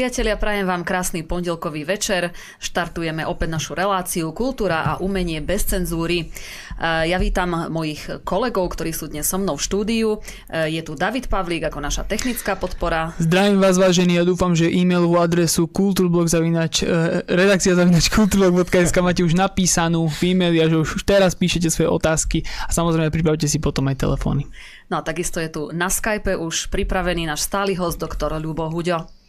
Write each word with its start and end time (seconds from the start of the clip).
priatelia, 0.00 0.40
prajem 0.40 0.64
vám 0.64 0.80
krásny 0.80 1.20
pondelkový 1.28 1.84
večer. 1.84 2.32
Štartujeme 2.56 3.20
opäť 3.28 3.52
našu 3.52 3.76
reláciu 3.76 4.32
Kultúra 4.32 4.80
a 4.80 4.92
umenie 4.96 5.44
bez 5.44 5.68
cenzúry. 5.68 6.32
Ja 6.80 7.20
vítam 7.20 7.68
mojich 7.68 8.24
kolegov, 8.24 8.72
ktorí 8.72 8.96
sú 8.96 9.12
dnes 9.12 9.28
so 9.28 9.36
mnou 9.36 9.60
v 9.60 9.66
štúdiu. 9.68 10.08
Je 10.48 10.80
tu 10.80 10.96
David 10.96 11.28
Pavlík 11.28 11.68
ako 11.68 11.84
naša 11.84 12.08
technická 12.08 12.56
podpora. 12.56 13.12
Zdravím 13.20 13.60
vás 13.60 13.76
vážení 13.76 14.16
a 14.16 14.24
dúfam, 14.24 14.56
že 14.56 14.72
e-mailovú 14.72 15.20
adresu 15.20 15.68
kulturblog 15.68 16.32
zavinač, 16.32 16.80
eh, 16.80 17.20
redakcia 17.28 17.76
zavinač 17.76 18.08
kulturblog.sk 18.08 18.96
máte 19.04 19.20
už 19.20 19.36
napísanú 19.36 20.08
v 20.08 20.32
e-maili 20.32 20.64
a 20.64 20.72
že 20.72 20.80
už 20.80 21.04
teraz 21.04 21.36
píšete 21.36 21.68
svoje 21.68 21.92
otázky 21.92 22.48
a 22.64 22.72
samozrejme 22.72 23.12
pripravte 23.12 23.44
si 23.44 23.60
potom 23.60 23.84
aj 23.92 24.00
telefóny. 24.00 24.48
No 24.88 24.96
a 24.96 25.04
takisto 25.04 25.44
je 25.44 25.52
tu 25.52 25.62
na 25.76 25.92
Skype 25.92 26.40
už 26.40 26.72
pripravený 26.72 27.28
náš 27.28 27.44
stály 27.44 27.76
host, 27.76 28.00
doktor 28.00 28.32
Ľubo 28.40 28.72
Huďo. 28.72 29.19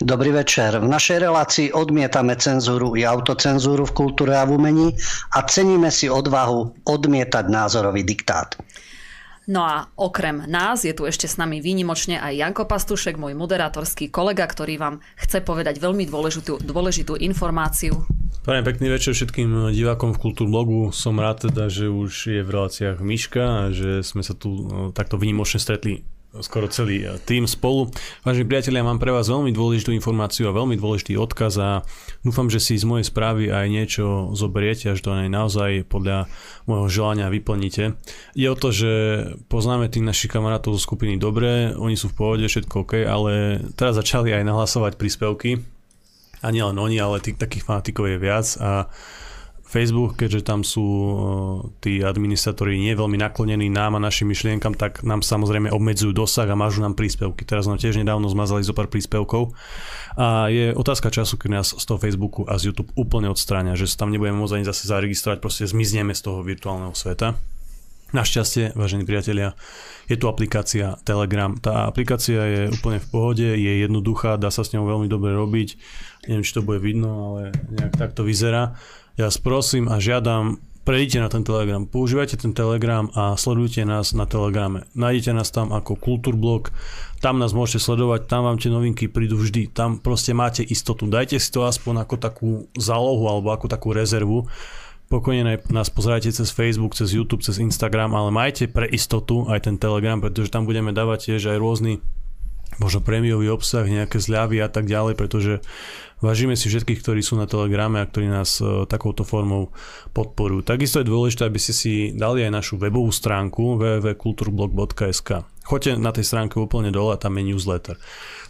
Dobrý 0.00 0.32
večer. 0.32 0.72
V 0.80 0.88
našej 0.88 1.18
relácii 1.20 1.68
odmietame 1.76 2.38
cenzúru 2.40 2.96
i 2.96 3.04
autocenzúru 3.04 3.84
v 3.84 3.92
kultúre 3.92 4.32
a 4.32 4.48
v 4.48 4.56
umení 4.56 4.88
a 5.36 5.44
ceníme 5.44 5.92
si 5.92 6.08
odvahu 6.08 6.88
odmietať 6.88 7.44
názorový 7.52 8.00
diktát. 8.00 8.56
No 9.50 9.66
a 9.66 9.90
okrem 9.98 10.46
nás 10.46 10.86
je 10.86 10.94
tu 10.94 11.02
ešte 11.02 11.26
s 11.26 11.34
nami 11.34 11.58
výnimočne 11.58 12.14
aj 12.14 12.38
Janko 12.38 12.64
Pastušek, 12.64 13.18
môj 13.18 13.34
moderátorský 13.34 14.06
kolega, 14.06 14.46
ktorý 14.46 14.78
vám 14.78 14.94
chce 15.18 15.42
povedať 15.42 15.82
veľmi 15.82 16.06
dôležitú, 16.06 16.62
dôležitú 16.62 17.18
informáciu. 17.18 18.06
Prajem 18.46 18.66
pekný 18.66 18.90
večer 18.90 19.14
všetkým 19.14 19.74
divákom 19.74 20.14
v 20.14 20.22
Kultúrblogu. 20.22 20.90
Som 20.94 21.18
rád 21.18 21.50
teda, 21.50 21.70
že 21.70 21.86
už 21.90 22.10
je 22.26 22.42
v 22.42 22.52
reláciách 22.54 22.98
Miška 23.02 23.44
a 23.44 23.62
že 23.74 24.02
sme 24.06 24.22
sa 24.22 24.34
tu 24.34 24.66
no, 24.66 24.90
takto 24.94 25.18
výnimočne 25.18 25.62
stretli 25.62 26.02
skoro 26.40 26.64
celý 26.72 27.04
eh, 27.04 27.20
tým 27.20 27.44
spolu. 27.44 27.92
Vážení 28.24 28.48
priatelia, 28.48 28.80
mám 28.80 28.96
pre 28.96 29.12
vás 29.12 29.28
veľmi 29.28 29.52
dôležitú 29.52 29.92
informáciu 29.92 30.48
a 30.48 30.56
veľmi 30.56 30.80
dôležitý 30.80 31.20
odkaz 31.20 31.60
a 31.60 31.70
dúfam, 32.24 32.48
že 32.48 32.62
si 32.62 32.80
z 32.80 32.88
mojej 32.88 33.04
správy 33.04 33.52
aj 33.52 33.66
niečo 33.68 34.32
zoberiete, 34.32 34.88
až 34.88 35.04
to 35.04 35.12
aj 35.12 35.28
naozaj 35.28 35.84
podľa 35.84 36.32
môjho 36.64 36.88
želania 36.88 37.28
vyplníte. 37.28 38.00
Je 38.32 38.48
o 38.48 38.56
to, 38.56 38.72
že 38.72 38.92
poznáme 39.52 39.92
tých 39.92 40.06
našich 40.06 40.32
kamarátov 40.32 40.80
zo 40.80 40.80
skupiny 40.80 41.20
dobre, 41.20 41.76
oni 41.76 42.00
sú 42.00 42.08
v 42.08 42.16
pohode, 42.16 42.48
všetko 42.48 42.88
OK, 42.88 43.04
ale 43.04 43.60
teraz 43.76 44.00
začali 44.00 44.32
aj 44.32 44.48
nahlasovať 44.48 44.96
príspevky 44.96 45.60
a 46.40 46.48
nielen 46.48 46.80
oni, 46.80 46.96
ale 46.96 47.22
tých 47.22 47.38
takých 47.38 47.68
fanatikov 47.68 48.08
je 48.08 48.18
viac 48.18 48.46
a 48.58 48.88
Facebook, 49.72 50.20
keďže 50.20 50.44
tam 50.44 50.60
sú 50.60 50.84
tí 51.80 52.04
administratóri 52.04 52.76
nie 52.76 52.92
veľmi 52.92 53.16
naklonení 53.16 53.72
nám 53.72 53.96
a 53.96 54.04
našim 54.04 54.28
myšlienkam, 54.28 54.76
tak 54.76 55.00
nám 55.00 55.24
samozrejme 55.24 55.72
obmedzujú 55.72 56.12
dosah 56.12 56.44
a 56.44 56.52
mážu 56.52 56.84
nám 56.84 56.92
príspevky. 56.92 57.48
Teraz 57.48 57.64
nám 57.64 57.80
tiež 57.80 57.96
nedávno 57.96 58.28
zmazali 58.28 58.60
zo 58.60 58.76
pár 58.76 58.92
príspevkov 58.92 59.56
a 60.20 60.52
je 60.52 60.76
otázka 60.76 61.08
času, 61.08 61.40
keď 61.40 61.50
nás 61.64 61.72
z 61.72 61.84
toho 61.88 61.96
Facebooku 61.96 62.44
a 62.44 62.60
z 62.60 62.68
YouTube 62.68 62.92
úplne 63.00 63.32
odstráňa, 63.32 63.80
že 63.80 63.88
sa 63.88 64.04
tam 64.04 64.12
nebudeme 64.12 64.36
môcť 64.36 64.60
ani 64.60 64.68
zase 64.68 64.84
zaregistrovať, 64.84 65.40
proste 65.40 65.64
zmizneme 65.64 66.12
z 66.12 66.20
toho 66.20 66.44
virtuálneho 66.44 66.92
sveta. 66.92 67.40
Našťastie, 68.12 68.76
vážení 68.76 69.08
priatelia, 69.08 69.56
je 70.04 70.20
tu 70.20 70.28
aplikácia 70.28 71.00
Telegram. 71.00 71.56
Tá 71.56 71.88
aplikácia 71.88 72.44
je 72.44 72.62
úplne 72.68 73.00
v 73.00 73.08
pohode, 73.08 73.48
je 73.56 73.72
jednoduchá, 73.80 74.36
dá 74.36 74.52
sa 74.52 74.68
s 74.68 74.76
ňou 74.76 74.84
veľmi 74.84 75.08
dobre 75.08 75.32
robiť. 75.32 75.80
Neviem, 76.28 76.44
či 76.44 76.52
to 76.52 76.60
bude 76.60 76.84
vidno, 76.84 77.08
ale 77.32 77.56
nejak 77.72 77.96
tak 77.96 78.12
to 78.12 78.28
vyzerá. 78.28 78.76
Ja 79.12 79.28
vás 79.28 79.36
prosím 79.36 79.92
a 79.92 80.00
žiadam, 80.00 80.56
prejdite 80.88 81.20
na 81.20 81.28
ten 81.28 81.44
Telegram, 81.44 81.84
používajte 81.84 82.40
ten 82.40 82.56
Telegram 82.56 83.12
a 83.12 83.36
sledujte 83.36 83.84
nás 83.84 84.16
na 84.16 84.24
Telegrame. 84.24 84.88
Nájdete 84.96 85.36
nás 85.36 85.52
tam 85.52 85.68
ako 85.68 86.00
Kultúrblog, 86.00 86.72
tam 87.20 87.36
nás 87.36 87.52
môžete 87.52 87.84
sledovať, 87.84 88.24
tam 88.24 88.48
vám 88.48 88.56
tie 88.56 88.72
novinky 88.72 89.12
prídu 89.12 89.36
vždy, 89.36 89.68
tam 89.68 90.00
proste 90.00 90.32
máte 90.32 90.64
istotu. 90.64 91.04
Dajte 91.04 91.36
si 91.36 91.52
to 91.52 91.68
aspoň 91.68 92.08
ako 92.08 92.14
takú 92.16 92.50
zálohu 92.72 93.28
alebo 93.28 93.52
ako 93.52 93.68
takú 93.68 93.92
rezervu. 93.92 94.48
Pokojne 95.12 95.60
nás 95.68 95.92
pozerajte 95.92 96.32
cez 96.32 96.48
Facebook, 96.48 96.96
cez 96.96 97.12
YouTube, 97.12 97.44
cez 97.44 97.60
Instagram, 97.60 98.16
ale 98.16 98.32
majte 98.32 98.64
pre 98.64 98.88
istotu 98.88 99.44
aj 99.44 99.68
ten 99.68 99.76
Telegram, 99.76 100.24
pretože 100.24 100.48
tam 100.48 100.64
budeme 100.64 100.88
dávať 100.88 101.36
tiež 101.36 101.52
aj 101.52 101.60
rôzny 101.60 102.00
možno 102.80 103.04
prémiový 103.04 103.52
obsah, 103.52 103.84
nejaké 103.84 104.22
zľavy 104.22 104.62
a 104.62 104.68
tak 104.68 104.88
ďalej, 104.88 105.14
pretože 105.18 105.60
Vážime 106.22 106.54
si 106.54 106.70
všetkých, 106.70 107.02
ktorí 107.02 107.18
sú 107.18 107.34
na 107.34 107.50
Telegrame 107.50 107.98
a 107.98 108.06
ktorí 108.06 108.30
nás 108.30 108.62
e, 108.62 108.86
takouto 108.86 109.26
formou 109.26 109.74
podporujú. 110.14 110.62
Takisto 110.62 111.02
je 111.02 111.10
dôležité, 111.10 111.50
aby 111.50 111.58
ste 111.58 111.74
si 111.74 111.92
dali 112.14 112.46
aj 112.46 112.62
našu 112.62 112.74
webovú 112.78 113.10
stránku 113.10 113.74
www.kulturblog.sk. 113.74 115.42
Choďte 115.62 115.94
na 115.98 116.10
tej 116.10 116.26
stránke 116.26 116.58
úplne 116.58 116.90
dole 116.90 117.14
a 117.14 117.20
tam 117.20 117.38
je 117.38 117.54
newsletter. 117.54 117.96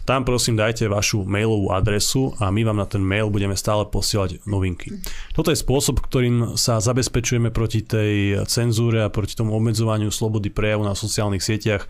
Tam 0.03 0.27
prosím 0.27 0.59
dajte 0.59 0.91
vašu 0.91 1.23
mailovú 1.23 1.71
adresu 1.71 2.35
a 2.35 2.51
my 2.51 2.67
vám 2.67 2.75
na 2.75 2.83
ten 2.83 2.99
mail 2.99 3.31
budeme 3.31 3.55
stále 3.55 3.87
posielať 3.87 4.43
novinky. 4.43 4.99
Toto 5.31 5.47
je 5.47 5.55
spôsob, 5.55 6.03
ktorým 6.03 6.59
sa 6.59 6.83
zabezpečujeme 6.83 7.55
proti 7.55 7.87
tej 7.87 8.43
cenzúre 8.51 8.99
a 8.99 9.13
proti 9.13 9.39
tomu 9.39 9.55
obmedzovaniu 9.55 10.11
slobody 10.11 10.51
prejavu 10.51 10.83
na 10.83 10.91
sociálnych 10.91 11.39
sieťach. 11.39 11.87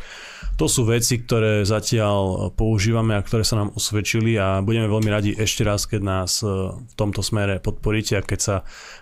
To 0.62 0.69
sú 0.69 0.85
veci, 0.85 1.25
ktoré 1.25 1.66
zatiaľ 1.66 2.53
používame 2.53 3.17
a 3.17 3.25
ktoré 3.25 3.41
sa 3.41 3.57
nám 3.57 3.73
osvedčili 3.73 4.38
a 4.38 4.62
budeme 4.62 4.85
veľmi 4.85 5.09
radi 5.09 5.31
ešte 5.33 5.66
raz, 5.66 5.89
keď 5.89 6.01
nás 6.06 6.45
e, 6.45 6.47
v 6.69 6.94
tomto 6.94 7.25
smere 7.25 7.57
podporíte 7.57 8.22
a 8.22 8.22
keď 8.22 8.39
sa 8.39 8.56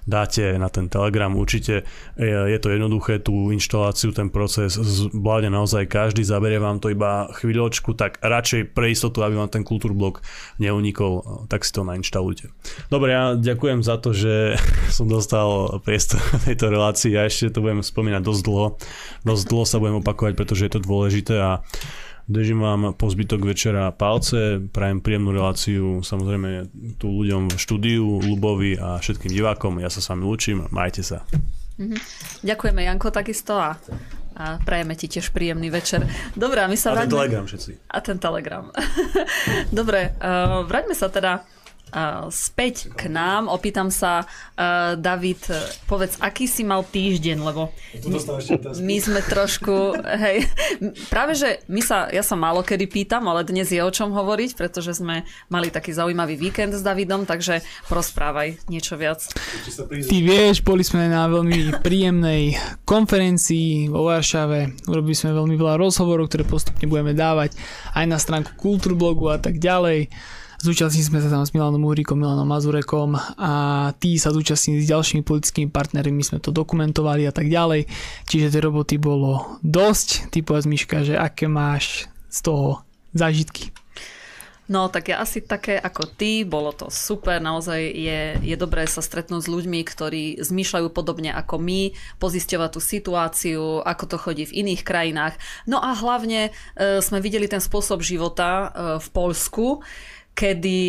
dáte 0.07 0.55
na 0.55 0.71
ten 0.71 0.87
Telegram. 0.87 1.35
Určite 1.35 1.83
je 2.15 2.59
to 2.63 2.71
jednoduché, 2.71 3.19
tú 3.19 3.51
inštaláciu, 3.51 4.15
ten 4.15 4.31
proces 4.31 4.79
zvládne 4.79 5.51
naozaj 5.51 5.91
každý, 5.91 6.10
zaberie 6.19 6.59
vám 6.59 6.83
to 6.83 6.91
iba 6.91 7.31
chvíľočku, 7.31 7.95
tak 7.95 8.19
radšej 8.19 8.75
prejsť 8.75 9.01
istotu, 9.01 9.25
aby 9.25 9.33
vám 9.33 9.49
ten 9.49 9.66
kultúrblok 9.66 10.22
neunikol, 10.61 11.47
tak 11.49 11.66
si 11.66 11.73
to 11.73 11.81
nainštalujte. 11.81 12.53
Dobre, 12.94 13.09
ja 13.16 13.23
ďakujem 13.33 13.81
za 13.81 13.97
to, 13.97 14.13
že 14.13 14.59
som 14.95 15.09
dostal 15.09 15.81
priestor 15.81 16.22
tejto 16.45 16.69
relácii. 16.69 17.17
Ja 17.17 17.25
ešte 17.25 17.57
to 17.57 17.66
budem 17.66 17.81
spomínať 17.81 18.22
dosť 18.22 18.41
dlho. 18.45 18.67
Dosť 19.25 19.44
dlho 19.49 19.66
sa 19.66 19.81
budem 19.81 19.97
opakovať, 20.05 20.38
pretože 20.38 20.69
je 20.69 20.73
to 20.77 20.85
dôležité 20.85 21.35
a 21.41 21.51
Držím 22.31 22.63
vám 22.63 22.81
po 22.95 23.11
zbytok 23.11 23.43
večera 23.43 23.91
palce, 23.91 24.61
prajem 24.72 25.03
príjemnú 25.03 25.35
reláciu 25.35 25.99
samozrejme 25.99 26.69
tu 26.95 27.11
ľuďom 27.11 27.51
v 27.51 27.59
štúdiu, 27.59 28.23
Lubovi 28.23 28.79
a 28.79 29.03
všetkým 29.03 29.35
divákom. 29.35 29.83
Ja 29.83 29.91
sa 29.91 29.99
s 29.99 30.07
vami 30.07 30.23
lúčim, 30.23 30.63
majte 30.72 31.03
sa. 31.03 31.28
Mhm. 31.75 31.97
Ďakujeme 32.45 32.88
Janko 32.88 33.11
takisto 33.11 33.59
a 33.59 33.75
a 34.35 34.57
prajeme 34.61 34.93
ti 34.95 35.11
tiež 35.11 35.31
príjemný 35.35 35.67
večer. 35.67 36.07
Dobre, 36.33 36.63
a 36.63 36.67
my 36.67 36.77
sa 36.79 36.91
a 36.91 37.03
vráťme... 37.03 37.09
ten 37.09 37.17
telegram 37.17 37.43
všetci. 37.47 37.71
A 37.87 37.97
ten 37.99 38.17
telegram. 38.17 38.65
Dobre, 39.79 40.15
uh, 40.19 40.63
vráťme 40.65 40.95
sa 40.95 41.11
teda 41.11 41.43
späť 42.31 42.90
k 42.96 43.12
nám. 43.12 43.52
Opýtam 43.52 43.91
sa, 43.91 44.24
uh, 44.24 44.96
David, 44.96 45.44
povedz, 45.85 46.18
aký 46.24 46.47
si 46.47 46.63
mal 46.63 46.88
týždeň, 46.88 47.38
lebo 47.44 47.69
my, 48.07 48.19
my 48.79 48.96
sme 48.97 49.19
trošku, 49.22 50.00
hej, 50.00 50.47
práve 51.12 51.35
že 51.35 51.59
my 51.68 51.81
sa, 51.84 52.07
ja 52.09 52.24
sa 52.24 52.40
málo 52.40 52.63
kedy 52.63 52.88
pýtam, 52.88 53.28
ale 53.28 53.44
dnes 53.44 53.68
je 53.69 53.84
o 53.84 53.91
čom 53.91 54.16
hovoriť, 54.16 54.56
pretože 54.56 54.97
sme 54.97 55.28
mali 55.52 55.68
taký 55.68 55.91
zaujímavý 55.91 56.40
víkend 56.40 56.72
s 56.72 56.81
Davidom, 56.81 57.28
takže 57.28 57.59
prosprávaj 57.91 58.63
niečo 58.72 58.96
viac. 58.96 59.28
Ty 59.91 60.18
vieš, 60.23 60.63
boli 60.63 60.88
sme 60.88 61.12
na 61.12 61.28
veľmi 61.28 61.84
príjemnej 61.84 62.56
konferencii 62.88 63.91
vo 63.91 64.08
Varšave, 64.08 64.88
urobili 64.88 65.16
sme 65.16 65.35
veľmi 65.35 65.56
veľa 65.59 65.75
rozhovorov, 65.75 66.31
ktoré 66.31 66.47
postupne 66.47 66.88
budeme 66.88 67.12
dávať 67.12 67.56
aj 67.94 68.06
na 68.08 68.18
stránku 68.18 68.56
Kultúrblogu 68.56 69.28
a 69.28 69.38
tak 69.38 69.59
ďalej. 69.59 70.08
Zúčastnili 70.61 71.09
sme 71.09 71.19
sa 71.25 71.33
tam 71.33 71.41
s 71.41 71.57
Milanom 71.57 71.81
Uhrikom, 71.89 72.22
Milanom 72.22 72.45
Mazurekom 72.45 73.17
a 73.17 73.53
tí 73.97 74.22
sa 74.22 74.29
zúčastnili 74.29 74.85
s 74.85 74.94
ďalšími 74.94 75.25
politickými 75.25 75.73
partnermi, 75.73 76.22
sme 76.22 76.38
to 76.38 76.53
dokumentovali 76.53 77.25
a 77.25 77.33
tak 77.33 77.49
ďalej. 77.49 77.89
Čiže 78.29 78.53
tej 78.53 78.69
roboty 78.69 79.01
bolo 79.01 79.57
dosť. 79.66 80.29
Ty 80.29 80.45
povedz 80.45 80.69
Miška, 80.69 81.01
že 81.01 81.17
aké 81.17 81.49
máš 81.49 82.05
z 82.29 82.45
toho 82.45 82.85
zážitky? 83.17 83.73
No 84.69 84.88
tak 84.88 85.09
ja 85.09 85.19
asi 85.19 85.41
také 85.41 85.81
ako 85.81 86.08
ty, 86.08 86.46
bolo 86.46 86.72
to 86.72 86.87
super, 86.87 87.41
naozaj 87.43 87.81
je, 87.81 88.40
je 88.40 88.55
dobré 88.55 88.87
sa 88.87 89.03
stretnúť 89.03 89.43
s 89.43 89.52
ľuďmi, 89.52 89.84
ktorí 89.84 90.40
zmýšľajú 90.40 90.87
podobne 90.93 91.34
ako 91.34 91.59
my, 91.59 91.91
pozisťovať 92.22 92.69
tú 92.69 92.79
situáciu, 92.79 93.63
ako 93.84 94.03
to 94.08 94.16
chodí 94.16 94.47
v 94.47 94.63
iných 94.63 94.85
krajinách. 94.87 95.35
No 95.67 95.81
a 95.84 95.91
hlavne 95.91 96.55
e, 96.78 97.02
sme 97.03 97.19
videli 97.19 97.52
ten 97.52 97.59
spôsob 97.59 97.99
života 97.99 98.47
e, 98.47 98.67
v 99.03 99.08
Poľsku, 99.11 99.84
kedy 100.41 100.82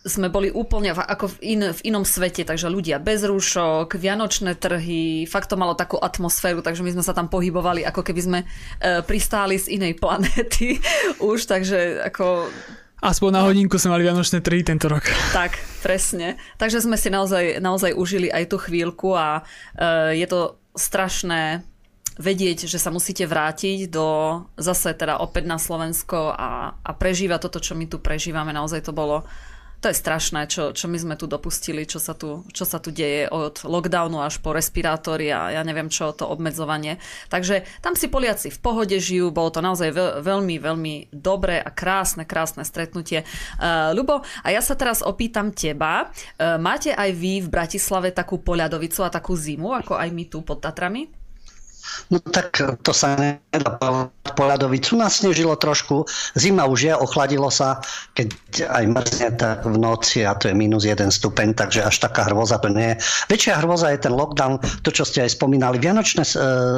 sme 0.00 0.32
boli 0.32 0.48
úplne 0.48 0.96
ako 0.96 1.36
v, 1.36 1.56
in, 1.56 1.60
v 1.60 1.80
inom 1.84 2.08
svete, 2.08 2.44
takže 2.44 2.72
ľudia 2.72 2.96
bez 2.96 3.20
rúšok, 3.20 4.00
vianočné 4.00 4.56
trhy, 4.56 5.28
fakt 5.28 5.52
to 5.52 5.60
malo 5.60 5.76
takú 5.76 6.00
atmosféru, 6.00 6.64
takže 6.64 6.80
my 6.80 6.96
sme 6.96 7.04
sa 7.04 7.12
tam 7.12 7.28
pohybovali, 7.28 7.84
ako 7.84 8.00
keby 8.00 8.20
sme 8.20 8.38
e, 8.40 8.46
pristáli 9.04 9.60
z 9.60 9.76
inej 9.76 10.00
planéty 10.00 10.80
už, 11.32 11.44
takže 11.44 12.00
ako... 12.00 12.48
Aspoň 13.00 13.30
na 13.32 13.44
hodinku 13.44 13.80
sme 13.80 13.96
mali 13.96 14.04
vianočné 14.08 14.40
trhy 14.44 14.64
tento 14.64 14.88
rok. 14.88 15.04
Tak, 15.36 15.60
presne. 15.84 16.40
Takže 16.56 16.80
sme 16.80 16.96
si 16.96 17.12
naozaj, 17.12 17.60
naozaj 17.60 17.92
užili 17.92 18.32
aj 18.32 18.48
tú 18.48 18.56
chvíľku 18.56 19.12
a 19.12 19.44
e, 19.76 20.16
je 20.16 20.26
to 20.28 20.56
strašné 20.76 21.60
vedieť, 22.20 22.68
že 22.68 22.76
sa 22.76 22.92
musíte 22.92 23.24
vrátiť 23.24 23.88
do 23.88 24.40
zase 24.60 24.92
teda 24.92 25.24
opäť 25.24 25.48
na 25.48 25.56
Slovensko 25.56 26.36
a, 26.36 26.76
a 26.76 26.90
prežívať 26.92 27.48
toto, 27.48 27.64
čo 27.64 27.72
my 27.72 27.88
tu 27.88 27.96
prežívame. 27.96 28.52
Naozaj 28.52 28.84
to 28.84 28.92
bolo 28.92 29.24
to 29.80 29.88
je 29.88 29.96
strašné, 29.96 30.44
čo, 30.44 30.76
čo 30.76 30.92
my 30.92 30.98
sme 31.00 31.14
tu 31.16 31.24
dopustili, 31.24 31.88
čo 31.88 31.96
sa 31.96 32.12
tu, 32.12 32.44
čo 32.52 32.68
sa 32.68 32.76
tu 32.84 32.92
deje 32.92 33.32
od 33.32 33.64
lockdownu 33.64 34.20
až 34.20 34.36
po 34.44 34.52
respirátory 34.52 35.32
a 35.32 35.56
ja 35.56 35.64
neviem 35.64 35.88
čo, 35.88 36.12
to 36.12 36.28
obmedzovanie. 36.28 37.00
Takže 37.32 37.64
tam 37.80 37.96
si 37.96 38.12
Poliaci 38.12 38.52
v 38.52 38.60
pohode 38.60 38.92
žijú, 39.00 39.32
bolo 39.32 39.48
to 39.48 39.64
naozaj 39.64 39.88
veľ, 39.88 40.10
veľmi, 40.20 40.60
veľmi 40.60 40.94
dobré 41.16 41.64
a 41.64 41.72
krásne, 41.72 42.28
krásne 42.28 42.60
stretnutie. 42.68 43.24
Uh, 43.56 43.96
Ľubo, 43.96 44.20
a 44.20 44.48
ja 44.52 44.60
sa 44.60 44.76
teraz 44.76 45.00
opýtam 45.00 45.48
teba, 45.48 46.12
uh, 46.12 46.60
máte 46.60 46.92
aj 46.92 47.10
vy 47.16 47.40
v 47.40 47.48
Bratislave 47.48 48.12
takú 48.12 48.36
poľadovicu 48.36 49.00
a 49.00 49.08
takú 49.08 49.32
zimu, 49.32 49.72
ako 49.80 49.96
aj 49.96 50.08
my 50.12 50.24
tu 50.28 50.44
pod 50.44 50.60
Tatrami? 50.60 51.19
No 52.10 52.18
tak 52.18 52.58
to 52.82 52.92
sa 52.92 53.14
nedá 53.16 53.78
Poľadovicu 54.30 54.94
nasnežilo 54.94 55.58
trošku, 55.58 56.06
zima 56.38 56.64
už 56.64 56.80
je, 56.86 56.94
ochladilo 56.94 57.50
sa, 57.50 57.82
keď 58.14 58.30
aj 58.70 58.84
mrzne 58.86 59.28
tak 59.36 59.66
v 59.66 59.76
noci 59.76 60.22
a 60.22 60.38
to 60.38 60.48
je 60.48 60.54
minus 60.54 60.86
jeden 60.86 61.10
stupeň, 61.10 61.56
takže 61.58 61.82
až 61.82 61.98
taká 61.98 62.30
hrôza 62.30 62.62
to 62.62 62.70
nie 62.70 62.94
je. 62.94 62.96
Väčšia 63.26 63.58
hrôza 63.58 63.90
je 63.90 64.06
ten 64.06 64.14
lockdown, 64.14 64.62
to 64.86 64.94
čo 64.94 65.02
ste 65.02 65.26
aj 65.26 65.34
spomínali. 65.34 65.82
Vianočné 65.82 66.22
e, 66.22 66.30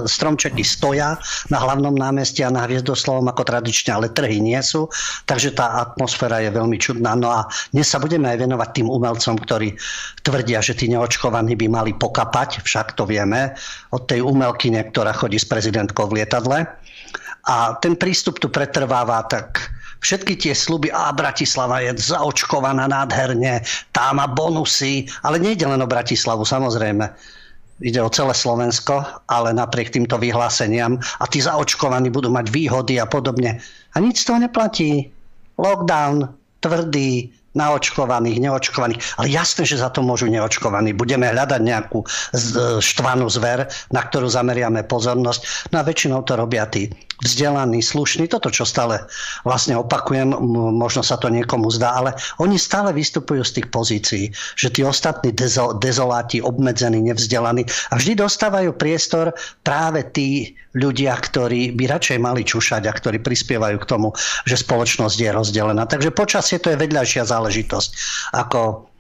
stromčeky 0.09 0.65
stoja 0.65 1.21
na 1.53 1.59
hlavnom 1.61 1.93
námestí 1.93 2.41
a 2.41 2.51
na 2.51 2.65
Hviezdoslovom 2.65 3.29
ako 3.29 3.43
tradične, 3.45 4.01
ale 4.01 4.09
trhy 4.09 4.41
nie 4.41 4.59
sú, 4.65 4.89
takže 5.29 5.53
tá 5.53 5.83
atmosféra 5.83 6.41
je 6.41 6.51
veľmi 6.51 6.81
čudná. 6.81 7.13
No 7.19 7.29
a 7.31 7.47
dnes 7.77 7.87
sa 7.91 8.01
budeme 8.01 8.33
aj 8.33 8.49
venovať 8.49 8.69
tým 8.81 8.89
umelcom, 8.89 9.37
ktorí 9.39 9.77
tvrdia, 10.25 10.65
že 10.65 10.73
tí 10.73 10.89
neočkovaní 10.89 11.53
by 11.59 11.67
mali 11.69 11.93
pokapať, 11.93 12.65
však 12.65 12.97
to 12.97 13.05
vieme, 13.05 13.53
od 13.93 14.09
tej 14.09 14.25
umelky 14.25 14.73
ktorá 14.93 15.17
chodí 15.17 15.41
s 15.41 15.49
prezidentkou 15.49 16.13
v 16.13 16.21
lietadle. 16.21 16.69
A 17.49 17.75
ten 17.81 17.97
prístup 17.99 18.39
tu 18.39 18.47
pretrváva 18.47 19.25
tak 19.27 19.73
všetky 20.03 20.35
tie 20.37 20.55
sluby, 20.55 20.91
a 20.93 21.15
Bratislava 21.15 21.81
je 21.81 21.95
zaočkovaná 21.97 22.91
nádherne, 22.91 23.63
tá 23.95 24.11
má 24.13 24.27
bonusy, 24.29 25.09
ale 25.23 25.39
nejde 25.39 25.65
len 25.65 25.81
o 25.81 25.89
Bratislavu, 25.89 26.43
samozrejme. 26.43 27.09
Ide 27.83 27.99
o 27.99 28.13
celé 28.15 28.31
Slovensko, 28.31 29.03
ale 29.27 29.51
napriek 29.51 29.91
týmto 29.91 30.15
vyhláseniam 30.15 31.03
a 31.19 31.25
tí 31.27 31.43
zaočkovaní 31.43 32.15
budú 32.15 32.31
mať 32.31 32.47
výhody 32.55 33.03
a 33.03 33.11
podobne. 33.11 33.59
A 33.95 33.97
nič 33.99 34.23
z 34.23 34.31
toho 34.31 34.39
neplatí. 34.39 35.11
Lockdown, 35.59 36.31
tvrdý, 36.63 37.35
naočkovaných, 37.53 38.41
neočkovaných. 38.41 39.21
Ale 39.21 39.29
jasné, 39.29 39.69
že 39.69 39.81
za 39.81 39.93
to 39.93 40.01
môžu 40.01 40.29
neočkovaní. 40.29 40.97
Budeme 40.97 41.29
hľadať 41.29 41.61
nejakú 41.61 42.05
štvanú 42.81 43.27
zver, 43.29 43.69
na 43.93 44.01
ktorú 44.03 44.29
zameriame 44.29 44.85
pozornosť. 44.89 45.73
No 45.73 45.81
a 45.81 45.87
väčšinou 45.87 46.25
to 46.25 46.37
robia 46.37 46.65
tí 46.69 46.89
vzdelaní, 47.23 47.83
slušní. 47.83 48.29
Toto, 48.29 48.51
čo 48.51 48.67
stále 48.67 49.07
vlastne 49.47 49.79
opakujem, 49.79 50.35
možno 50.75 51.07
sa 51.07 51.17
to 51.17 51.31
niekomu 51.31 51.71
zdá, 51.71 51.95
ale 51.97 52.19
oni 52.43 52.59
stále 52.59 52.91
vystupujú 52.93 53.47
z 53.47 53.63
tých 53.63 53.69
pozícií, 53.71 54.25
že 54.59 54.69
tí 54.69 54.83
ostatní 54.83 55.33
dezo, 55.33 55.79
dezoláti, 55.79 56.43
obmedzení, 56.43 57.01
nevzdelaní 57.01 57.65
a 57.91 57.97
vždy 57.97 58.19
dostávajú 58.19 58.75
priestor 58.77 59.33
práve 59.63 60.05
tí 60.11 60.59
ľudia, 60.77 61.15
ktorí 61.17 61.73
by 61.79 61.85
radšej 61.89 62.19
mali 62.19 62.43
čušať 62.43 62.83
a 62.89 62.93
ktorí 62.93 63.23
prispievajú 63.23 63.77
k 63.81 63.89
tomu, 63.89 64.13
že 64.45 64.61
spoločnosť 64.61 65.17
je 65.17 65.31
rozdelená. 65.31 65.87
Takže 65.87 66.11
počasie 66.13 66.59
to 66.59 66.75
je 66.75 66.81
vedľajšia 66.81 67.29
záležitosť. 67.29 67.91
Ako 68.35 68.92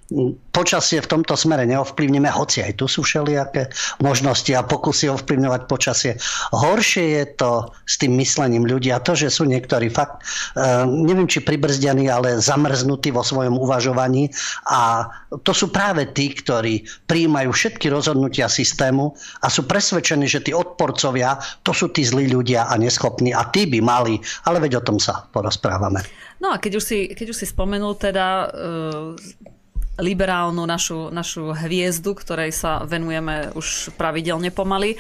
počasie 0.53 1.01
v 1.01 1.11
tomto 1.19 1.33
smere 1.33 1.65
neovplyvníme, 1.65 2.29
hoci 2.29 2.61
aj 2.61 2.77
tu 2.77 2.85
sú 2.85 3.01
všelijaké 3.01 3.73
možnosti 4.05 4.53
a 4.53 4.61
pokusy 4.61 5.09
ovplyvňovať 5.09 5.63
počasie. 5.65 6.13
Horšie 6.53 7.05
je 7.19 7.25
to 7.41 7.73
s 7.89 7.97
tým 7.97 8.21
myslením 8.21 8.69
ľudí 8.69 8.93
a 8.93 9.01
to, 9.01 9.17
že 9.17 9.33
sú 9.33 9.49
niektorí 9.49 9.89
fakt, 9.89 10.21
uh, 10.55 10.85
neviem 10.85 11.25
či 11.25 11.41
pribrzdianí, 11.41 12.13
ale 12.13 12.39
zamrznutí 12.39 13.11
vo 13.11 13.25
svojom 13.25 13.57
uvažovaní 13.57 14.29
a 14.69 15.09
to 15.41 15.53
sú 15.57 15.73
práve 15.73 16.13
tí, 16.13 16.37
ktorí 16.37 16.85
prijímajú 17.09 17.49
všetky 17.49 17.89
rozhodnutia 17.89 18.53
systému 18.53 19.17
a 19.41 19.49
sú 19.49 19.65
presvedčení, 19.65 20.29
že 20.29 20.45
tí 20.45 20.53
odporcovia, 20.53 21.41
to 21.65 21.73
sú 21.73 21.89
tí 21.89 22.05
zlí 22.05 22.29
ľudia 22.29 22.69
a 22.69 22.77
neschopní 22.77 23.33
a 23.33 23.49
tí 23.49 23.65
by 23.65 23.81
mali, 23.81 24.21
ale 24.45 24.61
veď 24.61 24.85
o 24.85 24.87
tom 24.87 25.01
sa 25.01 25.25
porozprávame. 25.33 26.05
No 26.43 26.51
a 26.51 26.59
keď 26.59 26.83
už 26.83 26.85
si, 26.85 26.99
keď 27.15 27.27
už 27.33 27.39
si 27.39 27.47
spomenul 27.47 27.95
teda 27.97 28.51
uh 28.53 29.52
liberálnu 30.03 30.67
našu, 30.67 31.15
našu 31.15 31.55
hviezdu, 31.55 32.19
ktorej 32.19 32.51
sa 32.51 32.83
venujeme 32.83 33.55
už 33.55 33.95
pravidelne 33.95 34.51
pomaly, 34.51 34.95
e, 34.95 34.97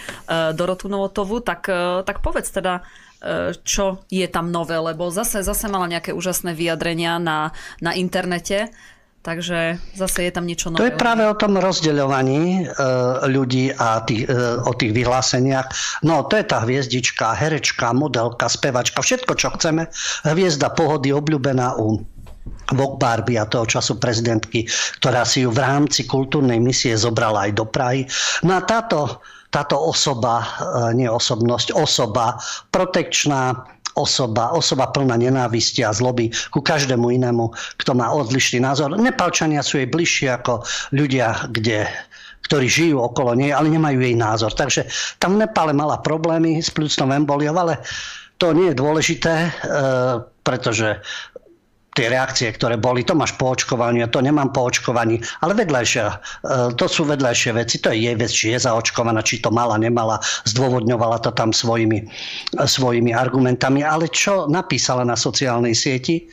Dorotu 0.54 0.86
Novotovu, 0.86 1.42
tak, 1.42 1.66
e, 1.66 2.06
tak 2.06 2.22
povedz 2.22 2.54
teda, 2.54 2.80
e, 3.18 3.58
čo 3.66 4.06
je 4.06 4.24
tam 4.30 4.54
nové, 4.54 4.78
lebo 4.78 5.10
zase, 5.10 5.42
zase 5.42 5.66
mala 5.66 5.90
nejaké 5.90 6.14
úžasné 6.14 6.54
vyjadrenia 6.54 7.18
na, 7.18 7.50
na 7.82 7.98
internete, 7.98 8.70
takže 9.26 9.82
zase 9.98 10.30
je 10.30 10.32
tam 10.34 10.46
niečo 10.46 10.70
nové. 10.70 10.86
To 10.86 10.90
je 10.90 10.98
práve 10.98 11.26
o 11.26 11.38
tom 11.38 11.54
rozdeľovaní 11.54 12.66
ľudí 13.30 13.70
a 13.70 14.02
tých, 14.02 14.26
o 14.66 14.72
tých 14.74 14.90
vyhláseniach. 14.90 15.70
No, 16.02 16.26
to 16.26 16.34
je 16.34 16.42
tá 16.42 16.66
hviezdička, 16.66 17.30
herečka, 17.38 17.94
modelka, 17.94 18.50
spevačka, 18.50 18.98
všetko, 18.98 19.38
čo 19.38 19.54
chceme. 19.54 19.86
Hviezda 20.26 20.74
pohody, 20.74 21.14
obľúbená 21.14 21.78
u 21.78 22.02
Vok 22.72 22.98
Barbie 22.98 23.38
a 23.38 23.48
toho 23.48 23.68
času 23.68 23.96
prezidentky, 23.96 24.66
ktorá 25.00 25.22
si 25.22 25.44
ju 25.44 25.50
v 25.52 25.62
rámci 25.62 26.04
kultúrnej 26.08 26.58
misie 26.58 26.96
zobrala 26.96 27.48
aj 27.48 27.52
do 27.56 27.64
Prahy. 27.68 28.08
No 28.42 28.58
a 28.58 28.60
táto, 28.64 29.22
táto 29.52 29.76
osoba, 29.78 30.42
e, 30.42 30.46
nie 30.96 31.08
osobnosť, 31.08 31.76
osoba, 31.76 32.40
protekčná, 32.72 33.56
osoba, 33.94 34.56
osoba 34.56 34.88
plná 34.88 35.20
nenávisti 35.20 35.84
a 35.84 35.92
zloby 35.92 36.32
ku 36.48 36.64
každému 36.64 37.12
inému, 37.12 37.52
kto 37.76 37.92
má 37.92 38.08
odlišný 38.08 38.64
názor. 38.64 38.96
Nepalčania 38.96 39.60
sú 39.60 39.80
jej 39.80 39.88
bližšie 39.88 40.28
ako 40.32 40.64
ľudia, 40.96 41.48
kde 41.52 41.84
ktorí 42.42 42.66
žijú 42.66 42.98
okolo 43.00 43.38
nej, 43.38 43.54
ale 43.54 43.70
nemajú 43.70 44.02
jej 44.02 44.18
názor. 44.18 44.52
Takže 44.52 44.84
tam 45.22 45.38
v 45.38 45.46
Nepále 45.46 45.72
mala 45.72 46.02
problémy 46.02 46.58
s 46.58 46.74
pľúcnou 46.74 47.14
emboliou, 47.14 47.54
ale 47.54 47.80
to 48.36 48.50
nie 48.50 48.74
je 48.74 48.80
dôležité, 48.82 49.34
e, 49.46 49.50
pretože 50.42 50.98
tie 51.92 52.08
reakcie, 52.08 52.48
ktoré 52.48 52.80
boli, 52.80 53.04
to 53.04 53.12
máš 53.12 53.36
po 53.36 53.52
očkovaní 53.52 54.00
a 54.00 54.08
to 54.08 54.24
nemám 54.24 54.48
po 54.48 54.64
očkovaní, 54.72 55.20
ale 55.44 55.52
vedľajšia, 55.52 56.04
e, 56.08 56.16
to 56.80 56.86
sú 56.88 57.04
vedľajšie 57.04 57.52
veci, 57.52 57.76
to 57.84 57.92
je 57.92 58.08
jej 58.08 58.16
vec, 58.16 58.32
či 58.32 58.56
je 58.56 58.64
zaočkovaná, 58.64 59.20
či 59.20 59.44
to 59.44 59.52
mala, 59.52 59.76
nemala, 59.76 60.16
zdôvodňovala 60.48 61.20
to 61.20 61.30
tam 61.36 61.52
svojimi, 61.52 62.08
svojimi 62.56 63.12
argumentami, 63.12 63.84
ale 63.84 64.08
čo 64.08 64.48
napísala 64.48 65.04
na 65.04 65.14
sociálnej 65.14 65.76
sieti, 65.76 66.24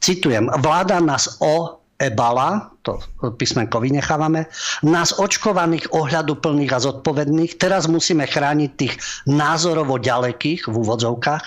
citujem, 0.00 0.48
vláda 0.64 1.04
nás 1.04 1.36
o 1.44 1.83
ebala, 1.98 2.74
to 2.82 2.98
písmenko 3.38 3.78
vynechávame, 3.78 4.50
nás 4.82 5.14
očkovaných 5.14 5.94
ohľadu 5.94 6.42
plných 6.42 6.74
a 6.74 6.82
zodpovedných, 6.82 7.56
teraz 7.56 7.86
musíme 7.86 8.26
chrániť 8.26 8.70
tých 8.74 8.94
názorovo 9.30 10.02
ďalekých 10.02 10.66
v 10.66 10.74
úvodzovkách. 10.74 11.44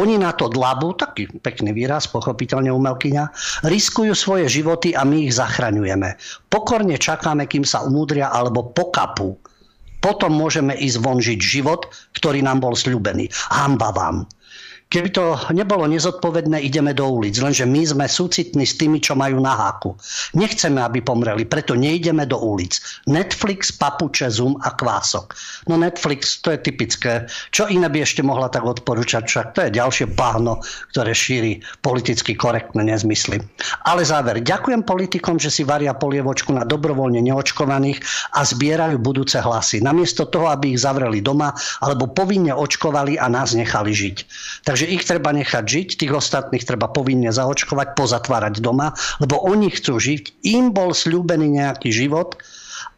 Oni 0.00 0.16
na 0.16 0.32
to 0.32 0.48
dlabu, 0.48 0.96
taký 0.96 1.28
pekný 1.44 1.76
výraz, 1.76 2.08
pochopiteľne 2.08 2.72
umelkyňa, 2.72 3.24
riskujú 3.68 4.16
svoje 4.16 4.48
životy 4.48 4.96
a 4.96 5.04
my 5.04 5.28
ich 5.28 5.36
zachraňujeme. 5.36 6.16
Pokorne 6.48 6.96
čakáme, 6.96 7.44
kým 7.44 7.62
sa 7.62 7.84
umúdria 7.84 8.32
alebo 8.32 8.72
pokapú. 8.72 9.36
Potom 10.02 10.34
môžeme 10.34 10.74
ísť 10.74 10.98
von 10.98 11.22
žiť 11.22 11.38
život, 11.38 11.86
ktorý 12.18 12.42
nám 12.42 12.58
bol 12.58 12.74
sľúbený. 12.74 13.30
Hamba 13.54 13.94
vám. 13.94 14.26
Keby 14.92 15.08
to 15.08 15.40
nebolo 15.56 15.88
nezodpovedné, 15.88 16.60
ideme 16.68 16.92
do 16.92 17.08
ulic. 17.08 17.40
Lenže 17.40 17.64
my 17.64 17.80
sme 17.80 18.04
súcitní 18.04 18.68
s 18.68 18.76
tými, 18.76 19.00
čo 19.00 19.16
majú 19.16 19.40
na 19.40 19.56
háku. 19.56 19.96
Nechceme, 20.36 20.84
aby 20.84 21.00
pomreli, 21.00 21.48
preto 21.48 21.72
nejdeme 21.72 22.28
do 22.28 22.36
ulic. 22.36 22.76
Netflix, 23.08 23.72
papuče, 23.72 24.28
Zoom 24.28 24.60
a 24.60 24.76
kvások. 24.76 25.32
No 25.72 25.80
Netflix, 25.80 26.44
to 26.44 26.52
je 26.52 26.60
typické. 26.60 27.24
Čo 27.48 27.72
iné 27.72 27.88
by 27.88 28.04
ešte 28.04 28.20
mohla 28.20 28.52
tak 28.52 28.68
odporúčať? 28.68 29.24
Však 29.24 29.46
to 29.56 29.60
je 29.64 29.80
ďalšie 29.80 30.12
bahno, 30.12 30.60
ktoré 30.92 31.16
šíri 31.16 31.64
politicky 31.80 32.36
korektné 32.36 32.84
nezmysly. 32.84 33.40
Ale 33.88 34.04
záver. 34.04 34.44
Ďakujem 34.44 34.84
politikom, 34.84 35.40
že 35.40 35.48
si 35.48 35.64
varia 35.64 35.96
polievočku 35.96 36.52
na 36.52 36.68
dobrovoľne 36.68 37.24
neočkovaných 37.24 37.96
a 38.36 38.44
zbierajú 38.44 39.00
budúce 39.00 39.40
hlasy. 39.40 39.80
Namiesto 39.80 40.28
toho, 40.28 40.52
aby 40.52 40.76
ich 40.76 40.84
zavreli 40.84 41.24
doma 41.24 41.56
alebo 41.80 42.12
povinne 42.12 42.52
očkovali 42.52 43.16
a 43.16 43.32
nás 43.32 43.56
nechali 43.56 43.96
žiť. 43.96 44.16
Takže 44.62 44.86
ich 44.86 45.02
treba 45.02 45.34
nechať 45.34 45.64
žiť, 45.66 45.88
tých 45.98 46.12
ostatných 46.14 46.62
treba 46.62 46.86
povinne 46.86 47.34
zaočkovať, 47.34 47.98
pozatvárať 47.98 48.62
doma, 48.62 48.94
lebo 49.18 49.42
oni 49.42 49.74
chcú 49.74 49.98
žiť. 49.98 50.46
Im 50.54 50.70
bol 50.70 50.94
slúbený 50.94 51.58
nejaký 51.58 51.90
život 51.90 52.38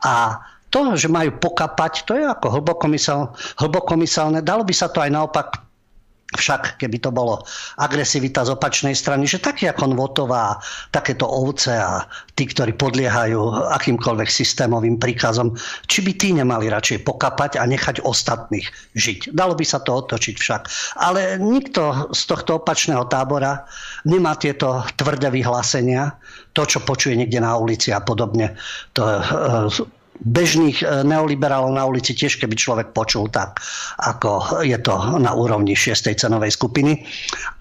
a 0.05 0.45
to, 0.69 0.93
že 0.99 1.09
majú 1.09 1.33
pokapať, 1.41 2.05
to 2.05 2.13
je 2.19 2.25
ako 2.29 2.61
hlbokomysel, 2.61 3.33
hlbokomyselné. 3.63 4.45
Dalo 4.45 4.67
by 4.67 4.75
sa 4.77 4.93
to 4.93 5.01
aj 5.01 5.09
naopak 5.09 5.64
však 6.35 6.83
keby 6.83 6.99
to 7.01 7.11
bolo 7.15 7.43
agresivita 7.79 8.45
z 8.45 8.55
opačnej 8.55 8.93
strany, 8.93 9.25
že 9.25 9.43
taký 9.43 9.71
ako 9.71 9.95
Votová, 9.95 10.59
takéto 10.91 11.25
ovce 11.29 11.71
a 11.71 12.03
tí, 12.35 12.51
ktorí 12.51 12.75
podliehajú 12.75 13.71
akýmkoľvek 13.79 14.27
systémovým 14.27 14.99
príkazom, 14.99 15.55
či 15.87 16.03
by 16.03 16.13
tí 16.19 16.35
nemali 16.35 16.67
radšej 16.67 17.07
pokapať 17.07 17.63
a 17.63 17.65
nechať 17.65 18.03
ostatných 18.03 18.67
žiť. 18.99 19.31
Dalo 19.31 19.55
by 19.55 19.65
sa 19.65 19.79
to 19.81 19.95
otočiť 20.03 20.35
však. 20.35 20.63
Ale 20.99 21.39
nikto 21.39 22.11
z 22.11 22.23
tohto 22.27 22.59
opačného 22.59 23.07
tábora 23.07 23.65
nemá 24.03 24.35
tieto 24.35 24.83
tvrdé 24.99 25.31
vyhlásenia, 25.31 26.19
to, 26.55 26.67
čo 26.67 26.83
počuje 26.83 27.19
niekde 27.19 27.39
na 27.39 27.55
ulici 27.55 27.95
a 27.95 28.03
podobne. 28.03 28.59
To, 28.99 29.03
e, 29.07 30.03
bežných 30.23 30.83
e, 30.83 31.03
neoliberálov 31.03 31.75
na 31.75 31.85
ulici 31.89 32.15
tiež, 32.15 32.39
keby 32.39 32.55
človek 32.55 32.89
počul 32.95 33.27
tak, 33.31 33.59
ako 33.99 34.63
je 34.63 34.79
to 34.79 35.19
na 35.19 35.35
úrovni 35.35 35.75
6. 35.75 36.15
cenovej 36.15 36.55
skupiny. 36.55 37.03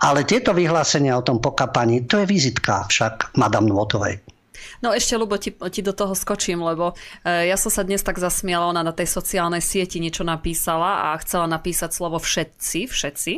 Ale 0.05 0.27
tieto 0.27 0.53
vyhlásenia 0.53 1.17
o 1.17 1.25
tom 1.25 1.41
pokapaní, 1.41 2.05
to 2.05 2.21
je 2.21 2.29
vizitka 2.29 2.85
však 2.85 3.33
Madame 3.39 3.73
Nvotovej. 3.73 4.21
No 4.83 4.91
ešte, 4.91 5.15
Lubo, 5.15 5.39
ti, 5.39 5.55
ti 5.55 5.79
do 5.79 5.95
toho 5.95 6.11
skočím, 6.11 6.59
lebo 6.59 6.91
e, 7.23 7.47
ja 7.47 7.55
som 7.55 7.71
sa 7.71 7.87
dnes 7.87 8.03
tak 8.03 8.19
zasmiala, 8.19 8.67
ona 8.67 8.83
na 8.83 8.91
tej 8.91 9.07
sociálnej 9.07 9.63
sieti 9.63 10.03
niečo 10.03 10.27
napísala 10.27 11.11
a 11.11 11.19
chcela 11.23 11.47
napísať 11.47 11.95
slovo 11.95 12.19
všetci, 12.19 12.91
všetci, 12.91 13.33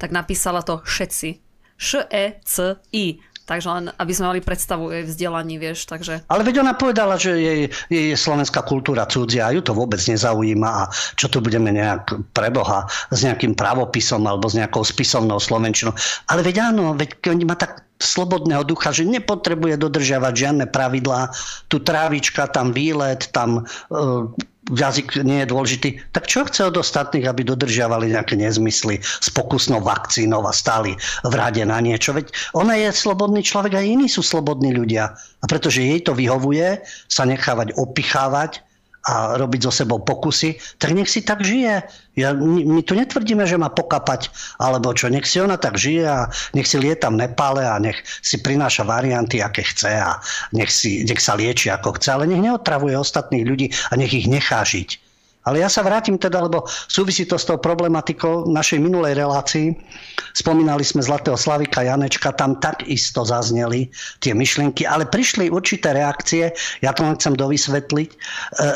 tak 0.00 0.10
napísala 0.12 0.64
to 0.64 0.80
všetci. 0.80 1.44
Š-E-C-I. 1.76 3.35
Takže 3.46 3.68
len, 3.70 3.84
aby 3.94 4.12
sme 4.12 4.34
mali 4.34 4.40
predstavu 4.42 4.90
jej 4.90 5.06
vzdelaní, 5.06 5.54
vieš, 5.62 5.86
takže... 5.86 6.26
Ale 6.26 6.42
veď 6.42 6.66
ona 6.66 6.74
povedala, 6.74 7.14
že 7.14 7.38
jej, 7.38 7.70
jej 7.86 8.04
je 8.10 8.16
slovenská 8.18 8.66
kultúra 8.66 9.06
cudzia 9.06 9.46
a 9.46 9.54
ju 9.54 9.62
to 9.62 9.70
vôbec 9.70 10.02
nezaujíma 10.02 10.66
a 10.66 10.90
čo 11.14 11.30
tu 11.30 11.38
budeme 11.38 11.70
nejak 11.70 12.34
preboha 12.34 12.90
s 13.14 13.22
nejakým 13.22 13.54
pravopisom 13.54 14.26
alebo 14.26 14.50
s 14.50 14.58
nejakou 14.58 14.82
spisovnou 14.82 15.38
slovenčinou. 15.38 15.94
Ale 16.26 16.42
veď 16.42 16.74
áno, 16.74 16.98
veď 16.98 17.22
oni 17.30 17.46
má 17.46 17.54
tak 17.54 17.86
slobodného 18.02 18.66
ducha, 18.66 18.92
že 18.92 19.08
nepotrebuje 19.08 19.80
dodržiavať 19.80 20.34
žiadne 20.34 20.64
pravidlá. 20.68 21.32
Tu 21.70 21.80
trávička, 21.80 22.50
tam 22.50 22.74
výlet, 22.74 23.30
tam 23.32 23.64
uh, 23.64 24.28
jazyk 24.72 25.22
nie 25.22 25.46
je 25.46 25.50
dôležitý, 25.50 25.88
tak 26.10 26.26
čo 26.26 26.42
chce 26.46 26.66
od 26.66 26.82
ostatných, 26.82 27.30
aby 27.30 27.46
dodržiavali 27.46 28.10
nejaké 28.10 28.34
nezmysly 28.34 28.98
s 29.02 29.28
pokusnou 29.30 29.78
vakcínou 29.78 30.42
a 30.42 30.52
stáli 30.52 30.98
v 31.22 31.34
rade 31.34 31.62
na 31.62 31.78
niečo? 31.78 32.10
Veď 32.10 32.34
ona 32.58 32.74
je 32.74 32.90
slobodný 32.90 33.46
človek 33.46 33.78
a 33.78 33.86
iní 33.86 34.10
sú 34.10 34.26
slobodní 34.26 34.74
ľudia. 34.74 35.14
A 35.14 35.44
pretože 35.46 35.86
jej 35.86 36.02
to 36.02 36.16
vyhovuje 36.16 36.82
sa 37.06 37.22
nechávať 37.22 37.78
opichávať 37.78 38.66
a 39.06 39.38
robiť 39.38 39.60
so 39.62 39.72
sebou 39.72 40.02
pokusy, 40.02 40.58
tak 40.82 40.90
nech 40.90 41.06
si 41.06 41.22
tak 41.22 41.46
žije. 41.46 41.86
Ja, 42.18 42.34
my 42.34 42.82
tu 42.82 42.98
netvrdíme, 42.98 43.46
že 43.46 43.54
má 43.54 43.70
pokapať, 43.70 44.32
alebo 44.58 44.90
čo, 44.90 45.06
nech 45.06 45.28
si 45.28 45.38
ona 45.38 45.54
tak 45.54 45.78
žije 45.78 46.04
a 46.04 46.26
nech 46.58 46.66
si 46.66 46.80
lieta 46.80 47.06
v 47.12 47.22
Nepále 47.22 47.62
a 47.62 47.78
nech 47.78 48.02
si 48.02 48.42
prináša 48.42 48.82
varianty, 48.82 49.38
aké 49.38 49.62
chce 49.62 49.94
a 49.94 50.18
nech, 50.50 50.72
si, 50.74 51.06
nech 51.06 51.22
sa 51.22 51.38
lieči 51.38 51.70
ako 51.70 52.00
chce, 52.00 52.18
ale 52.18 52.26
nech 52.26 52.42
neotravuje 52.42 52.98
ostatných 52.98 53.46
ľudí 53.46 53.66
a 53.92 54.00
nech 54.00 54.10
ich 54.10 54.26
nechá 54.26 54.66
žiť. 54.66 55.05
Ale 55.46 55.62
ja 55.62 55.70
sa 55.70 55.86
vrátim 55.86 56.18
teda, 56.18 56.42
lebo 56.42 56.66
súvisí 56.90 57.22
to 57.24 57.38
s 57.38 57.46
tou 57.46 57.56
problematikou 57.56 58.50
našej 58.50 58.82
minulej 58.82 59.14
relácii. 59.16 59.72
Spomínali 60.36 60.82
sme 60.82 61.00
Zlatého 61.00 61.38
Slavika 61.38 61.86
Janečka, 61.86 62.34
tam 62.34 62.58
takisto 62.58 63.22
zazneli 63.22 63.88
tie 64.20 64.34
myšlienky, 64.34 64.84
ale 64.84 65.08
prišli 65.08 65.48
určité 65.48 65.96
reakcie, 65.96 66.52
ja 66.84 66.90
to 66.92 67.06
len 67.06 67.16
chcem 67.16 67.38
dovysvetliť. 67.38 68.10
E, 68.12 68.16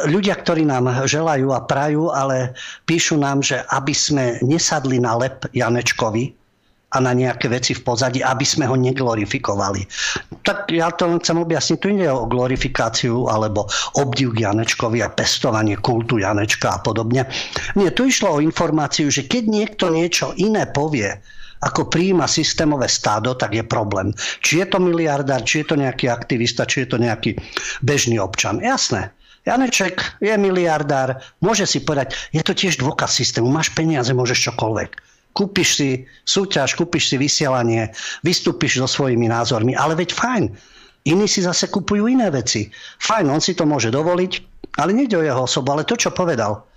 ľudia, 0.08 0.38
ktorí 0.40 0.64
nám 0.64 0.88
želajú 1.04 1.52
a 1.52 1.60
prajú, 1.66 2.08
ale 2.14 2.56
píšu 2.88 3.20
nám, 3.20 3.44
že 3.44 3.60
aby 3.68 3.92
sme 3.92 4.24
nesadli 4.40 5.02
na 5.02 5.18
lep 5.20 5.50
Janečkovi, 5.52 6.39
a 6.90 6.96
na 6.98 7.14
nejaké 7.14 7.46
veci 7.46 7.70
v 7.70 7.86
pozadí, 7.86 8.18
aby 8.18 8.42
sme 8.42 8.66
ho 8.66 8.74
neglorifikovali. 8.74 9.86
Tak 10.42 10.74
ja 10.74 10.90
to 10.90 11.06
len 11.06 11.22
chcem 11.22 11.38
objasniť, 11.38 11.78
tu 11.78 11.86
ide 11.94 12.10
o 12.10 12.26
glorifikáciu 12.26 13.30
alebo 13.30 13.70
obdiv 14.02 14.34
Janečkovi 14.34 14.98
a 14.98 15.12
pestovanie 15.14 15.78
kultu 15.78 16.18
Janečka 16.18 16.74
a 16.74 16.78
podobne. 16.82 17.30
Nie, 17.78 17.94
tu 17.94 18.10
išlo 18.10 18.38
o 18.38 18.42
informáciu, 18.42 19.06
že 19.06 19.30
keď 19.30 19.42
niekto 19.46 19.94
niečo 19.94 20.34
iné 20.34 20.66
povie, 20.66 21.14
ako 21.60 21.92
príjima 21.92 22.24
systémové 22.24 22.88
stádo, 22.88 23.36
tak 23.36 23.52
je 23.52 23.60
problém. 23.60 24.16
Či 24.40 24.64
je 24.64 24.66
to 24.72 24.78
miliardár, 24.80 25.44
či 25.44 25.60
je 25.60 25.66
to 25.68 25.76
nejaký 25.76 26.08
aktivista, 26.08 26.64
či 26.64 26.88
je 26.88 26.88
to 26.88 26.96
nejaký 26.96 27.36
bežný 27.84 28.16
občan. 28.16 28.64
Jasné. 28.64 29.12
Janeček 29.44 30.20
je 30.24 30.32
miliardár, 30.36 31.20
môže 31.40 31.64
si 31.68 31.80
povedať, 31.80 32.16
je 32.32 32.40
to 32.44 32.52
tiež 32.52 32.80
dôkaz 32.80 33.12
systému, 33.12 33.48
máš 33.48 33.72
peniaze, 33.72 34.12
môžeš 34.12 34.52
čokoľvek 34.52 35.09
kúpiš 35.32 35.68
si 35.78 35.90
súťaž, 36.26 36.74
kúpiš 36.74 37.14
si 37.14 37.16
vysielanie, 37.16 37.90
vystúpiš 38.26 38.82
so 38.82 38.88
svojimi 38.90 39.30
názormi, 39.30 39.78
ale 39.78 39.94
veď 39.94 40.10
fajn. 40.14 40.44
Iní 41.08 41.24
si 41.24 41.40
zase 41.40 41.72
kupujú 41.72 42.12
iné 42.12 42.28
veci. 42.28 42.68
Fajn, 43.00 43.26
on 43.32 43.40
si 43.40 43.56
to 43.56 43.64
môže 43.64 43.88
dovoliť, 43.88 44.32
ale 44.76 44.92
nejde 44.92 45.16
o 45.16 45.24
jeho 45.24 45.42
osobu, 45.48 45.72
ale 45.72 45.88
to, 45.88 45.96
čo 45.96 46.12
povedal. 46.12 46.68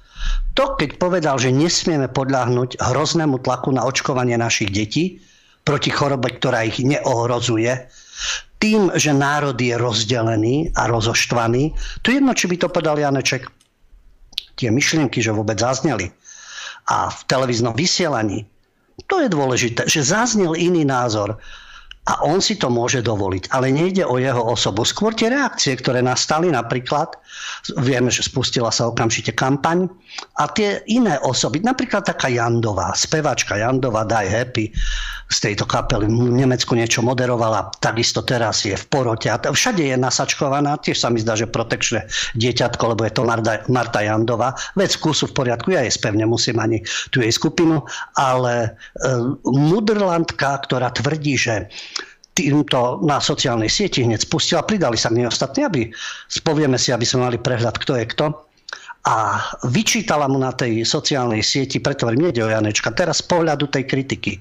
To, 0.56 0.80
keď 0.80 0.96
povedal, 0.96 1.36
že 1.36 1.52
nesmieme 1.52 2.08
podľahnuť 2.08 2.80
hroznému 2.80 3.44
tlaku 3.44 3.76
na 3.76 3.84
očkovanie 3.84 4.40
našich 4.40 4.72
detí 4.72 5.20
proti 5.68 5.92
chorobe, 5.92 6.40
ktorá 6.40 6.64
ich 6.64 6.80
neohrozuje, 6.80 7.92
tým, 8.64 8.96
že 8.96 9.12
národ 9.12 9.60
je 9.60 9.76
rozdelený 9.76 10.72
a 10.80 10.88
rozoštvaný, 10.88 11.76
to 12.00 12.16
jedno, 12.16 12.32
či 12.32 12.48
by 12.48 12.56
to 12.56 12.72
povedal 12.72 12.96
Janeček. 12.96 13.52
Tie 14.56 14.72
myšlienky, 14.72 15.20
že 15.20 15.36
vôbec 15.36 15.60
zazneli 15.60 16.08
a 16.88 17.12
v 17.12 17.20
televíznom 17.28 17.76
vysielaní, 17.76 18.46
to 19.10 19.20
je 19.20 19.30
dôležité, 19.30 19.90
že 19.90 20.06
zaznel 20.06 20.54
iný 20.54 20.86
názor 20.86 21.42
a 22.04 22.20
on 22.28 22.44
si 22.44 22.60
to 22.60 22.68
môže 22.68 23.00
dovoliť. 23.00 23.48
Ale 23.56 23.72
nejde 23.72 24.04
o 24.04 24.20
jeho 24.20 24.44
osobu. 24.44 24.84
Skôr 24.84 25.16
tie 25.16 25.32
reakcie, 25.32 25.80
ktoré 25.80 26.04
nastali 26.04 26.52
napríklad, 26.52 27.16
vieme, 27.80 28.12
že 28.12 28.28
spustila 28.28 28.76
sa 28.76 28.92
okamžite 28.92 29.32
kampaň 29.32 29.88
a 30.36 30.52
tie 30.52 30.84
iné 30.92 31.16
osoby, 31.24 31.64
napríklad 31.64 32.04
taká 32.04 32.28
Jandová, 32.28 32.92
spevačka 32.92 33.56
Jandová, 33.56 34.04
Die 34.04 34.28
Happy, 34.28 34.66
z 35.34 35.52
tejto 35.52 35.66
kapely. 35.66 36.06
V 36.06 36.30
Nemecku 36.30 36.78
niečo 36.78 37.02
moderovala, 37.02 37.74
takisto 37.82 38.22
teraz 38.22 38.62
je 38.64 38.78
v 38.78 38.86
porote. 38.88 39.34
A 39.34 39.42
všade 39.42 39.82
je 39.82 39.98
nasačkovaná, 39.98 40.78
tiež 40.78 41.02
sa 41.02 41.10
mi 41.10 41.18
zdá, 41.18 41.34
že 41.34 41.50
protekčné 41.50 42.06
dieťatko, 42.38 42.94
lebo 42.94 43.02
je 43.04 43.14
to 43.18 43.26
Marta, 43.26 43.66
Marta 43.68 44.06
Jandová. 44.06 44.54
Vec 44.78 44.94
kúsu 45.02 45.26
v 45.26 45.44
poriadku, 45.44 45.74
ja 45.74 45.82
jej 45.82 45.92
spevne 45.92 46.30
musím 46.30 46.62
ani 46.62 46.86
tú 47.10 47.26
jej 47.26 47.34
skupinu, 47.34 47.82
ale 48.14 48.54
e, 48.64 49.10
mudrlandka, 49.50 50.62
ktorá 50.70 50.94
tvrdí, 50.94 51.36
že 51.36 51.68
týmto 52.34 53.02
na 53.06 53.22
sociálnej 53.22 53.70
sieti 53.70 54.06
hneď 54.06 54.26
spustila, 54.26 54.66
pridali 54.66 54.98
sa 54.98 55.14
nej 55.14 55.30
ostatní, 55.30 55.66
aby 55.66 55.82
spovieme 56.30 56.78
si, 56.78 56.90
aby 56.90 57.06
sme 57.06 57.30
mali 57.30 57.38
prehľad, 57.38 57.78
kto 57.78 57.98
je 57.98 58.06
kto. 58.10 58.26
A 59.04 59.36
vyčítala 59.68 60.32
mu 60.32 60.40
na 60.40 60.56
tej 60.56 60.88
sociálnej 60.88 61.44
sieti, 61.44 61.84
preto 61.84 62.08
hovorím, 62.08 62.32
nejde 62.32 62.48
o 62.48 62.48
Janečka, 62.48 62.96
teraz 62.96 63.20
z 63.20 63.28
pohľadu 63.28 63.68
tej 63.68 63.84
kritiky, 63.84 64.40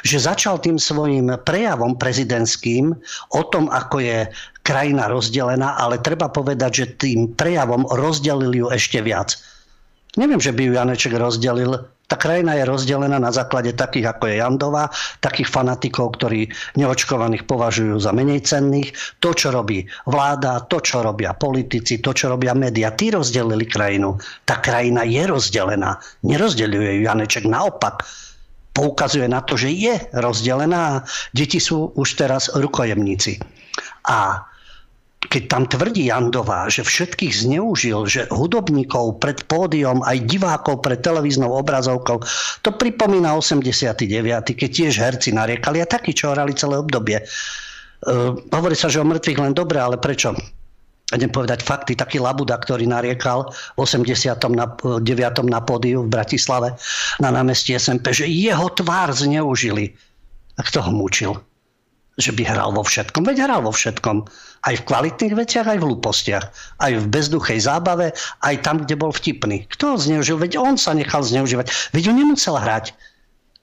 že 0.00 0.16
začal 0.16 0.56
tým 0.64 0.80
svojim 0.80 1.28
prejavom 1.44 1.92
prezidentským 1.92 2.96
o 3.36 3.42
tom, 3.52 3.68
ako 3.68 4.00
je 4.00 4.18
krajina 4.64 5.12
rozdelená, 5.12 5.76
ale 5.76 6.00
treba 6.00 6.32
povedať, 6.32 6.70
že 6.72 6.96
tým 6.96 7.36
prejavom 7.36 7.84
rozdelili 7.84 8.64
ju 8.64 8.72
ešte 8.72 9.04
viac. 9.04 9.36
Neviem, 10.18 10.42
že 10.42 10.50
by 10.50 10.62
ju 10.66 10.72
Janeček 10.74 11.14
rozdelil, 11.14 11.78
tá 12.08 12.16
krajina 12.16 12.56
je 12.56 12.64
rozdelená 12.64 13.20
na 13.20 13.28
základe 13.28 13.76
takých, 13.76 14.16
ako 14.16 14.32
je 14.32 14.40
Jandová, 14.40 14.88
takých 15.20 15.52
fanatikov, 15.52 16.16
ktorí 16.16 16.48
neočkovaných 16.80 17.44
považujú 17.44 18.00
za 18.00 18.16
menej 18.16 18.48
cenných. 18.48 18.96
To, 19.20 19.36
čo 19.36 19.52
robí 19.52 19.84
vláda, 20.08 20.64
to, 20.66 20.80
čo 20.80 21.04
robia 21.04 21.36
politici, 21.36 22.00
to, 22.00 22.16
čo 22.16 22.32
robia 22.32 22.56
média, 22.56 22.96
tí 22.96 23.12
rozdelili 23.12 23.68
krajinu. 23.68 24.16
Tá 24.48 24.56
krajina 24.58 25.04
je 25.04 25.20
rozdelená. 25.28 26.00
Nerozdeľuje 26.24 26.90
ju 26.96 27.00
Janeček, 27.04 27.44
naopak 27.44 28.08
poukazuje 28.72 29.28
na 29.28 29.44
to, 29.44 29.60
že 29.60 29.68
je 29.68 30.00
rozdelená 30.16 31.04
deti 31.36 31.60
sú 31.60 31.92
už 31.92 32.08
teraz 32.16 32.48
rukojemníci. 32.56 33.36
A 34.08 34.47
keď 35.18 35.42
tam 35.50 35.66
tvrdí 35.66 36.06
Jandová, 36.06 36.70
že 36.70 36.86
všetkých 36.86 37.34
zneužil, 37.42 38.06
že 38.06 38.30
hudobníkov 38.30 39.18
pred 39.18 39.42
pódium, 39.50 39.98
aj 40.06 40.30
divákov 40.30 40.78
pred 40.78 41.02
televíznou 41.02 41.50
obrazovkou, 41.58 42.22
to 42.62 42.70
pripomína 42.70 43.34
89., 43.34 43.98
keď 44.54 44.70
tiež 44.70 44.94
herci 44.94 45.34
nariekali 45.34 45.82
a 45.82 45.90
takí, 45.90 46.14
čo 46.14 46.30
hrali 46.30 46.54
celé 46.54 46.78
obdobie. 46.78 47.18
Uh, 48.06 48.38
hovorí 48.54 48.78
sa, 48.78 48.86
že 48.86 49.02
o 49.02 49.06
mŕtvych 49.06 49.42
len 49.42 49.58
dobre, 49.58 49.82
ale 49.82 49.98
prečo? 49.98 50.38
idem 51.08 51.32
povedať 51.32 51.64
fakty, 51.64 51.96
taký 51.96 52.20
Labuda, 52.20 52.60
ktorý 52.60 52.84
nariekal 52.84 53.48
v 53.48 53.78
89. 53.80 54.44
na 55.48 55.60
pódiu 55.64 56.04
v 56.04 56.12
Bratislave 56.12 56.76
na 57.16 57.32
námestí 57.32 57.72
SMP, 57.72 58.12
že 58.12 58.28
jeho 58.28 58.68
tvár 58.76 59.16
zneužili. 59.16 59.96
A 60.58 60.60
kto 60.68 60.84
ho 60.84 60.92
mučil? 60.92 61.32
Že 62.18 62.34
by 62.34 62.42
hral 62.50 62.70
vo 62.74 62.82
všetkom. 62.82 63.22
Veď 63.22 63.46
hral 63.46 63.62
vo 63.62 63.70
všetkom. 63.70 64.26
Aj 64.66 64.74
v 64.74 64.86
kvalitných 64.90 65.38
veciach, 65.38 65.70
aj 65.70 65.78
v 65.78 65.86
hlúpostiach. 65.86 66.44
Aj 66.82 66.92
v 66.92 67.04
bezduchej 67.06 67.62
zábave, 67.62 68.10
aj 68.42 68.54
tam, 68.66 68.82
kde 68.82 68.98
bol 68.98 69.14
vtipný. 69.14 69.70
Kto 69.70 69.94
ho 69.94 69.96
zneužil? 69.96 70.34
Veď 70.34 70.58
on 70.58 70.74
sa 70.74 70.98
nechal 70.98 71.22
zneužívať. 71.22 71.94
Veď 71.94 72.10
on 72.10 72.18
nemusel 72.18 72.58
hrať. 72.58 72.90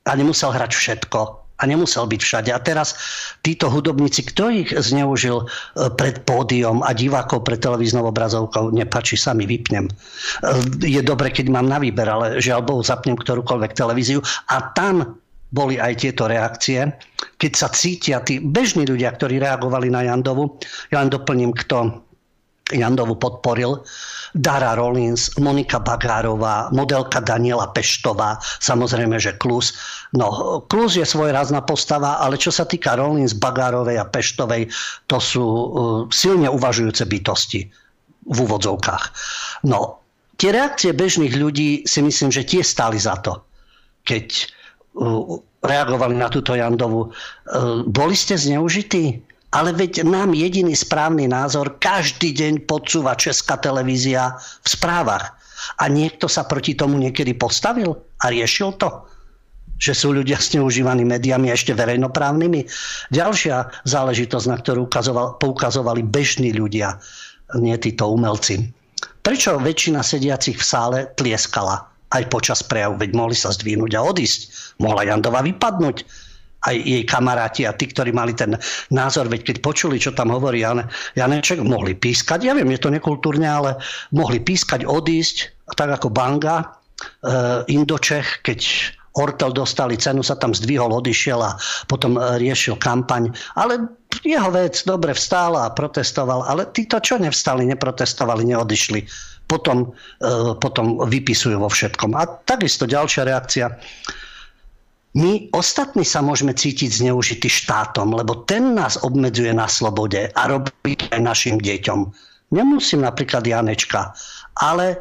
a 0.05 0.13
nemusel 0.13 0.53
hrať 0.53 0.71
všetko 0.77 1.45
a 1.55 1.63
nemusel 1.63 2.03
byť 2.07 2.21
všade. 2.21 2.51
A 2.51 2.59
teraz 2.59 2.95
títo 3.39 3.71
hudobníci, 3.71 4.27
kto 4.27 4.51
ich 4.51 4.69
zneužil 4.75 5.43
e, 5.43 5.45
pred 5.95 6.19
pódium 6.27 6.83
a 6.83 6.91
divákov 6.91 7.47
pred 7.47 7.59
televíznou 7.63 8.11
obrazovkou, 8.11 8.75
nepačí 8.75 9.15
sa 9.15 9.31
mi, 9.31 9.47
vypnem. 9.47 9.87
E, 9.87 9.93
je 10.83 10.99
dobre, 10.99 11.31
keď 11.31 11.47
mám 11.47 11.67
na 11.71 11.79
výber, 11.79 12.07
ale 12.11 12.43
žiaľ 12.43 12.67
Bohu 12.67 12.81
zapnem 12.83 13.15
ktorúkoľvek 13.15 13.71
televíziu 13.71 14.19
a 14.51 14.75
tam 14.75 15.15
boli 15.55 15.79
aj 15.79 16.03
tieto 16.03 16.27
reakcie, 16.27 16.91
keď 17.39 17.51
sa 17.55 17.71
cítia 17.71 18.19
tí 18.19 18.43
bežní 18.43 18.83
ľudia, 18.83 19.15
ktorí 19.15 19.39
reagovali 19.39 19.87
na 19.87 20.03
Jandovu. 20.03 20.59
Ja 20.91 20.99
len 20.99 21.07
doplním, 21.07 21.55
kto 21.55 22.03
Jandovu 22.75 23.15
podporil. 23.21 23.85
Dara 24.35 24.75
Rollins, 24.75 25.31
Monika 25.39 25.79
Bagárová, 25.79 26.67
modelka 26.75 27.23
Daniela 27.23 27.71
Peštová, 27.71 28.41
samozrejme, 28.59 29.15
že 29.15 29.37
Klus. 29.39 29.77
No, 30.11 30.59
Klus 30.67 30.99
je 30.99 31.07
svojrázna 31.07 31.63
postava, 31.63 32.19
ale 32.19 32.35
čo 32.35 32.51
sa 32.51 32.67
týka 32.67 32.99
Rollins, 32.99 33.37
Bagárovej 33.37 34.01
a 34.01 34.09
Peštovej, 34.09 34.67
to 35.07 35.17
sú 35.23 35.45
uh, 35.45 35.67
silne 36.11 36.51
uvažujúce 36.51 37.07
bytosti 37.07 37.69
v 38.27 38.37
úvodzovkách. 38.43 39.03
No, 39.69 40.03
tie 40.35 40.51
reakcie 40.51 40.91
bežných 40.91 41.37
ľudí 41.37 41.87
si 41.87 42.01
myslím, 42.03 42.33
že 42.33 42.43
tie 42.43 42.65
stáli 42.65 42.99
za 42.99 43.15
to. 43.23 43.45
Keď 44.03 44.51
reagovali 45.65 46.15
na 46.15 46.31
túto 46.31 46.55
Jandovu. 46.55 47.11
Uh, 47.11 47.83
boli 47.87 48.15
ste 48.15 48.39
zneužití? 48.39 49.19
Ale 49.55 49.71
veď 49.71 50.03
nám 50.03 50.35
jediný 50.35 50.75
správny 50.75 51.31
názor 51.31 51.79
každý 51.79 52.35
deň 52.35 52.67
podsúva 52.67 53.15
Česká 53.15 53.55
televízia 53.55 54.35
v 54.35 54.67
správach. 54.67 55.31
A 55.79 55.87
niekto 55.87 56.27
sa 56.27 56.43
proti 56.43 56.75
tomu 56.75 56.99
niekedy 56.99 57.31
postavil 57.31 57.95
a 58.19 58.25
riešil 58.27 58.75
to? 58.75 59.07
Že 59.79 59.93
sú 59.95 60.07
ľudia 60.11 60.39
zneužívaní 60.43 61.07
médiami 61.07 61.55
ešte 61.55 61.71
verejnoprávnymi? 61.71 62.67
Ďalšia 63.15 63.87
záležitosť, 63.87 64.47
na 64.51 64.59
ktorú 64.59 64.91
poukazovali 65.39 66.03
bežní 66.03 66.51
ľudia, 66.51 66.99
nie 67.55 67.75
títo 67.79 68.11
umelci. 68.11 68.59
Prečo 69.23 69.55
väčšina 69.55 70.03
sediacich 70.03 70.59
v 70.59 70.67
sále 70.67 70.97
tlieskala 71.15 71.94
aj 72.13 72.23
počas 72.29 72.59
prejavu? 72.61 72.99
Veď 72.99 73.17
mohli 73.17 73.37
sa 73.37 73.49
zdvihnúť 73.49 73.91
a 73.97 74.05
odísť. 74.05 74.39
Mohla 74.83 75.09
Jandova 75.09 75.41
vypadnúť 75.41 75.97
aj 76.65 76.75
jej 76.81 77.03
kamaráti 77.05 77.61
a 77.69 77.75
tí, 77.77 77.85
ktorí 77.85 78.09
mali 78.09 78.33
ten 78.33 78.57
názor, 78.89 79.29
veď 79.29 79.53
keď 79.53 79.57
počuli, 79.61 80.01
čo 80.01 80.17
tam 80.17 80.33
hovorí 80.33 80.65
Jan, 80.65 80.89
Janeček, 81.13 81.61
mohli 81.61 81.93
pískať, 81.93 82.41
ja 82.41 82.57
viem, 82.57 82.69
je 82.73 82.81
to 82.81 82.89
nekultúrne, 82.89 83.45
ale 83.45 83.77
mohli 84.09 84.41
pískať, 84.41 84.81
odísť, 84.81 85.69
tak 85.77 85.93
ako 86.01 86.09
Banga, 86.09 86.65
e, 86.65 86.65
Indočech, 87.69 88.41
keď 88.41 88.59
Ortel 89.15 89.55
dostali 89.55 89.95
cenu, 89.95 90.19
sa 90.19 90.35
tam 90.35 90.51
zdvihol, 90.51 90.91
odišiel 90.91 91.39
a 91.39 91.55
potom 91.87 92.19
e, 92.19 92.35
riešil 92.41 92.75
kampaň. 92.81 93.31
Ale 93.55 93.87
jeho 94.27 94.51
vec 94.51 94.83
dobre 94.83 95.15
vstála 95.15 95.69
a 95.69 95.73
protestoval, 95.73 96.43
ale 96.43 96.67
títo, 96.75 96.99
čo 96.99 97.15
nevstali, 97.15 97.63
neprotestovali, 97.63 98.43
neodišli, 98.43 98.99
potom, 99.45 99.93
e, 100.21 100.57
potom 100.57 101.01
vypisujú 101.05 101.57
vo 101.61 101.69
všetkom. 101.69 102.17
A 102.17 102.25
takisto 102.45 102.89
ďalšia 102.89 103.29
reakcia 103.29 103.67
my 105.15 105.47
ostatní 105.55 106.03
sa 106.03 106.19
môžeme 106.19 106.51
cítiť 106.51 106.91
zneužitý 106.91 107.47
štátom, 107.47 108.11
lebo 108.11 108.43
ten 108.43 108.75
nás 108.75 108.99
obmedzuje 108.99 109.55
na 109.55 109.63
slobode 109.71 110.27
a 110.27 110.41
robí 110.51 110.99
aj 111.15 111.23
našim 111.23 111.55
deťom. 111.55 112.11
Nemusím 112.51 113.07
napríklad 113.07 113.47
Janečka, 113.47 114.11
ale 114.59 114.85
e, 114.91 114.97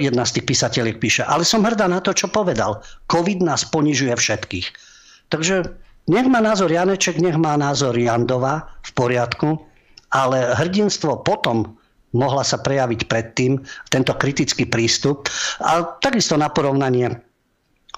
jedna 0.00 0.24
z 0.24 0.40
tých 0.40 0.48
písateľiek 0.48 0.96
píše, 0.96 1.22
ale 1.28 1.44
som 1.44 1.60
hrdá 1.60 1.84
na 1.84 2.00
to, 2.00 2.16
čo 2.16 2.32
povedal. 2.32 2.80
COVID 3.12 3.44
nás 3.44 3.68
ponižuje 3.68 4.16
všetkých. 4.16 4.66
Takže 5.28 5.68
nech 6.08 6.24
má 6.24 6.40
názor 6.40 6.72
Janeček, 6.72 7.20
nech 7.20 7.36
má 7.36 7.60
názor 7.60 7.92
Jandova 7.92 8.64
v 8.80 8.90
poriadku, 8.96 9.60
ale 10.08 10.56
hrdinstvo 10.56 11.20
potom 11.20 11.76
mohla 12.14 12.46
sa 12.46 12.62
prejaviť 12.62 13.10
predtým, 13.10 13.60
tento 13.90 14.14
kritický 14.14 14.70
prístup. 14.70 15.28
A 15.60 15.84
takisto 16.00 16.38
na 16.38 16.48
porovnanie 16.48 17.12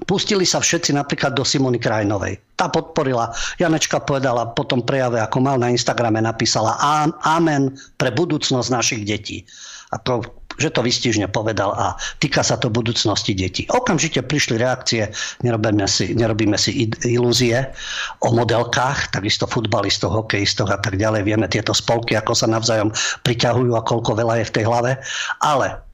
Pustili 0.04 0.44
sa 0.44 0.60
všetci 0.60 0.92
napríklad 0.92 1.32
do 1.32 1.40
Simony 1.40 1.80
Krajnovej. 1.80 2.36
Tá 2.52 2.68
podporila. 2.68 3.32
Janečka 3.56 4.04
povedala 4.04 4.52
po 4.52 4.68
tom 4.68 4.84
prejave, 4.84 5.24
ako 5.24 5.40
mal 5.40 5.56
na 5.56 5.72
Instagrame, 5.72 6.20
napísala 6.20 6.76
Amen 7.24 7.72
pre 7.96 8.12
budúcnosť 8.12 8.68
našich 8.68 9.08
detí. 9.08 9.48
A 9.88 9.96
že 10.56 10.72
to 10.72 10.80
vystižne 10.84 11.28
povedal 11.30 11.72
a 11.72 11.96
týka 12.20 12.40
sa 12.40 12.56
to 12.56 12.72
budúcnosti 12.72 13.32
detí. 13.32 13.64
Okamžite 13.70 14.24
prišli 14.24 14.60
reakcie, 14.60 15.12
nerobíme 15.44 15.86
si, 15.88 16.12
nerobíme 16.12 16.56
si 16.56 16.88
ilúzie 17.04 17.72
o 18.24 18.28
modelkách, 18.32 19.12
takisto 19.12 19.44
futbalistoch, 19.48 20.12
hokejistoch 20.12 20.68
a 20.72 20.80
tak 20.80 20.96
ďalej. 20.96 21.24
Vieme 21.28 21.46
tieto 21.48 21.76
spolky, 21.76 22.16
ako 22.16 22.32
sa 22.32 22.48
navzájom 22.48 22.92
priťahujú 23.24 23.72
a 23.76 23.86
koľko 23.86 24.16
veľa 24.16 24.42
je 24.42 24.48
v 24.48 24.54
tej 24.60 24.64
hlave. 24.64 24.90
Ale 25.44 25.86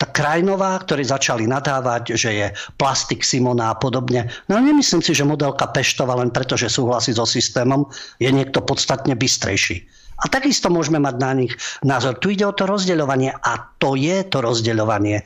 tá 0.00 0.08
Krajnová, 0.08 0.80
ktorí 0.80 1.04
začali 1.04 1.44
nadávať, 1.44 2.16
že 2.16 2.30
je 2.32 2.46
plastik 2.80 3.20
Simona 3.20 3.76
a 3.76 3.76
podobne. 3.76 4.32
No 4.48 4.56
nemyslím 4.56 5.04
si, 5.04 5.12
že 5.12 5.28
modelka 5.28 5.68
Peštova 5.68 6.16
len 6.16 6.32
preto, 6.32 6.56
že 6.56 6.72
súhlasí 6.72 7.12
so 7.12 7.28
systémom, 7.28 7.84
je 8.16 8.32
niekto 8.32 8.64
podstatne 8.64 9.12
bystrejší. 9.12 9.99
A 10.20 10.28
takisto 10.28 10.68
môžeme 10.68 11.00
mať 11.00 11.16
na 11.16 11.32
nich 11.32 11.52
názor. 11.80 12.20
Tu 12.20 12.36
ide 12.36 12.44
o 12.44 12.52
to 12.52 12.68
rozdeľovanie 12.68 13.32
a 13.32 13.52
to 13.80 13.96
je 13.96 14.20
to 14.28 14.44
rozdeľovanie. 14.44 15.24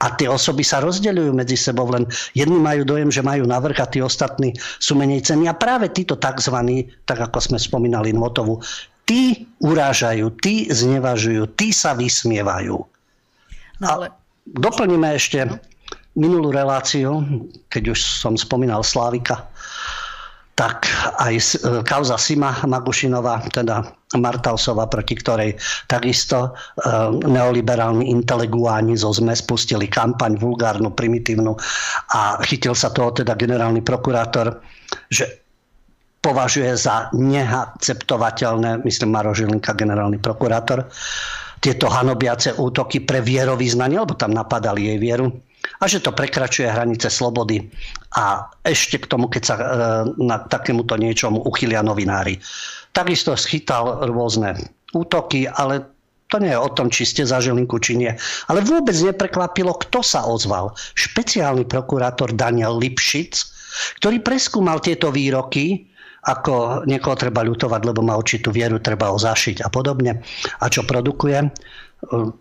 A 0.00 0.06
tie 0.16 0.32
osoby 0.32 0.64
sa 0.64 0.80
rozdeľujú 0.80 1.36
medzi 1.36 1.60
sebou, 1.60 1.84
len 1.92 2.08
jedni 2.32 2.56
majú 2.56 2.88
dojem, 2.88 3.12
že 3.12 3.20
majú 3.20 3.44
navrh 3.44 3.76
a 3.76 3.90
tí 3.90 4.00
ostatní 4.00 4.56
sú 4.80 4.96
menej 4.96 5.28
cení. 5.28 5.44
A 5.44 5.52
práve 5.52 5.92
títo 5.92 6.16
tzv., 6.16 6.56
tak 7.04 7.18
ako 7.20 7.36
sme 7.36 7.58
spomínali 7.60 8.16
Notovu, 8.16 8.64
tí 9.04 9.44
urážajú, 9.60 10.32
tí 10.40 10.72
znevažujú, 10.72 11.52
tí 11.52 11.68
sa 11.74 11.92
vysmievajú. 11.92 12.80
No, 13.82 13.86
ale... 13.86 14.14
Doplníme 14.50 15.14
ešte 15.14 15.46
minulú 16.18 16.50
reláciu, 16.50 17.22
keď 17.70 17.94
už 17.94 18.00
som 18.02 18.34
spomínal 18.34 18.82
Slávika, 18.82 19.46
tak 20.58 20.90
aj 21.22 21.34
e, 21.38 21.44
kauza 21.86 22.18
Sima 22.18 22.58
Magušinová, 22.66 23.46
teda 23.54 23.86
Martausova, 24.10 24.90
proti 24.90 25.14
ktorej 25.14 25.54
takisto 25.86 26.50
e, 26.50 26.50
neoliberálni 27.30 28.10
inteleguáni 28.10 28.98
zo 28.98 29.14
ZME 29.14 29.38
spustili 29.38 29.86
kampaň 29.86 30.34
vulgárnu, 30.34 30.90
primitívnu 30.90 31.54
a 32.18 32.42
chytil 32.42 32.74
sa 32.74 32.90
toho 32.90 33.14
teda 33.14 33.38
generálny 33.38 33.86
prokurátor, 33.86 34.58
že 35.06 35.46
považuje 36.18 36.74
za 36.74 37.06
neakceptovateľné, 37.14 38.82
myslím 38.82 39.14
Maro 39.14 39.30
Žilinka, 39.30 39.78
generálny 39.78 40.18
prokurátor, 40.18 40.90
tieto 41.62 41.86
hanobiace 41.86 42.56
útoky 42.58 43.06
pre 43.06 43.22
vierovýznanie, 43.22 44.00
lebo 44.00 44.18
tam 44.18 44.34
napadali 44.34 44.90
jej 44.90 44.98
vieru 44.98 45.30
a 45.80 45.84
že 45.88 46.00
to 46.00 46.12
prekračuje 46.12 46.68
hranice 46.68 47.12
slobody. 47.12 47.60
A 48.16 48.48
ešte 48.64 49.00
k 49.00 49.06
tomu, 49.08 49.28
keď 49.28 49.42
sa 49.44 49.54
e, 49.56 49.64
na 50.24 50.40
takémuto 50.40 50.96
niečomu 50.96 51.44
uchylia 51.44 51.84
novinári. 51.84 52.40
Takisto 52.90 53.38
schytal 53.38 54.06
rôzne 54.10 54.58
útoky, 54.90 55.46
ale 55.46 55.86
to 56.30 56.38
nie 56.38 56.54
je 56.54 56.62
o 56.62 56.70
tom, 56.70 56.90
či 56.90 57.02
ste 57.06 57.26
za 57.26 57.42
Žilinku, 57.42 57.82
či 57.82 57.98
nie. 57.98 58.12
Ale 58.46 58.62
vôbec 58.62 58.94
neprekvapilo, 58.94 59.74
kto 59.82 60.02
sa 60.02 60.22
ozval. 60.26 60.74
Špeciálny 60.94 61.66
prokurátor 61.66 62.34
Daniel 62.34 62.78
Lipšic, 62.78 63.34
ktorý 63.98 64.22
preskúmal 64.22 64.78
tieto 64.78 65.10
výroky 65.10 65.90
ako 66.20 66.84
niekoho 66.84 67.16
treba 67.16 67.40
ľutovať, 67.40 67.80
lebo 67.80 68.04
má 68.04 68.12
určitú 68.12 68.52
vieru, 68.52 68.76
treba 68.76 69.08
ho 69.08 69.16
zašiť 69.16 69.64
a 69.64 69.72
podobne. 69.72 70.20
A 70.60 70.68
čo 70.68 70.84
produkuje? 70.84 71.48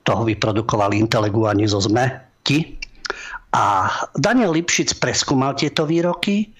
Toho 0.03 0.23
vyprodukovali 0.27 0.99
inteleguáni 0.99 1.63
zo 1.63 1.79
ZME, 1.79 2.11
ti. 2.43 2.75
A 3.55 3.87
Daniel 4.19 4.51
Lipšic 4.51 4.99
preskúmal 4.99 5.55
tieto 5.55 5.87
výroky, 5.87 6.51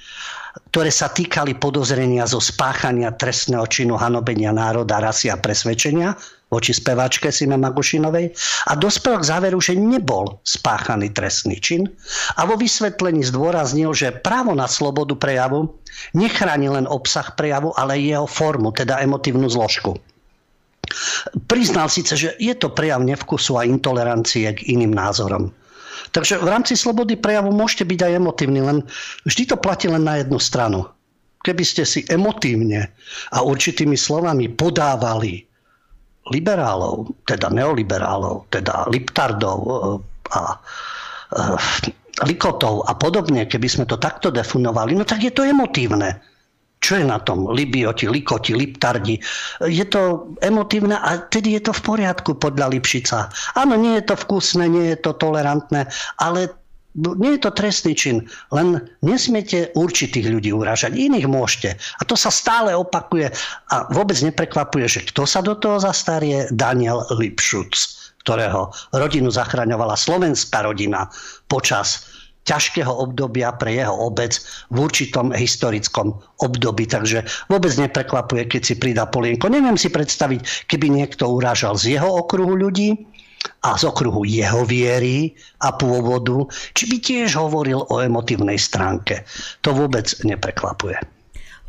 ktoré 0.70 0.90
sa 0.90 1.10
týkali 1.10 1.58
podozrenia 1.58 2.26
zo 2.26 2.42
spáchania 2.42 3.14
trestného 3.14 3.66
činu 3.70 3.98
hanobenia 3.98 4.50
národa, 4.50 5.02
rasy 5.02 5.30
a 5.30 5.38
presvedčenia, 5.38 6.18
voči 6.50 6.74
speváčke 6.74 7.30
Sime 7.30 7.62
Magušinovej 7.62 8.34
a 8.70 8.74
dospel 8.74 9.22
k 9.22 9.28
záveru, 9.30 9.62
že 9.62 9.78
nebol 9.78 10.42
spáchaný 10.42 11.14
trestný 11.14 11.62
čin 11.62 11.86
a 12.36 12.50
vo 12.50 12.58
vysvetlení 12.58 13.22
zdôraznil, 13.22 13.94
že 13.94 14.10
právo 14.10 14.58
na 14.58 14.66
slobodu 14.66 15.14
prejavu 15.14 15.70
nechráni 16.18 16.74
len 16.74 16.90
obsah 16.90 17.38
prejavu, 17.38 17.70
ale 17.78 18.02
jeho 18.02 18.26
formu, 18.26 18.74
teda 18.74 18.98
emotívnu 19.06 19.46
zložku. 19.46 20.02
Priznal 21.46 21.86
síce, 21.86 22.18
že 22.18 22.34
je 22.42 22.54
to 22.58 22.74
prejav 22.74 23.06
nevkusu 23.06 23.62
a 23.62 23.68
intolerancie 23.70 24.50
k 24.58 24.74
iným 24.74 24.98
názorom. 24.98 25.54
Takže 26.10 26.42
v 26.42 26.48
rámci 26.50 26.74
slobody 26.74 27.14
prejavu 27.16 27.54
môžete 27.54 27.86
byť 27.86 28.00
aj 28.06 28.14
emotívny, 28.18 28.60
len 28.66 28.78
vždy 29.30 29.54
to 29.54 29.56
platí 29.58 29.86
len 29.86 30.06
na 30.06 30.18
jednu 30.22 30.42
stranu. 30.42 30.90
Keby 31.46 31.64
ste 31.64 31.88
si 31.88 32.04
emotívne 32.10 32.92
a 33.32 33.46
určitými 33.46 33.96
slovami 33.96 34.52
podávali 34.52 35.48
liberálov, 36.30 37.10
teda 37.26 37.48
neoliberálov, 37.50 38.52
teda 38.52 38.90
liptardov 38.92 39.58
eh, 39.64 40.36
a 40.36 40.42
eh, 41.34 41.58
likotov 42.28 42.84
a 42.90 42.94
podobne, 43.00 43.48
keby 43.48 43.68
sme 43.72 43.86
to 43.88 43.96
takto 43.96 44.28
definovali, 44.28 44.98
no 44.98 45.08
tak 45.08 45.24
je 45.24 45.32
to 45.32 45.48
emotívne. 45.48 46.20
Čo 46.80 46.96
je 46.96 47.06
na 47.06 47.20
tom? 47.20 47.52
Libioti, 47.52 48.08
likoti, 48.08 48.56
liptardi. 48.56 49.20
Je 49.68 49.86
to 49.86 50.32
emotívne 50.40 50.96
a 50.96 51.20
tedy 51.28 51.60
je 51.60 51.68
to 51.68 51.76
v 51.76 51.82
poriadku 51.84 52.40
podľa 52.40 52.72
Lipšica. 52.72 53.30
Áno, 53.60 53.76
nie 53.76 54.00
je 54.00 54.08
to 54.08 54.16
vkusné, 54.16 54.72
nie 54.72 54.96
je 54.96 54.98
to 55.04 55.12
tolerantné, 55.12 55.92
ale 56.24 56.50
nie 56.98 57.38
je 57.38 57.42
to 57.46 57.52
trestný 57.54 57.94
čin, 57.94 58.18
len 58.50 58.82
nesmiete 59.06 59.70
určitých 59.78 60.26
ľudí 60.26 60.50
uražať, 60.50 60.98
iných 60.98 61.30
môžete. 61.30 61.78
A 61.78 62.02
to 62.02 62.18
sa 62.18 62.34
stále 62.34 62.74
opakuje 62.74 63.30
a 63.70 63.76
vôbec 63.94 64.18
neprekvapuje, 64.20 64.86
že 64.90 65.06
kto 65.14 65.30
sa 65.30 65.46
do 65.46 65.54
toho 65.54 65.78
zastarie? 65.78 66.50
Daniel 66.50 67.06
Lipšuc, 67.14 67.72
ktorého 68.26 68.74
rodinu 68.90 69.30
zachraňovala 69.30 69.94
slovenská 69.94 70.66
rodina 70.66 71.06
počas 71.46 72.09
ťažkého 72.48 72.90
obdobia 72.90 73.54
pre 73.54 73.78
jeho 73.78 73.94
obec 73.94 74.40
v 74.74 74.78
určitom 74.82 75.36
historickom 75.36 76.18
období. 76.42 76.88
Takže 76.90 77.26
vôbec 77.52 77.74
neprekvapuje, 77.78 78.48
keď 78.48 78.62
si 78.64 78.74
pridá 78.80 79.06
polienko. 79.06 79.52
Neviem 79.52 79.78
si 79.78 79.92
predstaviť, 79.92 80.66
keby 80.72 80.90
niekto 80.90 81.30
urážal 81.30 81.78
z 81.78 82.00
jeho 82.00 82.10
okruhu 82.24 82.58
ľudí 82.58 82.96
a 83.64 83.76
z 83.80 83.88
okruhu 83.88 84.28
jeho 84.28 84.68
viery 84.68 85.32
a 85.64 85.72
pôvodu, 85.72 86.48
či 86.76 86.92
by 86.92 86.98
tiež 87.00 87.40
hovoril 87.40 87.88
o 87.88 87.96
emotívnej 88.04 88.60
stránke. 88.60 89.24
To 89.64 89.72
vôbec 89.72 90.12
neprekvapuje. 90.28 91.19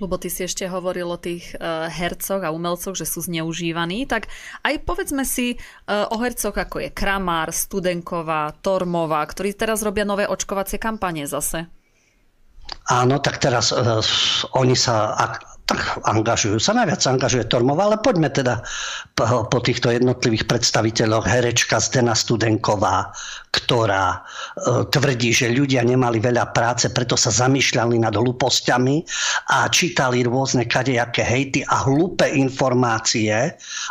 Lebo 0.01 0.17
ty 0.17 0.33
si 0.33 0.49
ešte 0.49 0.65
hovoril 0.65 1.05
o 1.05 1.21
tých 1.21 1.53
uh, 1.61 1.85
hercoch 1.93 2.41
a 2.41 2.49
umelcoch, 2.49 2.97
že 2.97 3.05
sú 3.05 3.21
zneužívaní, 3.21 4.09
tak 4.09 4.33
aj 4.65 4.81
povedzme 4.89 5.29
si 5.29 5.61
uh, 5.61 6.09
o 6.09 6.17
hercoch, 6.17 6.57
ako 6.57 6.81
je 6.81 6.89
Kramár, 6.89 7.53
Studenková, 7.53 8.57
Tormová, 8.65 9.21
ktorí 9.29 9.53
teraz 9.53 9.85
robia 9.85 10.09
nové 10.09 10.25
očkovacie 10.25 10.81
kampanie 10.81 11.29
zase. 11.29 11.69
Áno, 12.89 13.21
tak 13.21 13.45
teraz 13.45 13.77
uh, 13.77 14.01
oni 14.57 14.73
sa, 14.73 15.13
ak, 15.21 15.33
tak 15.69 15.81
angažujú 16.03 16.59
sa, 16.59 16.75
najviac 16.75 17.03
angažuje 17.05 17.45
Tormová, 17.47 17.87
ale 17.87 18.03
poďme 18.03 18.33
teda 18.33 18.65
po, 19.15 19.47
po 19.47 19.59
týchto 19.63 19.93
jednotlivých 19.93 20.49
predstaviteľoch. 20.49 21.29
Herečka 21.29 21.79
Zdena 21.79 22.17
Studenková, 22.17 23.13
ktorá 23.51 24.15
e, 24.15 24.19
tvrdí, 24.95 25.35
že 25.35 25.51
ľudia 25.51 25.83
nemali 25.83 26.23
veľa 26.23 26.55
práce, 26.55 26.87
preto 26.95 27.19
sa 27.19 27.35
zamýšľali 27.35 27.99
nad 27.99 28.15
hlúpostiami 28.15 29.03
a 29.51 29.67
čítali 29.67 30.23
rôzne 30.23 30.71
kadejaké 30.71 31.27
hejty 31.27 31.67
a 31.67 31.83
hlúpe 31.83 32.31
informácie 32.31 33.35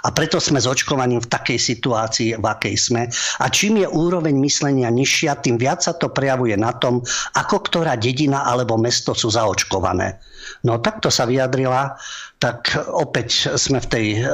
a 0.03 0.07
preto 0.15 0.39
sme 0.39 0.63
s 0.63 0.67
očkovaním 0.67 1.19
v 1.19 1.31
takej 1.31 1.59
situácii, 1.59 2.39
v 2.39 2.45
akej 2.47 2.75
sme. 2.79 3.11
A 3.43 3.51
čím 3.51 3.83
je 3.83 3.87
úroveň 3.91 4.39
myslenia 4.39 4.87
nižšia, 4.87 5.43
tým 5.43 5.59
viac 5.59 5.83
sa 5.83 5.91
to 5.91 6.07
prejavuje 6.07 6.55
na 6.55 6.71
tom, 6.79 7.03
ako 7.35 7.67
ktorá 7.67 7.99
dedina 7.99 8.47
alebo 8.47 8.79
mesto 8.79 9.11
sú 9.11 9.27
zaočkované. 9.27 10.15
No 10.63 10.79
takto 10.79 11.11
sa 11.11 11.27
vyjadrila, 11.27 11.99
tak 12.39 12.71
opäť 12.87 13.59
sme 13.59 13.83
v 13.83 13.87
tej, 13.91 14.07
eh, 14.23 14.31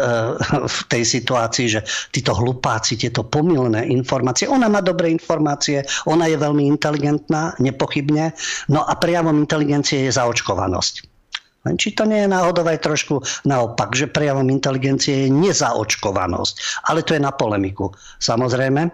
v 0.61 0.79
tej 0.87 1.03
situácii, 1.03 1.67
že 1.67 1.81
títo 2.13 2.37
hlupáci, 2.37 3.01
tieto 3.01 3.25
pomilné 3.25 3.89
informácie, 3.89 4.45
ona 4.45 4.69
má 4.69 4.79
dobré 4.85 5.09
informácie, 5.09 5.81
ona 6.05 6.29
je 6.29 6.37
veľmi 6.37 6.69
inteligentná, 6.69 7.57
nepochybne, 7.57 8.31
no 8.69 8.85
a 8.85 8.93
prejavom 8.95 9.41
inteligencie 9.41 10.05
je 10.05 10.13
zaočkovanosť. 10.13 11.17
Len 11.65 11.81
či 11.81 11.97
to 11.97 12.05
nie 12.05 12.21
je 12.21 12.29
náhodou 12.29 12.61
aj 12.61 12.85
trošku 12.85 13.25
naopak, 13.49 13.97
že 13.97 14.05
prejavom 14.05 14.45
inteligencie 14.53 15.25
je 15.25 15.33
nezaočkovanosť. 15.33 16.85
Ale 16.93 17.01
to 17.01 17.17
je 17.17 17.25
na 17.25 17.33
polemiku, 17.33 17.89
samozrejme. 18.21 18.85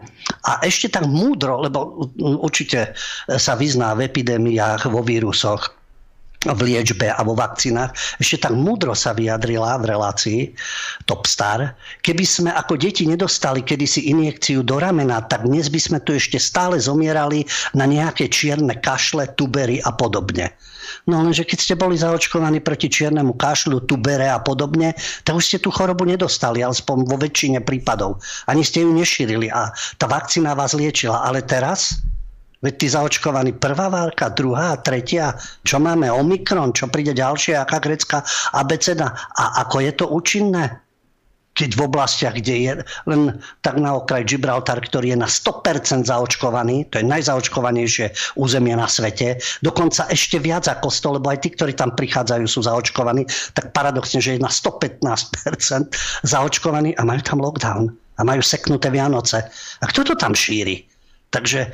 A 0.47 0.51
ešte 0.63 0.87
tak 0.87 1.03
múdro, 1.03 1.59
lebo 1.59 2.07
určite 2.39 2.95
sa 3.27 3.59
vyzná 3.59 3.91
v 3.91 4.07
epidémiách, 4.07 4.87
vo 4.87 5.03
vírusoch, 5.03 5.80
v 6.41 6.59
liečbe 6.73 7.05
a 7.13 7.21
vo 7.21 7.37
vakcínach, 7.37 7.93
ešte 8.17 8.49
tak 8.49 8.57
múdro 8.57 8.97
sa 8.97 9.13
vyjadrila 9.13 9.77
v 9.77 9.93
relácii 9.93 10.41
Topstar. 11.05 11.77
Keby 12.01 12.25
sme 12.25 12.49
ako 12.49 12.81
deti 12.81 13.05
nedostali 13.05 13.61
kedysi 13.61 14.09
injekciu 14.09 14.65
do 14.65 14.81
ramena, 14.81 15.21
tak 15.21 15.45
dnes 15.45 15.69
by 15.69 15.77
sme 15.77 15.99
tu 16.01 16.17
ešte 16.17 16.41
stále 16.41 16.81
zomierali 16.81 17.45
na 17.77 17.85
nejaké 17.85 18.25
čierne 18.25 18.73
kašle, 18.81 19.37
tubery 19.37 19.77
a 19.85 19.93
podobne. 19.93 20.57
No 21.05 21.21
lenže 21.21 21.47
keď 21.47 21.59
ste 21.61 21.75
boli 21.79 21.95
zaočkovaní 21.95 22.59
proti 22.59 22.89
čiernemu 22.89 23.37
kašľu, 23.37 23.85
tubere 23.85 24.27
a 24.27 24.41
podobne, 24.41 24.97
tak 25.23 25.37
už 25.37 25.45
ste 25.45 25.57
tú 25.61 25.71
chorobu 25.71 26.03
nedostali, 26.03 26.65
aspoň 26.65 26.97
vo 27.07 27.17
väčšine 27.21 27.63
prípadov. 27.63 28.19
Ani 28.49 28.65
ste 28.65 28.83
ju 28.83 28.91
nešírili 28.91 29.47
a 29.49 29.71
tá 29.97 30.05
vakcína 30.09 30.57
vás 30.57 30.73
liečila. 30.75 31.23
Ale 31.23 31.45
teraz 31.45 32.01
Veď 32.61 32.73
ty 32.77 32.87
zaočkovaný 32.93 33.57
prvá 33.57 33.89
várka, 33.89 34.29
druhá, 34.29 34.77
tretia, 34.77 35.33
čo 35.65 35.81
máme, 35.81 36.13
Omikron, 36.13 36.69
čo 36.77 36.93
príde 36.93 37.17
ďalšie, 37.17 37.57
aká 37.57 37.81
grecká 37.81 38.21
abeceda 38.53 39.17
a 39.33 39.65
ako 39.65 39.81
je 39.81 39.91
to 39.97 40.05
účinné? 40.05 40.77
Keď 41.51 41.75
v 41.75 41.83
oblastiach, 41.83 42.31
kde 42.39 42.55
je 42.63 42.71
len 43.11 43.35
tak 43.59 43.75
na 43.75 43.99
okraj 43.99 44.23
Gibraltar, 44.23 44.79
ktorý 44.79 45.11
je 45.11 45.19
na 45.19 45.27
100% 45.27 46.07
zaočkovaný, 46.07 46.87
to 46.87 47.03
je 47.03 47.05
najzaočkovanejšie 47.11 48.39
územie 48.39 48.71
na 48.71 48.87
svete, 48.87 49.35
dokonca 49.59 50.07
ešte 50.07 50.39
viac 50.39 50.71
ako 50.71 50.87
100, 50.87 51.17
lebo 51.19 51.27
aj 51.27 51.43
tí, 51.43 51.51
ktorí 51.51 51.75
tam 51.75 51.91
prichádzajú, 51.91 52.45
sú 52.47 52.63
zaočkovaní, 52.63 53.27
tak 53.51 53.75
paradoxne, 53.75 54.23
že 54.23 54.39
je 54.39 54.39
na 54.39 54.47
115% 54.47 55.91
zaočkovaní 56.23 56.95
a 56.95 57.03
majú 57.03 57.19
tam 57.19 57.43
lockdown 57.43 57.91
a 58.15 58.21
majú 58.23 58.39
seknuté 58.39 58.87
Vianoce. 58.87 59.43
A 59.81 59.83
kto 59.91 60.07
to 60.07 60.15
tam 60.15 60.31
šíri? 60.31 60.87
Takže 61.35 61.67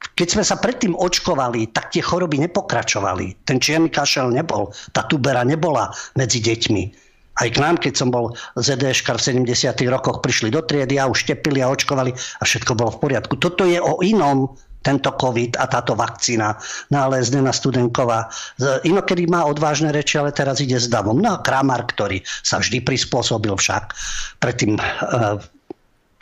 keď 0.00 0.28
sme 0.32 0.44
sa 0.44 0.56
predtým 0.56 0.96
očkovali, 0.96 1.76
tak 1.76 1.92
tie 1.92 2.00
choroby 2.00 2.40
nepokračovali. 2.48 3.44
Ten 3.44 3.60
čierny 3.60 3.92
kašel 3.92 4.32
nebol, 4.32 4.72
tá 4.96 5.04
tubera 5.04 5.44
nebola 5.44 5.92
medzi 6.16 6.40
deťmi. 6.40 7.12
Aj 7.40 7.48
k 7.48 7.56
nám, 7.56 7.80
keď 7.80 7.94
som 7.96 8.12
bol 8.12 8.36
ZDŠ 8.60 9.00
v 9.00 9.48
70. 9.48 9.52
rokoch, 9.88 10.20
prišli 10.20 10.52
do 10.52 10.60
triedy 10.60 11.00
a 11.00 11.08
už 11.08 11.24
štepili 11.24 11.64
a 11.64 11.72
očkovali 11.72 12.12
a 12.12 12.42
všetko 12.44 12.76
bolo 12.76 12.92
v 12.96 13.00
poriadku. 13.00 13.40
Toto 13.40 13.64
je 13.64 13.80
o 13.80 14.00
inom, 14.04 14.52
tento 14.80 15.12
COVID 15.12 15.60
a 15.60 15.68
táto 15.68 15.92
vakcína. 15.92 16.56
No 16.88 16.96
ale 17.08 17.20
Zdena 17.20 17.52
Studenková 17.52 18.32
inokedy 18.84 19.28
má 19.28 19.44
odvážne 19.44 19.92
reči, 19.92 20.16
ale 20.16 20.32
teraz 20.32 20.60
ide 20.64 20.80
s 20.80 20.88
davom. 20.88 21.20
No 21.20 21.36
a 21.36 21.42
Kramar, 21.44 21.84
ktorý 21.84 22.24
sa 22.40 22.60
vždy 22.60 22.80
prispôsobil 22.80 23.52
však 23.52 23.92
predtým 24.40 24.80
uh, 24.80 25.36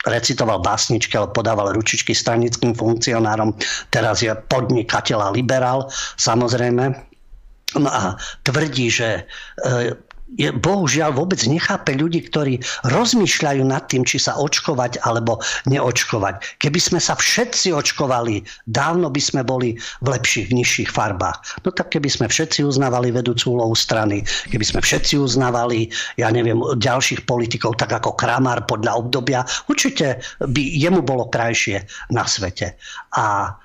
recitoval 0.07 0.63
básničky, 0.63 1.11
ale 1.19 1.35
podával 1.35 1.75
ručičky 1.75 2.15
stranickým 2.15 2.71
funkcionárom. 2.71 3.55
Teraz 3.91 4.23
je 4.23 4.31
podnikateľ 4.31 5.19
a 5.27 5.33
liberál, 5.35 5.91
samozrejme. 6.15 6.95
No 7.77 7.89
a 7.91 8.17
tvrdí, 8.41 8.89
že 8.89 9.09
e, 9.21 9.93
bohužiaľ 10.37 11.17
vôbec 11.17 11.41
nechápe 11.49 11.97
ľudí, 11.97 12.29
ktorí 12.29 12.61
rozmýšľajú 12.85 13.63
nad 13.65 13.89
tým, 13.89 14.05
či 14.05 14.21
sa 14.21 14.37
očkovať 14.37 15.01
alebo 15.01 15.41
neočkovať. 15.65 16.61
Keby 16.61 16.79
sme 16.79 16.99
sa 17.01 17.17
všetci 17.17 17.73
očkovali, 17.73 18.45
dávno 18.69 19.09
by 19.09 19.21
sme 19.21 19.41
boli 19.41 19.75
v 20.05 20.07
lepších, 20.07 20.53
nižších 20.53 20.89
farbách. 20.93 21.65
No 21.65 21.73
tak 21.73 21.91
keby 21.97 22.07
sme 22.07 22.25
všetci 22.29 22.61
uznávali 22.61 23.09
vedúcu 23.09 23.57
úlohu 23.57 23.73
strany, 23.73 24.21
keby 24.53 24.65
sme 24.65 24.79
všetci 24.85 25.17
uznávali, 25.17 25.89
ja 26.21 26.29
neviem, 26.29 26.61
ďalších 26.61 27.25
politikov, 27.25 27.81
tak 27.81 27.97
ako 27.97 28.13
Kramar 28.13 28.69
podľa 28.69 29.01
obdobia, 29.01 29.41
určite 29.65 30.21
by 30.39 30.61
jemu 30.61 31.01
bolo 31.01 31.27
krajšie 31.27 31.83
na 32.13 32.29
svete. 32.29 32.77
A 33.17 33.57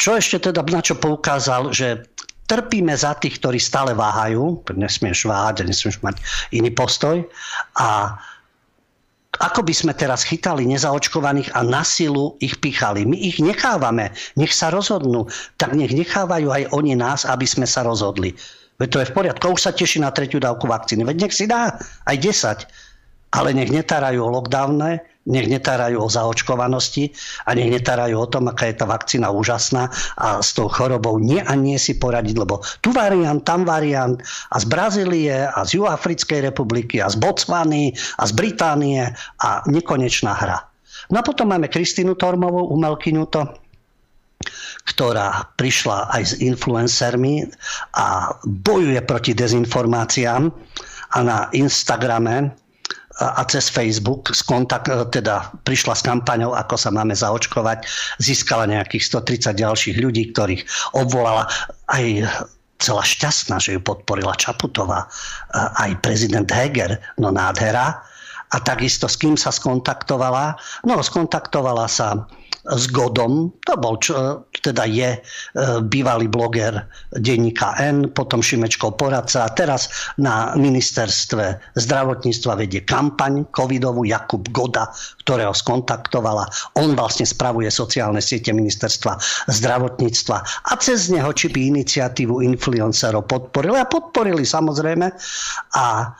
čo 0.00 0.16
ešte 0.16 0.40
teda, 0.48 0.64
na 0.64 0.80
čo 0.80 0.96
poukázal, 0.96 1.76
že 1.76 2.08
trpíme 2.50 2.90
za 2.98 3.14
tých, 3.14 3.38
ktorí 3.38 3.62
stále 3.62 3.94
váhajú, 3.94 4.66
nesmieš 4.74 5.30
váhať, 5.30 5.62
nesmieš 5.62 6.02
mať 6.02 6.18
iný 6.50 6.74
postoj 6.74 7.22
a 7.78 8.18
ako 9.38 9.62
by 9.62 9.70
sme 9.70 9.92
teraz 9.94 10.26
chytali 10.26 10.66
nezaočkovaných 10.66 11.54
a 11.54 11.62
na 11.62 11.86
silu 11.86 12.34
ich 12.42 12.58
pichali. 12.58 13.06
My 13.06 13.14
ich 13.14 13.38
nechávame, 13.38 14.10
nech 14.34 14.50
sa 14.50 14.74
rozhodnú, 14.74 15.30
tak 15.54 15.78
nech 15.78 15.94
nechávajú 15.94 16.50
aj 16.50 16.62
oni 16.74 16.98
nás, 16.98 17.22
aby 17.22 17.46
sme 17.46 17.64
sa 17.64 17.86
rozhodli. 17.86 18.34
Veď 18.82 18.88
to 18.90 19.00
je 19.00 19.08
v 19.08 19.16
poriadku, 19.16 19.54
už 19.54 19.62
sa 19.62 19.72
teší 19.72 20.02
na 20.02 20.10
tretiu 20.10 20.42
dávku 20.42 20.66
vakcíny. 20.66 21.06
Veď 21.06 21.16
nech 21.28 21.34
si 21.36 21.46
dá 21.46 21.78
aj 22.10 22.16
10, 22.18 23.38
ale 23.38 23.54
nech 23.54 23.70
netarajú 23.70 24.26
lockdowne, 24.26 24.98
nech 25.28 25.46
netárajú 25.52 26.00
o 26.00 26.08
zaočkovanosti 26.08 27.12
a 27.44 27.52
nech 27.52 27.68
netárajú 27.68 28.16
o 28.16 28.30
tom, 28.30 28.48
aká 28.48 28.72
je 28.72 28.80
tá 28.80 28.88
vakcína 28.88 29.28
úžasná 29.28 29.92
a 30.16 30.40
s 30.40 30.56
tou 30.56 30.72
chorobou 30.72 31.20
nie 31.20 31.44
a 31.44 31.52
nie 31.52 31.76
si 31.76 32.00
poradiť, 32.00 32.36
lebo 32.40 32.64
tu 32.80 32.96
variant, 32.96 33.44
tam 33.44 33.68
variant 33.68 34.16
a 34.48 34.56
z 34.56 34.64
Brazílie 34.64 35.44
a 35.44 35.60
z 35.68 35.76
Juafrickej 35.76 36.48
republiky 36.48 37.04
a 37.04 37.12
z 37.12 37.20
Botswany 37.20 37.92
a 38.16 38.24
z 38.24 38.32
Británie 38.32 39.04
a 39.44 39.60
nekonečná 39.68 40.32
hra. 40.32 40.64
No 41.12 41.20
a 41.20 41.26
potom 41.26 41.52
máme 41.52 41.68
Kristínu 41.68 42.16
Tormovú, 42.16 42.72
umelkyňu 42.72 43.24
to, 43.28 43.44
ktorá 44.88 45.52
prišla 45.60 46.08
aj 46.16 46.22
s 46.24 46.32
influencermi 46.40 47.44
a 47.92 48.32
bojuje 48.48 49.00
proti 49.04 49.36
dezinformáciám 49.36 50.48
a 51.10 51.18
na 51.20 51.52
Instagrame 51.52 52.56
a 53.20 53.44
cez 53.44 53.68
Facebook 53.68 54.32
z 54.32 54.40
kontakt, 54.40 54.88
teda 55.12 55.52
prišla 55.68 55.92
s 55.92 56.02
kampaňou, 56.02 56.56
ako 56.56 56.80
sa 56.80 56.88
máme 56.88 57.12
zaočkovať, 57.12 57.84
získala 58.16 58.64
nejakých 58.64 59.04
130 59.12 59.60
ďalších 59.60 59.96
ľudí, 60.00 60.32
ktorých 60.32 60.64
obvolala 60.96 61.44
aj 61.92 62.24
celá 62.80 63.04
šťastná, 63.04 63.60
že 63.60 63.76
ju 63.76 63.80
podporila 63.84 64.32
Čaputová, 64.40 65.04
aj 65.52 66.00
prezident 66.00 66.48
Heger, 66.48 66.96
no 67.20 67.28
nádhera. 67.28 68.00
A 68.50 68.56
takisto 68.58 69.06
s 69.06 69.14
kým 69.14 69.38
sa 69.38 69.54
skontaktovala? 69.54 70.58
No, 70.82 70.98
skontaktovala 70.98 71.86
sa 71.86 72.26
s 72.70 72.86
Godom, 72.94 73.50
to 73.66 73.74
bol, 73.76 73.98
čo, 73.98 74.46
teda 74.62 74.86
je 74.86 75.16
e, 75.16 75.20
bývalý 75.82 76.30
bloger 76.30 76.86
denníka 77.10 77.74
N, 77.82 78.14
potom 78.14 78.38
Šimečkov 78.38 78.94
poradca. 78.94 79.46
A 79.46 79.50
teraz 79.50 79.90
na 80.22 80.54
ministerstve 80.54 81.74
zdravotníctva 81.74 82.52
vedie 82.62 82.86
kampaň 82.86 83.50
covidovú 83.50 84.06
Jakub 84.06 84.46
Goda, 84.54 84.86
ktorého 85.26 85.50
skontaktovala. 85.50 86.46
On 86.78 86.94
vlastne 86.94 87.26
spravuje 87.26 87.66
sociálne 87.68 88.22
siete 88.22 88.54
ministerstva 88.54 89.18
zdravotníctva. 89.50 90.36
A 90.70 90.72
cez 90.78 91.10
neho 91.10 91.30
či 91.34 91.50
by 91.50 91.74
iniciatívu 91.74 92.46
influencerov 92.46 93.26
podporili. 93.26 93.78
A 93.82 93.90
podporili 93.90 94.46
samozrejme. 94.46 95.10
A 95.74 96.14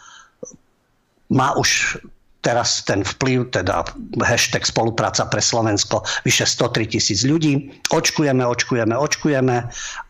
má 1.31 1.49
už 1.55 2.03
teraz 2.41 2.83
ten 2.89 3.05
vplyv, 3.05 3.53
teda 3.53 3.85
hashtag 4.25 4.65
spolupráca 4.65 5.29
pre 5.29 5.45
Slovensko, 5.45 6.03
vyše 6.25 6.49
103 6.49 6.97
tisíc 6.97 7.21
ľudí. 7.25 7.69
Očkujeme, 7.93 8.45
očkujeme, 8.45 8.97
očkujeme 8.97 9.57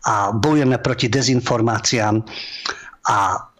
a 0.07 0.15
bojujeme 0.31 0.77
proti 0.79 1.11
dezinformáciám 1.11 2.23
a 3.11 3.50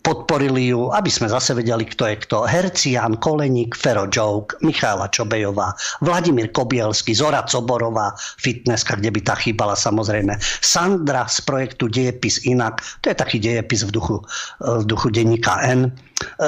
podporili 0.00 0.72
ju, 0.72 0.88
aby 0.92 1.08
sme 1.12 1.28
zase 1.28 1.52
vedeli, 1.54 1.84
kto 1.84 2.08
je 2.08 2.16
kto. 2.24 2.48
Herci 2.48 2.96
Jan 2.96 3.20
Koleník, 3.20 3.76
Fero 3.76 4.08
Joke, 4.08 4.56
Michála 4.64 5.08
Čobejová, 5.12 5.76
Vladimír 6.00 6.50
Kobielsky, 6.50 7.12
Zora 7.12 7.44
Coborová, 7.44 8.16
fitnesska, 8.40 8.96
kde 8.96 9.12
by 9.12 9.20
tá 9.20 9.34
chýbala 9.36 9.76
samozrejme. 9.76 10.36
Sandra 10.64 11.28
z 11.28 11.38
projektu 11.44 11.86
Dejepis 11.88 12.42
inak, 12.48 12.80
to 13.04 13.12
je 13.12 13.16
taký 13.16 13.38
dejepis 13.38 13.84
v 13.86 13.90
duchu, 13.94 14.16
v 14.60 14.84
duchu 14.84 15.08
denníka 15.12 15.60
N. 15.64 15.92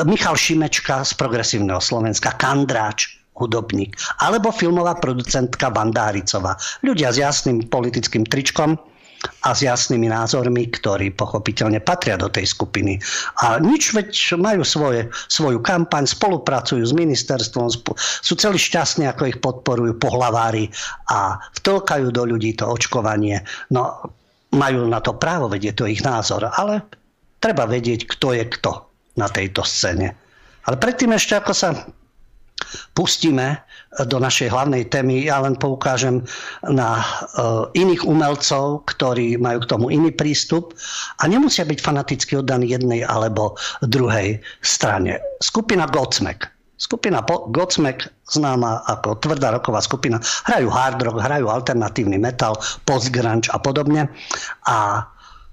Michal 0.05 0.37
Šimečka 0.37 1.05
z 1.05 1.12
Progresívneho 1.17 1.81
Slovenska, 1.81 2.37
Kandráč, 2.37 3.23
hudobník, 3.33 3.97
alebo 4.21 4.53
filmová 4.53 5.01
producentka 5.01 5.73
Vanda 5.73 6.12
Haricová. 6.12 6.53
Ľudia 6.85 7.09
s 7.09 7.17
jasným 7.17 7.65
politickým 7.73 8.29
tričkom, 8.29 8.77
a 9.43 9.55
s 9.55 9.63
jasnými 9.63 10.11
názormi, 10.11 10.71
ktorí 10.71 11.15
pochopiteľne 11.15 11.79
patria 11.83 12.19
do 12.19 12.27
tej 12.27 12.51
skupiny. 12.51 12.99
A 13.43 13.59
nič, 13.63 13.95
veď 13.95 14.39
majú 14.39 14.67
svoje, 14.67 15.07
svoju 15.31 15.63
kampaň, 15.63 16.07
spolupracujú 16.07 16.83
s 16.83 16.95
ministerstvom, 16.95 17.71
sú 17.99 18.35
celí 18.35 18.59
šťastní, 18.59 19.07
ako 19.07 19.23
ich 19.31 19.39
podporujú 19.39 19.99
pohlavári 19.99 20.71
a 21.11 21.39
vtlkajú 21.63 22.11
do 22.11 22.23
ľudí 22.27 22.59
to 22.59 22.67
očkovanie. 22.67 23.43
No, 23.71 24.11
majú 24.53 24.85
na 24.91 25.01
to 25.01 25.17
právo, 25.17 25.49
vedieť 25.49 25.83
to 25.83 25.85
ich 25.89 26.05
názor, 26.05 26.51
ale 26.53 26.85
treba 27.41 27.65
vedieť, 27.65 28.07
kto 28.07 28.37
je 28.37 28.45
kto 28.59 28.73
na 29.17 29.29
tejto 29.29 29.65
scéne. 29.65 30.15
Ale 30.69 30.79
predtým 30.79 31.11
ešte, 31.15 31.35
ako 31.35 31.53
sa 31.53 31.69
pustíme 32.92 33.62
do 34.09 34.16
našej 34.16 34.48
hlavnej 34.48 34.88
témy, 34.88 35.29
ja 35.29 35.44
len 35.44 35.53
poukážem 35.53 36.25
na 36.64 36.96
e, 36.96 37.05
iných 37.77 38.09
umelcov, 38.09 38.88
ktorí 38.88 39.37
majú 39.37 39.61
k 39.61 39.68
tomu 39.68 39.92
iný 39.92 40.09
prístup 40.16 40.72
a 41.20 41.29
nemusia 41.29 41.68
byť 41.68 41.79
fanaticky 41.79 42.40
oddaní 42.40 42.72
jednej 42.72 43.05
alebo 43.05 43.61
druhej 43.85 44.40
strane. 44.64 45.20
Skupina 45.44 45.85
Godsmack. 45.85 46.48
Skupina 46.81 47.20
Godsmack, 47.27 48.09
známa 48.27 48.83
ako 48.88 49.20
tvrdá 49.20 49.53
roková 49.53 49.85
skupina, 49.85 50.18
hrajú 50.48 50.72
hard 50.72 50.98
rock, 51.05 51.20
hrajú 51.20 51.46
alternatívny 51.53 52.16
metal, 52.16 52.57
post-grunge 52.88 53.53
a 53.53 53.61
podobne. 53.61 54.09
A 54.66 55.07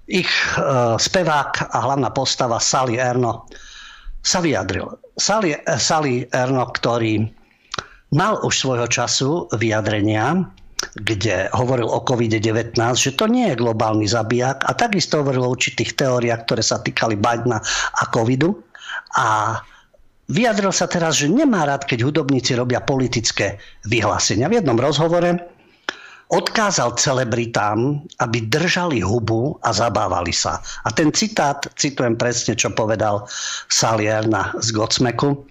ich 0.10 0.32
uh, 0.58 0.98
spevák 0.98 1.69
a 1.69 1.78
hlavná 1.86 2.10
postava 2.10 2.58
Sally 2.58 2.98
Erno 2.98 3.45
sa 4.24 4.40
vyjadril. 4.44 5.00
Sally, 5.16 5.56
Sally 5.80 6.28
Erno, 6.32 6.68
ktorý 6.72 7.28
mal 8.16 8.42
už 8.42 8.54
svojho 8.56 8.88
času 8.90 9.46
vyjadrenia, 9.56 10.48
kde 10.96 11.52
hovoril 11.52 11.92
o 11.92 12.00
COVID-19, 12.02 12.76
že 12.96 13.12
to 13.20 13.28
nie 13.28 13.52
je 13.52 13.60
globálny 13.60 14.08
zabijak 14.08 14.64
a 14.64 14.72
takisto 14.72 15.20
hovoril 15.20 15.44
o 15.44 15.54
určitých 15.54 16.00
teóriách, 16.00 16.48
ktoré 16.48 16.64
sa 16.64 16.80
týkali 16.80 17.20
Bidena 17.20 17.60
a 18.00 18.04
covidu. 18.08 18.56
A 19.20 19.60
vyjadril 20.32 20.72
sa 20.72 20.88
teraz, 20.88 21.20
že 21.20 21.28
nemá 21.28 21.68
rád, 21.68 21.84
keď 21.84 22.08
hudobníci 22.08 22.56
robia 22.56 22.80
politické 22.80 23.60
vyhlásenia. 23.86 24.48
V 24.48 24.64
jednom 24.64 24.80
rozhovore 24.80 25.59
odkázal 26.30 26.94
celebritám, 26.94 28.06
aby 28.22 28.46
držali 28.46 29.02
hubu 29.02 29.58
a 29.65 29.74
zabávali 29.74 30.34
sa. 30.34 30.62
A 30.86 30.94
ten 30.94 31.10
citát, 31.10 31.65
citujem 31.74 32.13
presne, 32.13 32.54
čo 32.54 32.70
povedal 32.70 33.26
Salierna 33.70 34.54
z 34.62 34.70
Godsmeku, 34.72 35.50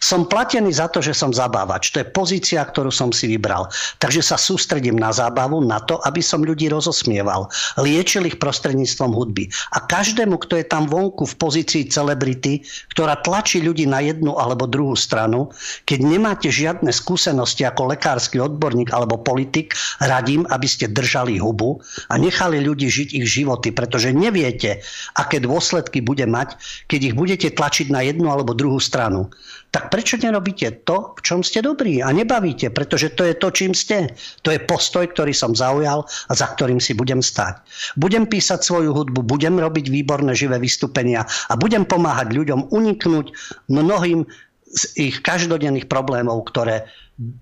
som 0.00 0.26
platený 0.26 0.72
za 0.72 0.88
to, 0.88 1.04
že 1.04 1.12
som 1.12 1.30
zabávač. 1.30 1.92
To 1.92 2.00
je 2.02 2.08
pozícia, 2.08 2.64
ktorú 2.64 2.88
som 2.88 3.12
si 3.12 3.28
vybral. 3.30 3.68
Takže 4.00 4.24
sa 4.24 4.40
sústredím 4.40 4.96
na 4.96 5.12
zábavu, 5.12 5.60
na 5.60 5.78
to, 5.84 6.00
aby 6.08 6.24
som 6.24 6.40
ľudí 6.40 6.72
rozosmieval. 6.72 7.46
Liečil 7.76 8.26
ich 8.26 8.40
prostredníctvom 8.40 9.12
hudby. 9.12 9.52
A 9.76 9.84
každému, 9.84 10.40
kto 10.40 10.58
je 10.58 10.66
tam 10.66 10.88
vonku 10.88 11.28
v 11.28 11.38
pozícii 11.38 11.86
celebrity, 11.92 12.64
ktorá 12.90 13.20
tlačí 13.20 13.60
ľudí 13.60 13.84
na 13.84 14.00
jednu 14.00 14.40
alebo 14.40 14.64
druhú 14.64 14.96
stranu, 14.96 15.52
keď 15.84 15.98
nemáte 16.00 16.48
žiadne 16.48 16.88
skúsenosti 16.90 17.68
ako 17.68 17.92
lekársky 17.92 18.40
odborník 18.40 18.90
alebo 18.90 19.20
politik, 19.20 19.76
radím, 20.00 20.48
aby 20.48 20.66
ste 20.66 20.88
držali 20.88 21.36
hubu 21.36 21.78
a 22.08 22.16
nechali 22.16 22.64
ľudí 22.64 22.88
žiť 22.88 23.08
ich 23.20 23.26
životy, 23.28 23.70
pretože 23.70 24.10
neviete, 24.16 24.80
aké 25.14 25.38
dôsledky 25.38 26.00
bude 26.00 26.24
mať, 26.24 26.56
keď 26.88 27.00
ich 27.12 27.14
budete 27.14 27.48
tlačiť 27.52 27.92
na 27.92 28.00
jednu 28.02 28.32
alebo 28.32 28.56
druhú 28.56 28.80
stranu 28.80 29.30
tak 29.70 29.90
prečo 29.90 30.18
nerobíte 30.18 30.82
to, 30.82 31.14
v 31.14 31.20
čom 31.22 31.40
ste 31.46 31.62
dobrí 31.62 32.02
a 32.02 32.10
nebavíte, 32.10 32.74
pretože 32.74 33.14
to 33.14 33.22
je 33.22 33.34
to, 33.38 33.48
čím 33.54 33.70
ste. 33.70 34.10
To 34.42 34.50
je 34.50 34.58
postoj, 34.58 35.06
ktorý 35.06 35.30
som 35.30 35.54
zaujal 35.54 36.02
a 36.02 36.32
za 36.34 36.50
ktorým 36.54 36.82
si 36.82 36.94
budem 36.94 37.22
stať. 37.22 37.62
Budem 37.94 38.26
písať 38.26 38.66
svoju 38.66 38.90
hudbu, 38.90 39.22
budem 39.22 39.62
robiť 39.62 39.86
výborné 39.90 40.34
živé 40.34 40.58
vystúpenia 40.58 41.22
a 41.46 41.54
budem 41.54 41.86
pomáhať 41.86 42.34
ľuďom 42.34 42.74
uniknúť 42.74 43.30
mnohým 43.70 44.26
z 44.70 44.82
ich 44.98 45.16
každodenných 45.22 45.90
problémov, 45.90 46.46
ktoré, 46.50 46.86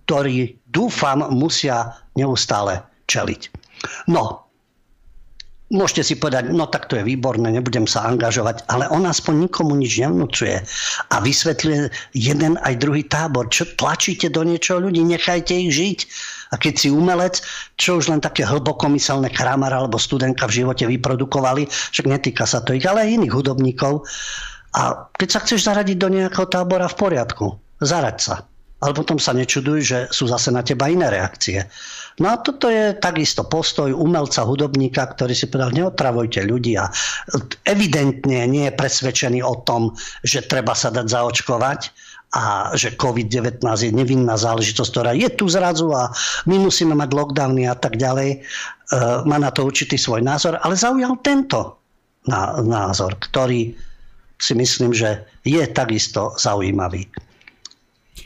ktorí 0.04 0.56
dúfam 0.68 1.28
musia 1.32 1.96
neustále 2.16 2.84
čeliť. 3.08 3.52
No, 4.08 4.47
Môžete 5.68 6.00
si 6.00 6.14
povedať, 6.16 6.48
no 6.48 6.64
tak 6.64 6.88
to 6.88 6.96
je 6.96 7.04
výborné, 7.04 7.52
nebudem 7.52 7.84
sa 7.84 8.08
angažovať, 8.08 8.64
ale 8.72 8.88
on 8.88 9.04
aspoň 9.04 9.52
nikomu 9.52 9.76
nič 9.76 10.00
nevnúcuje 10.00 10.64
a 11.12 11.16
vysvetľuje 11.20 11.92
jeden 12.16 12.56
aj 12.64 12.80
druhý 12.80 13.04
tábor. 13.04 13.52
Čo 13.52 13.76
tlačíte 13.76 14.32
do 14.32 14.48
niečoho 14.48 14.80
ľudí, 14.80 15.04
nechajte 15.04 15.52
ich 15.52 15.76
žiť. 15.76 15.98
A 16.52 16.54
keď 16.56 16.74
si 16.80 16.88
umelec, 16.88 17.44
čo 17.76 18.00
už 18.00 18.08
len 18.08 18.24
také 18.24 18.48
hlbokomyselné 18.48 19.28
kramar 19.28 19.76
alebo 19.76 20.00
studentka 20.00 20.48
v 20.48 20.64
živote 20.64 20.88
vyprodukovali, 20.88 21.68
však 21.68 22.06
netýka 22.08 22.48
sa 22.48 22.64
to 22.64 22.72
ich, 22.72 22.88
ale 22.88 23.04
aj 23.04 23.20
iných 23.20 23.36
hudobníkov. 23.36 24.08
A 24.72 25.04
keď 25.20 25.28
sa 25.28 25.42
chceš 25.44 25.68
zaradiť 25.68 26.00
do 26.00 26.08
nejakého 26.08 26.48
tábora 26.48 26.88
v 26.88 26.96
poriadku, 26.96 27.60
zaraď 27.84 28.16
sa. 28.16 28.36
Ale 28.80 28.96
potom 28.96 29.20
sa 29.20 29.36
nečuduj, 29.36 29.78
že 29.84 29.98
sú 30.08 30.30
zase 30.32 30.48
na 30.48 30.64
teba 30.64 30.88
iné 30.88 31.12
reakcie. 31.12 31.66
No 32.18 32.34
a 32.34 32.36
toto 32.42 32.66
je 32.66 32.98
takisto 32.98 33.46
postoj 33.46 33.94
umelca, 33.94 34.42
hudobníka, 34.42 35.06
ktorý 35.06 35.34
si 35.34 35.46
povedal, 35.46 35.70
neotravujte 35.74 36.42
ľudí 36.42 36.74
a 36.74 36.90
evidentne 37.62 38.46
nie 38.50 38.66
je 38.66 38.74
presvedčený 38.74 39.40
o 39.46 39.62
tom, 39.62 39.94
že 40.26 40.42
treba 40.42 40.74
sa 40.74 40.90
dať 40.90 41.06
zaočkovať 41.06 41.80
a 42.36 42.76
že 42.76 42.98
COVID-19 42.98 43.64
je 43.64 43.92
nevinná 43.94 44.36
záležitosť, 44.36 44.90
ktorá 44.92 45.12
je 45.16 45.30
tu 45.32 45.48
zrazu 45.48 45.88
a 45.96 46.12
my 46.44 46.60
musíme 46.60 46.92
mať 46.92 47.10
lockdowny 47.16 47.64
a 47.64 47.72
tak 47.72 47.96
ďalej. 47.96 48.30
E, 48.36 48.38
má 49.24 49.40
na 49.40 49.48
to 49.48 49.64
určitý 49.64 49.96
svoj 49.96 50.20
názor, 50.20 50.60
ale 50.60 50.76
zaujal 50.76 51.16
tento 51.24 51.80
názor, 52.68 53.16
ktorý 53.16 53.72
si 54.36 54.52
myslím, 54.52 54.92
že 54.92 55.24
je 55.42 55.64
takisto 55.72 56.36
zaujímavý. 56.36 57.08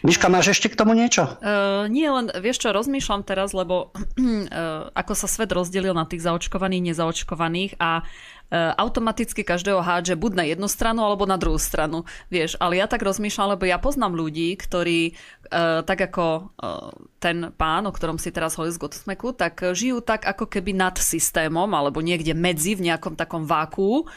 Miška, 0.00 0.32
máš 0.32 0.56
ešte 0.56 0.72
k 0.72 0.78
tomu 0.80 0.96
niečo? 0.96 1.28
Uh, 1.44 1.84
nie, 1.92 2.08
len 2.08 2.32
vieš 2.40 2.64
čo, 2.64 2.72
rozmýšľam 2.72 3.22
teraz, 3.28 3.52
lebo 3.52 3.92
uh, 4.16 4.88
ako 4.96 5.12
sa 5.12 5.28
svet 5.28 5.52
rozdelil 5.52 5.92
na 5.92 6.08
tých 6.08 6.24
zaočkovaných, 6.24 6.92
nezaočkovaných 6.92 7.76
a 7.76 8.00
uh, 8.00 8.72
automaticky 8.80 9.44
každého 9.44 9.84
hádže 9.84 10.16
buď 10.16 10.32
na 10.32 10.44
jednu 10.48 10.68
stranu 10.68 11.04
alebo 11.04 11.28
na 11.28 11.36
druhú 11.36 11.60
stranu. 11.60 12.08
Vieš, 12.32 12.56
ale 12.56 12.80
ja 12.80 12.88
tak 12.88 13.04
rozmýšľam, 13.04 13.60
lebo 13.60 13.68
ja 13.68 13.76
poznám 13.76 14.16
ľudí, 14.16 14.56
ktorí 14.56 15.12
uh, 15.12 15.84
tak 15.84 16.08
ako 16.08 16.52
uh, 16.56 16.92
ten 17.20 17.52
pán, 17.54 17.84
o 17.84 17.92
ktorom 17.92 18.16
si 18.16 18.32
teraz 18.32 18.56
hovorí 18.56 18.72
z 18.72 18.82
Gottesmeku, 18.82 19.36
tak 19.36 19.62
žijú 19.76 20.00
tak 20.00 20.24
ako 20.26 20.48
keby 20.48 20.74
nad 20.74 20.96
systémom 20.98 21.68
alebo 21.70 22.02
niekde 22.02 22.34
medzi 22.34 22.74
v 22.74 22.90
nejakom 22.90 23.14
takom 23.14 23.46
váku 23.46 24.08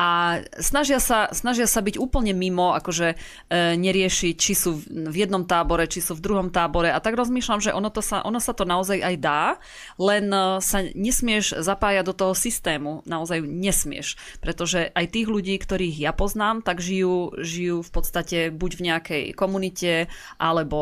a 0.00 0.40
snažia 0.56 0.96
sa, 0.96 1.28
snažia 1.28 1.68
sa 1.68 1.84
byť 1.84 2.00
úplne 2.00 2.32
mimo, 2.32 2.72
akože 2.72 3.12
e, 3.12 3.16
neriešiť, 3.76 4.32
či 4.32 4.52
sú 4.56 4.80
v 4.88 5.12
jednom 5.12 5.44
tábore, 5.44 5.84
či 5.84 6.00
sú 6.00 6.16
v 6.16 6.24
druhom 6.24 6.48
tábore. 6.48 6.88
A 6.88 7.04
tak 7.04 7.20
rozmýšľam, 7.20 7.60
že 7.60 7.76
ono, 7.76 7.92
to 7.92 8.00
sa, 8.00 8.24
ono 8.24 8.40
sa 8.40 8.56
to 8.56 8.64
naozaj 8.64 8.96
aj 8.96 9.16
dá, 9.20 9.42
len 10.00 10.32
e, 10.32 10.64
sa 10.64 10.88
nesmieš 10.96 11.60
zapájať 11.60 12.08
do 12.08 12.16
toho 12.16 12.32
systému, 12.32 13.04
naozaj 13.04 13.44
nesmieš, 13.44 14.16
pretože 14.40 14.88
aj 14.88 15.04
tých 15.12 15.28
ľudí, 15.28 15.60
ktorých 15.60 16.00
ja 16.00 16.16
poznám, 16.16 16.64
tak 16.64 16.80
žijú, 16.80 17.36
žijú 17.36 17.84
v 17.84 17.90
podstate 17.92 18.48
buď 18.48 18.70
v 18.80 18.84
nejakej 18.88 19.24
komunite, 19.36 20.08
alebo 20.40 20.80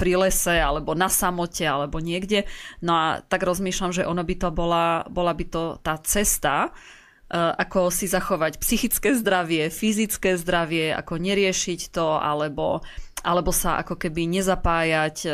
pri 0.00 0.24
lese, 0.24 0.56
alebo 0.56 0.96
na 0.96 1.12
samote, 1.12 1.68
alebo 1.68 2.00
niekde, 2.00 2.48
no 2.80 2.96
a 2.96 3.20
tak 3.20 3.44
rozmýšľam, 3.44 3.92
že 3.92 4.08
ono 4.08 4.24
by 4.24 4.34
to 4.40 4.48
bola, 4.48 5.04
bola 5.12 5.36
by 5.36 5.44
to 5.52 5.76
tá 5.84 6.00
cesta, 6.00 6.72
ako 7.34 7.90
si 7.90 8.06
zachovať 8.06 8.62
psychické 8.62 9.10
zdravie, 9.18 9.66
fyzické 9.66 10.38
zdravie, 10.38 10.94
ako 10.94 11.18
neriešiť 11.18 11.90
to, 11.90 12.22
alebo, 12.22 12.78
alebo 13.26 13.50
sa 13.50 13.82
ako 13.82 13.98
keby 13.98 14.30
nezapájať 14.38 15.16
e, 15.26 15.30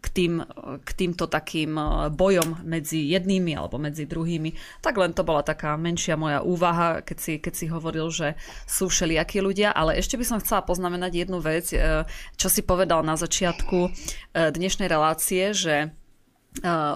k, 0.00 0.06
tým, 0.16 0.40
k 0.80 0.90
týmto 0.96 1.28
takým 1.28 1.76
e, 1.76 1.84
bojom 2.08 2.64
medzi 2.64 3.04
jednými 3.12 3.52
alebo 3.52 3.76
medzi 3.76 4.08
druhými. 4.08 4.80
Tak 4.80 4.96
len 4.96 5.12
to 5.12 5.28
bola 5.28 5.44
taká 5.44 5.76
menšia 5.76 6.16
moja 6.16 6.40
úvaha, 6.40 7.04
keď 7.04 7.18
si, 7.20 7.32
keď 7.36 7.52
si 7.52 7.66
hovoril, 7.68 8.08
že 8.08 8.40
sú 8.64 8.88
všelijakí 8.88 9.44
ľudia, 9.44 9.76
ale 9.76 10.00
ešte 10.00 10.16
by 10.16 10.24
som 10.24 10.40
chcela 10.40 10.64
poznamenať 10.64 11.28
jednu 11.28 11.44
vec, 11.44 11.68
čo 12.40 12.48
si 12.48 12.64
povedal 12.64 13.04
na 13.04 13.20
začiatku 13.20 13.92
dnešnej 14.32 14.88
relácie, 14.88 15.52
že 15.52 15.92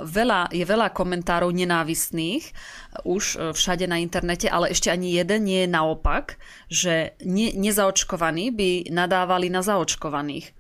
veľa, 0.05 0.53
je 0.55 0.65
veľa 0.65 0.89
komentárov 0.97 1.53
nenávistných 1.53 2.45
už 3.05 3.25
e, 3.37 3.37
všade 3.53 3.85
na 3.85 4.01
internete, 4.01 4.49
ale 4.49 4.73
ešte 4.73 4.89
ani 4.89 5.13
jeden 5.13 5.45
nie 5.45 5.67
je 5.67 5.71
naopak, 5.71 6.41
že 6.73 7.13
ne, 7.21 7.53
nezaočkovaní 7.53 8.51
by 8.55 8.71
nadávali 8.89 9.53
na 9.53 9.61
zaočkovaných. 9.61 10.57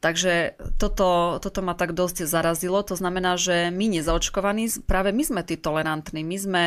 Takže 0.00 0.56
toto, 0.80 1.36
toto 1.44 1.60
ma 1.60 1.76
tak 1.76 1.92
dosť 1.92 2.24
zarazilo. 2.24 2.80
To 2.88 2.96
znamená, 2.96 3.36
že 3.36 3.68
my 3.68 4.00
nezaočkovaní, 4.00 4.88
práve 4.88 5.12
my 5.12 5.20
sme 5.20 5.42
tí 5.44 5.60
tolerantní. 5.60 6.24
My 6.24 6.36
sme, 6.40 6.64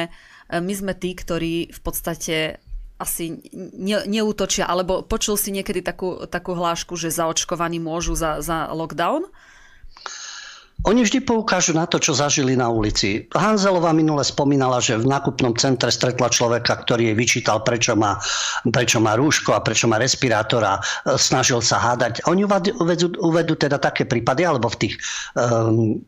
e, 0.49 0.57
my 0.57 0.73
sme 0.73 0.93
tí, 0.93 1.17
ktorí 1.17 1.73
v 1.73 1.81
podstate 1.81 2.61
asi 3.01 3.41
ne, 3.73 4.05
neútočia, 4.05 4.69
alebo 4.69 5.01
počul 5.01 5.35
si 5.35 5.49
niekedy 5.49 5.81
takú, 5.81 6.23
takú 6.29 6.53
hlášku, 6.53 6.93
že 6.95 7.11
zaočkovaní 7.11 7.81
môžu 7.81 8.13
za, 8.13 8.39
za 8.39 8.69
lockdown? 8.69 9.27
Oni 10.83 10.99
vždy 11.07 11.23
poukážu 11.23 11.71
na 11.71 11.87
to, 11.87 11.95
čo 11.95 12.11
zažili 12.11 12.59
na 12.59 12.67
ulici. 12.67 13.23
Hanzelová 13.31 13.95
minule 13.95 14.19
spomínala, 14.19 14.83
že 14.83 14.99
v 14.99 15.07
nákupnom 15.07 15.55
centre 15.55 15.87
stretla 15.87 16.27
človeka, 16.27 16.83
ktorý 16.83 17.11
jej 17.11 17.15
vyčítal, 17.15 17.63
prečo 17.63 17.95
má, 17.95 18.19
prečo 18.67 18.99
má 18.99 19.15
rúško 19.15 19.55
a 19.55 19.63
prečo 19.63 19.87
má 19.87 19.95
respirátor 19.95 20.59
a 20.67 20.73
e, 20.75 21.15
snažil 21.15 21.63
sa 21.63 21.79
hádať. 21.79 22.27
Oni 22.27 22.43
uvedú, 22.43 23.15
uvedú 23.15 23.53
teda 23.55 23.79
také 23.79 24.03
prípady, 24.03 24.43
alebo 24.43 24.67
v 24.67 24.79
tých 24.83 24.95
um, 25.39 26.03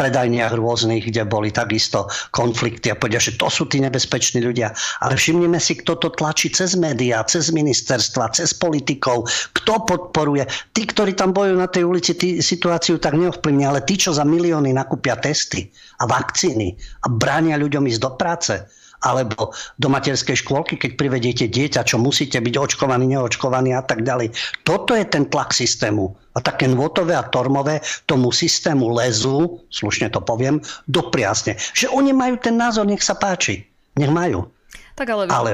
predajniach 0.00 0.56
rôznych, 0.56 1.12
kde 1.12 1.28
boli 1.28 1.52
takisto 1.52 2.08
konflikty 2.32 2.88
a 2.88 2.96
povedia, 2.96 3.20
že 3.20 3.36
to 3.36 3.52
sú 3.52 3.68
tí 3.68 3.84
nebezpeční 3.84 4.40
ľudia. 4.40 4.72
Ale 5.04 5.20
všimnime 5.20 5.60
si, 5.60 5.76
kto 5.76 6.00
to 6.00 6.08
tlačí 6.16 6.48
cez 6.48 6.72
médiá, 6.80 7.20
cez 7.28 7.52
ministerstva, 7.52 8.32
cez 8.32 8.56
politikov, 8.56 9.28
kto 9.52 9.84
podporuje. 9.84 10.48
Tí, 10.72 10.88
ktorí 10.88 11.12
tam 11.12 11.36
bojujú 11.36 11.56
na 11.60 11.68
tej 11.68 11.84
ulici, 11.84 12.16
tí 12.16 12.40
situáciu 12.40 12.96
tak 12.96 13.20
neovplyvnia, 13.20 13.76
ale 13.76 13.84
tí, 13.84 14.00
čo 14.00 14.16
za 14.16 14.24
milióny 14.24 14.72
nakúpia 14.72 15.20
testy 15.20 15.68
a 16.00 16.08
vakcíny 16.08 16.72
a 17.04 17.12
bránia 17.12 17.60
ľuďom 17.60 17.84
ísť 17.84 18.00
do 18.00 18.10
práce, 18.16 18.79
alebo 19.00 19.56
do 19.80 19.88
materskej 19.88 20.44
škôlky, 20.44 20.76
keď 20.76 20.90
privediete 21.00 21.46
dieťa, 21.48 21.88
čo 21.88 21.96
musíte 21.96 22.36
byť 22.36 22.54
očkovaný, 22.56 23.16
neočkovaný 23.16 23.72
a 23.72 23.82
tak 23.84 24.04
ďalej. 24.04 24.32
Toto 24.62 24.92
je 24.92 25.04
ten 25.08 25.24
tlak 25.28 25.56
systému. 25.56 26.12
A 26.36 26.38
také 26.38 26.70
nvotové 26.70 27.16
a 27.16 27.26
tormové 27.26 27.82
tomu 28.06 28.30
systému 28.30 28.92
lezú, 28.92 29.64
slušne 29.72 30.12
to 30.12 30.22
poviem, 30.22 30.62
do 30.86 31.08
priasne. 31.08 31.56
Že 31.74 31.90
oni 31.90 32.12
majú 32.14 32.38
ten 32.38 32.54
názor, 32.54 32.86
nech 32.86 33.02
sa 33.02 33.16
páči. 33.16 33.66
Nech 33.98 34.12
majú. 34.12 34.46
Tak 34.94 35.08
ale... 35.10 35.22
ale 35.32 35.50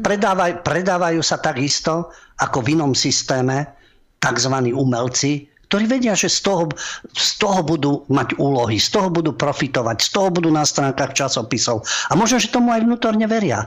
predávaj, 0.00 0.64
predávajú 0.66 1.20
sa 1.20 1.38
takisto 1.40 2.10
ako 2.40 2.64
v 2.64 2.76
inom 2.76 2.92
systéme 2.92 3.76
tzv. 4.20 4.54
umelci, 4.72 5.46
ktorí 5.66 5.84
vedia, 5.90 6.14
že 6.14 6.30
z 6.30 6.46
toho, 6.46 6.62
z 7.10 7.30
toho 7.42 7.60
budú 7.66 7.92
mať 8.06 8.38
úlohy, 8.38 8.78
z 8.78 8.88
toho 8.94 9.08
budú 9.10 9.34
profitovať, 9.34 9.96
z 9.98 10.08
toho 10.14 10.28
budú 10.30 10.50
na 10.50 10.62
stránkach 10.62 11.12
časopisov. 11.12 11.82
A 12.10 12.14
možno, 12.14 12.38
že 12.38 12.54
tomu 12.54 12.70
aj 12.70 12.86
vnútorne 12.86 13.26
veria. 13.26 13.66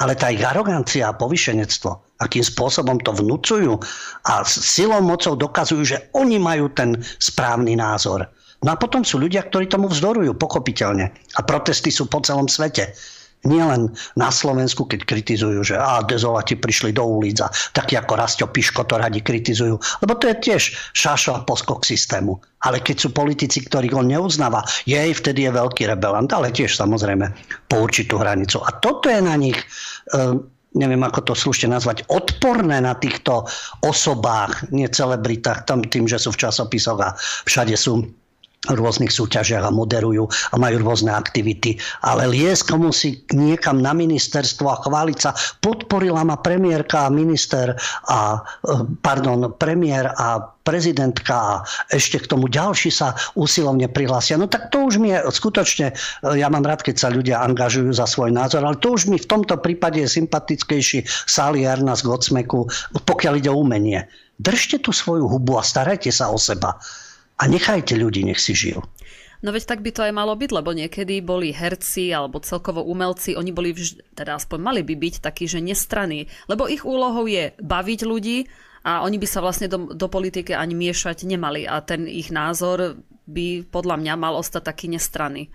Ale 0.00 0.16
tá 0.16 0.32
ich 0.32 0.40
arogancia 0.40 1.12
a 1.12 1.16
povyšenectvo, 1.16 2.20
akým 2.24 2.40
spôsobom 2.40 2.96
to 3.04 3.12
vnúcujú 3.12 3.76
a 4.24 4.44
silou 4.48 5.04
mocou 5.04 5.36
dokazujú, 5.36 5.82
že 5.84 5.98
oni 6.16 6.40
majú 6.40 6.72
ten 6.72 6.96
správny 7.20 7.76
názor. 7.76 8.24
No 8.64 8.72
a 8.72 8.80
potom 8.80 9.04
sú 9.04 9.20
ľudia, 9.20 9.44
ktorí 9.44 9.68
tomu 9.68 9.88
vzdorujú, 9.88 10.36
pochopiteľne. 10.36 11.12
A 11.36 11.40
protesty 11.44 11.88
sú 11.92 12.08
po 12.08 12.20
celom 12.24 12.48
svete. 12.48 12.92
Nielen 13.40 13.88
na 14.20 14.28
Slovensku, 14.28 14.84
keď 14.84 15.08
kritizujú, 15.08 15.64
že 15.64 15.76
a 15.80 16.04
dezolati 16.04 16.60
prišli 16.60 16.92
do 16.92 17.08
ulic 17.08 17.40
a 17.40 17.48
takí 17.72 17.96
ako 17.96 18.12
Rastio 18.20 18.46
Piško 18.52 18.84
to 18.84 19.00
radi 19.00 19.24
kritizujú. 19.24 19.80
Lebo 20.04 20.12
to 20.20 20.28
je 20.28 20.36
tiež 20.44 20.62
šašo 20.92 21.32
a 21.32 21.44
poskok 21.48 21.88
systému. 21.88 22.36
Ale 22.60 22.84
keď 22.84 22.96
sú 23.00 23.08
politici, 23.16 23.64
ktorých 23.64 23.96
on 23.96 24.12
neuznáva, 24.12 24.60
jej 24.84 25.08
vtedy 25.16 25.48
je 25.48 25.56
veľký 25.56 25.88
rebelant, 25.88 26.28
ale 26.28 26.52
tiež 26.52 26.76
samozrejme 26.76 27.32
po 27.72 27.80
určitú 27.80 28.20
hranicu. 28.20 28.60
A 28.60 28.76
toto 28.76 29.08
je 29.08 29.24
na 29.24 29.32
nich, 29.40 29.56
e, 30.12 30.36
neviem 30.76 31.00
ako 31.00 31.32
to 31.32 31.34
slušne 31.34 31.72
nazvať, 31.72 32.04
odporné 32.12 32.84
na 32.84 32.92
týchto 32.92 33.48
osobách, 33.80 34.68
nie 34.68 34.84
celebritách, 34.84 35.64
tam 35.64 35.80
tým, 35.80 36.04
že 36.04 36.20
sú 36.20 36.36
v 36.36 36.44
časopisoch 36.44 37.00
a 37.00 37.16
všade 37.48 37.72
sú 37.72 38.04
rôznych 38.68 39.08
súťažiach 39.08 39.64
a 39.64 39.72
moderujú 39.72 40.28
a 40.28 40.54
majú 40.60 40.84
rôzne 40.84 41.08
aktivity. 41.08 41.80
Ale 42.04 42.28
liesť 42.28 42.76
komu 42.76 42.92
si 42.92 43.24
niekam 43.32 43.80
na 43.80 43.96
ministerstvo 43.96 44.66
a 44.68 44.80
chváliť 44.84 45.16
sa, 45.16 45.32
podporila 45.64 46.20
ma 46.28 46.36
premiérka 46.36 47.08
a 47.08 47.14
minister 47.14 47.72
a, 48.04 48.36
e, 48.36 48.84
pardon, 49.00 49.56
premiér 49.56 50.12
a 50.12 50.44
prezidentka 50.60 51.32
a 51.32 51.52
ešte 51.88 52.20
k 52.20 52.28
tomu 52.36 52.52
ďalší 52.52 52.92
sa 52.92 53.16
usilovne 53.32 53.88
prihlásia. 53.88 54.36
No 54.36 54.44
tak 54.44 54.68
to 54.68 54.84
už 54.84 55.00
mi 55.00 55.16
je 55.16 55.24
skutočne, 55.32 55.96
e, 55.96 56.36
ja 56.36 56.52
mám 56.52 56.68
rád, 56.68 56.84
keď 56.84 57.00
sa 57.00 57.08
ľudia 57.08 57.40
angažujú 57.40 57.96
za 57.96 58.04
svoj 58.04 58.28
názor, 58.28 58.60
ale 58.60 58.76
to 58.76 58.92
už 58.92 59.08
mi 59.08 59.16
v 59.16 59.24
tomto 59.24 59.56
prípade 59.56 60.04
je 60.04 60.20
sympatickejší 60.20 61.08
Sali 61.24 61.64
Arna 61.64 61.96
z 61.96 62.04
Godsmeku, 62.04 62.68
pokiaľ 63.08 63.40
ide 63.40 63.48
o 63.48 63.56
umenie. 63.56 64.04
Držte 64.36 64.84
tú 64.84 64.92
svoju 64.92 65.24
hubu 65.32 65.56
a 65.56 65.64
starajte 65.64 66.12
sa 66.12 66.28
o 66.28 66.36
seba 66.36 66.76
a 67.40 67.48
nechajte 67.48 67.96
ľudí, 67.96 68.20
nech 68.28 68.38
si 68.38 68.52
žijú. 68.52 68.84
No 69.40 69.56
veď 69.56 69.72
tak 69.72 69.80
by 69.80 69.90
to 69.96 70.04
aj 70.04 70.12
malo 70.12 70.36
byť, 70.36 70.50
lebo 70.52 70.76
niekedy 70.76 71.24
boli 71.24 71.48
herci 71.56 72.12
alebo 72.12 72.44
celkovo 72.44 72.84
umelci, 72.84 73.32
oni 73.40 73.56
boli 73.56 73.72
vždy, 73.72 74.12
teda 74.12 74.36
aspoň 74.36 74.58
mali 74.60 74.80
by 74.84 74.94
byť 75.00 75.24
takí, 75.24 75.48
že 75.48 75.64
nestraní. 75.64 76.28
Lebo 76.44 76.68
ich 76.68 76.84
úlohou 76.84 77.24
je 77.24 77.56
baviť 77.56 78.00
ľudí 78.04 78.44
a 78.84 79.00
oni 79.00 79.16
by 79.16 79.24
sa 79.24 79.40
vlastne 79.40 79.72
do, 79.72 79.96
do 79.96 80.06
politiky 80.12 80.52
ani 80.52 80.76
miešať 80.76 81.24
nemali 81.24 81.64
a 81.64 81.80
ten 81.80 82.04
ich 82.04 82.28
názor 82.28 83.00
by 83.24 83.64
podľa 83.64 83.96
mňa 83.96 84.14
mal 84.20 84.36
ostať 84.36 84.60
taký 84.60 84.92
nestranný. 84.92 85.48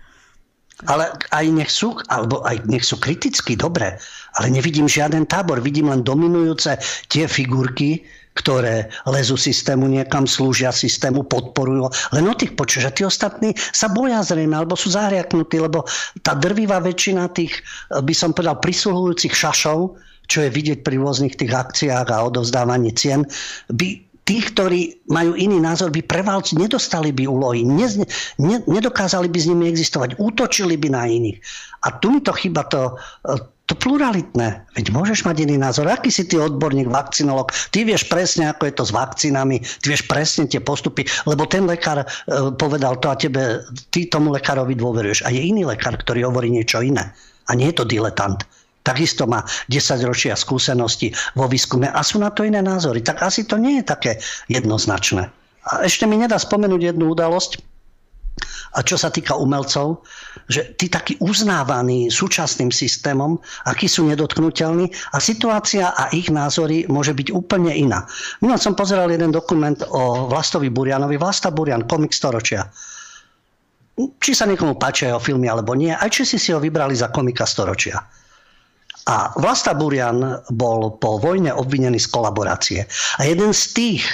Ale 0.84 1.08
aj 1.32 1.46
nech 1.56 1.72
sú, 1.72 1.96
alebo 2.10 2.44
aj 2.44 2.68
nech 2.68 2.84
sú 2.84 3.00
kriticky, 3.00 3.56
dobre, 3.56 3.96
ale 4.36 4.46
nevidím 4.52 4.84
žiaden 4.84 5.24
tábor, 5.24 5.64
vidím 5.64 5.88
len 5.88 6.04
dominujúce 6.04 6.76
tie 7.08 7.24
figurky, 7.24 8.04
ktoré 8.36 8.92
lezú 9.08 9.40
systému 9.40 9.88
niekam, 9.88 10.28
slúžia 10.28 10.68
systému, 10.68 11.24
podporujú. 11.24 11.88
Len 12.12 12.24
o 12.28 12.34
tých 12.36 12.52
počuješ. 12.52 12.84
A 12.84 12.92
tí 12.92 13.02
ostatní 13.02 13.56
sa 13.72 13.88
boja 13.88 14.20
zrejme, 14.20 14.52
alebo 14.52 14.76
sú 14.76 14.92
zahriaknutí, 14.92 15.56
lebo 15.56 15.88
tá 16.20 16.36
drvivá 16.36 16.84
väčšina 16.84 17.32
tých, 17.32 17.64
by 17.88 18.12
som 18.12 18.36
povedal, 18.36 18.60
prisluhujúcich 18.60 19.32
šašov, 19.32 19.96
čo 20.28 20.44
je 20.44 20.50
vidieť 20.52 20.84
pri 20.84 21.00
rôznych 21.00 21.38
tých 21.38 21.54
akciách 21.54 22.06
a 22.12 22.26
odovzdávaní 22.28 22.92
cien, 22.92 23.24
by 23.72 24.04
tých, 24.26 24.52
ktorí 24.52 25.06
majú 25.06 25.38
iný 25.38 25.62
názor, 25.62 25.94
by 25.94 26.02
prevalci 26.02 26.58
nedostali 26.58 27.14
by 27.14 27.30
úlohy, 27.30 27.62
ne, 27.62 27.86
ne, 28.42 28.58
nedokázali 28.66 29.30
by 29.30 29.38
s 29.38 29.46
nimi 29.46 29.70
existovať, 29.70 30.18
útočili 30.18 30.74
by 30.74 30.88
na 30.90 31.06
iných. 31.06 31.38
A 31.86 31.94
tu 32.02 32.10
mi 32.10 32.18
to 32.18 32.34
chyba 32.34 32.66
to, 32.66 32.98
to 33.66 33.74
pluralitné. 33.74 34.62
Veď 34.78 34.94
môžeš 34.94 35.26
mať 35.26 35.42
iný 35.42 35.58
názor. 35.58 35.90
Aký 35.90 36.14
si 36.14 36.22
ty 36.22 36.38
odborník, 36.38 36.86
vakcinolog? 36.86 37.50
Ty 37.74 37.82
vieš 37.82 38.06
presne, 38.06 38.54
ako 38.54 38.70
je 38.70 38.74
to 38.78 38.84
s 38.86 38.94
vakcínami, 38.94 39.58
ty 39.58 39.86
vieš 39.90 40.06
presne 40.06 40.46
tie 40.46 40.62
postupy, 40.62 41.02
lebo 41.26 41.50
ten 41.50 41.66
lekár 41.66 42.02
e, 42.02 42.06
povedal 42.54 43.02
to 43.02 43.10
a 43.10 43.18
tebe, 43.18 43.66
ty 43.90 44.06
tomu 44.06 44.30
lekárovi 44.30 44.78
dôveruješ. 44.78 45.26
A 45.26 45.34
je 45.34 45.42
iný 45.42 45.66
lekár, 45.66 45.98
ktorý 45.98 46.30
hovorí 46.30 46.46
niečo 46.46 46.78
iné. 46.78 47.10
A 47.50 47.58
nie 47.58 47.74
je 47.74 47.82
to 47.82 47.90
diletant. 47.90 48.46
Takisto 48.86 49.26
má 49.26 49.42
10 49.66 49.98
ročia 50.06 50.38
skúsenosti 50.38 51.10
vo 51.34 51.50
výskume 51.50 51.90
a 51.90 52.06
sú 52.06 52.22
na 52.22 52.30
to 52.30 52.46
iné 52.46 52.62
názory. 52.62 53.02
Tak 53.02 53.18
asi 53.18 53.42
to 53.42 53.58
nie 53.58 53.82
je 53.82 53.84
také 53.90 54.12
jednoznačné. 54.46 55.26
A 55.66 55.82
ešte 55.82 56.06
mi 56.06 56.14
nedá 56.14 56.38
spomenúť 56.38 56.94
jednu 56.94 57.10
udalosť, 57.10 57.58
A 58.76 58.84
čo 58.84 59.00
sa 59.00 59.08
týka 59.08 59.32
umelcov, 59.34 60.04
že 60.46 60.78
tí 60.78 60.86
takí 60.86 61.18
uznávaní 61.18 62.06
súčasným 62.06 62.70
systémom, 62.70 63.38
akí 63.66 63.90
sú 63.90 64.06
nedotknutelní 64.06 64.86
a 65.14 65.18
situácia 65.18 65.90
a 65.90 66.10
ich 66.14 66.30
názory 66.30 66.86
môže 66.86 67.14
byť 67.14 67.34
úplne 67.34 67.74
iná. 67.74 68.06
Minul 68.38 68.58
som 68.62 68.78
pozeral 68.78 69.10
jeden 69.10 69.34
dokument 69.34 69.78
o 69.90 70.30
Vlastovi 70.30 70.70
Burianovi. 70.70 71.18
Vlasta 71.18 71.50
Burian, 71.50 71.86
komik 71.90 72.14
storočia. 72.14 72.62
Či 73.96 74.32
sa 74.36 74.44
niekomu 74.46 74.76
páčia 74.76 75.10
jeho 75.10 75.22
filmy 75.22 75.48
alebo 75.48 75.72
nie, 75.72 75.90
aj 75.90 76.10
či 76.12 76.22
si 76.28 76.38
si 76.38 76.52
ho 76.52 76.60
vybrali 76.60 76.94
za 76.94 77.10
komika 77.10 77.48
storočia. 77.48 77.98
A 79.06 79.30
Vlasta 79.38 79.74
Burian 79.74 80.42
bol 80.50 80.98
po 80.98 81.22
vojne 81.22 81.54
obvinený 81.54 82.02
z 82.02 82.10
kolaborácie. 82.10 82.80
A 83.18 83.26
jeden 83.26 83.54
z 83.54 83.62
tých, 83.70 84.04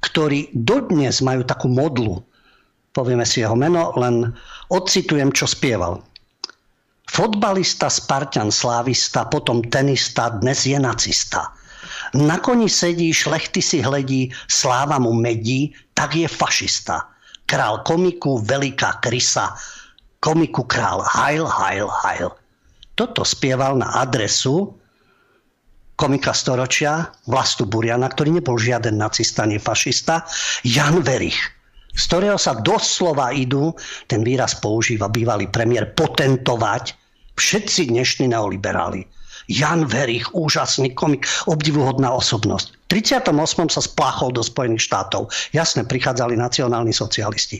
ktorí 0.00 0.50
dodnes 0.56 1.20
majú 1.20 1.44
takú 1.44 1.68
modlu, 1.68 2.24
povieme 2.92 3.24
si 3.24 3.40
jeho 3.40 3.56
meno, 3.56 3.92
len 3.96 4.32
odcitujem, 4.68 5.32
čo 5.32 5.48
spieval. 5.48 6.04
Fotbalista, 7.12 7.92
Spartan, 7.92 8.48
slávista, 8.48 9.28
potom 9.28 9.60
tenista, 9.68 10.32
dnes 10.40 10.64
je 10.64 10.80
nacista. 10.80 11.52
Na 12.16 12.40
koni 12.40 12.68
sedí, 12.68 13.12
šlechty 13.12 13.60
si 13.60 13.84
hledí, 13.84 14.32
sláva 14.48 14.96
mu 14.96 15.12
medí, 15.12 15.76
tak 15.92 16.16
je 16.16 16.28
fašista. 16.28 17.04
Král 17.44 17.84
komiku, 17.84 18.40
veľká 18.40 19.04
krysa, 19.04 19.52
komiku 20.24 20.64
král, 20.64 21.04
hajl, 21.04 21.44
hajl, 21.44 21.88
hajl. 21.88 22.32
Toto 22.96 23.24
spieval 23.24 23.76
na 23.76 23.92
adresu 24.00 24.72
komika 25.96 26.32
storočia 26.32 27.12
Vlastu 27.28 27.68
Buriana, 27.68 28.08
ktorý 28.08 28.40
nebol 28.40 28.56
žiaden 28.56 28.96
nacista 28.96 29.44
ani 29.44 29.60
fašista, 29.60 30.24
Jan 30.64 31.04
Verich, 31.04 31.38
z 31.92 32.02
ktorého 32.08 32.40
sa 32.40 32.56
doslova 32.56 33.32
idú, 33.36 33.76
ten 34.08 34.24
výraz 34.24 34.56
používa 34.58 35.12
bývalý 35.12 35.48
premiér, 35.48 35.92
potentovať 35.92 36.96
všetci 37.36 37.92
dnešní 37.92 38.32
neoliberáli. 38.32 39.04
Jan 39.50 39.84
Verich, 39.90 40.30
úžasný 40.32 40.94
komik, 40.94 41.26
obdivuhodná 41.50 42.14
osobnosť. 42.14 42.66
V 42.88 43.00
38. 43.02 43.72
sa 43.72 43.82
spláchol 43.82 44.32
do 44.32 44.42
Spojených 44.44 44.86
štátov. 44.86 45.28
Jasne, 45.50 45.82
prichádzali 45.84 46.38
nacionálni 46.38 46.94
socialisti. 46.94 47.58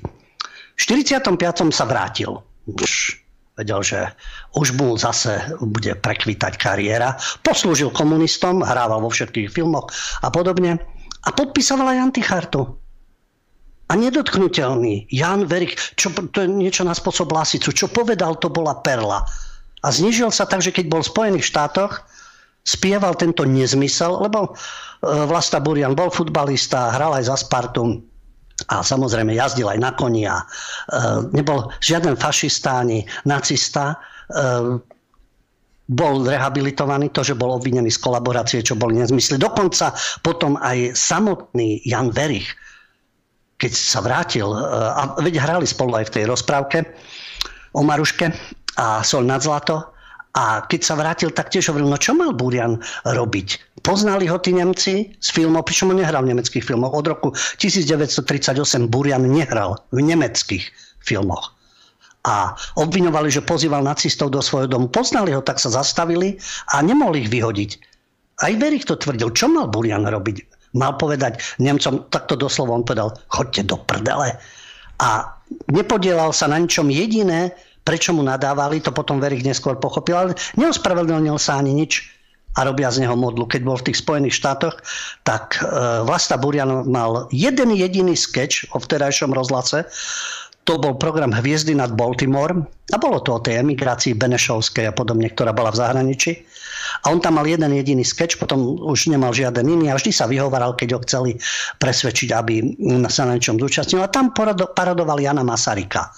V 0.72 0.80
45. 0.80 1.36
sa 1.74 1.84
vrátil. 1.84 2.38
Už 2.68 3.18
vedel, 3.58 3.80
že 3.84 4.00
už 4.56 4.72
mu 4.78 4.96
zase 4.96 5.52
bude 5.60 5.92
prekvitať 5.98 6.56
kariéra. 6.56 7.18
Poslúžil 7.44 7.92
komunistom, 7.92 8.64
hrával 8.64 9.04
vo 9.04 9.10
všetkých 9.12 9.52
filmoch 9.52 9.92
a 10.24 10.32
podobne. 10.32 10.80
A 11.22 11.28
podpisoval 11.30 11.92
aj 11.92 11.98
antichartu. 12.12 12.81
A 13.90 13.92
nedotknutelný 13.98 15.10
Jan 15.10 15.44
Verik, 15.44 15.76
čo, 15.98 16.14
to 16.14 16.38
je 16.44 16.48
niečo 16.48 16.86
na 16.86 16.94
spôsob 16.96 17.32
Lasicu, 17.34 17.74
čo 17.74 17.90
povedal, 17.90 18.38
to 18.38 18.48
bola 18.48 18.78
perla. 18.80 19.26
A 19.82 19.88
znižil 19.90 20.30
sa 20.30 20.46
tak, 20.46 20.62
že 20.62 20.70
keď 20.70 20.86
bol 20.88 21.02
v 21.02 21.10
Spojených 21.10 21.48
štátoch, 21.50 22.06
spieval 22.62 23.18
tento 23.18 23.42
nezmysel, 23.42 24.22
lebo 24.22 24.38
e, 24.46 24.50
Vlasta 25.02 25.58
Burian 25.58 25.98
bol 25.98 26.14
futbalista, 26.14 26.94
hral 26.94 27.18
aj 27.18 27.24
za 27.26 27.36
Spartu, 27.42 27.98
a 28.70 28.84
samozrejme 28.84 29.34
jazdil 29.34 29.66
aj 29.66 29.78
na 29.82 29.90
koni 29.96 30.22
a 30.28 30.38
e, 30.38 30.44
nebol 31.34 31.72
žiaden 31.82 32.14
fašista 32.14 32.86
ani 32.86 33.02
nacista. 33.26 33.98
E, 34.30 34.78
bol 35.92 36.24
rehabilitovaný, 36.24 37.10
to, 37.10 37.26
že 37.26 37.36
bol 37.36 37.52
obvinený 37.52 37.90
z 37.90 38.00
kolaborácie, 38.00 38.62
čo 38.62 38.78
boli 38.78 38.96
nezmysly. 38.96 39.36
Dokonca 39.36 39.92
potom 40.22 40.56
aj 40.56 40.94
samotný 40.94 41.82
Jan 41.84 42.14
Verich, 42.14 42.48
keď 43.62 43.72
sa 43.78 44.02
vrátil, 44.02 44.50
e, 44.50 44.58
a 44.74 45.14
veď 45.22 45.38
hrali 45.38 45.70
spolu 45.70 45.94
aj 45.94 46.10
v 46.10 46.14
tej 46.18 46.24
rozprávke 46.26 46.82
o 47.78 47.86
Maruške 47.86 48.34
a 48.82 49.06
Sol 49.06 49.22
nad 49.22 49.38
zlato, 49.38 49.92
a 50.32 50.64
keď 50.64 50.80
sa 50.80 50.96
vrátil, 50.96 51.28
tak 51.28 51.52
tiež 51.52 51.68
hovoril, 51.68 51.92
no 51.92 52.00
čo 52.00 52.16
mal 52.16 52.32
Burian 52.32 52.80
robiť? 53.04 53.76
Poznali 53.84 54.24
ho 54.32 54.40
tí 54.40 54.56
Nemci 54.56 55.12
z 55.20 55.28
filmov, 55.28 55.68
pričom 55.68 55.92
on 55.92 56.00
nehral 56.00 56.24
v 56.24 56.32
nemeckých 56.32 56.64
filmoch. 56.64 56.96
Od 56.96 57.04
roku 57.04 57.28
1938 57.60 58.56
Burian 58.88 59.28
nehral 59.28 59.76
v 59.92 60.00
nemeckých 60.00 60.72
filmoch. 61.04 61.52
A 62.24 62.56
obviňovali, 62.80 63.28
že 63.28 63.44
pozýval 63.44 63.84
nacistov 63.84 64.32
do 64.32 64.40
svojho 64.40 64.72
domu. 64.72 64.88
Poznali 64.88 65.36
ho, 65.36 65.44
tak 65.44 65.60
sa 65.60 65.68
zastavili 65.68 66.40
a 66.72 66.80
nemohli 66.80 67.28
ich 67.28 67.28
vyhodiť. 67.28 67.70
Aj 68.40 68.52
Verich 68.56 68.88
to 68.88 68.96
tvrdil. 68.96 69.36
Čo 69.36 69.52
mal 69.52 69.68
Burian 69.68 70.08
robiť? 70.08 70.51
Mal 70.72 70.96
povedať 70.96 71.40
Nemcom, 71.60 72.08
takto 72.08 72.36
doslova 72.36 72.80
on 72.80 72.84
povedal, 72.84 73.12
chodte 73.28 73.60
do 73.64 73.76
prdele. 73.76 74.36
A 75.02 75.36
nepodielal 75.68 76.32
sa 76.32 76.48
na 76.48 76.56
ničom 76.56 76.88
jediné, 76.88 77.52
prečo 77.82 78.14
mu 78.14 78.24
nadávali, 78.24 78.80
to 78.80 78.94
potom 78.94 79.20
Verich 79.20 79.44
neskôr 79.44 79.76
pochopil, 79.76 80.14
ale 80.16 80.30
neospravedlnil 80.56 81.36
sa 81.36 81.58
ani 81.60 81.74
nič 81.76 82.08
a 82.56 82.68
robia 82.68 82.92
z 82.92 83.04
neho 83.04 83.16
modlu. 83.16 83.48
Keď 83.48 83.60
bol 83.64 83.80
v 83.80 83.86
tých 83.90 84.00
Spojených 84.00 84.36
štátoch, 84.36 84.76
tak 85.24 85.56
e, 85.56 85.64
Vlasta 86.04 86.36
Burian 86.36 86.84
mal 86.84 87.28
jeden 87.32 87.72
jediný 87.72 88.12
sketch 88.12 88.68
o 88.76 88.78
vtedajšom 88.80 89.32
rozhlase. 89.32 89.88
To 90.68 90.78
bol 90.78 90.94
program 90.94 91.32
Hviezdy 91.34 91.74
nad 91.74 91.96
Baltimore 91.96 92.54
a 92.92 92.96
bolo 93.00 93.18
to 93.24 93.40
o 93.40 93.42
tej 93.42 93.64
emigrácii 93.64 94.14
Benešovskej 94.14 94.92
a 94.92 94.94
podobne, 94.94 95.32
ktorá 95.32 95.50
bola 95.50 95.72
v 95.74 95.80
zahraničí. 95.80 96.32
A 97.02 97.10
on 97.10 97.18
tam 97.18 97.40
mal 97.40 97.48
jeden 97.48 97.72
jediný 97.72 98.04
sketch, 98.04 98.36
potom 98.36 98.76
už 98.76 99.08
nemal 99.08 99.32
žiaden 99.32 99.64
iný 99.64 99.88
a 99.88 99.96
vždy 99.96 100.12
sa 100.12 100.28
vyhovaral, 100.28 100.76
keď 100.76 100.88
ho 100.96 101.00
chceli 101.04 101.30
presvedčiť, 101.80 102.28
aby 102.36 102.54
sa 103.08 103.24
na 103.24 103.40
niečom 103.40 103.56
zúčastnil. 103.56 104.04
A 104.04 104.12
tam 104.12 104.30
paradoval 104.76 105.18
Jana 105.20 105.42
Masarika 105.42 106.12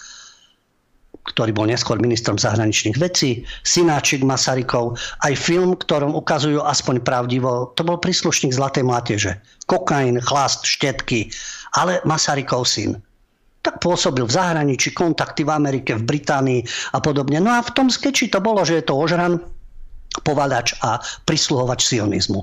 ktorý 1.24 1.56
bol 1.56 1.64
neskôr 1.64 1.96
ministrom 1.96 2.36
zahraničných 2.36 3.00
vecí, 3.00 3.48
synáčik 3.64 4.20
Masarykov, 4.20 5.00
aj 5.24 5.32
film, 5.40 5.72
ktorom 5.72 6.12
ukazujú 6.12 6.60
aspoň 6.60 7.00
pravdivo, 7.00 7.72
to 7.72 7.80
bol 7.80 7.96
príslušník 7.96 8.52
Zlatej 8.52 8.84
mláteže. 8.84 9.40
Kokain, 9.64 10.20
chlast, 10.20 10.68
štetky, 10.68 11.32
ale 11.80 12.04
Masarykov 12.04 12.68
syn. 12.68 13.00
Tak 13.64 13.80
pôsobil 13.80 14.28
v 14.28 14.36
zahraničí, 14.36 14.92
kontakty 14.92 15.48
v 15.48 15.56
Amerike, 15.56 15.96
v 15.96 16.04
Británii 16.04 16.60
a 16.92 17.00
podobne. 17.00 17.40
No 17.40 17.56
a 17.56 17.64
v 17.64 17.72
tom 17.72 17.88
skeči 17.88 18.28
to 18.28 18.44
bolo, 18.44 18.60
že 18.60 18.84
je 18.84 18.84
to 18.84 18.92
ožran, 18.92 19.40
povalač 20.22 20.78
a 20.84 21.02
prisluhovač 21.26 21.90
sionizmu. 21.90 22.40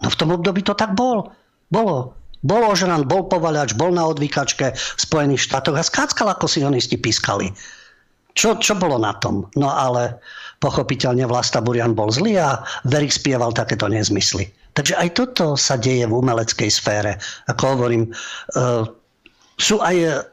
No 0.00 0.08
v 0.08 0.18
tom 0.18 0.32
období 0.32 0.64
to 0.64 0.72
tak 0.72 0.96
bol. 0.96 1.28
Bolo. 1.68 2.16
Bol 2.40 2.64
ožran, 2.64 3.04
bol 3.04 3.28
povalač, 3.28 3.76
bol 3.76 3.92
na 3.92 4.08
odvykačke 4.08 4.72
v 4.72 5.00
Spojených 5.00 5.44
štátoch 5.44 5.76
a 5.76 5.84
skáckal, 5.84 6.32
ako 6.32 6.48
sionisti 6.48 6.96
pískali. 6.96 7.52
Čo, 8.32 8.56
čo 8.56 8.78
bolo 8.80 8.96
na 8.96 9.12
tom? 9.20 9.44
No 9.60 9.68
ale 9.68 10.16
pochopiteľne 10.64 11.28
Vlasta 11.28 11.60
Burian 11.60 11.92
bol 11.92 12.08
zlý 12.08 12.40
a 12.40 12.64
Verich 12.88 13.12
spieval 13.12 13.52
takéto 13.52 13.90
nezmysly. 13.92 14.48
Takže 14.72 14.96
aj 14.96 15.08
toto 15.18 15.46
sa 15.58 15.76
deje 15.76 16.08
v 16.08 16.16
umeleckej 16.16 16.70
sfére. 16.70 17.20
Ako 17.50 17.76
hovorím, 17.76 18.08
e, 18.08 18.10
sú 19.60 19.82
aj 19.82 20.24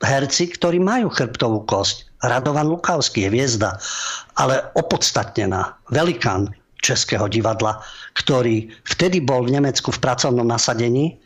herci, 0.00 0.50
ktorí 0.52 0.80
majú 0.80 1.12
chrbtovú 1.12 1.64
kosť. 1.68 2.08
Radovan 2.20 2.68
Lukavský 2.68 3.24
je 3.24 3.32
hviezda, 3.32 3.80
ale 4.36 4.60
opodstatnená, 4.76 5.80
velikán 5.88 6.52
českého 6.80 7.28
divadla, 7.28 7.80
ktorý 8.16 8.68
vtedy 8.84 9.20
bol 9.24 9.48
v 9.48 9.60
Nemecku 9.60 9.92
v 9.92 10.00
pracovnom 10.00 10.44
nasadení 10.44 11.16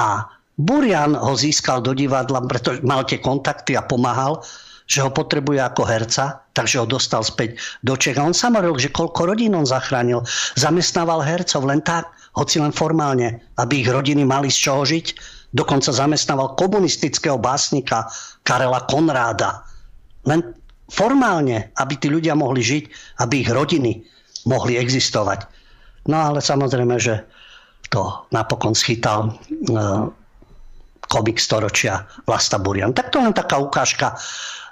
a 0.00 0.24
Burian 0.58 1.14
ho 1.14 1.36
získal 1.36 1.84
do 1.84 1.92
divadla, 1.94 2.44
pretože 2.44 2.84
mal 2.84 3.04
tie 3.04 3.20
kontakty 3.20 3.76
a 3.76 3.84
pomáhal 3.84 4.40
že 4.88 5.04
ho 5.04 5.12
potrebuje 5.12 5.60
ako 5.60 5.84
herca, 5.84 6.40
takže 6.56 6.80
ho 6.80 6.88
dostal 6.88 7.20
späť 7.20 7.60
do 7.84 7.92
Čech. 7.94 8.16
A 8.16 8.24
on 8.24 8.32
sám 8.32 8.56
hovoril, 8.56 8.80
že 8.80 8.88
koľko 8.88 9.28
rodín 9.28 9.52
on 9.52 9.68
zachránil. 9.68 10.24
Zamestnával 10.56 11.20
hercov 11.20 11.68
len 11.68 11.84
tak, 11.84 12.08
hoci 12.32 12.56
len 12.56 12.72
formálne, 12.72 13.44
aby 13.60 13.84
ich 13.84 13.88
rodiny 13.92 14.24
mali 14.24 14.48
z 14.48 14.58
čoho 14.64 14.88
žiť. 14.88 15.06
Dokonca 15.48 15.90
zamestnával 15.92 16.54
komunistického 16.54 17.40
básnika 17.40 18.08
Karela 18.44 18.84
Konráda. 18.84 19.64
Len 20.28 20.44
formálne, 20.88 21.72
aby 21.76 21.94
tí 21.96 22.12
ľudia 22.12 22.36
mohli 22.36 22.60
žiť, 22.60 22.84
aby 23.24 23.44
ich 23.44 23.50
rodiny 23.50 24.04
mohli 24.44 24.76
existovať. 24.76 25.48
No 26.08 26.20
ale 26.32 26.40
samozrejme, 26.40 26.96
že 27.00 27.24
to 27.88 28.28
napokon 28.32 28.76
schytal 28.76 29.32
uh, 29.32 30.08
komik 31.08 31.40
storočia 31.40 32.04
Vlasta 32.28 32.60
Burian. 32.60 32.92
Tak 32.92 33.08
to 33.08 33.24
len 33.24 33.32
taká 33.32 33.56
ukážka 33.56 34.16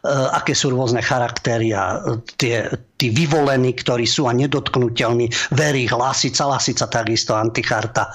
E, 0.07 0.15
aké 0.39 0.55
sú 0.55 0.71
rôzne 0.71 1.03
charaktery 1.03 1.75
a 1.75 1.99
tie, 2.39 2.71
tí 2.95 3.11
vyvolení, 3.11 3.75
ktorí 3.75 4.07
sú 4.07 4.31
a 4.31 4.33
nedotknutelní, 4.37 5.27
verí, 5.51 5.91
Lasica, 5.91 6.47
Lasica 6.47 6.87
takisto, 6.87 7.35
Anticharta. 7.35 8.15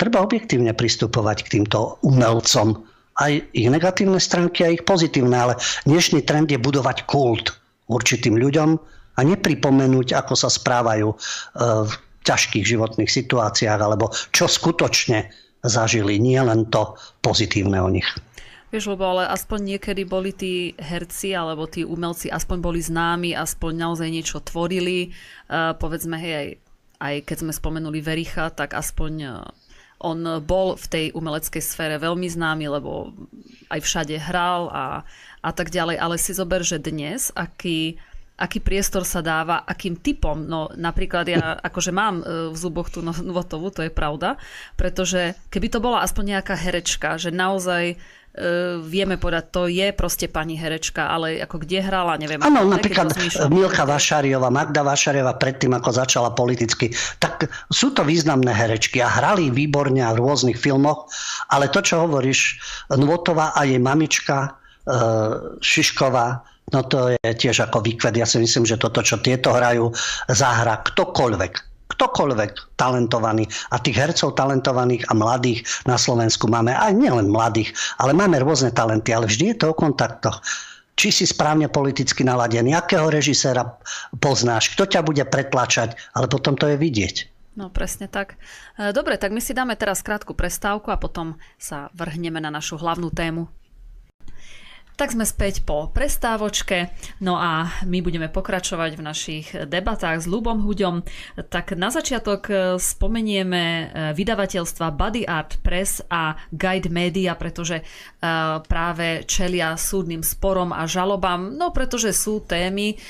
Treba 0.00 0.24
objektívne 0.24 0.72
pristupovať 0.72 1.44
k 1.44 1.60
týmto 1.60 2.00
umelcom. 2.00 2.88
Aj 3.20 3.28
ich 3.52 3.68
negatívne 3.68 4.16
stránky, 4.16 4.64
aj 4.64 4.72
ich 4.80 4.84
pozitívne, 4.88 5.36
ale 5.36 5.54
dnešný 5.84 6.24
trend 6.24 6.48
je 6.48 6.56
budovať 6.56 7.04
kult 7.04 7.52
určitým 7.84 8.40
ľuďom 8.40 8.80
a 8.80 9.20
nepripomenúť, 9.20 10.16
ako 10.16 10.32
sa 10.40 10.48
správajú 10.48 11.12
e, 11.12 11.16
v 11.84 11.92
ťažkých 12.24 12.64
životných 12.64 13.12
situáciách, 13.12 13.76
alebo 13.76 14.08
čo 14.32 14.48
skutočne 14.48 15.28
zažili, 15.60 16.16
nie 16.16 16.40
len 16.40 16.72
to 16.72 16.96
pozitívne 17.20 17.76
o 17.84 17.92
nich. 17.92 18.08
Vieš, 18.72 18.96
lebo 18.96 19.04
ale 19.04 19.28
aspoň 19.28 19.76
niekedy 19.76 20.08
boli 20.08 20.32
tí 20.32 20.72
herci 20.80 21.36
alebo 21.36 21.68
tí 21.68 21.84
umelci 21.84 22.32
aspoň 22.32 22.58
boli 22.62 22.80
známi, 22.80 23.36
aspoň 23.36 23.72
naozaj 23.76 24.08
niečo 24.08 24.40
tvorili. 24.40 25.12
Uh, 25.50 25.76
povedzme, 25.76 26.16
hej, 26.16 26.32
aj, 26.32 26.48
aj 27.02 27.14
keď 27.28 27.36
sme 27.44 27.52
spomenuli 27.52 28.00
Vericha, 28.00 28.48
tak 28.54 28.78
aspoň 28.78 29.12
uh, 29.26 29.42
on 30.00 30.40
bol 30.40 30.80
v 30.80 30.86
tej 30.88 31.04
umeleckej 31.12 31.60
sfére 31.60 31.96
veľmi 32.00 32.24
známy, 32.24 32.72
lebo 32.72 33.12
aj 33.68 33.80
všade 33.84 34.16
hral 34.16 34.72
a, 34.72 35.04
a 35.44 35.50
tak 35.52 35.68
ďalej. 35.68 36.00
Ale 36.00 36.16
si 36.16 36.32
zober, 36.32 36.64
že 36.64 36.80
dnes, 36.80 37.28
aký 37.36 38.00
aký 38.40 38.64
priestor 38.64 39.04
sa 39.04 39.20
dáva, 39.20 39.68
akým 39.68 40.00
typom. 40.00 40.48
No 40.48 40.72
napríklad 40.72 41.28
ja 41.28 41.60
akože 41.60 41.92
mám 41.92 42.24
e, 42.24 42.48
v 42.48 42.56
zuboch 42.56 42.88
tú 42.88 43.04
no, 43.04 43.12
Novotovu, 43.12 43.68
to 43.68 43.84
je 43.84 43.92
pravda, 43.92 44.40
pretože 44.80 45.36
keby 45.52 45.68
to 45.68 45.84
bola 45.84 46.00
aspoň 46.00 46.40
nejaká 46.40 46.56
herečka, 46.56 47.20
že 47.20 47.28
naozaj 47.28 48.00
vieme 48.84 49.20
povedať, 49.20 49.44
to 49.52 49.62
je 49.68 49.92
proste 49.92 50.26
pani 50.32 50.56
herečka, 50.56 51.08
ale 51.12 51.40
ako 51.40 51.62
kde 51.62 51.84
hrala, 51.84 52.16
neviem. 52.16 52.40
Áno, 52.40 52.64
napríklad 52.66 53.12
Milka 53.52 53.84
Vašariova, 53.84 54.48
Magda 54.48 54.82
Vašariova 54.82 55.36
predtým, 55.36 55.76
ako 55.76 55.90
začala 55.92 56.32
politicky, 56.32 56.90
tak 57.20 57.46
sú 57.70 57.92
to 57.92 58.02
významné 58.02 58.50
herečky 58.50 59.04
a 59.04 59.08
hrali 59.08 59.52
výborne 59.52 60.02
v 60.02 60.18
rôznych 60.18 60.58
filmoch, 60.58 61.06
ale 61.52 61.70
to, 61.70 61.84
čo 61.84 62.08
hovoríš, 62.08 62.58
Nvotová 62.90 63.52
a 63.54 63.64
jej 63.68 63.78
mamička 63.78 64.56
uh, 64.88 65.56
Šišková, 65.60 66.42
no 66.72 66.80
to 66.88 67.14
je 67.14 67.30
tiež 67.36 67.70
ako 67.70 67.84
výkvet. 67.84 68.16
Ja 68.18 68.26
si 68.26 68.40
myslím, 68.40 68.66
že 68.66 68.80
toto, 68.80 69.04
čo 69.04 69.20
tieto 69.20 69.54
hrajú, 69.54 69.92
zahra 70.32 70.80
ktokoľvek 70.82 71.69
ktokoľvek 71.90 72.78
talentovaný. 72.78 73.50
A 73.74 73.82
tých 73.82 73.98
hercov 73.98 74.38
talentovaných 74.38 75.10
a 75.10 75.12
mladých 75.12 75.66
na 75.84 75.98
Slovensku 75.98 76.46
máme 76.46 76.72
aj 76.72 76.94
nielen 76.94 77.28
mladých, 77.28 77.74
ale 77.98 78.14
máme 78.14 78.38
rôzne 78.38 78.70
talenty, 78.70 79.10
ale 79.10 79.26
vždy 79.26 79.54
je 79.54 79.56
to 79.58 79.66
o 79.70 79.78
kontaktoch 79.78 80.38
či 81.00 81.08
si 81.08 81.24
správne 81.24 81.72
politicky 81.72 82.20
naladený, 82.28 82.76
akého 82.76 83.08
režiséra 83.08 83.64
poznáš, 84.20 84.76
kto 84.76 84.84
ťa 84.84 85.00
bude 85.00 85.24
pretlačať, 85.24 85.96
ale 86.12 86.28
potom 86.28 86.60
to 86.60 86.68
je 86.68 86.76
vidieť. 86.76 87.16
No 87.56 87.72
presne 87.72 88.04
tak. 88.04 88.36
E, 88.76 88.92
dobre, 88.92 89.16
tak 89.16 89.32
my 89.32 89.40
si 89.40 89.56
dáme 89.56 89.80
teraz 89.80 90.04
krátku 90.04 90.36
prestávku 90.36 90.92
a 90.92 91.00
potom 91.00 91.40
sa 91.56 91.88
vrhneme 91.96 92.36
na 92.36 92.52
našu 92.52 92.76
hlavnú 92.76 93.08
tému. 93.08 93.48
Tak 95.00 95.16
sme 95.16 95.24
späť 95.24 95.64
po 95.64 95.88
prestávočke, 95.88 96.92
no 97.24 97.40
a 97.40 97.72
my 97.88 98.04
budeme 98.04 98.28
pokračovať 98.28 99.00
v 99.00 99.06
našich 99.08 99.46
debatách 99.48 100.20
s 100.20 100.28
Lubom 100.28 100.60
Huďom. 100.60 101.00
Tak 101.48 101.72
na 101.72 101.88
začiatok 101.88 102.52
e, 102.52 102.76
spomenieme 102.76 103.62
e, 103.64 103.84
vydavateľstva 104.12 104.92
Body 104.92 105.24
Art 105.24 105.64
Press 105.64 106.04
a 106.12 106.36
Guide 106.52 106.92
Media, 106.92 107.32
pretože 107.32 107.80
e, 107.80 107.84
práve 108.60 109.24
čelia 109.24 109.72
súdnym 109.80 110.20
sporom 110.20 110.68
a 110.68 110.84
žalobám, 110.84 111.48
no 111.48 111.72
pretože 111.72 112.12
sú 112.12 112.44
témy, 112.44 113.00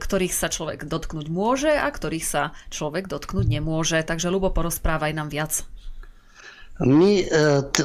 ktorých 0.00 0.32
sa 0.32 0.48
človek 0.48 0.88
dotknúť 0.88 1.28
môže 1.28 1.76
a 1.76 1.92
ktorých 1.92 2.24
sa 2.24 2.56
človek 2.72 3.04
dotknúť 3.04 3.44
nemôže. 3.44 4.00
Takže 4.00 4.32
Lubo, 4.32 4.48
porozprávaj 4.48 5.12
nám 5.12 5.28
viac. 5.28 5.60
My 6.78 7.22
e, 7.22 7.26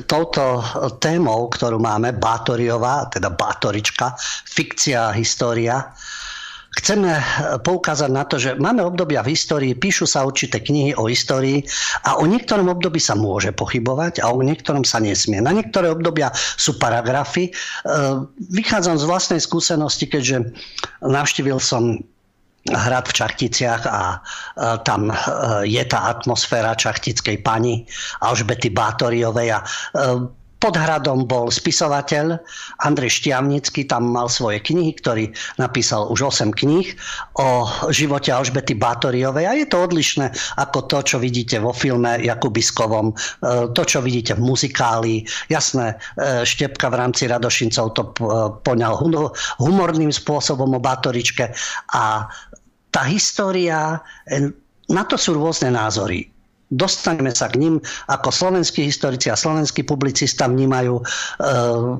touto 0.06 0.62
témou, 1.02 1.50
ktorú 1.50 1.82
máme, 1.82 2.14
Bátoriová, 2.14 3.10
teda 3.10 3.34
Bátorička, 3.34 4.14
fikcia 4.46 5.10
a 5.10 5.16
história, 5.18 5.90
chceme 6.78 7.10
e, 7.10 7.24
poukázať 7.58 8.10
na 8.14 8.22
to, 8.26 8.38
že 8.38 8.54
máme 8.58 8.86
obdobia 8.86 9.26
v 9.26 9.34
histórii, 9.34 9.74
píšu 9.74 10.06
sa 10.06 10.22
určité 10.22 10.62
knihy 10.62 10.94
o 10.94 11.10
histórii 11.10 11.66
a 12.06 12.22
o 12.22 12.26
niektorom 12.30 12.70
období 12.70 13.02
sa 13.02 13.18
môže 13.18 13.50
pochybovať 13.50 14.22
a 14.22 14.30
o 14.30 14.38
niektorom 14.46 14.86
sa 14.86 15.02
nesmie. 15.02 15.42
Na 15.42 15.54
niektoré 15.58 15.90
obdobia 15.90 16.30
sú 16.38 16.78
paragrafy. 16.78 17.50
E, 17.50 17.52
vychádzam 18.54 19.02
z 19.02 19.10
vlastnej 19.10 19.42
skúsenosti, 19.42 20.06
keďže 20.06 20.54
navštívil 21.02 21.58
som 21.58 21.98
hrad 22.72 23.06
v 23.12 23.14
Čachticiach 23.14 23.84
a 23.84 24.24
tam 24.88 25.12
e, 25.12 25.16
je 25.68 25.84
tá 25.84 26.16
atmosféra 26.16 26.80
čachtickej 26.80 27.44
pani 27.44 27.84
Alžbety 28.24 28.72
Bátoriovej 28.72 29.50
a 29.52 29.60
e, 29.60 29.66
pod 30.64 30.80
hradom 30.80 31.28
bol 31.28 31.52
spisovateľ 31.52 32.40
Andrej 32.88 33.20
Štiavnický, 33.20 33.84
tam 33.84 34.16
mal 34.16 34.32
svoje 34.32 34.64
knihy, 34.64 34.96
ktorý 34.96 35.28
napísal 35.60 36.08
už 36.08 36.32
8 36.32 36.56
kníh 36.56 36.88
o 37.36 37.68
živote 37.92 38.32
Alžbety 38.32 38.80
Bátoriovej 38.80 39.44
a 39.44 39.60
je 39.60 39.68
to 39.68 39.84
odlišné 39.84 40.32
ako 40.56 40.88
to, 40.88 41.04
čo 41.04 41.18
vidíte 41.20 41.60
vo 41.60 41.76
filme 41.76 42.16
Jakubiskovom, 42.24 43.12
e, 43.12 43.16
to, 43.76 43.84
čo 43.84 44.00
vidíte 44.00 44.40
v 44.40 44.56
muzikáli. 44.56 45.28
Jasné, 45.52 46.00
Štepka 46.48 46.88
v 46.88 46.96
rámci 46.96 47.28
Radošincov 47.28 47.86
to 47.92 48.04
poňal 48.64 49.04
humorným 49.60 50.16
spôsobom 50.16 50.72
o 50.72 50.80
Bátoričke 50.80 51.52
a 51.92 52.32
tá 52.94 53.10
história, 53.10 53.98
e, 54.30 54.54
na 54.94 55.04
to 55.04 55.18
sú 55.18 55.34
rôzne 55.34 55.74
názory. 55.74 56.30
Dostaneme 56.74 57.30
sa 57.30 57.50
k 57.54 57.62
ním, 57.62 57.78
ako 58.10 58.34
slovenskí 58.34 58.86
historici 58.86 59.30
a 59.30 59.38
slovenskí 59.38 59.86
publicista 59.86 60.46
vnímajú 60.50 60.96
e, 60.98 61.04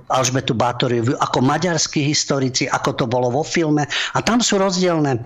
Alžbetu 0.10 0.54
Bátoriu 0.54 1.18
ako 1.18 1.42
maďarskí 1.42 2.06
historici, 2.06 2.70
ako 2.70 2.94
to 2.94 3.06
bolo 3.10 3.34
vo 3.34 3.44
filme. 3.46 3.86
A 4.14 4.20
tam 4.22 4.42
sú 4.42 4.62
rozdielne 4.62 5.18
e, 5.18 5.22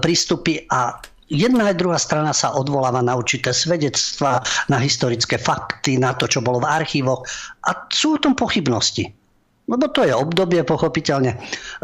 prístupy 0.00 0.64
a 0.72 0.96
jedna 1.28 1.68
aj 1.68 1.80
druhá 1.80 2.00
strana 2.00 2.32
sa 2.32 2.56
odvoláva 2.56 3.04
na 3.04 3.16
určité 3.16 3.52
svedectva, 3.52 4.40
na 4.72 4.80
historické 4.80 5.36
fakty, 5.36 6.00
na 6.00 6.16
to, 6.16 6.24
čo 6.24 6.40
bolo 6.40 6.64
v 6.64 6.70
archívoch. 6.72 7.24
A 7.68 7.88
sú 7.92 8.16
o 8.16 8.22
tom 8.22 8.32
pochybnosti. 8.32 9.12
Lebo 9.68 9.84
to 9.92 10.00
je 10.00 10.16
obdobie, 10.16 10.64
pochopiteľne, 10.64 11.36
e, 11.36 11.38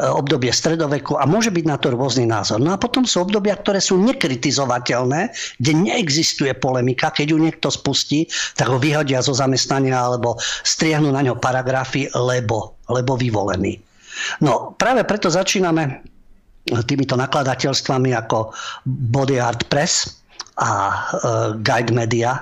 obdobie 0.08 0.48
stredoveku 0.48 1.20
a 1.20 1.28
môže 1.28 1.52
byť 1.52 1.64
na 1.68 1.76
to 1.76 1.92
rôzny 1.92 2.24
názor. 2.24 2.56
No 2.56 2.72
a 2.72 2.80
potom 2.80 3.04
sú 3.04 3.20
obdobia, 3.20 3.60
ktoré 3.60 3.78
sú 3.78 4.00
nekritizovateľné, 4.00 5.28
kde 5.60 5.72
neexistuje 5.76 6.56
polemika. 6.56 7.12
Keď 7.12 7.36
ju 7.36 7.38
niekto 7.38 7.68
spustí, 7.68 8.24
tak 8.56 8.72
ho 8.72 8.80
vyhodia 8.80 9.20
zo 9.20 9.36
zamestnania 9.36 10.00
alebo 10.00 10.40
striahnu 10.64 11.12
na 11.12 11.20
ňo 11.20 11.36
paragrafy, 11.36 12.08
lebo, 12.16 12.80
lebo 12.88 13.20
vyvolený. 13.20 13.76
No 14.40 14.72
práve 14.80 15.04
preto 15.04 15.28
začíname 15.28 16.00
týmito 16.88 17.12
nakladateľstvami 17.20 18.16
ako 18.16 18.56
Body 18.88 19.36
Art 19.36 19.68
Press 19.68 20.24
a 20.56 20.70
e, 20.72 20.96
Guide 21.60 21.92
Media. 21.92 22.40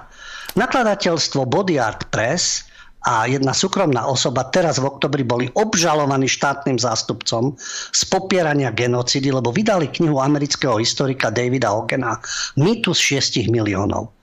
Nakladateľstvo 0.54 1.48
Body 1.48 1.82
Art 1.82 2.06
Press 2.14 2.70
a 3.02 3.26
jedna 3.26 3.50
súkromná 3.50 4.06
osoba 4.06 4.46
teraz 4.54 4.78
v 4.78 4.86
oktobri 4.86 5.26
boli 5.26 5.50
obžalovaní 5.58 6.30
štátnym 6.30 6.78
zástupcom 6.78 7.58
z 7.90 8.02
popierania 8.06 8.70
genocidy, 8.70 9.34
lebo 9.34 9.50
vydali 9.50 9.90
knihu 9.90 10.22
amerického 10.22 10.78
historika 10.78 11.34
Davida 11.34 11.74
Ogena 11.74 12.22
Mýtus 12.54 13.02
6 13.02 13.50
miliónov. 13.50 14.14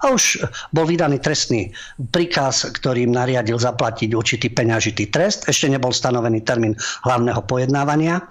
A 0.00 0.16
už 0.16 0.40
bol 0.72 0.88
vydaný 0.88 1.20
trestný 1.20 1.72
príkaz, 2.12 2.64
ktorý 2.72 3.04
im 3.04 3.12
nariadil 3.12 3.60
zaplatiť 3.60 4.16
určitý 4.16 4.48
peňažitý 4.48 5.12
trest. 5.12 5.44
Ešte 5.44 5.68
nebol 5.68 5.92
stanovený 5.92 6.40
termín 6.40 6.72
hlavného 7.04 7.44
pojednávania. 7.44 8.24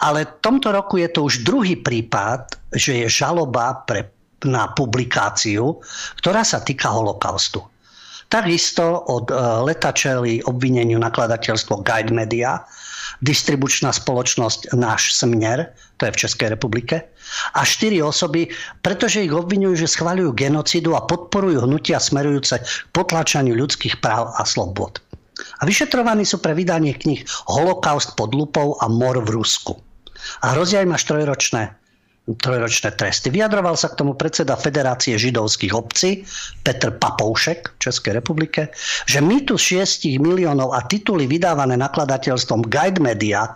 Ale 0.00 0.24
v 0.24 0.32
tomto 0.40 0.72
roku 0.72 0.96
je 0.96 1.08
to 1.12 1.28
už 1.28 1.44
druhý 1.44 1.76
prípad, 1.76 2.56
že 2.72 3.04
je 3.04 3.08
žaloba 3.08 3.84
pre, 3.84 4.08
na 4.48 4.72
publikáciu, 4.72 5.80
ktorá 6.24 6.40
sa 6.40 6.64
týka 6.64 6.88
holokaustu. 6.88 7.73
Takisto 8.28 9.04
od 9.10 9.30
e, 9.30 9.34
leta 9.68 9.92
čeli 9.94 10.42
obvineniu 10.44 10.98
nakladateľstvo 10.98 11.84
Guide 11.84 12.14
Media, 12.14 12.64
distribučná 13.22 13.94
spoločnosť 13.94 14.74
Náš 14.74 15.14
Smer, 15.14 15.70
to 15.96 16.08
je 16.08 16.14
v 16.14 16.20
Českej 16.26 16.48
republike, 16.52 17.04
a 17.54 17.60
štyri 17.64 18.02
osoby, 18.04 18.50
pretože 18.84 19.24
ich 19.24 19.32
obvinujú, 19.32 19.86
že 19.86 19.92
schvaľujú 19.94 20.36
genocidu 20.36 20.92
a 20.98 21.04
podporujú 21.04 21.64
hnutia 21.64 22.02
smerujúce 22.02 22.60
k 22.60 22.64
potlačaniu 22.92 23.56
ľudských 23.56 24.02
práv 24.02 24.34
a 24.36 24.42
slobod. 24.44 25.00
A 25.34 25.66
vyšetrovaní 25.66 26.22
sú 26.22 26.38
pre 26.38 26.54
vydanie 26.54 26.94
knih 26.94 27.26
Holokaust 27.50 28.14
pod 28.14 28.34
lupou 28.34 28.78
a 28.78 28.86
Mor 28.86 29.18
v 29.18 29.34
Rusku. 29.34 29.74
A 30.46 30.54
hrozia 30.54 30.80
im 30.84 30.94
až 30.94 31.10
trojročné 31.10 31.74
trojročné 32.24 32.96
tresty. 32.96 33.28
Vyjadroval 33.28 33.76
sa 33.76 33.92
k 33.92 34.00
tomu 34.00 34.16
predseda 34.16 34.56
Federácie 34.56 35.20
židovských 35.20 35.76
obcí 35.76 36.24
Petr 36.64 36.96
Papoušek 36.96 37.76
v 37.76 37.78
Českej 37.84 38.16
republike, 38.16 38.72
že 39.04 39.20
mýtus 39.20 39.60
6 39.60 40.08
miliónov 40.16 40.72
a 40.72 40.80
tituly 40.88 41.28
vydávané 41.28 41.76
nakladateľstvom 41.76 42.64
Guide 42.72 43.04
Media, 43.04 43.52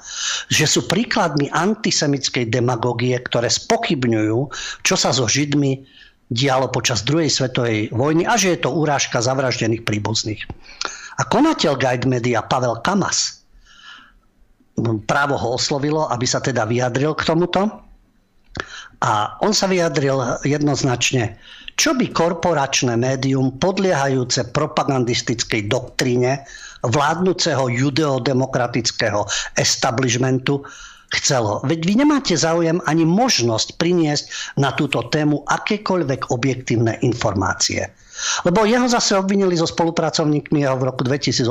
že 0.53 0.69
sú 0.69 0.85
príkladmi 0.85 1.49
antisemickej 1.49 2.53
demagogie, 2.53 3.17
ktoré 3.17 3.49
spochybňujú, 3.49 4.39
čo 4.85 4.95
sa 5.01 5.17
so 5.17 5.25
Židmi 5.25 5.89
dialo 6.29 6.69
počas 6.69 7.09
druhej 7.09 7.33
svetovej 7.33 7.89
vojny 7.97 8.29
a 8.29 8.37
že 8.37 8.53
je 8.53 8.69
to 8.69 8.77
urážka 8.77 9.25
zavraždených 9.25 9.89
príbuzných. 9.89 10.45
A 11.17 11.25
konateľ 11.25 11.73
Guide 11.81 12.05
Media 12.05 12.45
Pavel 12.45 12.85
Kamas 12.85 13.41
právo 15.09 15.41
ho 15.41 15.57
oslovilo, 15.57 16.05
aby 16.13 16.29
sa 16.29 16.45
teda 16.45 16.69
vyjadril 16.69 17.17
k 17.17 17.25
tomuto 17.25 17.88
a 18.99 19.39
on 19.45 19.55
sa 19.55 19.71
vyjadril 19.71 20.43
jednoznačne, 20.43 21.39
čo 21.79 21.95
by 21.95 22.11
korporačné 22.11 22.99
médium 22.99 23.55
podliehajúce 23.63 24.51
propagandistickej 24.51 25.71
doktríne 25.71 26.43
vládnuceho 26.83 27.71
judeodemokratického 27.71 29.23
establishmentu 29.55 30.67
chcelo. 31.15 31.63
Veď 31.65 31.81
vy 31.87 31.95
nemáte 32.05 32.35
záujem 32.35 32.83
ani 32.85 33.07
možnosť 33.07 33.79
priniesť 33.79 34.25
na 34.59 34.75
túto 34.75 35.07
tému 35.09 35.47
akékoľvek 35.47 36.35
objektívne 36.35 36.99
informácie. 37.07 37.89
Lebo 38.47 38.67
jeho 38.67 38.87
zase 38.91 39.15
obvinili 39.19 39.55
so 39.55 39.67
spolupracovníkmi 39.67 40.67
v 40.67 40.83
roku 40.83 41.07
2018 41.07 41.47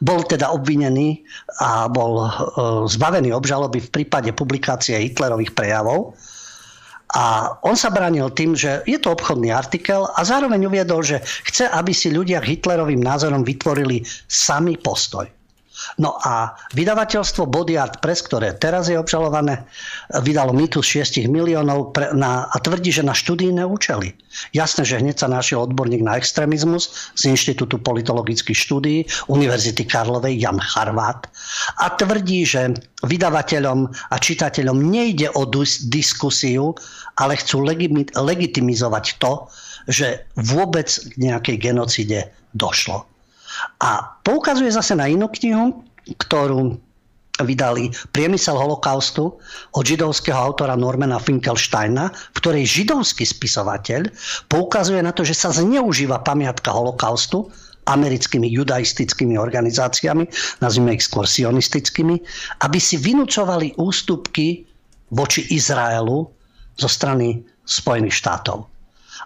bol 0.00 0.20
teda 0.24 0.52
obvinený 0.52 1.24
a 1.60 1.88
bol 1.88 2.24
e, 2.24 2.28
zbavený 2.88 3.32
obžaloby 3.32 3.78
v 3.80 3.92
prípade 3.92 4.30
publikácie 4.32 4.98
Hitlerových 4.98 5.52
prejavov. 5.56 6.14
A 7.16 7.56
on 7.64 7.72
sa 7.72 7.88
bránil 7.88 8.28
tým, 8.36 8.52
že 8.52 8.84
je 8.84 9.00
to 9.00 9.16
obchodný 9.16 9.48
artikel 9.48 10.04
a 10.12 10.20
zároveň 10.20 10.68
uviedol, 10.68 11.00
že 11.00 11.24
chce, 11.24 11.64
aby 11.64 11.96
si 11.96 12.12
ľudia 12.12 12.44
k 12.44 12.60
Hitlerovým 12.60 13.00
názorom 13.00 13.48
vytvorili 13.48 14.04
sami 14.28 14.76
postoj. 14.76 15.24
No 15.96 16.20
a 16.20 16.52
vydavateľstvo 16.76 17.48
Body 17.48 17.80
Art 17.80 18.04
Press, 18.04 18.20
ktoré 18.20 18.52
teraz 18.52 18.92
je 18.92 19.00
obžalované, 19.00 19.64
vydalo 20.20 20.52
mýtus 20.52 20.84
6 20.84 21.24
miliónov 21.32 21.96
pre, 21.96 22.12
na, 22.12 22.44
a 22.52 22.56
tvrdí, 22.60 22.92
že 22.92 23.00
na 23.00 23.16
študijné 23.16 23.64
účely. 23.64 24.12
Jasné, 24.52 24.84
že 24.84 25.00
hneď 25.00 25.24
sa 25.24 25.32
našiel 25.32 25.64
odborník 25.64 26.04
na 26.04 26.20
extrémizmus 26.20 26.92
z 27.16 27.32
Inštitútu 27.32 27.80
politologických 27.80 28.58
štúdií 28.58 28.98
Univerzity 29.32 29.88
Karlovej 29.88 30.36
Jan 30.36 30.60
Harvát 30.60 31.24
a 31.80 31.96
tvrdí, 31.96 32.44
že 32.44 32.76
vydavateľom 33.08 33.88
a 33.88 34.16
čitateľom 34.20 34.78
nejde 34.78 35.32
o 35.32 35.48
diskusiu, 35.88 36.76
ale 37.16 37.40
chcú 37.40 37.64
legitimizovať 38.14 39.04
to, 39.16 39.48
že 39.88 40.28
vôbec 40.36 40.86
k 40.86 41.12
nejakej 41.16 41.56
genocide 41.56 42.28
došlo. 42.52 43.17
A 43.82 44.18
poukazuje 44.22 44.70
zase 44.70 44.94
na 44.94 45.10
inú 45.10 45.30
knihu, 45.30 45.82
ktorú 46.06 46.78
vydali 47.38 47.94
Priemysel 48.10 48.58
holokaustu 48.58 49.38
od 49.74 49.84
židovského 49.86 50.34
autora 50.34 50.74
Normana 50.74 51.22
Finkelsteina, 51.22 52.10
v 52.10 52.36
ktorej 52.42 52.64
židovský 52.66 53.22
spisovateľ 53.22 54.10
poukazuje 54.50 54.98
na 54.98 55.14
to, 55.14 55.22
že 55.22 55.38
sa 55.38 55.54
zneužíva 55.54 56.26
pamiatka 56.26 56.74
holokaustu 56.74 57.46
americkými 57.88 58.50
judaistickými 58.52 59.40
organizáciami, 59.40 60.28
nazvime 60.60 60.98
ich 60.98 61.06
skôr 61.06 61.24
sionistickými, 61.24 62.20
aby 62.60 62.78
si 62.82 63.00
vynúcovali 63.00 63.78
ústupky 63.80 64.68
voči 65.08 65.48
Izraelu 65.54 66.28
zo 66.76 66.88
strany 66.90 67.40
Spojených 67.64 68.18
štátov 68.18 68.77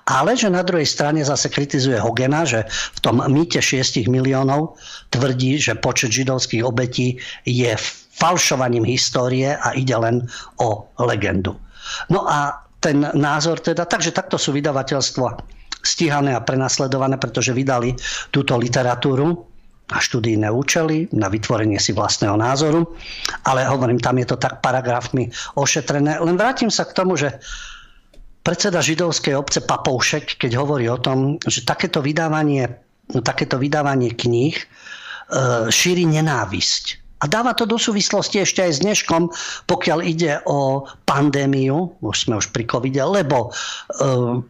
ale 0.07 0.35
že 0.35 0.51
na 0.51 0.67
druhej 0.67 0.87
strane 0.87 1.23
zase 1.23 1.47
kritizuje 1.47 1.99
Hogena, 1.99 2.43
že 2.43 2.67
v 2.69 2.99
tom 3.03 3.23
mýte 3.23 3.63
6 3.63 4.07
miliónov 4.11 4.75
tvrdí, 5.15 5.63
že 5.63 5.79
počet 5.79 6.11
židovských 6.11 6.67
obetí 6.67 7.23
je 7.47 7.73
falšovaním 8.19 8.85
histórie 8.85 9.55
a 9.55 9.73
ide 9.79 9.95
len 9.95 10.27
o 10.59 10.87
legendu. 11.03 11.55
No 12.11 12.27
a 12.27 12.67
ten 12.83 13.07
názor 13.15 13.63
teda, 13.63 13.87
takže 13.87 14.11
takto 14.11 14.35
sú 14.35 14.51
vydavateľstva 14.55 15.39
stíhané 15.83 16.35
a 16.35 16.43
prenasledované, 16.43 17.19
pretože 17.19 17.55
vydali 17.55 17.95
túto 18.31 18.59
literatúru 18.59 19.47
na 19.91 19.99
študijné 19.99 20.49
účely, 20.49 21.11
na 21.13 21.27
vytvorenie 21.29 21.77
si 21.77 21.93
vlastného 21.93 22.39
názoru. 22.39 22.87
Ale 23.45 23.67
hovorím, 23.67 23.99
tam 23.99 24.19
je 24.19 24.27
to 24.31 24.37
tak 24.39 24.63
paragrafmi 24.63 25.29
ošetrené. 25.59 26.23
Len 26.23 26.39
vrátim 26.39 26.71
sa 26.71 26.87
k 26.87 26.97
tomu, 26.97 27.19
že 27.19 27.35
predseda 28.43 28.83
židovskej 28.83 29.39
obce 29.39 29.63
Papoušek, 29.63 30.39
keď 30.39 30.59
hovorí 30.59 30.91
o 30.91 30.99
tom, 30.99 31.39
že 31.47 31.63
takéto 31.63 32.03
vydávanie, 32.03 32.67
takéto 33.23 33.57
vydávanie 33.57 34.13
kníh 34.13 34.59
e, 34.59 34.67
šíri 35.71 36.05
nenávisť. 36.11 37.03
A 37.23 37.31
dáva 37.31 37.55
to 37.55 37.71
do 37.71 37.79
súvislosti 37.79 38.43
ešte 38.43 38.67
aj 38.67 38.73
s 38.75 38.83
dneškom, 38.83 39.23
pokiaľ 39.71 39.99
ide 40.03 40.43
o 40.43 40.91
pandémiu, 41.07 41.95
už 42.03 42.27
sme 42.27 42.43
už 42.43 42.51
pri 42.51 42.67
covide, 42.67 42.99
lebo 42.99 43.47
e, 43.47 43.51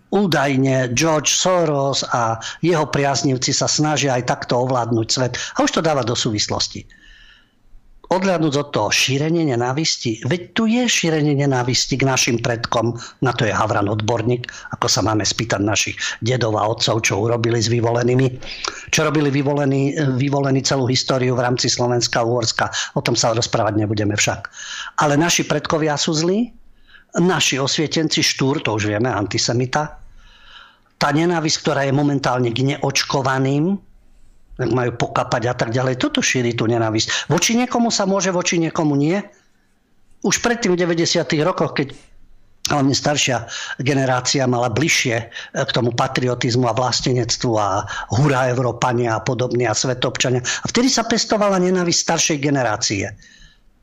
údajne 0.08 0.96
George 0.96 1.28
Soros 1.28 2.00
a 2.16 2.40
jeho 2.64 2.88
priaznivci 2.88 3.52
sa 3.52 3.68
snažia 3.68 4.16
aj 4.16 4.24
takto 4.24 4.56
ovládnuť 4.64 5.08
svet. 5.12 5.36
A 5.60 5.68
už 5.68 5.76
to 5.76 5.84
dáva 5.84 6.00
do 6.00 6.16
súvislosti 6.16 7.01
odhľadnúť 8.12 8.54
od 8.60 8.68
toho 8.76 8.88
šírenie 8.92 9.48
nenávisti, 9.48 10.20
veď 10.28 10.40
tu 10.52 10.68
je 10.68 10.84
šírenie 10.84 11.32
nenávisti 11.32 11.96
k 11.96 12.04
našim 12.04 12.36
predkom, 12.44 12.92
na 13.24 13.32
to 13.32 13.48
je 13.48 13.56
Havran 13.56 13.88
odborník, 13.88 14.52
ako 14.76 14.86
sa 14.86 15.00
máme 15.00 15.24
spýtať 15.24 15.64
našich 15.64 15.96
dedov 16.20 16.60
a 16.60 16.68
otcov, 16.68 17.00
čo 17.00 17.24
urobili 17.24 17.56
s 17.56 17.72
vyvolenými, 17.72 18.28
čo 18.92 19.08
robili 19.08 19.32
vyvolení, 19.32 19.96
vyvolení 20.20 20.60
celú 20.60 20.84
históriu 20.84 21.32
v 21.32 21.44
rámci 21.48 21.72
Slovenska 21.72 22.20
a 22.20 22.28
Uhorska. 22.28 22.68
O 22.92 23.00
tom 23.00 23.16
sa 23.16 23.32
rozprávať 23.32 23.80
nebudeme 23.80 24.12
však. 24.12 24.52
Ale 25.00 25.16
naši 25.16 25.48
predkovia 25.48 25.96
sú 25.96 26.12
zlí, 26.12 26.52
naši 27.16 27.56
osvietenci 27.56 28.20
štúr, 28.20 28.60
to 28.60 28.76
už 28.76 28.92
vieme, 28.92 29.08
antisemita, 29.08 29.96
tá 31.00 31.10
nenávisť, 31.10 31.56
ktorá 31.66 31.82
je 31.82 31.94
momentálne 31.96 32.54
k 32.54 32.62
neočkovaným, 32.62 33.74
majú 34.60 34.92
pokapať 34.98 35.42
a 35.48 35.54
tak 35.56 35.72
ďalej. 35.72 35.96
Toto 35.96 36.20
šíri 36.20 36.52
tú 36.52 36.68
nenávisť. 36.68 37.32
Voči 37.32 37.56
niekomu 37.56 37.88
sa 37.88 38.04
môže, 38.04 38.28
voči 38.28 38.60
niekomu 38.60 38.92
nie. 38.98 39.16
Už 40.22 40.38
predtým 40.44 40.76
v 40.76 40.86
90. 40.86 41.24
rokoch, 41.42 41.74
keď 41.74 41.96
hlavne 42.70 42.94
staršia 42.94 43.50
generácia 43.82 44.46
mala 44.46 44.70
bližšie 44.70 45.16
e, 45.18 45.24
k 45.66 45.70
tomu 45.74 45.90
patriotizmu 45.90 46.70
a 46.70 46.76
vlastenectvu 46.76 47.52
a 47.58 47.82
hurá 48.14 48.46
Európania 48.54 49.18
a 49.18 49.24
podobne 49.24 49.66
a 49.66 49.74
svetobčania. 49.74 50.44
A 50.44 50.66
vtedy 50.70 50.86
sa 50.86 51.02
pestovala 51.02 51.58
nenávisť 51.58 51.98
staršej 51.98 52.38
generácie. 52.38 53.10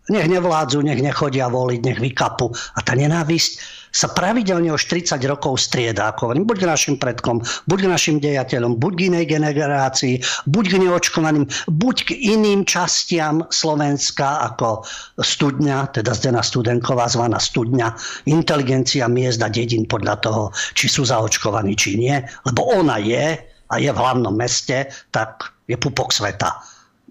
Nech 0.09 0.25
nevládzu, 0.25 0.81
nech 0.81 1.03
nechodia 1.03 1.51
voliť, 1.51 1.79
nech 1.85 1.99
vykapu. 2.01 2.49
A 2.49 2.79
tá 2.81 2.97
nenávisť 2.97 3.78
sa 3.89 4.07
pravidelne 4.09 4.69
už 4.73 4.85
30 4.89 5.17
rokov 5.25 5.61
strieda. 5.61 6.13
Ako 6.13 6.29
hovorím, 6.29 6.45
buď 6.45 6.69
našim 6.69 6.95
predkom, 6.97 7.41
buď 7.65 7.79
našim 7.89 8.17
dejateľom, 8.21 8.77
buď 8.77 8.93
k 8.95 9.01
inej 9.13 9.25
generácii, 9.33 10.15
buď 10.45 10.65
k 10.69 10.75
neočkovaným, 10.85 11.45
buď 11.69 11.95
k 12.05 12.09
iným 12.37 12.65
častiam 12.65 13.45
Slovenska 13.49 14.45
ako 14.53 14.85
studňa, 15.19 15.93
teda 15.93 16.13
Zdena 16.13 16.45
Studenková 16.45 17.09
zvaná 17.09 17.41
studňa, 17.41 17.93
inteligencia 18.29 19.09
miest 19.09 19.41
a 19.41 19.49
dedín 19.49 19.89
podľa 19.89 20.15
toho, 20.21 20.43
či 20.77 20.85
sú 20.87 21.05
zaočkovaní, 21.05 21.73
či 21.73 21.97
nie. 21.97 22.17
Lebo 22.45 22.69
ona 22.69 23.01
je 23.01 23.37
a 23.69 23.73
je 23.77 23.89
v 23.89 24.01
hlavnom 24.01 24.33
meste, 24.33 24.89
tak 25.13 25.53
je 25.69 25.77
pupok 25.77 26.09
sveta. 26.09 26.57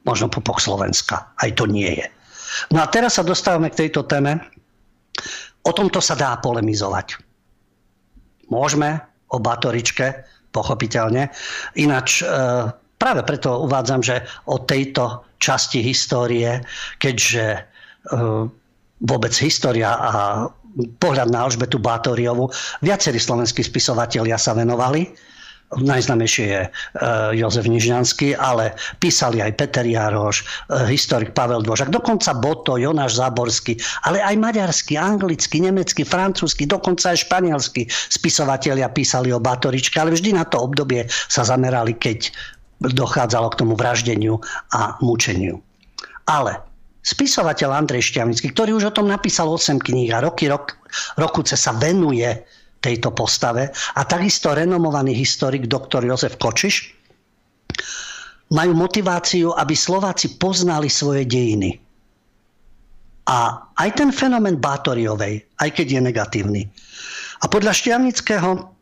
Možno 0.02 0.30
pupok 0.30 0.58
Slovenska. 0.58 1.30
Aj 1.38 1.50
to 1.54 1.66
nie 1.66 1.90
je. 2.02 2.06
No 2.74 2.82
a 2.82 2.86
teraz 2.90 3.20
sa 3.20 3.26
dostávame 3.26 3.70
k 3.70 3.86
tejto 3.86 4.08
téme, 4.08 4.40
O 5.66 5.70
tomto 5.74 5.98
sa 5.98 6.14
dá 6.14 6.36
polemizovať. 6.38 7.18
Môžeme 8.48 9.02
o 9.28 9.36
Batoričke, 9.36 10.24
pochopiteľne. 10.52 11.28
Ináč 11.76 12.24
e, 12.24 12.24
práve 12.96 13.20
preto 13.28 13.60
uvádzam, 13.68 14.00
že 14.00 14.24
o 14.48 14.64
tejto 14.64 15.28
časti 15.36 15.84
histórie, 15.84 16.64
keďže 16.96 17.44
e, 17.52 17.60
vôbec 19.04 19.32
história 19.38 19.92
a 19.92 20.10
pohľad 20.98 21.28
na 21.28 21.44
Alžbetu 21.44 21.78
Bátoriovu, 21.78 22.50
viacerí 22.80 23.18
slovenskí 23.20 23.60
spisovatelia 23.60 24.38
sa 24.40 24.56
venovali 24.56 25.10
Najznamejšie 25.68 26.44
je 26.48 26.62
e, 26.64 26.70
Jozef 27.36 27.68
Nižňanský, 27.68 28.40
ale 28.40 28.72
písali 29.04 29.44
aj 29.44 29.52
Peter 29.52 29.84
Jaroš, 29.84 30.40
e, 30.40 30.44
historik 30.88 31.36
Pavel 31.36 31.60
Dvořák, 31.60 31.92
dokonca 31.92 32.32
Boto, 32.40 32.80
Jonáš 32.80 33.20
Záborský, 33.20 33.76
ale 34.08 34.24
aj 34.24 34.32
maďarský, 34.40 34.96
anglický, 34.96 35.60
nemecký, 35.60 36.08
francúzsky, 36.08 36.64
dokonca 36.64 37.12
aj 37.12 37.28
španielský 37.28 37.84
spisovatelia 37.92 38.88
písali 38.88 39.28
o 39.28 39.44
Batoričke, 39.44 40.00
ale 40.00 40.16
vždy 40.16 40.40
na 40.40 40.48
to 40.48 40.56
obdobie 40.56 41.04
sa 41.28 41.44
zamerali, 41.44 41.92
keď 42.00 42.32
dochádzalo 42.80 43.52
k 43.52 43.58
tomu 43.60 43.76
vraždeniu 43.76 44.40
a 44.72 44.96
mučeniu. 45.04 45.60
Ale 46.24 46.64
spisovateľ 47.04 47.76
Andrej 47.76 48.08
Šťavnický, 48.08 48.56
ktorý 48.56 48.80
už 48.80 48.88
o 48.88 48.96
tom 48.96 49.04
napísal 49.04 49.52
8 49.52 49.84
kníh 49.84 50.08
a 50.16 50.24
roky, 50.24 50.48
rok, 50.48 50.80
rokuce 51.20 51.60
sa 51.60 51.76
venuje 51.76 52.28
tejto 52.88 53.12
postave 53.12 53.68
a 53.68 54.00
takisto 54.08 54.56
renomovaný 54.56 55.12
historik 55.12 55.68
doktor 55.68 56.00
Jozef 56.08 56.40
Kočiš 56.40 56.96
majú 58.48 58.72
motiváciu, 58.72 59.52
aby 59.52 59.76
Slováci 59.76 60.40
poznali 60.40 60.88
svoje 60.88 61.28
dejiny. 61.28 61.76
A 63.28 63.60
aj 63.76 64.00
ten 64.00 64.08
fenomén 64.08 64.56
Bátoriovej, 64.56 65.44
aj 65.60 65.70
keď 65.76 65.86
je 65.86 66.00
negatívny. 66.00 66.62
A 67.38 67.52
podľa 67.52 67.76
Šťavnického 67.76 68.72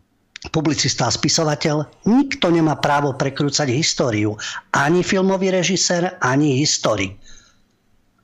publicista 0.55 1.11
a 1.11 1.15
spisovateľ, 1.15 2.07
nikto 2.07 2.55
nemá 2.55 2.79
právo 2.79 3.11
prekrúcať 3.19 3.75
históriu. 3.75 4.39
Ani 4.71 5.03
filmový 5.03 5.51
režisér, 5.51 6.15
ani 6.23 6.63
historik. 6.63 7.19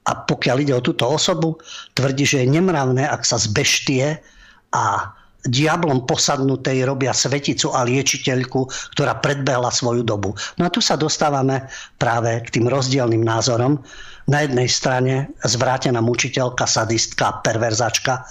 A 0.06 0.14
pokiaľ 0.14 0.56
ide 0.62 0.74
o 0.78 0.82
túto 0.82 1.10
osobu, 1.10 1.58
tvrdí, 1.98 2.22
že 2.22 2.46
je 2.46 2.54
nemravné, 2.54 3.02
ak 3.02 3.26
sa 3.26 3.38
zbeštie 3.42 4.22
a 4.70 4.84
diablom 5.42 6.06
posadnutej 6.06 6.86
robia 6.86 7.10
sveticu 7.10 7.74
a 7.74 7.82
liečiteľku, 7.82 8.70
ktorá 8.94 9.18
predbehla 9.18 9.74
svoju 9.74 10.06
dobu. 10.06 10.38
No 10.58 10.66
a 10.66 10.70
tu 10.70 10.78
sa 10.78 10.94
dostávame 10.94 11.66
práve 11.98 12.38
k 12.46 12.58
tým 12.58 12.70
rozdielným 12.70 13.26
názorom. 13.26 13.82
Na 14.30 14.46
jednej 14.46 14.70
strane 14.70 15.34
zvrátená 15.42 15.98
mučiteľka, 15.98 16.62
sadistka, 16.62 17.42
perverzačka 17.42 18.22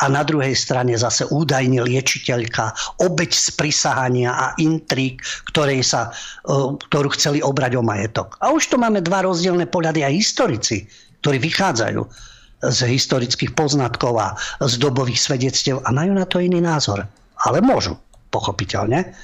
a 0.00 0.04
na 0.12 0.20
druhej 0.20 0.52
strane 0.52 0.92
zase 1.00 1.24
údajne 1.32 1.80
liečiteľka, 1.80 2.76
obeď 3.00 3.32
prisahania 3.56 4.36
a 4.36 4.46
intrík, 4.60 5.24
ktorej 5.48 5.80
sa, 5.80 6.12
e, 6.44 6.76
ktorú 6.76 7.08
chceli 7.16 7.40
obrať 7.40 7.80
o 7.80 7.82
majetok. 7.82 8.36
A 8.44 8.52
už 8.52 8.68
tu 8.68 8.76
máme 8.76 9.00
dva 9.00 9.24
rozdielne 9.24 9.64
pohľady 9.64 10.04
aj 10.04 10.12
historici, 10.12 10.84
ktorí 11.24 11.40
vychádzajú 11.40 12.29
z 12.60 12.78
historických 12.84 13.56
poznatkov 13.56 14.20
a 14.20 14.28
z 14.60 14.76
dobových 14.76 15.16
svedectiev 15.16 15.80
a 15.84 15.88
majú 15.92 16.12
na 16.12 16.28
to 16.28 16.44
iný 16.44 16.60
názor. 16.60 17.08
Ale 17.48 17.64
môžu, 17.64 17.96
pochopiteľne. 18.28 19.16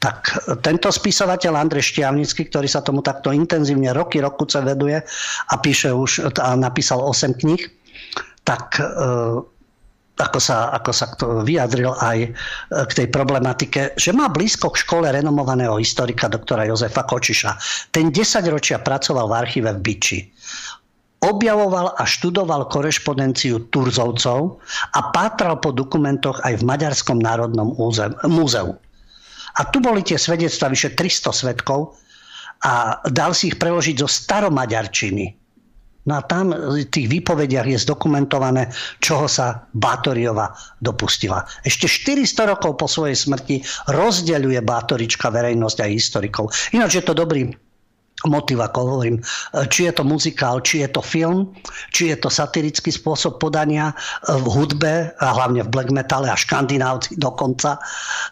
Tak 0.00 0.48
tento 0.64 0.88
spisovateľ 0.88 1.60
Andrej 1.60 1.92
Štiavnický, 1.92 2.48
ktorý 2.48 2.64
sa 2.70 2.80
tomu 2.80 3.04
takto 3.04 3.36
intenzívne 3.36 3.92
roky, 3.92 4.22
rokuce 4.22 4.64
veduje 4.64 4.96
a 5.50 5.54
píše 5.60 5.92
už 5.92 6.32
a 6.40 6.56
napísal 6.56 7.04
8 7.04 7.36
kníh, 7.36 7.60
tak 8.40 8.80
e, 8.80 8.86
ako 10.16 10.40
sa, 10.40 10.72
ako 10.72 10.90
sa 10.96 11.06
to 11.20 11.44
vyjadril 11.44 11.92
aj 12.00 12.18
e, 12.24 12.28
k 12.88 12.92
tej 12.96 13.06
problematike, 13.12 13.92
že 13.92 14.16
má 14.16 14.32
blízko 14.32 14.72
k 14.72 14.80
škole 14.88 15.04
renomovaného 15.04 15.76
historika 15.76 16.32
doktora 16.32 16.64
Jozefa 16.64 17.04
Kočiša. 17.04 17.50
Ten 17.92 18.08
10 18.08 18.40
ročia 18.48 18.80
pracoval 18.80 19.28
v 19.28 19.36
archíve 19.36 19.70
v 19.76 19.80
Biči 19.84 20.18
objavoval 21.20 21.92
a 22.00 22.02
študoval 22.08 22.72
korešpondenciu 22.72 23.68
Turzovcov 23.68 24.56
a 24.96 25.00
pátral 25.12 25.60
po 25.60 25.70
dokumentoch 25.72 26.40
aj 26.40 26.60
v 26.60 26.66
Maďarskom 26.66 27.20
národnom 27.20 27.76
múzeu. 28.28 28.72
A 29.58 29.60
tu 29.68 29.84
boli 29.84 30.00
tie 30.00 30.16
svedectva 30.16 30.72
vyše 30.72 30.96
300 30.96 31.32
svetkov 31.34 31.98
a 32.64 33.04
dal 33.08 33.36
si 33.36 33.52
ich 33.52 33.60
preložiť 33.60 33.96
zo 34.00 34.08
staromaďarčiny. 34.08 35.36
No 36.08 36.16
a 36.16 36.24
tam 36.24 36.56
v 36.56 36.88
tých 36.88 37.12
výpovediach 37.12 37.68
je 37.68 37.84
zdokumentované, 37.84 38.72
čoho 39.04 39.28
sa 39.28 39.68
Bátoriova 39.76 40.56
dopustila. 40.80 41.44
Ešte 41.60 41.84
400 41.84 42.56
rokov 42.56 42.80
po 42.80 42.88
svojej 42.88 43.12
smrti 43.12 43.60
rozdeľuje 43.92 44.64
Bátorička 44.64 45.28
verejnosť 45.28 45.78
aj 45.84 45.90
historikov. 45.92 46.56
Ináč 46.72 46.96
je 46.96 47.04
to 47.04 47.12
dobrý 47.12 47.52
motiv, 48.28 48.60
ako 48.60 48.78
hovorím, 48.84 49.16
e, 49.16 49.22
či 49.70 49.88
je 49.88 49.92
to 49.96 50.04
muzikál, 50.04 50.60
či 50.60 50.84
je 50.84 50.88
to 50.92 51.00
film, 51.00 51.54
či 51.94 52.12
je 52.12 52.16
to 52.20 52.28
satirický 52.28 52.92
spôsob 52.92 53.40
podania 53.40 53.92
e, 53.92 54.34
v 54.36 54.46
hudbe, 54.50 55.12
a 55.16 55.26
hlavne 55.36 55.64
v 55.64 55.72
black 55.72 55.88
metale 55.92 56.28
a 56.28 56.36
škandinávci 56.36 57.16
dokonca 57.16 57.80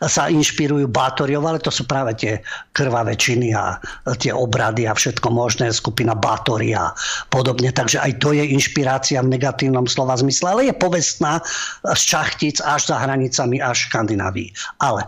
sa 0.04 0.22
inšpirujú 0.28 0.88
Bátoriov, 0.88 1.44
ale 1.44 1.60
to 1.62 1.72
sú 1.72 1.84
práve 1.88 2.16
tie 2.16 2.32
krvavé 2.72 3.16
činy 3.16 3.52
a 3.52 3.76
tie 4.20 4.32
obrady 4.32 4.88
a 4.88 4.96
všetko 4.96 5.28
možné, 5.32 5.72
skupina 5.72 6.16
Bátori 6.16 6.72
a 6.72 6.92
podobne. 7.32 7.72
Takže 7.72 8.00
aj 8.00 8.12
to 8.20 8.32
je 8.32 8.44
inšpirácia 8.44 9.20
v 9.20 9.32
negatívnom 9.36 9.84
slova 9.84 10.16
zmysle, 10.16 10.46
ale 10.52 10.62
je 10.70 10.74
povestná 10.76 11.40
z 11.84 12.02
Čachtic 12.02 12.60
až 12.64 12.88
za 12.88 12.96
hranicami 12.98 13.60
až 13.60 13.88
Škandinávii. 13.88 14.52
Ale 14.80 15.04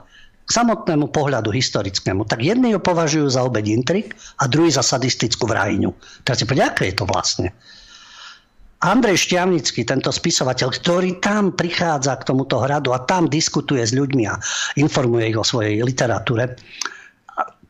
samotnému 0.51 1.14
pohľadu 1.14 1.55
historickému, 1.55 2.26
tak 2.26 2.42
jedni 2.42 2.74
ju 2.74 2.82
považujú 2.82 3.30
za 3.30 3.46
obeď 3.46 3.70
intrik 3.70 4.18
a 4.42 4.51
druhý 4.51 4.74
za 4.74 4.82
sadistickú 4.82 5.46
vrajňu. 5.46 5.94
Teraz 6.26 6.42
si 6.42 6.44
povedať, 6.44 6.66
aké 6.66 6.84
je 6.90 6.96
to 6.98 7.07
vlastne? 7.07 7.48
Andrej 8.80 9.28
Šťavnický, 9.28 9.84
tento 9.84 10.09
spisovateľ, 10.09 10.68
ktorý 10.72 11.11
tam 11.20 11.53
prichádza 11.53 12.16
k 12.16 12.26
tomuto 12.32 12.64
hradu 12.64 12.96
a 12.96 13.05
tam 13.05 13.28
diskutuje 13.28 13.84
s 13.84 13.92
ľuďmi 13.92 14.24
a 14.24 14.40
informuje 14.80 15.30
ich 15.30 15.38
o 15.38 15.44
svojej 15.44 15.84
literatúre, 15.84 16.57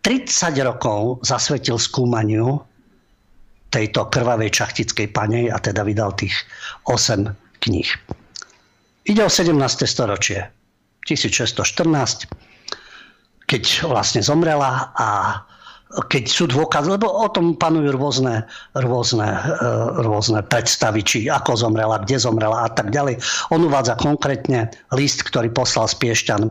30 0.00 0.56
rokov 0.64 1.20
zasvetil 1.26 1.76
skúmaniu 1.76 2.62
tejto 3.68 4.08
krvavej 4.08 4.50
čachtickej 4.50 5.12
panej 5.12 5.52
a 5.52 5.60
teda 5.60 5.84
vydal 5.84 6.16
tých 6.16 6.32
8 6.88 7.28
kníh. 7.60 7.90
Ide 9.04 9.22
o 9.26 9.30
17. 9.30 9.52
storočie, 9.84 10.48
1614 11.04 12.49
keď 13.50 13.90
vlastne 13.90 14.22
zomrela 14.22 14.94
a 14.94 15.42
keď 15.90 16.24
sú 16.30 16.46
dôkazy, 16.46 16.86
lebo 16.86 17.10
o 17.10 17.26
tom 17.34 17.58
panujú 17.58 17.90
rôzne, 17.98 18.46
rôzne, 18.78 19.26
e, 19.26 19.66
rôzne 20.06 20.46
predstavy, 20.46 21.02
či 21.02 21.18
ako 21.26 21.58
zomrela, 21.58 21.98
kde 21.98 22.22
zomrela 22.22 22.62
a 22.62 22.70
tak 22.70 22.94
ďalej. 22.94 23.18
On 23.50 23.58
uvádza 23.58 23.98
konkrétne 23.98 24.70
list, 24.94 25.26
ktorý 25.26 25.50
poslal 25.50 25.90
z 25.90 25.98
Piešťan 25.98 26.42
e, 26.46 26.50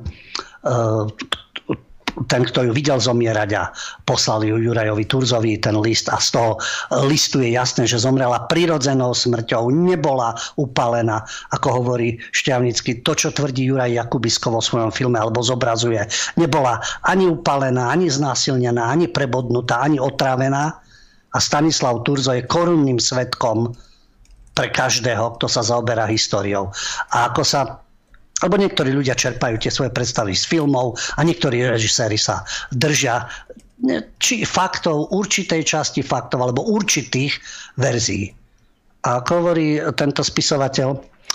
ten, 2.27 2.45
kto 2.45 2.69
ju 2.69 2.71
videl 2.73 3.01
zomierať 3.01 3.49
a 3.57 3.73
poslal 4.05 4.45
ju 4.45 4.57
Jurajovi 4.59 5.05
Turzovi 5.05 5.57
ten 5.57 5.77
list 5.79 6.09
a 6.11 6.17
z 6.21 6.35
toho 6.35 6.51
listu 7.07 7.41
je 7.41 7.55
jasné, 7.55 7.89
že 7.89 8.01
zomrela 8.01 8.45
prirodzenou 8.45 9.13
smrťou, 9.15 9.71
nebola 9.73 10.35
upalená, 10.59 11.23
ako 11.53 11.67
hovorí 11.81 12.21
Šťavnický. 12.33 13.01
To, 13.01 13.15
čo 13.15 13.33
tvrdí 13.33 13.69
Juraj 13.69 13.95
Jakubisko 13.95 14.53
vo 14.53 14.61
svojom 14.61 14.93
filme 14.93 15.17
alebo 15.17 15.41
zobrazuje, 15.41 16.03
nebola 16.37 16.81
ani 17.05 17.29
upalená, 17.29 17.89
ani 17.89 18.11
znásilnená, 18.11 18.89
ani 18.89 19.09
prebodnutá, 19.09 19.81
ani 19.81 19.97
otrávená. 19.97 20.77
A 21.29 21.37
Stanislav 21.37 22.01
Turzo 22.01 22.33
je 22.33 22.45
korunným 22.49 22.97
svetkom 22.97 23.77
pre 24.57 24.67
každého, 24.73 25.37
kto 25.37 25.45
sa 25.45 25.61
zaoberá 25.61 26.09
históriou. 26.09 26.73
A 27.13 27.29
ako 27.29 27.41
sa 27.45 27.61
lebo 28.43 28.55
niektorí 28.55 28.95
ľudia 28.95 29.15
čerpajú 29.17 29.59
tie 29.59 29.71
svoje 29.71 29.91
predstavy 29.91 30.35
z 30.35 30.43
filmov 30.47 30.95
a 31.15 31.21
niektorí 31.23 31.63
režiséri 31.65 32.15
sa 32.15 32.43
držia 32.71 33.27
či 34.19 34.43
faktov, 34.43 35.11
určitej 35.15 35.63
časti 35.63 36.03
faktov 36.03 36.43
alebo 36.43 36.67
určitých 36.67 37.39
verzií. 37.79 38.27
A 39.07 39.23
ako 39.23 39.31
hovorí 39.39 39.79
tento 39.95 40.19
spisovateľ 40.19 40.89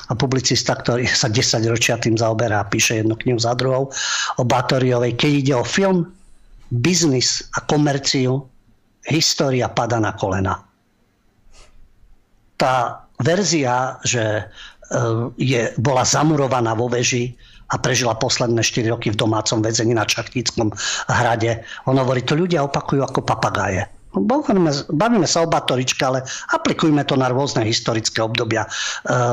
a 0.04 0.12
publicista, 0.12 0.76
ktorý 0.76 1.08
sa 1.08 1.32
10 1.32 1.64
ročia 1.72 1.96
tým 1.96 2.20
zaoberá 2.20 2.60
a 2.60 2.68
píše 2.68 3.00
jednu 3.00 3.16
knihu 3.16 3.40
za 3.40 3.56
druhou 3.56 3.88
o 4.36 4.42
Batoriovej, 4.44 5.16
keď 5.16 5.30
ide 5.32 5.54
o 5.56 5.64
film, 5.64 6.12
biznis 6.68 7.48
a 7.56 7.64
komerciu, 7.64 8.44
história 9.08 9.70
pada 9.72 9.96
na 9.96 10.12
kolena. 10.12 10.60
Tá 12.60 13.06
verzia, 13.20 13.96
že 14.04 14.50
je, 15.40 15.62
bola 15.80 16.04
zamurovaná 16.04 16.76
vo 16.76 16.90
veži 16.92 17.32
a 17.72 17.80
prežila 17.80 18.14
posledné 18.14 18.60
4 18.60 18.92
roky 18.92 19.08
v 19.10 19.18
domácom 19.18 19.64
väzení 19.64 19.96
na 19.96 20.04
Čachtickom 20.04 20.70
hrade. 21.08 21.64
On 21.88 21.96
hovorí, 21.96 22.20
to 22.20 22.36
ľudia 22.36 22.62
opakujú 22.68 23.00
ako 23.00 23.24
papagáje. 23.24 23.88
Bavíme, 24.14 24.70
bavíme 24.94 25.26
sa 25.26 25.42
o 25.42 25.50
Batoričke, 25.50 26.06
ale 26.06 26.22
aplikujme 26.54 27.02
to 27.02 27.18
na 27.18 27.26
rôzne 27.34 27.66
historické 27.66 28.22
obdobia. 28.22 28.62
E, 28.62 28.70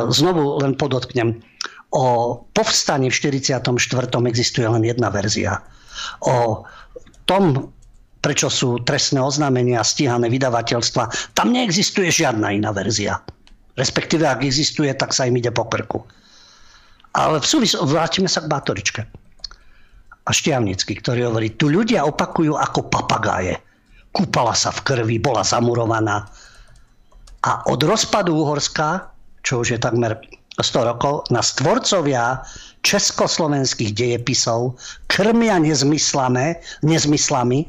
znovu 0.10 0.58
len 0.58 0.74
podotknem, 0.74 1.38
o 1.92 2.06
povstaní 2.56 3.12
v 3.12 3.38
44. 3.38 3.62
existuje 4.26 4.66
len 4.66 4.82
jedna 4.82 5.14
verzia. 5.14 5.62
O 6.26 6.66
tom, 7.30 7.70
prečo 8.24 8.50
sú 8.50 8.82
trestné 8.82 9.22
oznámenia 9.22 9.86
stíhané 9.86 10.32
vydavateľstva, 10.32 11.36
tam 11.38 11.54
neexistuje 11.54 12.10
žiadna 12.10 12.56
iná 12.56 12.72
verzia. 12.74 13.22
Respektíve, 13.80 14.28
ak 14.28 14.44
existuje, 14.44 14.92
tak 14.92 15.16
sa 15.16 15.28
im 15.28 15.40
ide 15.40 15.52
po 15.52 15.68
krku. 15.68 16.04
Ale 17.16 17.40
v 17.40 17.48
súvis... 17.48 17.76
vrátime 17.76 18.28
sa 18.28 18.44
k 18.44 18.52
Bátoričke. 18.52 19.02
A 20.28 20.30
Štiavnický, 20.30 21.00
ktorý 21.00 21.32
hovorí, 21.32 21.56
tu 21.56 21.72
ľudia 21.72 22.08
opakujú 22.08 22.56
ako 22.56 22.88
papagáje. 22.92 23.58
Kúpala 24.12 24.52
sa 24.56 24.70
v 24.76 24.84
krvi, 24.84 25.18
bola 25.18 25.44
zamurovaná. 25.44 26.28
A 27.48 27.52
od 27.68 27.82
rozpadu 27.82 28.38
Uhorska, 28.38 29.08
čo 29.42 29.66
už 29.66 29.76
je 29.76 29.80
takmer 29.82 30.20
100 30.60 30.90
rokov, 30.94 31.26
na 31.34 31.42
stvorcovia 31.42 32.44
československých 32.86 33.96
dejepisov 33.98 34.78
krmia 35.10 35.58
nezmyslami, 35.58 36.60
nezmyslami 36.86 37.66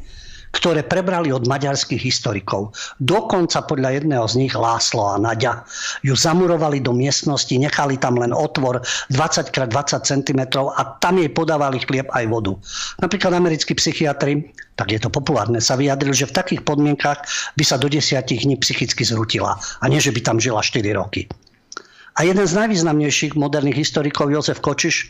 ktoré 0.53 0.85
prebrali 0.85 1.33
od 1.33 1.49
maďarských 1.49 1.99
historikov. 1.99 2.77
Dokonca 3.01 3.65
podľa 3.65 3.99
jedného 3.99 4.25
z 4.29 4.47
nich 4.47 4.55
Láslo 4.55 5.09
a 5.09 5.17
Naďa 5.17 5.65
ju 6.05 6.13
zamurovali 6.13 6.85
do 6.85 6.93
miestnosti, 6.93 7.53
nechali 7.57 7.97
tam 7.97 8.21
len 8.21 8.31
otvor 8.31 8.85
20 9.11 9.49
x 9.49 9.57
20 9.57 10.05
cm 10.05 10.41
a 10.77 10.83
tam 11.01 11.19
jej 11.19 11.33
podávali 11.33 11.81
chlieb 11.81 12.07
aj 12.13 12.25
vodu. 12.29 12.53
Napríklad 13.01 13.33
americkí 13.33 13.73
psychiatri, 13.75 14.53
tak 14.77 14.93
je 14.93 15.01
to 15.01 15.09
populárne, 15.09 15.61
sa 15.61 15.77
vyjadrili, 15.77 16.15
že 16.17 16.29
v 16.29 16.37
takých 16.37 16.63
podmienkach 16.65 17.25
by 17.57 17.65
sa 17.65 17.81
do 17.81 17.89
desiatich 17.89 18.45
dní 18.45 18.61
psychicky 18.61 19.05
zrutila 19.05 19.57
a 19.57 19.85
nie, 19.89 20.01
že 20.01 20.13
by 20.13 20.21
tam 20.21 20.37
žila 20.37 20.61
4 20.61 20.85
roky. 20.97 21.29
A 22.13 22.29
jeden 22.29 22.45
z 22.45 22.53
najvýznamnejších 22.53 23.41
moderných 23.41 23.89
historikov, 23.89 24.29
Jozef 24.29 24.61
Kočiš, 24.61 25.09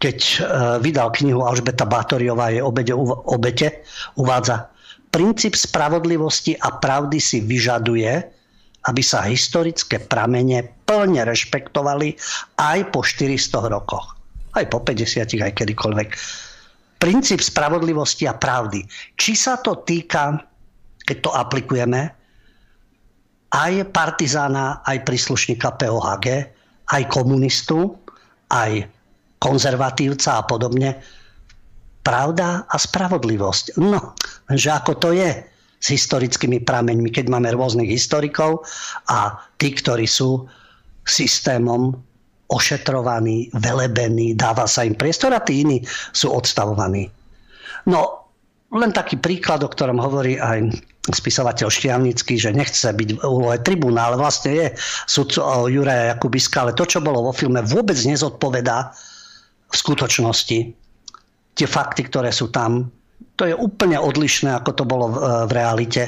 keď 0.00 0.18
e, 0.18 0.36
vydal 0.80 1.12
knihu 1.12 1.44
Alžbeta 1.44 1.84
Bátoriová 1.84 2.48
je 2.50 2.64
obete, 2.64 2.96
obete, 3.28 3.84
uvádza 4.16 4.72
Princíp 5.10 5.58
spravodlivosti 5.58 6.54
a 6.54 6.78
pravdy 6.78 7.18
si 7.18 7.42
vyžaduje, 7.42 8.14
aby 8.86 9.02
sa 9.02 9.26
historické 9.26 9.98
pramene 9.98 10.70
plne 10.86 11.26
rešpektovali 11.26 12.14
aj 12.62 12.94
po 12.94 13.02
400 13.02 13.74
rokoch. 13.74 14.16
aj 14.50 14.66
po 14.66 14.82
50, 14.82 15.46
aj 15.46 15.54
kedykoľvek. 15.62 16.08
Princíp 16.98 17.38
spravodlivosti 17.38 18.26
a 18.26 18.34
pravdy. 18.34 18.82
Či 19.14 19.38
sa 19.38 19.62
to 19.62 19.78
týka, 19.86 20.42
keď 21.06 21.16
to 21.22 21.30
aplikujeme, 21.30 22.10
aj 23.54 23.72
partizána, 23.94 24.82
aj 24.82 25.06
príslušníka 25.06 25.78
POHG, 25.78 26.26
aj 26.90 27.02
komunistu, 27.14 27.94
aj 28.50 28.90
konzervatívca 29.40 30.38
a 30.38 30.46
podobne. 30.46 31.00
Pravda 32.00 32.68
a 32.68 32.76
spravodlivosť. 32.76 33.80
No, 33.80 34.14
že 34.52 34.70
ako 34.72 34.92
to 35.00 35.10
je 35.16 35.30
s 35.80 35.86
historickými 35.88 36.60
prameňmi, 36.60 37.08
keď 37.08 37.32
máme 37.32 37.48
rôznych 37.56 37.88
historikov 37.88 38.68
a 39.08 39.40
tí, 39.56 39.72
ktorí 39.72 40.04
sú 40.04 40.44
systémom 41.08 41.96
ošetrovaní, 42.52 43.48
velebení, 43.56 44.36
dáva 44.36 44.68
sa 44.68 44.84
im 44.84 44.92
priestor 44.92 45.32
a 45.32 45.40
tí 45.40 45.64
iní 45.64 45.80
sú 46.12 46.34
odstavovaní. 46.34 47.08
No, 47.88 48.28
len 48.74 48.92
taký 48.92 49.16
príklad, 49.16 49.64
o 49.64 49.72
ktorom 49.72 49.96
hovorí 49.96 50.36
aj 50.36 50.74
spisovateľ 51.08 51.68
Štiavnický, 51.72 52.36
že 52.36 52.52
nechce 52.52 52.86
byť 52.86 53.08
v 53.16 53.20
úlohe 53.24 53.58
tribúna, 53.64 54.12
ale 54.12 54.20
vlastne 54.20 54.52
je 54.52 54.66
sudco 55.08 55.66
Juraja 55.66 56.14
Jakubiska, 56.14 56.68
ale 56.68 56.76
to, 56.76 56.84
čo 56.84 57.00
bolo 57.00 57.30
vo 57.30 57.32
filme, 57.32 57.64
vôbec 57.64 57.96
nezodpovedá 57.96 58.92
v 59.70 59.74
skutočnosti. 59.74 60.58
Tie 61.54 61.66
fakty, 61.66 62.06
ktoré 62.10 62.34
sú 62.34 62.50
tam, 62.50 62.90
to 63.38 63.48
je 63.48 63.56
úplne 63.56 63.96
odlišné, 63.96 64.52
ako 64.52 64.70
to 64.76 64.84
bolo 64.84 65.06
v, 65.08 65.16
v 65.48 65.52
realite. 65.56 66.02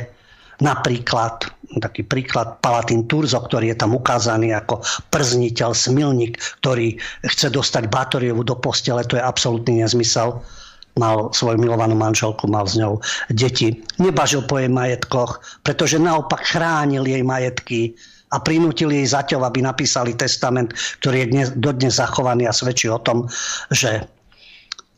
Napríklad, 0.61 1.49
taký 1.81 2.05
príklad, 2.05 2.61
Palatín 2.61 3.09
Turzo, 3.09 3.41
ktorý 3.41 3.73
je 3.73 3.81
tam 3.81 3.97
ukázaný 3.97 4.53
ako 4.53 4.85
przniteľ, 5.09 5.73
smilník, 5.73 6.39
ktorý 6.61 7.01
chce 7.25 7.49
dostať 7.51 7.89
Bátoriovu 7.89 8.45
do 8.45 8.55
postele, 8.61 9.03
to 9.09 9.17
je 9.17 9.25
absolútny 9.25 9.81
nezmysel 9.81 10.45
mal 10.93 11.33
svoju 11.33 11.57
milovanú 11.57 11.97
manželku, 11.97 12.45
mal 12.49 12.69
s 12.69 12.77
ňou 12.77 13.01
deti. 13.33 13.81
Nebažil 13.97 14.45
po 14.45 14.61
jej 14.61 14.69
majetkoch, 14.69 15.41
pretože 15.65 15.97
naopak 15.97 16.45
chránil 16.45 17.09
jej 17.09 17.25
majetky 17.25 17.97
a 18.33 18.37
prinútil 18.41 18.89
jej 18.91 19.05
zaťov, 19.05 19.45
aby 19.45 19.61
napísali 19.61 20.17
testament, 20.17 20.73
ktorý 21.05 21.17
je 21.23 21.29
dnes, 21.29 21.49
dodnes 21.53 22.01
zachovaný 22.01 22.49
a 22.49 22.57
svedčí 22.57 22.89
o 22.89 23.01
tom, 23.01 23.29
že 23.69 24.09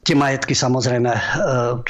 Tie 0.05 0.13
majetky 0.13 0.53
samozrejme 0.53 1.09
e, 1.17 1.21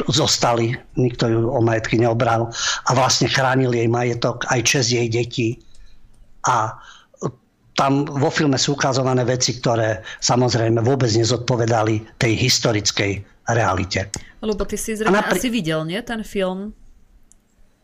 zostali, 0.07 0.71
nikto 0.95 1.27
ju 1.27 1.51
o 1.51 1.59
majetky 1.59 1.99
neobral 1.99 2.47
a 2.87 2.91
vlastne 2.95 3.27
chránil 3.27 3.75
jej 3.75 3.91
majetok, 3.91 4.47
aj 4.55 4.61
čes 4.63 4.95
jej 4.95 5.11
detí. 5.11 5.59
A 6.47 6.79
tam 7.75 8.07
vo 8.07 8.31
filme 8.31 8.55
sú 8.55 8.79
ukazované 8.79 9.27
veci, 9.27 9.59
ktoré 9.59 10.07
samozrejme 10.23 10.79
vôbec 10.87 11.11
nezodpovedali 11.11 12.15
tej 12.15 12.39
historickej 12.39 13.13
realite. 13.51 14.15
Lebo 14.39 14.63
ty 14.63 14.79
si 14.79 14.95
zrejme 14.95 15.19
napri- 15.19 15.43
asi 15.43 15.51
videl, 15.51 15.83
nie, 15.83 15.99
ten 16.07 16.23
film? 16.23 16.71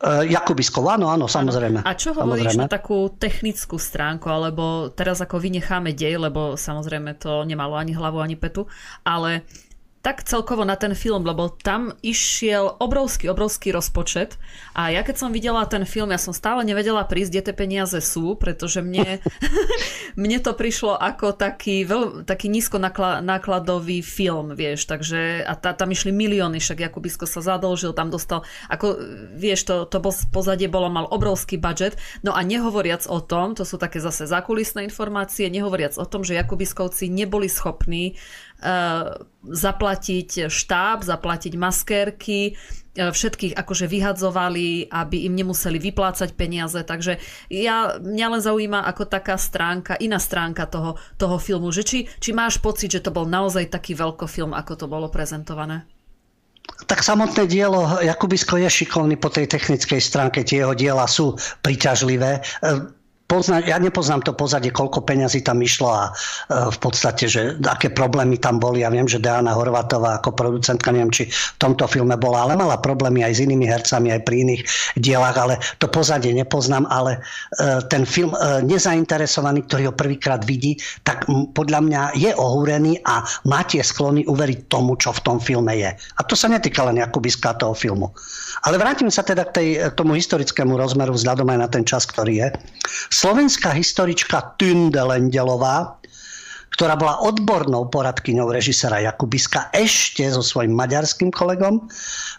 Uh, 0.01 0.25
Jakubiskov, 0.25 0.89
áno, 0.89 1.13
áno, 1.13 1.29
samozrejme. 1.29 1.85
A 1.85 1.93
čo 1.93 2.17
hovoríš 2.17 2.57
samozrejme. 2.57 2.65
na 2.65 2.73
takú 2.73 3.13
technickú 3.21 3.77
stránku, 3.77 4.33
alebo 4.33 4.89
teraz 4.89 5.21
ako 5.21 5.37
vynecháme 5.37 5.93
dej, 5.93 6.17
lebo 6.17 6.57
samozrejme 6.57 7.21
to 7.21 7.45
nemalo 7.45 7.77
ani 7.77 7.93
hlavu, 7.93 8.17
ani 8.17 8.33
petu, 8.41 8.65
ale 9.05 9.45
tak 10.01 10.25
celkovo 10.25 10.65
na 10.65 10.81
ten 10.81 10.97
film, 10.97 11.29
lebo 11.29 11.53
tam 11.53 11.93
išiel 12.01 12.81
obrovský, 12.81 13.29
obrovský 13.29 13.69
rozpočet. 13.69 14.41
A 14.73 14.89
ja 14.89 15.05
keď 15.05 15.17
som 15.21 15.29
videla 15.29 15.69
ten 15.69 15.85
film, 15.85 16.09
ja 16.09 16.17
som 16.17 16.33
stále 16.33 16.65
nevedela 16.65 17.05
prísť, 17.05 17.31
kde 17.37 17.45
tie 17.45 17.55
peniaze 17.55 18.01
sú, 18.01 18.33
pretože 18.33 18.81
mne, 18.81 19.21
mne 20.21 20.39
to 20.41 20.57
prišlo 20.57 20.97
ako 20.97 21.37
taký, 21.37 21.85
veľ, 21.85 22.25
taký 22.25 22.49
nízko 22.49 22.81
nákladový 22.81 24.01
film, 24.01 24.57
vieš, 24.57 24.89
takže 24.89 25.45
a 25.45 25.53
tá, 25.53 25.77
tam 25.77 25.93
išli 25.93 26.17
milióny, 26.17 26.65
však 26.65 26.81
Jakubisko 26.81 27.29
sa 27.29 27.45
zadlžil, 27.45 27.93
tam 27.93 28.09
dostal, 28.09 28.49
ako 28.73 28.97
vieš, 29.37 29.69
to, 29.69 29.85
to 29.85 30.01
pozadie 30.33 30.73
bolo, 30.73 30.89
mal 30.89 31.13
obrovský 31.13 31.61
budget, 31.61 32.01
no 32.25 32.33
a 32.33 32.41
nehovoriac 32.41 33.05
o 33.05 33.21
tom, 33.21 33.53
to 33.53 33.69
sú 33.69 33.77
také 33.77 34.01
zase 34.01 34.25
zákulisné 34.25 34.81
informácie, 34.81 35.53
nehovoriac 35.53 36.01
o 36.01 36.09
tom, 36.09 36.25
že 36.25 36.41
Jakubiskovci 36.41 37.13
neboli 37.13 37.53
schopní 37.53 38.17
Eh, 38.50 38.50
zaplatiť 39.41 40.53
štáb, 40.53 41.01
zaplatiť 41.01 41.53
maskérky, 41.57 42.53
eh, 42.53 43.09
všetkých 43.09 43.57
akože 43.57 43.89
vyhadzovali, 43.89 44.93
aby 44.93 45.27
im 45.27 45.35
nemuseli 45.35 45.81
vyplácať 45.81 46.37
peniaze. 46.37 46.77
Takže 46.85 47.17
ja, 47.49 47.97
mňa 47.97 48.27
len 48.37 48.43
zaujíma 48.45 48.85
ako 48.85 49.09
taká 49.09 49.41
stránka, 49.41 49.97
iná 49.97 50.21
stránka 50.21 50.69
toho, 50.69 51.01
toho 51.17 51.41
filmu, 51.41 51.73
že 51.73 51.83
či, 51.85 51.99
či 52.21 52.31
máš 52.37 52.61
pocit, 52.61 52.93
že 52.93 53.05
to 53.05 53.15
bol 53.15 53.25
naozaj 53.25 53.73
taký 53.73 53.97
veľkofilm, 53.97 54.53
ako 54.53 54.73
to 54.77 54.87
bolo 54.87 55.09
prezentované? 55.09 55.89
Tak 56.87 57.03
samotné 57.03 57.51
dielo 57.51 57.99
Jakubisko 57.99 58.61
je 58.61 58.69
šikovný 58.71 59.19
po 59.19 59.33
tej 59.33 59.51
technickej 59.51 59.99
stránke, 59.99 60.47
tie 60.47 60.63
jeho 60.63 60.77
diela 60.77 61.09
sú 61.09 61.35
príťažlivé 61.65 62.45
eh, 62.45 63.00
pozna, 63.31 63.63
ja 63.63 63.79
nepoznám 63.79 64.27
to 64.27 64.35
pozadie, 64.35 64.75
koľko 64.75 65.07
peňazí 65.07 65.47
tam 65.47 65.63
išlo 65.63 65.89
a 65.95 66.11
e, 66.11 66.13
v 66.75 66.79
podstate, 66.83 67.31
že 67.31 67.55
aké 67.63 67.95
problémy 67.95 68.43
tam 68.43 68.59
boli. 68.59 68.83
Ja 68.83 68.91
viem, 68.91 69.07
že 69.07 69.23
Diana 69.23 69.55
Horvatová 69.55 70.19
ako 70.19 70.35
producentka, 70.35 70.91
neviem, 70.91 71.15
či 71.15 71.31
v 71.31 71.59
tomto 71.63 71.87
filme 71.87 72.19
bola, 72.19 72.51
ale 72.51 72.59
mala 72.59 72.83
problémy 72.83 73.23
aj 73.23 73.39
s 73.39 73.41
inými 73.47 73.71
hercami, 73.71 74.11
aj 74.11 74.27
pri 74.27 74.37
iných 74.43 74.63
dielach, 74.99 75.39
ale 75.39 75.63
to 75.79 75.87
pozadie 75.87 76.35
nepoznám, 76.35 76.91
ale 76.91 77.23
e, 77.63 77.79
ten 77.87 78.03
film 78.03 78.35
e, 78.35 78.67
nezainteresovaný, 78.67 79.71
ktorý 79.71 79.95
ho 79.95 79.95
prvýkrát 79.95 80.43
vidí, 80.43 80.75
tak 81.07 81.31
podľa 81.55 81.81
mňa 81.87 82.03
je 82.19 82.35
ohúrený 82.35 82.99
a 83.07 83.23
má 83.47 83.63
tie 83.63 83.87
sklony 83.87 84.27
uveriť 84.27 84.67
tomu, 84.67 84.99
čo 84.99 85.15
v 85.15 85.23
tom 85.23 85.39
filme 85.39 85.79
je. 85.79 85.95
A 85.95 86.21
to 86.27 86.35
sa 86.35 86.51
netýka 86.51 86.83
len 86.83 86.99
Jakubiska 86.99 87.55
toho 87.55 87.79
filmu. 87.79 88.11
Ale 88.67 88.77
vrátim 88.77 89.07
sa 89.13 89.23
teda 89.23 89.47
k 89.47 89.55
tej, 89.55 89.69
tomu 89.95 90.19
historickému 90.19 90.75
rozmeru 90.75 91.15
vzhľadom 91.15 91.47
aj 91.55 91.59
na 91.61 91.69
ten 91.71 91.85
čas, 91.87 92.09
ktorý 92.09 92.35
je. 92.43 92.49
Slovenská 93.21 93.77
historička 93.77 94.57
Tünde 94.57 95.05
Lendelová, 95.05 96.01
ktorá 96.73 96.97
bola 96.97 97.21
odbornou 97.21 97.85
poradkyňou 97.93 98.49
režisera 98.49 98.97
Jakubiska, 99.05 99.69
ešte 99.77 100.25
so 100.33 100.41
svojím 100.41 100.73
maďarským 100.73 101.29
kolegom 101.29 101.85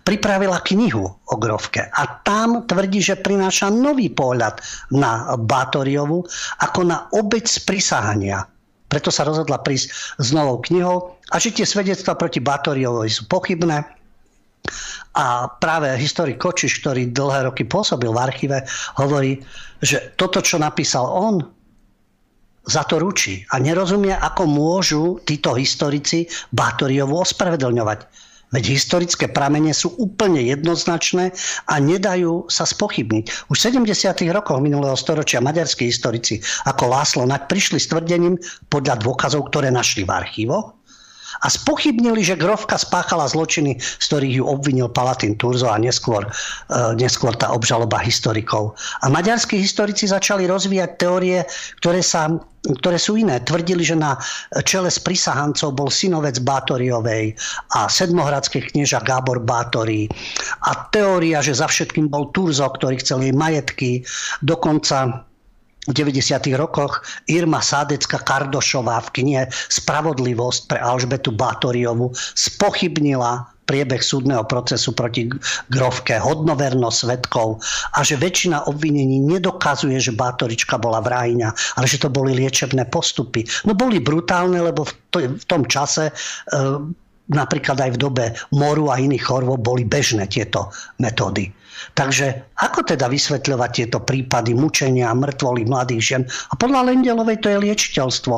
pripravila 0.02 0.58
knihu 0.66 1.06
o 1.06 1.36
Grovke. 1.38 1.86
A 1.86 2.26
tam 2.26 2.66
tvrdí, 2.66 2.98
že 2.98 3.14
prináša 3.14 3.70
nový 3.70 4.10
pohľad 4.10 4.58
na 4.90 5.38
Bátoriovu 5.38 6.26
ako 6.66 6.80
na 6.82 7.06
obec 7.14 7.46
prisahania. 7.62 8.50
Preto 8.90 9.14
sa 9.14 9.22
rozhodla 9.22 9.62
prísť 9.62 10.18
s 10.18 10.34
novou 10.34 10.66
knihou 10.66 11.14
a 11.30 11.38
že 11.38 11.54
tie 11.54 11.70
svedectvá 11.70 12.18
proti 12.18 12.42
Bátoriovovi 12.42 13.14
sú 13.14 13.30
pochybné 13.30 14.01
a 15.12 15.52
práve 15.60 15.92
historik 16.00 16.40
Kočiš, 16.40 16.80
ktorý 16.80 17.12
dlhé 17.12 17.52
roky 17.52 17.68
pôsobil 17.68 18.08
v 18.08 18.22
archíve, 18.22 18.58
hovorí, 18.96 19.44
že 19.84 20.16
toto, 20.16 20.40
čo 20.40 20.56
napísal 20.56 21.04
on, 21.04 21.44
za 22.64 22.86
to 22.86 23.02
ručí. 23.02 23.44
A 23.52 23.60
nerozumie, 23.60 24.14
ako 24.14 24.44
môžu 24.46 25.04
títo 25.26 25.58
historici 25.58 26.30
Bátoriovu 26.54 27.26
ospravedlňovať. 27.26 28.06
Veď 28.52 28.76
historické 28.76 29.32
pramene 29.32 29.72
sú 29.72 29.96
úplne 29.96 30.44
jednoznačné 30.44 31.32
a 31.72 31.80
nedajú 31.80 32.52
sa 32.52 32.68
spochybniť. 32.68 33.48
Už 33.48 33.56
v 33.56 33.64
70. 33.88 34.28
rokoch 34.36 34.60
minulého 34.60 34.94
storočia 35.00 35.40
maďarskí 35.40 35.88
historici 35.88 36.44
ako 36.68 36.92
Láslo 36.92 37.24
Nak 37.24 37.48
prišli 37.48 37.80
s 37.80 37.88
tvrdením 37.88 38.36
podľa 38.68 39.00
dôkazov, 39.00 39.48
ktoré 39.48 39.72
našli 39.72 40.04
v 40.04 40.12
archívoch, 40.12 40.76
a 41.40 41.48
spochybnili, 41.48 42.22
že 42.22 42.36
Grovka 42.36 42.76
spáchala 42.76 43.28
zločiny, 43.32 43.80
z 43.80 44.06
ktorých 44.12 44.38
ju 44.42 44.46
obvinil 44.46 44.92
Palatín 44.92 45.40
Turzo 45.40 45.72
a 45.72 45.80
neskôr, 45.80 46.28
e, 46.28 46.30
neskôr 47.00 47.32
tá 47.40 47.56
obžaloba 47.56 47.98
historikov. 48.04 48.76
A 49.02 49.08
maďarskí 49.08 49.56
historici 49.56 50.12
začali 50.12 50.46
rozvíjať 50.46 50.92
teórie, 51.00 51.48
ktoré 51.80 52.04
sa 52.04 52.28
ktoré 52.62 53.02
sú 53.02 53.18
iné. 53.18 53.42
Tvrdili, 53.42 53.82
že 53.82 53.98
na 53.98 54.14
čele 54.70 54.94
s 54.94 55.02
prisahancov 55.02 55.74
bol 55.74 55.90
synovec 55.90 56.38
Bátoriovej 56.46 57.34
a 57.74 57.90
sedmohradský 57.90 58.70
knieža 58.70 59.02
Gábor 59.02 59.42
Bátorí. 59.42 60.06
A 60.70 60.86
teória, 60.94 61.42
že 61.42 61.58
za 61.58 61.66
všetkým 61.66 62.14
bol 62.14 62.30
Turzo, 62.30 62.70
ktorý 62.70 63.02
chcel 63.02 63.26
jej 63.26 63.34
majetky. 63.34 64.06
Dokonca 64.46 65.26
v 65.90 65.94
90. 65.98 66.54
rokoch 66.62 67.02
Irma 67.26 67.58
Sádecka 67.58 68.22
Kardošová 68.22 69.02
v 69.10 69.14
knihe 69.18 69.44
Spravodlivosť 69.50 70.70
pre 70.70 70.78
Alžbetu 70.78 71.34
Bátoriovu 71.34 72.14
spochybnila 72.38 73.50
priebeh 73.66 74.04
súdneho 74.04 74.44
procesu 74.44 74.92
proti 74.92 75.32
Grovke, 75.72 76.20
hodnovernosť 76.20 76.98
svetkov 77.08 77.64
a 77.96 78.04
že 78.04 78.20
väčšina 78.20 78.68
obvinení 78.68 79.24
nedokazuje, 79.24 79.96
že 79.96 80.12
Bátorička 80.12 80.76
bola 80.76 81.00
vrahyňa, 81.00 81.80
ale 81.80 81.86
že 81.88 82.04
to 82.04 82.12
boli 82.12 82.36
liečebné 82.36 82.92
postupy. 82.92 83.48
No 83.64 83.72
boli 83.72 84.04
brutálne, 84.04 84.60
lebo 84.60 84.84
v 85.16 85.46
tom 85.48 85.64
čase 85.72 86.12
e, 86.12 86.14
napríklad 87.32 87.80
aj 87.80 87.92
v 87.96 88.02
dobe 88.02 88.26
moru 88.52 88.92
a 88.92 89.00
iných 89.00 89.24
chorôb 89.24 89.64
boli 89.64 89.88
bežné 89.88 90.28
tieto 90.28 90.76
metódy. 91.00 91.61
Takže 91.94 92.58
ako 92.62 92.86
teda 92.88 93.10
vysvetľovať 93.12 93.70
tieto 93.72 94.00
prípady 94.02 94.56
mučenia, 94.56 95.14
mŕtvoly 95.14 95.66
mladých 95.68 96.02
žien? 96.02 96.24
A 96.52 96.54
podľa 96.56 96.92
Lendelovej 96.92 97.42
to 97.42 97.48
je 97.52 97.58
liečiteľstvo. 97.62 98.36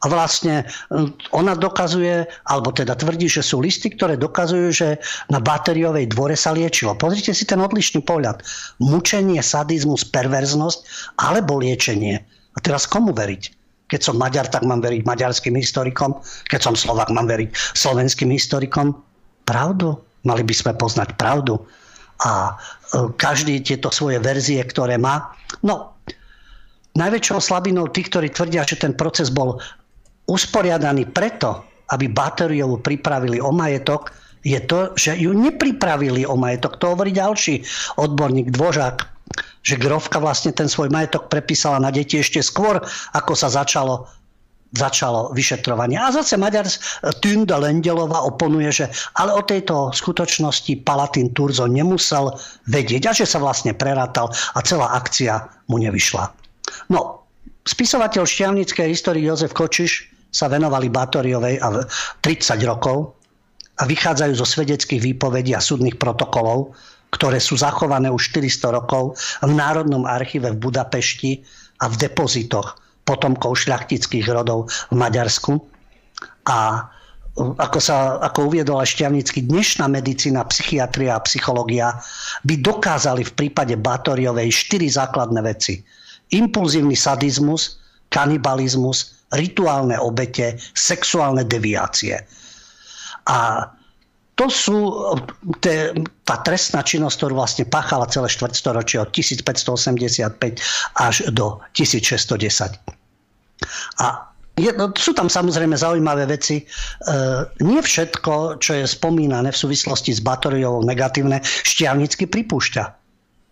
A 0.00 0.08
vlastne 0.08 0.64
hm, 0.88 1.12
ona 1.36 1.52
dokazuje, 1.52 2.24
alebo 2.48 2.72
teda 2.72 2.96
tvrdí, 2.96 3.28
že 3.28 3.44
sú 3.44 3.60
listy, 3.60 3.92
ktoré 3.92 4.16
dokazujú, 4.16 4.68
že 4.72 4.88
na 5.28 5.44
batériovej 5.44 6.08
dvore 6.08 6.32
sa 6.40 6.56
liečilo. 6.56 6.96
Pozrite 6.96 7.36
si 7.36 7.44
ten 7.44 7.60
odlišný 7.60 8.00
pohľad. 8.08 8.40
Mučenie, 8.80 9.44
sadizmus, 9.44 10.08
perverznosť 10.08 11.12
alebo 11.20 11.60
liečenie. 11.60 12.16
A 12.56 12.58
teraz 12.64 12.88
komu 12.88 13.12
veriť? 13.12 13.60
Keď 13.90 14.00
som 14.00 14.16
Maďar, 14.16 14.46
tak 14.46 14.62
mám 14.62 14.80
veriť 14.80 15.02
maďarským 15.02 15.58
historikom. 15.58 16.22
Keď 16.46 16.60
som 16.62 16.74
Slovak, 16.78 17.10
mám 17.10 17.26
veriť 17.26 17.50
slovenským 17.74 18.30
historikom. 18.30 18.94
Pravdu? 19.44 19.98
Mali 20.22 20.46
by 20.46 20.54
sme 20.54 20.72
poznať 20.78 21.18
pravdu. 21.18 21.58
A 22.20 22.52
e, 22.52 22.52
každý 23.16 23.64
tieto 23.64 23.88
svoje 23.88 24.20
verzie, 24.20 24.60
ktoré 24.60 25.00
má. 25.00 25.32
No, 25.64 25.96
najväčšou 26.96 27.40
slabinou 27.40 27.88
tých, 27.88 28.12
ktorí 28.12 28.28
tvrdia, 28.32 28.66
že 28.66 28.80
ten 28.80 28.92
proces 28.92 29.32
bol 29.32 29.60
usporiadaný 30.28 31.10
preto, 31.10 31.64
aby 31.90 32.06
Batériovu 32.06 32.78
pripravili 32.78 33.42
o 33.42 33.50
majetok, 33.50 34.14
je 34.40 34.56
to, 34.64 34.96
že 34.96 35.20
ju 35.20 35.36
nepripravili 35.36 36.24
o 36.24 36.32
majetok. 36.38 36.80
To 36.80 36.96
hovorí 36.96 37.12
ďalší 37.12 37.60
odborník 38.00 38.48
Dvožák, 38.56 38.96
že 39.60 39.76
Grovka 39.76 40.16
vlastne 40.16 40.56
ten 40.56 40.64
svoj 40.64 40.88
majetok 40.88 41.28
prepísala 41.28 41.76
na 41.76 41.92
deti 41.92 42.16
ešte 42.16 42.40
skôr, 42.40 42.80
ako 43.12 43.32
sa 43.36 43.52
začalo 43.52 44.08
začalo 44.70 45.34
vyšetrovanie. 45.34 45.98
A 45.98 46.14
zase 46.14 46.38
Maďar 46.38 46.66
Tünda 47.18 47.58
Lendelova 47.58 48.22
oponuje, 48.22 48.70
že 48.70 48.86
ale 49.18 49.34
o 49.34 49.42
tejto 49.42 49.90
skutočnosti 49.90 50.86
Palatín 50.86 51.34
Turzo 51.34 51.66
nemusel 51.66 52.30
vedieť 52.70 53.10
a 53.10 53.12
že 53.12 53.26
sa 53.26 53.42
vlastne 53.42 53.74
prerátal 53.74 54.30
a 54.30 54.58
celá 54.62 54.94
akcia 54.94 55.42
mu 55.66 55.82
nevyšla. 55.82 56.30
No, 56.94 57.26
spisovateľ 57.66 58.22
šťavnickej 58.22 58.86
histórie 58.94 59.26
Jozef 59.26 59.50
Kočiš 59.50 60.06
sa 60.30 60.46
venovali 60.46 60.86
Batoriovej 60.86 61.58
a 61.58 61.82
30 62.22 62.62
rokov 62.62 63.18
a 63.80 63.88
vychádzajú 63.88 64.32
zo 64.38 64.46
svedeckých 64.46 65.02
výpovedí 65.02 65.50
a 65.56 65.64
súdnych 65.64 65.98
protokolov, 65.98 66.78
ktoré 67.10 67.42
sú 67.42 67.58
zachované 67.58 68.06
už 68.06 68.30
400 68.30 68.70
rokov 68.70 69.18
v 69.42 69.50
Národnom 69.50 70.06
archíve 70.06 70.54
v 70.54 70.62
Budapešti 70.62 71.42
a 71.82 71.90
v 71.90 71.98
depozitoch 71.98 72.78
potomkov 73.10 73.58
šľachtických 73.66 74.30
rodov 74.30 74.70
v 74.70 74.94
Maďarsku. 74.94 75.58
A 76.46 76.86
ako, 77.40 77.78
sa, 77.82 78.22
ako 78.22 78.54
uviedol 78.54 78.78
aj 78.78 78.94
Šťavnický, 78.94 79.50
dnešná 79.50 79.90
medicína, 79.90 80.46
psychiatria 80.46 81.18
a 81.18 81.24
psychológia 81.26 81.98
by 82.46 82.54
dokázali 82.62 83.26
v 83.26 83.32
prípade 83.34 83.74
Batoriovej 83.74 84.50
štyri 84.54 84.86
základné 84.86 85.40
veci. 85.42 85.82
Impulzívny 86.30 86.94
sadizmus, 86.94 87.82
kanibalizmus, 88.10 89.26
rituálne 89.34 89.98
obete, 89.98 90.58
sexuálne 90.74 91.42
deviácie. 91.46 92.18
A 93.30 93.70
to 94.34 94.48
sú 94.48 94.78
te, 95.60 95.92
tá 96.24 96.40
trestná 96.40 96.80
činnosť, 96.80 97.14
ktorú 97.20 97.34
vlastne 97.36 97.68
páchala 97.68 98.08
celé 98.08 98.32
štvrtstoročie 98.32 98.96
od 98.96 99.12
1585 99.12 100.40
až 100.96 101.14
do 101.28 101.60
1610. 101.76 102.99
A 104.00 104.30
je, 104.60 104.70
no, 104.76 104.92
sú 104.92 105.16
tam 105.16 105.32
samozrejme 105.32 105.72
zaujímavé 105.72 106.28
veci. 106.28 106.60
E, 106.60 106.64
nie 107.64 107.80
všetko, 107.80 108.60
čo 108.60 108.76
je 108.76 108.84
spomínané 108.84 109.54
v 109.54 109.60
súvislosti 109.60 110.12
s 110.12 110.20
batóriou 110.20 110.84
negatívne, 110.84 111.40
šťavnicky 111.44 112.28
pripúšťa 112.28 113.00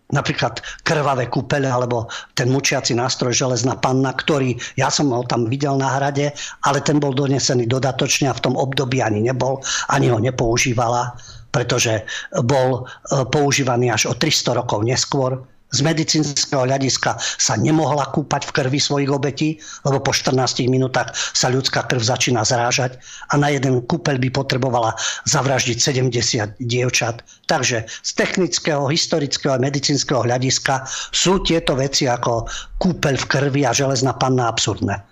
napríklad 0.09 0.61
krvavé 0.81 1.29
kúpele 1.29 1.69
alebo 1.69 2.09
ten 2.33 2.49
mučiaci 2.49 2.97
nástroj 2.97 3.29
železná 3.29 3.77
panna, 3.77 4.09
ktorý 4.09 4.57
ja 4.73 4.89
som 4.89 5.13
ho 5.13 5.21
tam 5.21 5.45
videl 5.45 5.77
na 5.77 6.01
hrade, 6.01 6.33
ale 6.65 6.81
ten 6.81 6.97
bol 6.97 7.13
donesený 7.13 7.69
dodatočne 7.69 8.25
a 8.29 8.37
v 8.37 8.43
tom 8.49 8.57
období 8.57 9.05
ani 9.05 9.21
nebol, 9.21 9.61
ani 9.93 10.09
ho 10.09 10.17
nepoužívala, 10.17 11.13
pretože 11.53 12.09
bol 12.41 12.81
e, 12.81 13.21
používaný 13.29 13.93
až 13.93 14.09
o 14.09 14.13
300 14.17 14.57
rokov 14.65 14.81
neskôr 14.81 15.45
z 15.69 15.79
medicínskeho 15.85 16.65
hľadiska 16.65 17.21
sa 17.21 17.53
nemohla 17.53 18.09
kúpať 18.09 18.49
v 18.49 18.55
krvi 18.57 18.79
svojich 18.81 19.11
obetí, 19.13 19.61
lebo 19.85 20.01
po 20.01 20.11
14 20.11 20.65
minútach 20.65 21.13
sa 21.13 21.53
ľudská 21.53 21.85
krv 21.85 22.01
začína 22.01 22.41
zrážať 22.41 22.97
a 23.29 23.37
na 23.37 23.53
jeden 23.53 23.85
kúpeľ 23.85 24.17
by 24.17 24.29
potrebovala 24.33 24.97
zavraždiť 25.29 25.77
70 25.77 26.57
dievčat. 26.57 27.21
Takže 27.45 27.85
z 27.85 28.11
technického, 28.17 28.89
historického 28.89 29.53
a 29.53 29.61
medicínskeho 29.61 30.25
hľadiska 30.25 30.89
sú 31.13 31.45
tieto 31.45 31.77
veci 31.77 32.09
ako 32.09 32.49
kúpeľ 32.81 33.15
v 33.21 33.25
krvi 33.29 33.61
a 33.65 33.71
železná 33.73 34.17
panna 34.17 34.49
absurdné. 34.49 35.05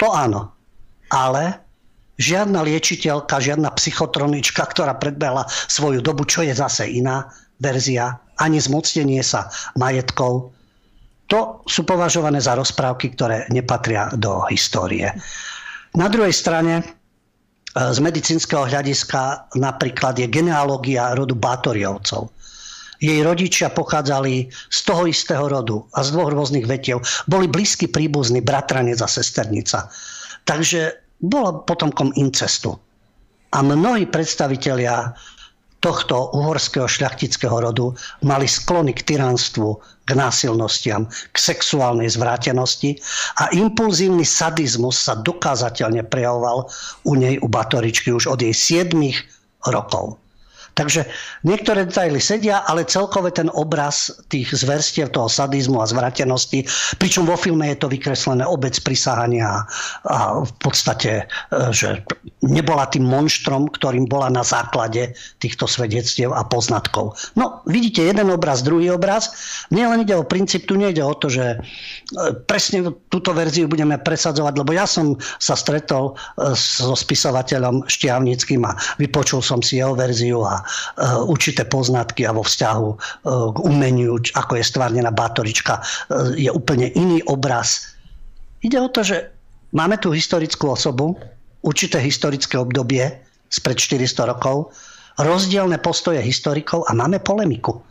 To 0.00 0.08
áno. 0.16 0.56
Ale 1.12 1.60
žiadna 2.16 2.64
liečiteľka, 2.64 3.42
žiadna 3.42 3.72
psychotronička, 3.76 4.62
ktorá 4.64 4.96
predbehla 4.96 5.44
svoju 5.68 6.00
dobu, 6.00 6.24
čo 6.24 6.40
je 6.40 6.56
zase 6.56 6.88
iná 6.88 7.28
verzia, 7.60 8.16
ani 8.40 8.58
zmocnenie 8.58 9.20
sa 9.20 9.52
majetkov. 9.76 10.56
To 11.30 11.62
sú 11.68 11.86
považované 11.86 12.42
za 12.42 12.58
rozprávky, 12.58 13.14
ktoré 13.14 13.46
nepatria 13.54 14.10
do 14.18 14.42
histórie. 14.50 15.14
Na 15.94 16.10
druhej 16.10 16.34
strane, 16.34 16.82
e, 16.82 16.84
z 17.76 17.98
medicínskeho 18.02 18.66
hľadiska 18.66 19.52
napríklad 19.54 20.18
je 20.18 20.26
genealógia 20.26 21.14
rodu 21.14 21.38
Bátoriovcov. 21.38 22.34
Jej 23.00 23.24
rodičia 23.24 23.72
pochádzali 23.72 24.52
z 24.52 24.78
toho 24.84 25.08
istého 25.08 25.48
rodu 25.48 25.80
a 25.96 26.04
z 26.04 26.12
dvoch 26.12 26.34
rôznych 26.34 26.68
vetiev. 26.68 27.00
Boli 27.24 27.48
blízky 27.48 27.88
príbuzní, 27.88 28.44
bratranec 28.44 29.00
a 29.00 29.08
sesternica. 29.08 29.88
Takže 30.44 31.00
bola 31.24 31.64
potomkom 31.64 32.12
incestu. 32.20 32.76
A 33.50 33.64
mnohí 33.64 34.04
predstavitelia 34.04 35.16
tohto 35.80 36.30
uhorského 36.36 36.84
šľachtického 36.84 37.56
rodu 37.56 37.96
mali 38.20 38.44
sklony 38.44 38.92
k 38.92 39.04
tyranstvu, 39.04 39.80
k 40.04 40.10
násilnostiam, 40.12 41.08
k 41.08 41.36
sexuálnej 41.36 42.12
zvrátenosti 42.12 43.00
a 43.40 43.48
impulzívny 43.56 44.22
sadizmus 44.22 45.00
sa 45.00 45.16
dokázateľne 45.16 46.04
prejavoval 46.06 46.68
u 47.08 47.12
nej, 47.16 47.40
u 47.40 47.48
Batoričky, 47.48 48.12
už 48.12 48.28
od 48.28 48.44
jej 48.44 48.52
7 48.52 48.92
rokov. 49.72 50.20
Takže 50.74 51.06
niektoré 51.42 51.86
detaily 51.86 52.22
sedia, 52.22 52.62
ale 52.64 52.86
celkové 52.86 53.34
ten 53.34 53.50
obraz 53.52 54.10
tých 54.30 54.54
zverstiev, 54.54 55.10
toho 55.10 55.26
sadizmu 55.26 55.82
a 55.82 55.90
zvratenosti, 55.90 56.64
pričom 56.96 57.26
vo 57.26 57.34
filme 57.34 57.74
je 57.74 57.82
to 57.82 57.90
vykreslené 57.90 58.46
obec 58.46 58.78
prisahania 58.80 59.66
a 60.06 60.18
v 60.46 60.52
podstate, 60.62 61.26
e, 61.26 61.74
že 61.74 62.06
nebola 62.46 62.86
tým 62.86 63.04
monštrom, 63.04 63.68
ktorým 63.74 64.06
bola 64.06 64.30
na 64.30 64.46
základe 64.46 65.12
týchto 65.42 65.66
svedectiev 65.66 66.32
a 66.32 66.46
poznatkov. 66.46 67.18
No, 67.34 67.60
vidíte 67.66 68.06
jeden 68.06 68.30
obraz, 68.30 68.62
druhý 68.62 68.94
obraz. 68.94 69.34
Mne 69.74 69.96
len 69.96 70.00
ide 70.06 70.14
o 70.16 70.24
princíp, 70.24 70.70
tu 70.70 70.78
nejde 70.78 71.02
o 71.02 71.14
to, 71.18 71.28
že 71.28 71.44
e, 71.54 71.58
presne 72.46 72.86
túto 73.10 73.34
verziu 73.34 73.66
budeme 73.66 73.98
presadzovať, 73.98 74.54
lebo 74.54 74.70
ja 74.70 74.86
som 74.86 75.18
sa 75.42 75.58
stretol 75.58 76.14
e, 76.14 76.54
so 76.54 76.94
spisovateľom 76.94 77.90
Štiavnickým 77.90 78.62
a 78.64 78.78
vypočul 79.02 79.42
som 79.42 79.58
si 79.60 79.82
jeho 79.82 79.98
verziu 79.98 80.40
a 80.46 80.62
určité 81.26 81.64
poznatky 81.64 82.26
a 82.26 82.34
vo 82.34 82.42
vzťahu 82.44 82.88
eh, 82.90 82.98
k 83.54 83.58
umeniu, 83.62 84.18
ako 84.34 84.52
je 84.58 84.64
stvárnená 84.64 85.10
Bátorička, 85.14 85.80
eh, 85.80 86.48
je 86.48 86.50
úplne 86.50 86.90
iný 86.94 87.22
obraz. 87.26 87.96
Ide 88.60 88.78
o 88.80 88.92
to, 88.92 89.00
že 89.06 89.30
máme 89.72 89.96
tu 89.96 90.12
historickú 90.12 90.74
osobu, 90.74 91.16
určité 91.64 92.00
historické 92.00 92.56
obdobie 92.60 93.08
spred 93.50 93.76
400 93.76 94.30
rokov, 94.30 94.72
rozdielne 95.20 95.76
postoje 95.82 96.22
historikov 96.22 96.86
a 96.88 96.94
máme 96.96 97.20
polemiku. 97.20 97.82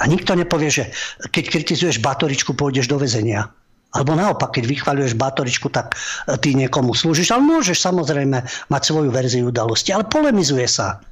A 0.00 0.08
nikto 0.08 0.32
nepovie, 0.32 0.72
že 0.72 0.84
keď 1.28 1.44
kritizuješ 1.52 2.00
Bátoričku, 2.00 2.56
pôjdeš 2.56 2.88
do 2.88 2.96
väzenia. 2.96 3.52
Alebo 3.90 4.14
naopak, 4.14 4.54
keď 4.54 4.64
vychvaľuješ 4.70 5.18
Bátoričku, 5.18 5.66
tak 5.68 5.98
ty 6.40 6.54
niekomu 6.54 6.94
slúžiš. 6.94 7.34
Ale 7.34 7.42
môžeš 7.42 7.74
samozrejme 7.74 8.38
mať 8.70 8.82
svoju 8.86 9.10
verziu 9.10 9.50
udalosti. 9.50 9.90
Ale 9.90 10.06
polemizuje 10.06 10.64
sa 10.70 11.02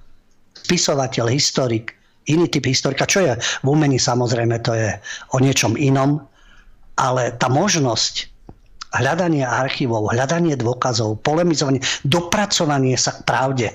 spisovateľ, 0.64 1.30
historik, 1.30 1.94
iný 2.28 2.46
typ 2.50 2.68
historika, 2.68 3.08
čo 3.08 3.24
je 3.24 3.32
v 3.38 3.66
umení 3.66 3.96
samozrejme, 3.96 4.60
to 4.60 4.76
je 4.76 4.90
o 5.32 5.38
niečom 5.40 5.74
inom, 5.80 6.20
ale 6.98 7.32
tá 7.38 7.46
možnosť 7.48 8.28
hľadanie 8.92 9.44
archívov, 9.44 10.12
hľadanie 10.12 10.56
dôkazov, 10.56 11.20
polemizovanie, 11.20 11.84
dopracovanie 12.04 12.96
sa 12.96 13.16
k 13.16 13.20
pravde, 13.24 13.68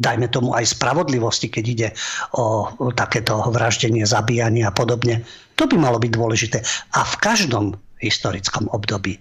dajme 0.00 0.26
tomu 0.32 0.56
aj 0.56 0.72
spravodlivosti, 0.72 1.52
keď 1.52 1.64
ide 1.66 1.88
o, 2.32 2.72
takéto 2.96 3.36
vraždenie, 3.52 4.08
zabíjanie 4.08 4.64
a 4.64 4.72
podobne. 4.72 5.26
To 5.60 5.68
by 5.68 5.76
malo 5.76 6.00
byť 6.00 6.10
dôležité. 6.14 6.58
A 6.96 7.04
v 7.04 7.14
každom 7.20 7.76
historickom 8.00 8.72
období. 8.72 9.20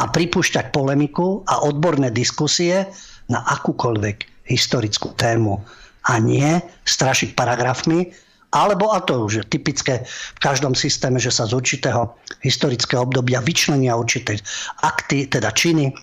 A 0.00 0.08
pripúšťať 0.08 0.72
polemiku 0.72 1.44
a 1.44 1.60
odborné 1.60 2.08
diskusie 2.08 2.88
na 3.28 3.44
akúkoľvek 3.44 4.48
historickú 4.48 5.12
tému 5.20 5.60
a 6.08 6.16
nie 6.22 6.60
strašiť 6.86 7.36
paragrafmi 7.36 8.08
Alebo, 8.50 8.90
a 8.90 8.98
to 8.98 9.30
už 9.30 9.32
je 9.32 9.44
typické 9.46 10.02
v 10.10 10.40
každom 10.42 10.74
systéme, 10.74 11.22
že 11.22 11.30
sa 11.30 11.46
z 11.46 11.54
určitého 11.54 12.18
historického 12.42 13.06
obdobia 13.06 13.38
vyčlenia 13.38 13.94
určité 13.94 14.42
akty, 14.82 15.30
teda 15.30 15.54
činy, 15.54 15.94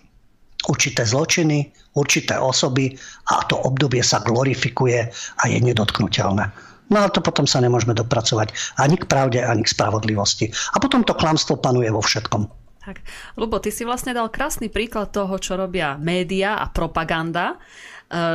určité 0.71 1.03
zločiny, 1.03 1.67
určité 1.99 2.39
osoby 2.39 2.95
a 3.35 3.43
to 3.51 3.59
obdobie 3.59 3.99
sa 3.99 4.23
glorifikuje 4.23 5.11
a 5.11 5.43
je 5.43 5.59
nedotknutelné. 5.59 6.45
No 6.87 6.95
ale 7.03 7.11
to 7.11 7.19
potom 7.19 7.43
sa 7.43 7.59
nemôžeme 7.59 7.91
dopracovať 7.91 8.79
ani 8.79 8.95
k 8.95 9.11
pravde, 9.11 9.43
ani 9.43 9.67
k 9.67 9.73
spravodlivosti. 9.75 10.47
A 10.71 10.79
potom 10.79 11.03
to 11.03 11.19
klamstvo 11.19 11.59
panuje 11.59 11.91
vo 11.91 11.99
všetkom. 11.99 12.47
Tak. 12.87 13.03
Lubo, 13.35 13.59
ty 13.59 13.75
si 13.75 13.83
vlastne 13.83 14.15
dal 14.15 14.31
krásny 14.31 14.71
príklad 14.71 15.11
toho, 15.11 15.35
čo 15.35 15.59
robia 15.59 15.99
média 15.99 16.55
a 16.55 16.71
propaganda 16.71 17.59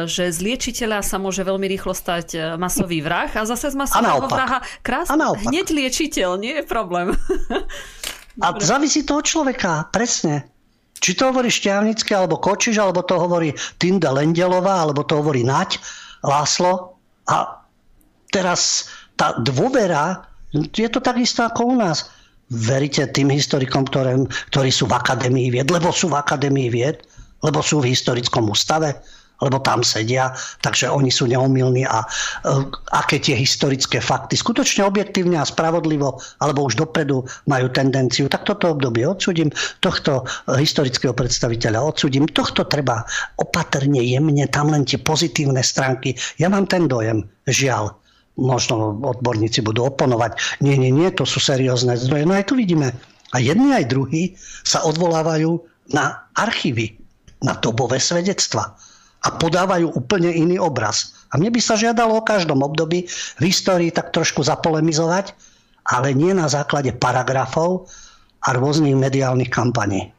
že 0.05 0.29
z 0.29 0.39
liečiteľa 0.45 1.01
sa 1.01 1.17
môže 1.17 1.41
veľmi 1.41 1.65
rýchlo 1.65 1.97
stať 1.97 2.27
e, 2.37 2.39
masový 2.61 3.01
vrah 3.01 3.33
a 3.33 3.49
zase 3.49 3.73
z 3.73 3.77
masového 3.81 4.29
vraha 4.29 4.61
krás... 4.85 5.09
hneď 5.49 5.73
liečiteľ, 5.73 6.37
nie 6.37 6.61
je 6.61 6.65
problém. 6.69 7.17
a 8.45 8.47
závisí 8.61 9.01
to 9.09 9.17
od 9.17 9.25
človeka, 9.25 9.89
presne. 9.89 10.45
Či 11.01 11.17
to 11.17 11.33
hovorí 11.33 11.49
Šťavnický, 11.49 12.13
alebo 12.13 12.37
Kočiš, 12.37 12.77
alebo 12.79 13.01
to 13.03 13.17
hovorí 13.17 13.57
Tinda 13.81 14.13
Lendelová, 14.13 14.85
alebo 14.85 15.03
to 15.09 15.19
hovorí 15.19 15.41
Nať, 15.41 15.81
Láslo. 16.21 17.01
A 17.27 17.65
teraz 18.31 18.93
tá 19.17 19.35
dôvera, 19.41 20.29
je 20.53 20.87
to 20.87 21.01
takisto 21.01 21.43
ako 21.43 21.75
u 21.75 21.77
nás 21.81 22.13
veríte 22.53 23.09
tým 23.09 23.33
historikom, 23.33 23.89
ktoré, 23.89 24.13
ktorí 24.53 24.69
sú 24.69 24.85
v 24.85 25.01
Akadémii 25.01 25.49
vied, 25.49 25.73
lebo 25.73 25.89
sú 25.89 26.13
v 26.13 26.21
Akadémii 26.21 26.69
vied, 26.69 27.01
lebo 27.41 27.65
sú 27.65 27.81
v 27.81 27.91
historickom 27.97 28.45
ústave, 28.53 29.01
lebo 29.43 29.59
tam 29.59 29.83
sedia, 29.83 30.31
takže 30.63 30.87
oni 30.87 31.11
sú 31.11 31.27
neomilní 31.27 31.83
a 31.83 32.07
uh, 32.07 32.63
aké 32.95 33.19
tie 33.19 33.35
historické 33.35 33.99
fakty 33.99 34.39
skutočne 34.39 34.87
objektívne 34.87 35.37
a 35.37 35.45
spravodlivo, 35.45 36.23
alebo 36.39 36.71
už 36.71 36.79
dopredu 36.79 37.27
majú 37.51 37.67
tendenciu, 37.75 38.31
tak 38.31 38.47
toto 38.47 38.71
obdobie 38.71 39.03
odsudím, 39.03 39.51
tohto 39.83 40.23
uh, 40.23 40.55
historického 40.55 41.11
predstaviteľa 41.11 41.83
odsudím, 41.83 42.31
tohto 42.31 42.63
treba 42.71 43.03
opatrne, 43.43 43.99
jemne, 43.99 44.47
tam 44.47 44.71
len 44.71 44.87
tie 44.87 45.03
pozitívne 45.03 45.61
stránky. 45.61 46.15
Ja 46.39 46.47
mám 46.47 46.71
ten 46.71 46.87
dojem, 46.87 47.27
žiaľ, 47.51 47.99
možno 48.39 48.97
odborníci 49.03 49.61
budú 49.61 49.93
oponovať. 49.93 50.63
Nie, 50.65 50.81
nie, 50.81 50.89
nie, 50.89 51.13
to 51.13 51.29
sú 51.29 51.37
seriózne 51.37 51.99
zdroje. 52.01 52.25
No 52.25 52.33
aj 52.33 52.49
tu 52.49 52.55
vidíme. 52.57 52.97
A 53.33 53.41
jedni 53.41 53.73
aj 53.73 53.93
druhí 53.93 54.37
sa 54.65 54.85
odvolávajú 54.85 55.61
na 55.93 56.29
archívy, 56.37 56.97
na 57.45 57.57
dobové 57.59 58.01
svedectva 58.01 58.77
a 59.23 59.29
podávajú 59.39 59.95
úplne 59.95 60.35
iný 60.35 60.59
obraz. 60.59 61.15
A 61.31 61.39
mne 61.39 61.55
by 61.55 61.61
sa 61.63 61.79
žiadalo 61.79 62.19
o 62.19 62.27
každom 62.27 62.61
období 62.61 63.07
v 63.39 63.43
histórii 63.47 63.95
tak 63.95 64.11
trošku 64.11 64.43
zapolemizovať, 64.43 65.33
ale 65.87 66.15
nie 66.15 66.35
na 66.35 66.51
základe 66.51 66.91
paragrafov 66.95 67.87
a 68.43 68.49
rôznych 68.55 68.99
mediálnych 68.99 69.51
kampaní. 69.51 70.11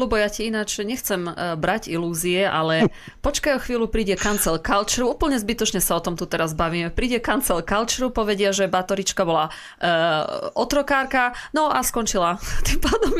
Lubo, 0.00 0.16
ja 0.16 0.32
ti 0.32 0.48
ináč 0.48 0.80
nechcem 0.80 1.28
uh, 1.28 1.60
brať 1.60 1.92
ilúzie, 1.92 2.48
ale 2.48 2.88
počkaj 3.26 3.52
o 3.56 3.60
chvíľu, 3.60 3.92
príde 3.92 4.16
cancel 4.16 4.56
culture, 4.56 5.04
úplne 5.04 5.36
zbytočne 5.36 5.84
sa 5.84 6.00
o 6.00 6.02
tom 6.02 6.16
tu 6.16 6.24
teraz 6.24 6.56
bavíme. 6.56 6.88
Príde 6.88 7.20
cancel 7.20 7.60
culture, 7.60 8.08
povedia, 8.08 8.56
že 8.56 8.64
Batorička 8.64 9.28
bola 9.28 9.52
uh, 9.52 10.56
otrokárka, 10.56 11.36
no 11.52 11.68
a 11.68 11.84
skončila. 11.84 12.40
Tým 12.66 12.80
pádom 12.80 13.12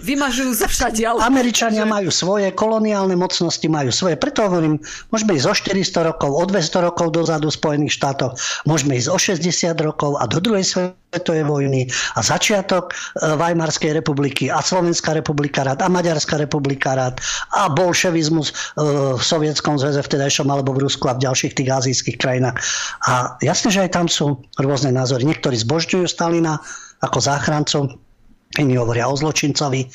vymažujú 0.00 0.56
zo 0.56 0.66
všadiaľ. 0.72 1.20
Američania 1.20 1.84
majú 1.84 2.08
svoje, 2.08 2.48
koloniálne 2.56 3.14
mocnosti 3.18 3.68
majú 3.68 3.92
svoje. 3.92 4.16
Preto 4.16 4.48
hovorím, 4.48 4.80
môžeme 5.12 5.36
ísť 5.36 5.46
o 5.46 5.54
400 5.76 6.08
rokov, 6.08 6.30
o 6.32 6.44
200 6.48 6.86
rokov 6.88 7.12
dozadu 7.12 7.52
v 7.52 7.54
Spojených 7.60 7.92
štátoch, 8.00 8.40
môžeme 8.64 8.96
ísť 8.96 9.08
o 9.12 9.18
60 9.20 9.76
rokov 9.84 10.16
a 10.16 10.24
do 10.24 10.40
druhej 10.40 10.64
svetovej 10.64 11.44
vojny 11.44 11.90
a 12.16 12.20
začiatok 12.22 12.94
uh, 12.94 13.34
Weimarskej 13.34 13.92
republiky 13.98 14.46
a 14.48 14.62
Slovenská 14.62 15.12
republika 15.12 15.66
rád 15.66 15.82
Maďarská 15.90 16.38
republika 16.38 16.94
rád 16.94 17.18
a 17.52 17.68
bolševizmus 17.68 18.48
e, 18.50 18.54
v 19.18 19.22
Sovietskom 19.22 19.76
zväze 19.76 20.00
vtedajšom 20.00 20.46
alebo 20.48 20.72
v 20.72 20.86
Rusku 20.86 21.10
a 21.10 21.18
v 21.18 21.26
ďalších 21.26 21.58
tých 21.58 21.70
azijských 21.70 22.16
krajinách. 22.16 22.56
A 23.10 23.34
jasne, 23.42 23.74
že 23.74 23.84
aj 23.84 23.90
tam 23.92 24.06
sú 24.06 24.38
rôzne 24.56 24.94
názory. 24.94 25.26
Niektorí 25.26 25.58
zbožňujú 25.58 26.06
Stalina 26.06 26.62
ako 27.02 27.18
záchrancu, 27.18 27.78
iní 28.58 28.78
hovoria 28.78 29.10
o 29.10 29.18
zločincovi, 29.18 29.90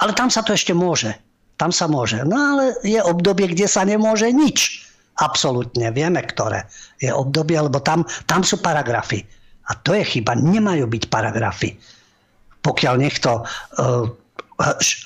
ale 0.00 0.12
tam 0.16 0.32
sa 0.32 0.40
to 0.40 0.56
ešte 0.56 0.72
môže. 0.72 1.12
Tam 1.60 1.68
sa 1.68 1.84
môže. 1.84 2.24
No 2.24 2.36
ale 2.36 2.64
je 2.80 2.96
obdobie, 3.04 3.52
kde 3.52 3.68
sa 3.68 3.84
nemôže 3.84 4.32
nič. 4.32 4.88
Absolútne. 5.20 5.92
Vieme, 5.92 6.24
ktoré 6.24 6.64
je 6.96 7.12
obdobie, 7.12 7.60
lebo 7.60 7.84
tam, 7.84 8.08
tam 8.24 8.40
sú 8.40 8.64
paragrafy. 8.64 9.20
A 9.68 9.76
to 9.76 9.92
je 9.92 10.00
chyba. 10.00 10.40
Nemajú 10.40 10.88
byť 10.88 11.12
paragrafy. 11.12 11.76
Pokiaľ 12.64 12.94
niekto 12.96 13.44
uh, 13.44 14.08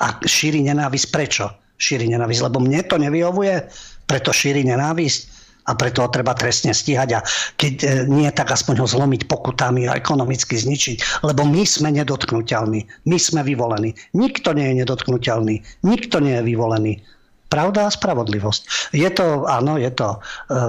a 0.02 0.06
šíri 0.26 0.60
nenávisť. 0.66 1.06
Prečo 1.14 1.46
šíri 1.78 2.10
nenávisť? 2.10 2.40
Lebo 2.50 2.58
mne 2.58 2.82
to 2.84 2.98
nevyhovuje, 2.98 3.70
preto 4.04 4.34
šíri 4.34 4.66
nenávisť 4.66 5.34
a 5.64 5.72
preto 5.72 6.04
ho 6.04 6.08
treba 6.12 6.36
trestne 6.36 6.76
stíhať 6.76 7.08
a 7.16 7.20
keď 7.56 7.74
e, 7.80 7.88
nie, 8.08 8.28
tak 8.28 8.52
aspoň 8.52 8.84
ho 8.84 8.86
zlomiť 8.88 9.24
pokutami 9.24 9.88
a 9.88 9.96
ekonomicky 9.96 10.60
zničiť, 10.60 11.24
lebo 11.24 11.48
my 11.48 11.64
sme 11.64 11.88
nedotknutelní, 11.96 12.84
my 13.08 13.16
sme 13.16 13.40
vyvolení. 13.40 13.96
Nikto 14.12 14.52
nie 14.52 14.72
je 14.72 14.84
nedotknutelný, 14.84 15.64
nikto 15.88 16.20
nie 16.20 16.36
je 16.36 16.44
vyvolený. 16.44 16.94
Pravda 17.48 17.86
a 17.86 17.94
spravodlivosť. 17.94 18.92
Je 18.98 19.08
to, 19.14 19.46
áno, 19.46 19.80
je 19.80 19.88
to 19.94 20.08
e, 20.12 20.18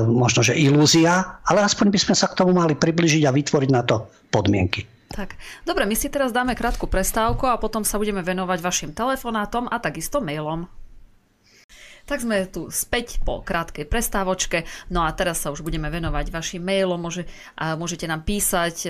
možno, 0.07 0.45
že 0.45 0.55
ilúzia, 0.55 1.43
ale 1.43 1.65
aspoň 1.65 1.91
by 1.91 1.99
sme 1.99 2.15
sa 2.15 2.31
k 2.31 2.37
tomu 2.39 2.55
mali 2.55 2.77
približiť 2.77 3.27
a 3.27 3.35
vytvoriť 3.35 3.69
na 3.73 3.83
to 3.83 4.05
podmienky. 4.31 4.94
Tak, 5.09 5.37
dobre, 5.63 5.85
my 5.85 5.93
si 5.93 6.09
teraz 6.09 6.33
dáme 6.33 6.57
krátku 6.57 6.89
prestávku 6.89 7.45
a 7.45 7.61
potom 7.61 7.85
sa 7.85 8.01
budeme 8.01 8.25
venovať 8.25 8.59
vašim 8.59 8.91
telefonátom 8.91 9.69
a 9.69 9.77
takisto 9.77 10.19
mailom. 10.19 10.65
Tak 12.05 12.21
sme 12.21 12.45
tu 12.45 12.69
späť 12.69 13.17
po 13.25 13.41
krátkej 13.41 13.89
prestávočke. 13.89 14.69
No 14.93 15.01
a 15.01 15.09
teraz 15.17 15.41
sa 15.41 15.49
už 15.49 15.65
budeme 15.65 15.89
venovať 15.89 16.29
vašim 16.29 16.61
mailom. 16.61 17.01
Môže, 17.01 17.25
a 17.57 17.73
môžete 17.73 18.05
nám 18.05 18.21
písať 18.21 18.75
e, 18.85 18.89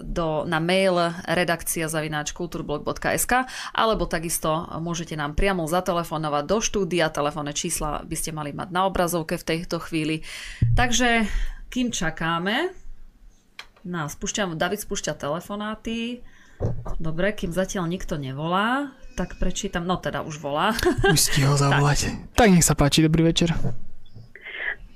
do, 0.00 0.48
na 0.48 0.64
mail 0.64 0.96
redakcia 1.28 1.92
zavináč 1.92 2.32
kulturblog.sk 2.32 3.32
alebo 3.76 4.08
takisto 4.08 4.64
môžete 4.80 5.12
nám 5.12 5.36
priamo 5.36 5.68
zatelefonovať 5.68 6.44
do 6.48 6.58
štúdia. 6.64 7.12
Telefónne 7.12 7.52
čísla 7.52 8.00
by 8.00 8.16
ste 8.16 8.32
mali 8.32 8.56
mať 8.56 8.72
na 8.72 8.88
obrazovke 8.88 9.36
v 9.36 9.44
tejto 9.44 9.76
chvíli. 9.84 10.24
Takže 10.72 11.28
kým 11.68 11.92
čakáme, 11.92 12.83
No, 13.84 14.08
spúšťam, 14.08 14.56
David 14.56 14.80
spúšťa 14.80 15.12
telefonáty. 15.12 16.24
Dobre, 16.96 17.36
kým 17.36 17.52
zatiaľ 17.52 17.84
nikto 17.84 18.16
nevolá, 18.16 18.96
tak 19.12 19.36
prečítam, 19.36 19.84
no 19.84 20.00
teda 20.00 20.24
už 20.24 20.40
volá. 20.40 20.72
Už 21.12 21.20
stihol 21.20 21.60
zavolať. 21.60 22.08
tak. 22.32 22.48
tak 22.48 22.48
nech 22.48 22.64
sa 22.64 22.72
páči, 22.72 23.04
dobrý 23.04 23.28
večer. 23.28 23.52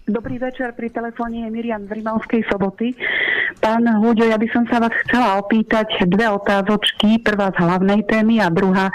Dobrý 0.08 0.40
večer, 0.40 0.72
pri 0.72 0.88
telefóne 0.88 1.44
je 1.44 1.52
Miriam 1.52 1.84
z 1.84 2.00
Rimavskej 2.00 2.48
soboty. 2.48 2.96
Pán 3.60 3.84
Huďo, 3.84 4.24
ja 4.24 4.40
by 4.40 4.48
som 4.56 4.64
sa 4.64 4.80
vás 4.80 4.96
chcela 5.04 5.36
opýtať 5.36 6.08
dve 6.08 6.24
otázočky. 6.32 7.20
Prvá 7.20 7.52
z 7.52 7.60
hlavnej 7.60 8.08
témy 8.08 8.40
a 8.40 8.48
druhá 8.48 8.88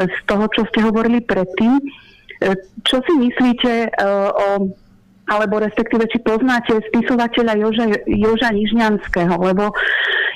z 0.00 0.18
toho, 0.24 0.48
čo 0.48 0.64
ste 0.72 0.80
hovorili 0.80 1.20
predtým. 1.20 1.76
Čo 2.80 2.96
si 3.04 3.12
myslíte 3.20 3.72
e, 3.84 3.88
o 4.32 4.46
alebo 5.28 5.60
respektíve 5.60 6.08
či 6.08 6.18
poznáte 6.24 6.80
spisovateľa 6.88 7.52
Joža, 7.60 7.86
Joža 8.08 8.50
Nižňanského, 8.50 9.36
lebo 9.36 9.70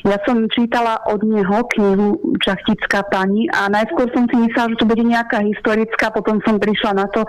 ja 0.03 0.19
som 0.27 0.51
čítala 0.51 0.99
od 1.07 1.23
neho 1.23 1.63
knihu 1.79 2.19
Čachtická 2.43 3.07
pani 3.07 3.47
a 3.55 3.71
najskôr 3.71 4.11
som 4.11 4.27
si 4.27 4.35
myslela, 4.35 4.75
že 4.75 4.81
to 4.83 4.91
bude 4.91 5.05
nejaká 5.07 5.41
historická, 5.47 6.11
potom 6.11 6.43
som 6.43 6.59
prišla 6.59 6.99
na 6.99 7.07
to, 7.15 7.23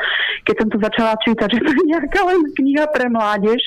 keď 0.44 0.56
som 0.58 0.68
to 0.74 0.78
začala 0.82 1.14
čítať, 1.22 1.48
že 1.54 1.62
to 1.62 1.70
je 1.70 1.84
nejaká 1.94 2.20
len 2.26 2.42
kniha 2.58 2.86
pre 2.90 3.06
mládež 3.14 3.62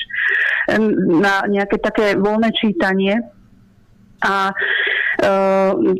na 1.23 1.47
nejaké 1.47 1.79
také 1.79 2.19
voľné 2.19 2.51
čítanie. 2.59 3.15
A 4.23 4.49
e, 4.49 4.53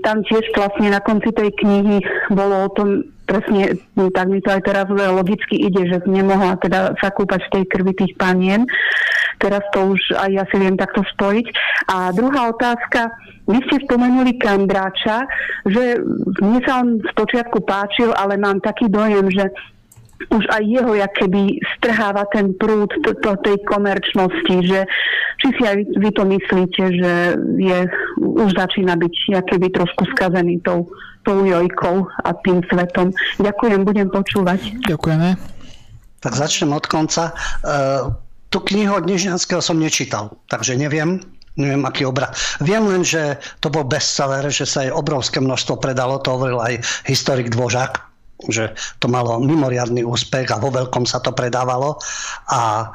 tam 0.01 0.17
tiež 0.25 0.49
vlastne 0.53 0.89
na 0.89 1.01
konci 1.01 1.29
tej 1.33 1.53
knihy 1.53 2.01
bolo 2.33 2.65
o 2.65 2.69
tom, 2.73 3.05
presne 3.27 3.77
tak 4.15 4.27
mi 4.31 4.39
to 4.39 4.49
aj 4.55 4.61
teraz 4.63 4.87
logicky 4.89 5.67
ide, 5.67 5.83
že 5.85 6.01
nemohla 6.07 6.57
teda 6.63 6.95
sa 6.97 7.11
kúpať 7.11 7.43
v 7.47 7.53
tej 7.59 7.63
krvi 7.67 7.93
tých 7.93 8.13
panien. 8.15 8.63
Teraz 9.37 9.61
to 9.69 9.93
už 9.93 10.01
aj 10.17 10.29
ja 10.33 10.43
si 10.49 10.57
viem 10.57 10.73
takto 10.73 11.05
spojiť. 11.05 11.45
A 11.93 12.09
druhá 12.09 12.49
otázka, 12.49 13.13
vy 13.45 13.61
ste 13.69 13.85
spomenuli 13.85 14.41
Kandráča, 14.41 15.29
že 15.69 16.01
mne 16.41 16.59
sa 16.65 16.81
on 16.81 16.97
z 16.99 17.11
počiatku 17.13 17.61
páčil, 17.61 18.09
ale 18.17 18.35
mám 18.41 18.57
taký 18.59 18.89
dojem, 18.89 19.29
že 19.29 19.53
už 20.33 20.43
aj 20.49 20.63
jeho 20.65 20.93
jak 20.97 21.13
keby 21.13 21.61
strháva 21.77 22.25
ten 22.33 22.53
prúd 22.57 22.89
to, 23.05 23.13
to, 23.21 23.37
tej 23.45 23.57
komerčnosti, 23.69 24.55
že 24.65 24.89
či 25.37 25.47
si 25.53 25.63
aj 25.63 25.77
vy 26.01 26.09
to 26.09 26.23
myslíte, 26.25 26.83
že 26.97 27.13
je, 27.61 27.79
už 28.17 28.51
začína 28.57 28.97
byť 28.97 29.13
jak 29.37 29.45
keby 29.45 29.69
trošku 29.69 30.09
skazený 30.17 30.57
tou, 30.65 30.89
tou 31.21 31.45
jojkou 31.45 32.09
a 32.25 32.29
tým 32.41 32.65
svetom. 32.65 33.13
Ďakujem, 33.37 33.85
budem 33.85 34.09
počúvať. 34.09 34.59
Ďakujeme. 34.89 35.37
Tak 36.17 36.33
začnem 36.33 36.73
od 36.73 36.85
konca. 36.89 37.37
Uh, 37.61 38.09
tú 38.49 38.63
knihu 38.73 38.97
od 38.97 39.05
Nižňanského 39.05 39.61
som 39.61 39.77
nečítal, 39.77 40.33
takže 40.49 40.73
neviem. 40.73 41.21
neviem 41.53 41.85
aký 41.85 42.09
obraz. 42.09 42.57
Viem 42.57 42.89
len, 42.89 43.05
že 43.05 43.37
to 43.61 43.69
bol 43.69 43.85
bestseller, 43.85 44.45
že 44.49 44.65
sa 44.65 44.89
aj 44.89 44.97
obrovské 44.97 45.37
množstvo 45.37 45.77
predalo, 45.77 46.21
to 46.21 46.33
hovoril 46.33 46.57
aj 46.61 46.81
historik 47.05 47.53
Dvožák, 47.53 48.06
že 48.45 48.77
to 49.01 49.09
malo 49.09 49.41
mimoriadný 49.41 50.05
úspech 50.05 50.53
a 50.53 50.61
vo 50.61 50.69
veľkom 50.69 51.09
sa 51.09 51.17
to 51.17 51.33
predávalo. 51.33 51.97
A 52.53 52.93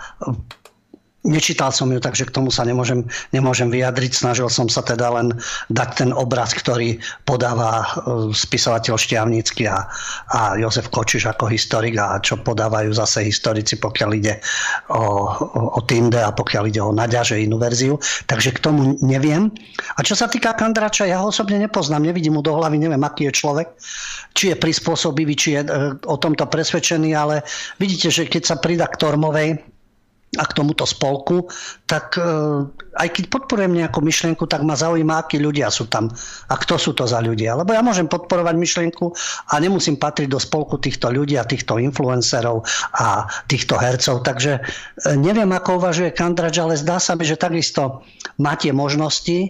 Nečítal 1.22 1.70
som 1.70 1.86
ju, 1.86 2.02
takže 2.02 2.26
k 2.26 2.34
tomu 2.34 2.50
sa 2.50 2.66
nemôžem, 2.66 3.06
nemôžem 3.30 3.70
vyjadriť. 3.70 4.10
Snažil 4.10 4.50
som 4.50 4.66
sa 4.66 4.82
teda 4.82 5.06
len 5.14 5.30
dať 5.70 5.90
ten 5.94 6.10
obraz, 6.10 6.50
ktorý 6.50 6.98
podáva 7.22 7.78
e, 7.78 7.86
spisovateľ 8.34 8.98
Štiavnícky 8.98 9.70
a, 9.70 9.86
a 10.34 10.58
Jozef 10.58 10.90
Kočiš 10.90 11.30
ako 11.30 11.46
historik 11.46 11.94
a 11.94 12.18
čo 12.18 12.42
podávajú 12.42 12.90
zase 12.90 13.22
historici, 13.22 13.78
pokiaľ 13.78 14.10
ide 14.18 14.42
o, 14.90 14.98
o, 14.98 15.78
o 15.78 15.80
Tinde 15.86 16.18
a 16.18 16.34
pokiaľ 16.34 16.64
ide 16.66 16.82
o 16.82 16.90
Naďa, 16.90 17.22
že 17.22 17.46
inú 17.46 17.54
verziu. 17.54 18.02
Takže 18.26 18.58
k 18.58 18.58
tomu 18.58 18.98
neviem. 18.98 19.46
A 19.94 20.02
čo 20.02 20.18
sa 20.18 20.26
týka 20.26 20.58
Kandrača, 20.58 21.06
ja 21.06 21.22
ho 21.22 21.30
osobne 21.30 21.54
nepoznám, 21.62 22.02
nevidím 22.02 22.34
mu 22.34 22.42
do 22.42 22.58
hlavy, 22.58 22.82
neviem, 22.82 23.02
aký 23.06 23.30
je 23.30 23.38
človek, 23.38 23.70
či 24.34 24.50
je 24.50 24.56
prispôsobivý, 24.58 25.38
či 25.38 25.54
je 25.54 25.60
e, 25.62 25.68
o 26.02 26.18
tomto 26.18 26.50
presvedčený, 26.50 27.14
ale 27.14 27.46
vidíte, 27.78 28.10
že 28.10 28.26
keď 28.26 28.42
sa 28.42 28.56
prida 28.58 28.90
k 28.90 28.98
Tormovej, 28.98 29.71
a 30.32 30.48
k 30.48 30.56
tomuto 30.56 30.88
spolku, 30.88 31.44
tak 31.84 32.16
e, 32.16 32.24
aj 32.96 33.08
keď 33.12 33.24
podporujem 33.28 33.76
nejakú 33.76 34.00
myšlienku, 34.00 34.48
tak 34.48 34.64
ma 34.64 34.72
zaujíma, 34.72 35.20
akí 35.20 35.36
ľudia 35.36 35.68
sú 35.68 35.92
tam 35.92 36.08
a 36.48 36.54
kto 36.56 36.80
sú 36.80 36.96
to 36.96 37.04
za 37.04 37.20
ľudia. 37.20 37.52
Lebo 37.52 37.76
ja 37.76 37.84
môžem 37.84 38.08
podporovať 38.08 38.56
myšlienku 38.56 39.12
a 39.52 39.54
nemusím 39.60 40.00
patriť 40.00 40.32
do 40.32 40.40
spolku 40.40 40.80
týchto 40.80 41.12
ľudí 41.12 41.36
a 41.36 41.44
týchto 41.44 41.76
influencerov 41.76 42.64
a 42.96 43.28
týchto 43.44 43.76
hercov. 43.76 44.24
Takže 44.24 44.52
e, 44.56 44.60
neviem, 45.20 45.52
ako 45.52 45.84
uvažuje 45.84 46.16
Kandrač, 46.16 46.56
ale 46.56 46.80
zdá 46.80 46.96
sa 46.96 47.12
mi, 47.12 47.28
že 47.28 47.36
takisto 47.36 48.00
má 48.40 48.56
tie 48.56 48.72
možnosti, 48.72 49.36
e, 49.36 49.48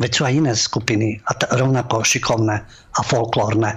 veď 0.00 0.10
sú 0.16 0.22
aj 0.24 0.32
iné 0.32 0.52
skupiny 0.56 1.20
a 1.28 1.36
rovnako 1.60 2.00
šikovné 2.00 2.56
a 2.96 3.00
folklórne. 3.04 3.76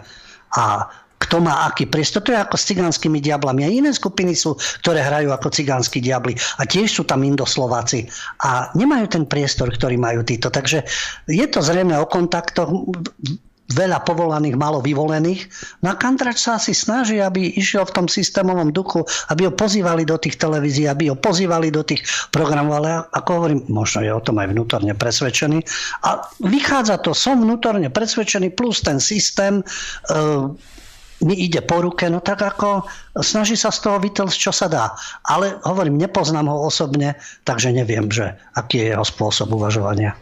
A 0.55 0.87
kto 1.25 1.41
má 1.41 1.65
aký 1.65 1.89
priestor. 1.89 2.21
To 2.23 2.31
je 2.31 2.39
ako 2.39 2.55
s 2.55 2.67
cigánskymi 2.69 3.19
diablami. 3.19 3.65
A 3.65 3.69
iné 3.69 3.91
skupiny 3.91 4.37
sú, 4.37 4.53
ktoré 4.85 5.01
hrajú 5.01 5.33
ako 5.33 5.49
cigánsky 5.49 5.99
diabli. 5.99 6.37
A 6.61 6.69
tiež 6.69 7.01
sú 7.01 7.03
tam 7.03 7.25
indoslováci. 7.25 8.05
A 8.45 8.69
nemajú 8.77 9.09
ten 9.09 9.25
priestor, 9.25 9.73
ktorý 9.73 9.97
majú 9.97 10.21
títo. 10.21 10.53
Takže 10.53 10.85
je 11.25 11.45
to 11.49 11.59
zrejme 11.65 11.97
o 11.97 12.05
kontaktoch 12.05 12.69
veľa 13.65 14.05
povolaných, 14.05 14.61
malo 14.61 14.77
vyvolených. 14.77 15.49
No 15.81 15.89
a 15.89 15.97
Kandrač 15.97 16.37
sa 16.37 16.61
asi 16.61 16.77
snaží, 16.77 17.17
aby 17.17 17.57
išiel 17.57 17.89
v 17.89 17.95
tom 17.97 18.05
systémovom 18.05 18.69
duchu, 18.69 19.01
aby 19.33 19.49
ho 19.49 19.53
pozývali 19.57 20.05
do 20.05 20.21
tých 20.21 20.37
televízií, 20.37 20.85
aby 20.85 21.09
ho 21.09 21.17
pozývali 21.17 21.73
do 21.73 21.81
tých 21.81 22.05
programov, 22.29 22.85
ale 22.85 22.89
ako 23.09 23.29
hovorím, 23.41 23.65
možno 23.65 24.05
je 24.05 24.13
o 24.13 24.21
tom 24.21 24.37
aj 24.37 24.53
vnútorne 24.53 24.93
presvedčený. 24.93 25.65
A 26.05 26.29
vychádza 26.45 27.01
to, 27.01 27.17
som 27.17 27.41
vnútorne 27.41 27.89
presvedčený, 27.89 28.53
plus 28.53 28.85
ten 28.85 29.01
systém, 29.01 29.65
e, 29.65 30.13
mi 31.23 31.35
ide 31.39 31.63
po 31.63 31.79
ruke, 31.79 32.11
no 32.11 32.19
tak 32.19 32.43
ako 32.43 32.83
snaží 33.23 33.55
sa 33.55 33.71
z 33.71 33.79
toho 33.87 33.97
vytlsť, 34.03 34.35
čo 34.35 34.51
sa 34.51 34.67
dá. 34.67 34.91
Ale 35.23 35.63
hovorím, 35.63 35.95
nepoznám 35.95 36.51
ho 36.51 36.67
osobne, 36.67 37.15
takže 37.47 37.71
neviem, 37.71 38.11
že 38.11 38.35
aký 38.57 38.83
je 38.83 38.87
jeho 38.91 39.05
spôsob 39.05 39.55
uvažovania. 39.55 40.19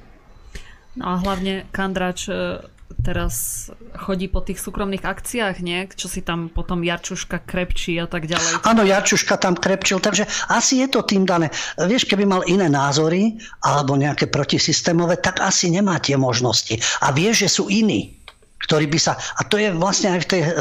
No 0.93 1.17
a 1.17 1.25
hlavne 1.25 1.65
Kandrač 1.73 2.29
e, 2.29 2.61
teraz 3.01 3.67
chodí 3.97 4.29
po 4.29 4.45
tých 4.45 4.61
súkromných 4.61 5.01
akciách, 5.01 5.65
nie? 5.65 5.89
Čo 5.89 6.05
si 6.05 6.21
tam 6.21 6.53
potom 6.53 6.85
Jarčuška 6.85 7.41
krepčí 7.41 7.97
a 7.97 8.05
tak 8.05 8.29
ďalej. 8.29 8.61
Áno, 8.61 8.85
Jarčuška 8.85 9.41
tam 9.41 9.57
krepčil, 9.57 9.97
takže 9.97 10.29
asi 10.53 10.85
je 10.85 10.87
to 10.93 11.01
tým 11.01 11.25
dané. 11.25 11.49
Vieš, 11.81 12.05
keby 12.05 12.29
mal 12.29 12.45
iné 12.45 12.69
názory 12.69 13.41
alebo 13.65 13.97
nejaké 13.97 14.29
protisystémové, 14.29 15.17
tak 15.17 15.41
asi 15.41 15.73
nemá 15.73 15.97
tie 15.97 16.13
možnosti. 16.13 16.77
A 17.01 17.09
vie, 17.09 17.33
že 17.33 17.49
sú 17.49 17.65
iní 17.73 18.22
ktorý 18.65 18.87
by 18.87 18.99
sa... 18.99 19.13
A 19.37 19.45
to 19.47 19.59
je 19.59 19.69
vlastne 19.75 20.15
aj 20.15 20.19
v 20.23 20.29
tej 20.29 20.41
uh, 20.47 20.53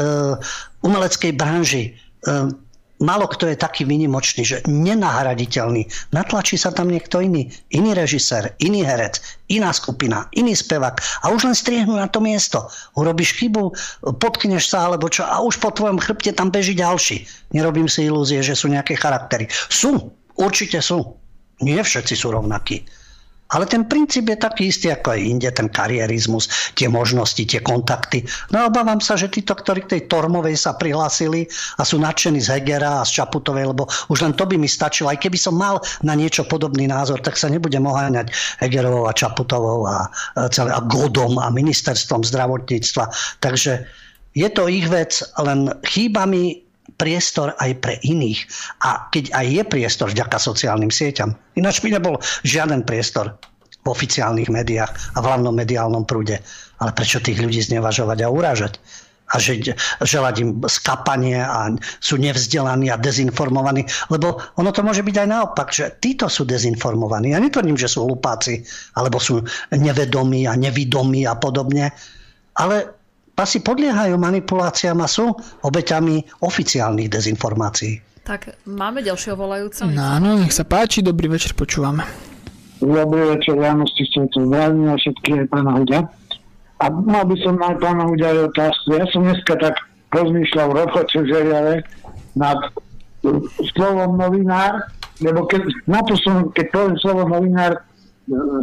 umeleckej 0.83 1.31
branži. 1.35 1.95
Uh, 2.27 2.51
Málo 3.03 3.27
kto 3.27 3.51
je 3.51 3.59
taký 3.59 3.83
vynimočný, 3.83 4.47
že 4.47 4.63
nenahraditeľný. 4.63 5.91
Natlačí 6.15 6.55
sa 6.55 6.71
tam 6.71 6.87
niekto 6.87 7.19
iný. 7.19 7.51
Iný 7.75 7.91
režisér, 7.91 8.55
iný 8.63 8.87
herec, 8.87 9.19
iná 9.51 9.75
skupina, 9.75 10.31
iný 10.31 10.55
spevák. 10.55 11.27
A 11.27 11.35
už 11.35 11.51
len 11.51 11.57
striehnú 11.57 11.99
na 11.99 12.07
to 12.07 12.23
miesto. 12.23 12.71
Urobíš 12.95 13.35
chybu, 13.43 13.75
potkneš 14.23 14.71
sa 14.71 14.87
alebo 14.87 15.11
čo 15.11 15.27
a 15.27 15.43
už 15.43 15.59
po 15.59 15.75
tvojom 15.75 15.99
chrbte 15.99 16.31
tam 16.31 16.47
beží 16.47 16.79
ďalší. 16.79 17.27
Nerobím 17.51 17.91
si 17.91 18.07
ilúzie, 18.07 18.39
že 18.39 18.55
sú 18.55 18.71
nejaké 18.71 18.95
charaktery. 18.95 19.51
Sú, 19.51 20.15
určite 20.39 20.79
sú. 20.79 21.19
Nie 21.59 21.83
všetci 21.83 22.15
sú 22.15 22.31
rovnakí. 22.31 22.87
Ale 23.53 23.69
ten 23.69 23.85
princíp 23.85 24.33
je 24.33 24.37
taký 24.37 24.73
istý 24.73 24.89
ako 24.89 25.13
aj 25.13 25.21
inde, 25.21 25.49
ten 25.53 25.69
karierizmus, 25.69 26.49
tie 26.73 26.89
možnosti, 26.89 27.45
tie 27.45 27.61
kontakty. 27.61 28.25
No 28.49 28.65
obávam 28.65 28.97
sa, 28.97 29.13
že 29.13 29.29
títo, 29.29 29.53
ktorí 29.53 29.85
k 29.85 29.91
tej 29.97 30.01
Tormovej 30.09 30.57
sa 30.57 30.73
prihlásili 30.73 31.45
a 31.77 31.85
sú 31.85 32.01
nadšení 32.01 32.41
z 32.41 32.57
Hegera 32.57 33.01
a 33.01 33.07
z 33.07 33.21
Čaputovej, 33.21 33.69
lebo 33.69 33.85
už 34.09 34.25
len 34.25 34.33
to 34.33 34.49
by 34.49 34.57
mi 34.57 34.65
stačilo. 34.65 35.13
Aj 35.13 35.19
keby 35.21 35.37
som 35.37 35.53
mal 35.53 35.77
na 36.01 36.17
niečo 36.17 36.43
podobný 36.49 36.89
názor, 36.89 37.21
tak 37.21 37.37
sa 37.37 37.47
nebudem 37.47 37.85
oháňať 37.85 38.33
Hegerovou 38.59 39.05
a 39.05 39.13
Čaputovou 39.13 39.85
a, 39.85 40.09
celé, 40.49 40.73
a 40.73 40.81
Godom 40.81 41.37
a 41.37 41.53
ministerstvom 41.53 42.25
zdravotníctva. 42.25 43.05
Takže 43.37 43.85
je 44.33 44.49
to 44.49 44.65
ich 44.65 44.89
vec, 44.89 45.21
len 45.37 45.69
chýba 45.85 46.25
mi 46.25 46.62
priestor 47.03 47.51
aj 47.59 47.83
pre 47.83 47.99
iných. 48.07 48.47
A 48.87 49.11
keď 49.11 49.35
aj 49.35 49.45
je 49.51 49.63
priestor 49.67 50.07
vďaka 50.15 50.39
sociálnym 50.39 50.87
sieťam, 50.87 51.35
ináč 51.59 51.83
by 51.83 51.99
nebol 51.99 52.15
žiaden 52.47 52.87
priestor 52.87 53.35
v 53.83 53.87
oficiálnych 53.91 54.47
médiách 54.47 54.87
a 54.87 55.17
v 55.19 55.27
hlavnom 55.27 55.51
mediálnom 55.51 56.07
prúde. 56.07 56.39
Ale 56.79 56.95
prečo 56.95 57.19
tých 57.19 57.43
ľudí 57.43 57.59
znevažovať 57.59 58.23
a 58.23 58.31
urážať? 58.31 58.79
a 59.33 59.41
že, 59.41 59.73
želať 60.03 60.35
im 60.45 60.49
skapanie 60.69 61.41
a 61.41 61.73
sú 61.97 62.21
nevzdelaní 62.21 62.93
a 62.93 63.01
dezinformovaní. 63.01 63.81
Lebo 64.13 64.37
ono 64.61 64.69
to 64.69 64.85
môže 64.85 65.01
byť 65.01 65.15
aj 65.25 65.27
naopak, 65.27 65.73
že 65.73 65.97
títo 65.97 66.29
sú 66.29 66.45
dezinformovaní. 66.45 67.33
Ja 67.33 67.41
netvrdím, 67.41 67.73
že 67.73 67.89
sú 67.89 68.05
hlupáci, 68.05 68.61
alebo 68.93 69.17
sú 69.17 69.41
nevedomí 69.73 70.45
a 70.45 70.53
nevidomí 70.53 71.25
a 71.25 71.33
podobne. 71.33 71.89
Ale 72.61 72.93
asi 73.33 73.61
podliehajú 73.65 74.13
manipuláciám 74.17 75.01
a 75.01 75.07
sú 75.09 75.33
obeťami 75.65 76.41
oficiálnych 76.45 77.09
dezinformácií. 77.09 77.97
Tak 78.23 78.55
máme 78.63 79.03
ďalšieho 79.03 79.35
volajúceho. 79.35 79.91
No 79.91 79.99
áno, 79.99 80.39
nech 80.39 80.55
sa 80.55 80.63
páči, 80.63 81.03
dobrý 81.03 81.27
večer, 81.27 81.57
počúvame. 81.57 82.07
Dobrý 82.79 83.35
večer, 83.35 83.59
Janosti, 83.59 84.03
som 84.11 84.27
tu 84.31 84.47
zdravím 84.47 84.91
a 84.91 84.95
všetkých 84.95 85.37
aj 85.43 85.47
pána 85.51 85.71
Huďa. 85.75 85.99
A 86.83 86.85
mal 86.91 87.23
by 87.27 87.35
som 87.43 87.55
aj 87.59 87.75
pána 87.79 88.03
Huďa 88.07 88.27
aj 88.31 88.39
otázku. 88.55 88.87
Ja 88.95 89.05
som 89.11 89.21
dneska 89.27 89.53
tak 89.59 89.75
rozmýšľal 90.11 90.67
v 90.71 90.75
robote 90.83 91.15
v 91.19 91.25
žeriale 91.31 91.73
nad 92.35 92.59
slovom 93.75 94.19
novinár, 94.19 94.87
lebo 95.23 95.47
keď, 95.47 95.63
na 95.87 96.03
to 96.03 96.15
som, 96.19 96.51
keď 96.51 96.65
poviem 96.75 96.95
slovo 96.99 97.23
novinár, 97.27 97.81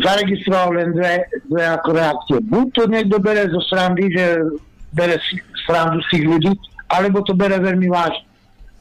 zaregistroval 0.00 0.72
len 0.76 0.88
dve, 0.96 1.28
dve 1.48 1.64
ako 1.68 1.88
reakcie. 1.92 2.36
Buď 2.40 2.66
to 2.72 2.82
niekto 2.88 3.16
bere 3.20 3.44
zo 3.52 3.60
srandy, 3.68 4.08
že 4.08 4.56
bere 4.90 5.20
srandu 5.68 6.00
z 6.08 6.08
tých 6.16 6.24
ľudí, 6.26 6.52
alebo 6.88 7.20
to 7.22 7.36
bere 7.36 7.60
veľmi 7.60 7.86
vážne. 7.92 8.26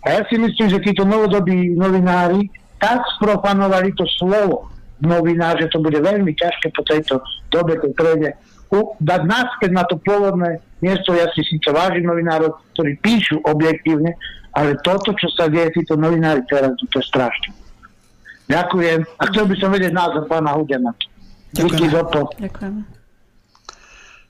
A 0.07 0.15
ja 0.15 0.21
si 0.31 0.39
myslím, 0.39 0.67
že 0.71 0.79
títo 0.79 1.03
novodobí 1.03 1.75
novinári 1.75 2.47
tak 2.79 3.03
sprofanovali 3.19 3.91
to 3.99 4.07
slovo 4.15 4.71
novinár, 5.03 5.59
že 5.59 5.67
to 5.67 5.83
bude 5.83 5.99
veľmi 5.99 6.31
ťažké 6.31 6.71
po 6.71 6.83
tejto 6.87 7.19
dobe, 7.51 7.75
keď 7.75 7.91
prejde 7.95 8.29
dať 8.99 9.21
naspäť 9.25 9.71
na 9.75 9.83
to 9.83 9.99
pôvodné 9.99 10.63
miesto. 10.79 11.11
Ja 11.11 11.27
si 11.35 11.43
síce 11.43 11.67
vážim 11.73 12.07
novinárov, 12.07 12.55
ktorí 12.77 12.95
píšu 13.03 13.43
objektívne, 13.43 14.15
ale 14.55 14.79
toto, 14.79 15.11
čo 15.17 15.27
sa 15.35 15.51
deje, 15.51 15.83
títo 15.83 15.99
novinári 15.99 16.45
teraz, 16.47 16.71
to 16.79 16.99
je 16.99 17.05
strašné. 17.05 17.58
Ďakujem. 18.49 18.99
A 19.05 19.23
chcel 19.29 19.45
by 19.45 19.55
som 19.61 19.69
vedieť 19.69 19.93
názor 19.93 20.25
pána 20.25 20.57
Hudena. 20.57 20.91
Díky 21.53 21.85
za 21.89 22.03
to. 22.09 22.29
Ďakujem. 22.37 22.75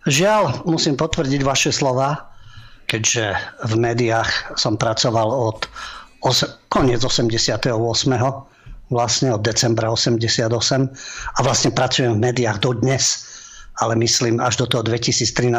Žiaľ, 0.08 0.44
musím 0.68 0.96
potvrdiť 0.96 1.41
vaše 1.44 1.72
slova, 1.72 2.32
keďže 2.88 3.36
v 3.68 3.74
médiách 3.80 4.56
som 4.60 4.80
pracoval 4.80 5.28
od 5.28 5.68
os- 6.24 6.48
koniec 6.72 7.04
88. 7.04 7.72
vlastne 8.90 9.30
od 9.36 9.41
decembra 9.44 9.91
88 9.91 10.90
a 11.36 11.40
vlastne 11.46 11.70
pracujem 11.72 12.18
v 12.18 12.24
médiách 12.32 12.58
dodnes 12.60 13.30
ale 13.80 13.96
myslím 13.96 14.44
až 14.44 14.60
do 14.60 14.66
toho 14.68 14.84
2013. 14.84 15.56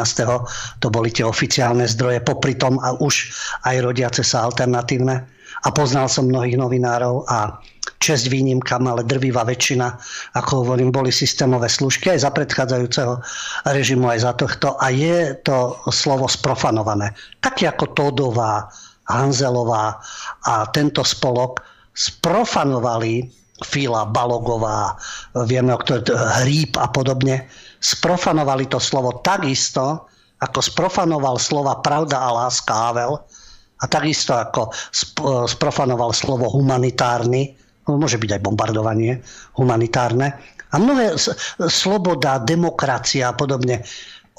to 0.77 0.87
boli 0.93 1.09
tie 1.09 1.25
oficiálne 1.25 1.89
zdroje, 1.89 2.21
popri 2.21 2.53
tom 2.53 2.77
a 2.77 2.93
už 3.01 3.33
aj 3.65 3.81
rodiace 3.81 4.21
sa 4.21 4.45
alternatívne. 4.45 5.25
A 5.65 5.67
poznal 5.73 6.05
som 6.05 6.29
mnohých 6.29 6.57
novinárov 6.57 7.25
a 7.25 7.57
česť 8.01 8.33
výnimkam, 8.33 8.89
ale 8.89 9.05
drvivá 9.05 9.45
väčšina, 9.45 9.93
ako 10.33 10.65
hovorím, 10.65 10.89
boli 10.89 11.13
systémové 11.13 11.69
služky 11.69 12.09
aj 12.17 12.25
za 12.25 12.31
predchádzajúceho 12.33 13.21
režimu, 13.69 14.09
aj 14.09 14.19
za 14.25 14.33
tohto. 14.33 14.73
A 14.81 14.89
je 14.89 15.37
to 15.45 15.77
slovo 15.93 16.25
sprofanované. 16.25 17.13
Také 17.37 17.69
ako 17.69 17.93
Todová, 17.93 18.65
Hanzelová 19.05 20.01
a 20.49 20.65
tento 20.73 21.05
spolok 21.05 21.61
sprofanovali 21.93 23.29
Fila, 23.61 24.09
Balogová, 24.09 24.97
vieme, 25.45 25.77
kto 25.77 26.01
Hríb 26.41 26.73
a 26.81 26.89
podobne, 26.89 27.45
sprofanovali 27.77 28.65
to 28.65 28.81
slovo 28.81 29.21
takisto, 29.21 30.09
ako 30.41 30.57
sprofanoval 30.57 31.37
slova 31.37 31.77
pravda 31.85 32.17
a 32.17 32.33
láska 32.33 32.73
Havel 32.73 33.21
a 33.81 33.85
takisto 33.85 34.33
ako 34.33 34.73
sprofanoval 35.45 36.09
slovo 36.09 36.49
humanitárny, 36.49 37.53
môže 37.97 38.19
byť 38.19 38.39
aj 38.39 38.41
bombardovanie 38.45 39.23
humanitárne, 39.55 40.35
a 40.71 40.79
mnohé 40.79 41.19
sloboda, 41.67 42.39
demokracia 42.39 43.31
a 43.31 43.35
podobne, 43.35 43.83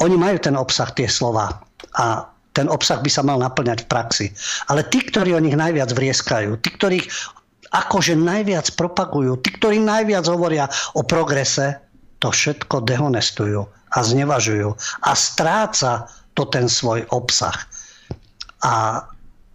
oni 0.00 0.16
majú 0.16 0.40
ten 0.40 0.56
obsah, 0.56 0.88
tie 0.96 1.04
slova. 1.04 1.60
A 2.00 2.24
ten 2.56 2.68
obsah 2.68 3.00
by 3.00 3.10
sa 3.12 3.20
mal 3.24 3.40
naplňať 3.40 3.84
v 3.84 3.90
praxi. 3.90 4.26
Ale 4.72 4.84
tí, 4.88 5.04
ktorí 5.04 5.36
o 5.36 5.44
nich 5.44 5.56
najviac 5.56 5.92
vrieskajú, 5.92 6.56
tí, 6.64 6.72
ktorých 6.72 7.06
akože 7.72 8.16
najviac 8.16 8.68
propagujú, 8.76 9.40
tí, 9.44 9.56
ktorí 9.56 9.80
najviac 9.80 10.24
hovoria 10.28 10.68
o 10.96 11.04
progrese, 11.04 11.80
to 12.20 12.32
všetko 12.32 12.84
dehonestujú 12.84 13.64
a 13.68 13.98
znevažujú. 14.00 14.72
A 15.04 15.10
stráca 15.12 16.08
to 16.32 16.48
ten 16.48 16.68
svoj 16.68 17.04
obsah. 17.12 17.56
A 18.64 19.04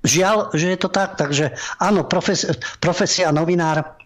žiaľ, 0.03 0.53
že 0.53 0.73
je 0.73 0.79
to 0.79 0.89
tak. 0.91 1.17
Takže 1.17 1.53
áno, 1.81 2.05
profesia, 2.05 2.53
profesia 2.81 3.33
novinár 3.33 3.97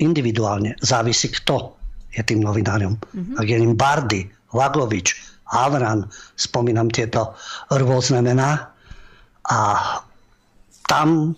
individuálne 0.00 0.76
závisí, 0.80 1.28
kto 1.28 1.76
je 2.10 2.22
tým 2.24 2.42
novinárom. 2.42 2.96
Mm-hmm. 2.96 3.36
Ak 3.38 3.46
je 3.46 3.56
ním 3.58 3.74
Bardy, 3.76 4.26
Vagovič, 4.50 5.14
Havran, 5.50 6.06
spomínam 6.38 6.90
tieto 6.90 7.34
rôzne 7.70 8.22
mená. 8.22 8.70
A 9.50 9.58
tam 10.86 11.34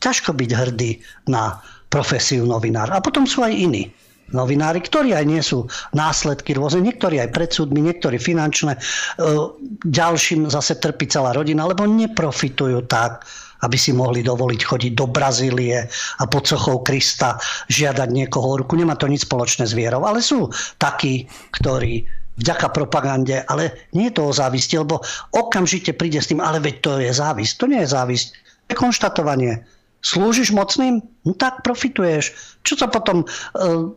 ťažko 0.00 0.36
byť 0.36 0.50
hrdý 0.52 1.00
na 1.28 1.60
profesiu 1.88 2.44
novinára. 2.44 3.00
A 3.00 3.04
potom 3.04 3.24
sú 3.24 3.44
aj 3.44 3.52
iní 3.52 3.88
novinári, 4.32 4.84
ktorí 4.84 5.16
aj 5.16 5.24
nie 5.24 5.40
sú 5.40 5.64
následky 5.96 6.52
rôzne, 6.56 6.84
niektorí 6.84 7.20
aj 7.20 7.32
pred 7.32 7.50
niektorí 7.54 8.20
finančné, 8.20 8.76
e, 8.76 8.80
ďalším 9.84 10.52
zase 10.52 10.76
trpí 10.76 11.08
celá 11.08 11.32
rodina, 11.32 11.64
lebo 11.64 11.88
neprofitujú 11.88 12.84
tak, 12.88 13.24
aby 13.64 13.74
si 13.74 13.90
mohli 13.90 14.22
dovoliť 14.22 14.60
chodiť 14.62 14.92
do 14.94 15.06
Brazílie 15.10 15.88
a 15.90 16.24
pod 16.30 16.46
sochou 16.46 16.86
Krista 16.86 17.40
žiadať 17.66 18.08
niekoho 18.14 18.62
ruku. 18.62 18.78
Nemá 18.78 18.94
to 18.94 19.10
nič 19.10 19.26
spoločné 19.26 19.66
s 19.66 19.74
vierou, 19.74 20.06
ale 20.06 20.22
sú 20.22 20.46
takí, 20.78 21.26
ktorí 21.58 22.06
vďaka 22.38 22.70
propagande, 22.70 23.42
ale 23.50 23.90
nie 23.98 24.14
je 24.14 24.14
to 24.14 24.30
o 24.30 24.36
závisti, 24.36 24.78
lebo 24.78 25.02
okamžite 25.34 25.90
príde 25.98 26.22
s 26.22 26.30
tým, 26.30 26.38
ale 26.38 26.62
veď 26.62 26.74
to 26.78 26.90
je 27.02 27.10
závisť. 27.10 27.52
To 27.58 27.64
nie 27.66 27.82
je 27.82 27.90
závisť, 27.90 28.26
to 28.30 28.68
je 28.70 28.76
konštatovanie. 28.78 29.52
Slúžiš 29.98 30.54
mocným? 30.54 31.02
No 31.26 31.32
tak 31.34 31.66
profituješ. 31.66 32.30
Čo 32.62 32.74
sa 32.78 32.86
potom... 32.86 33.26
Uh, 33.54 33.92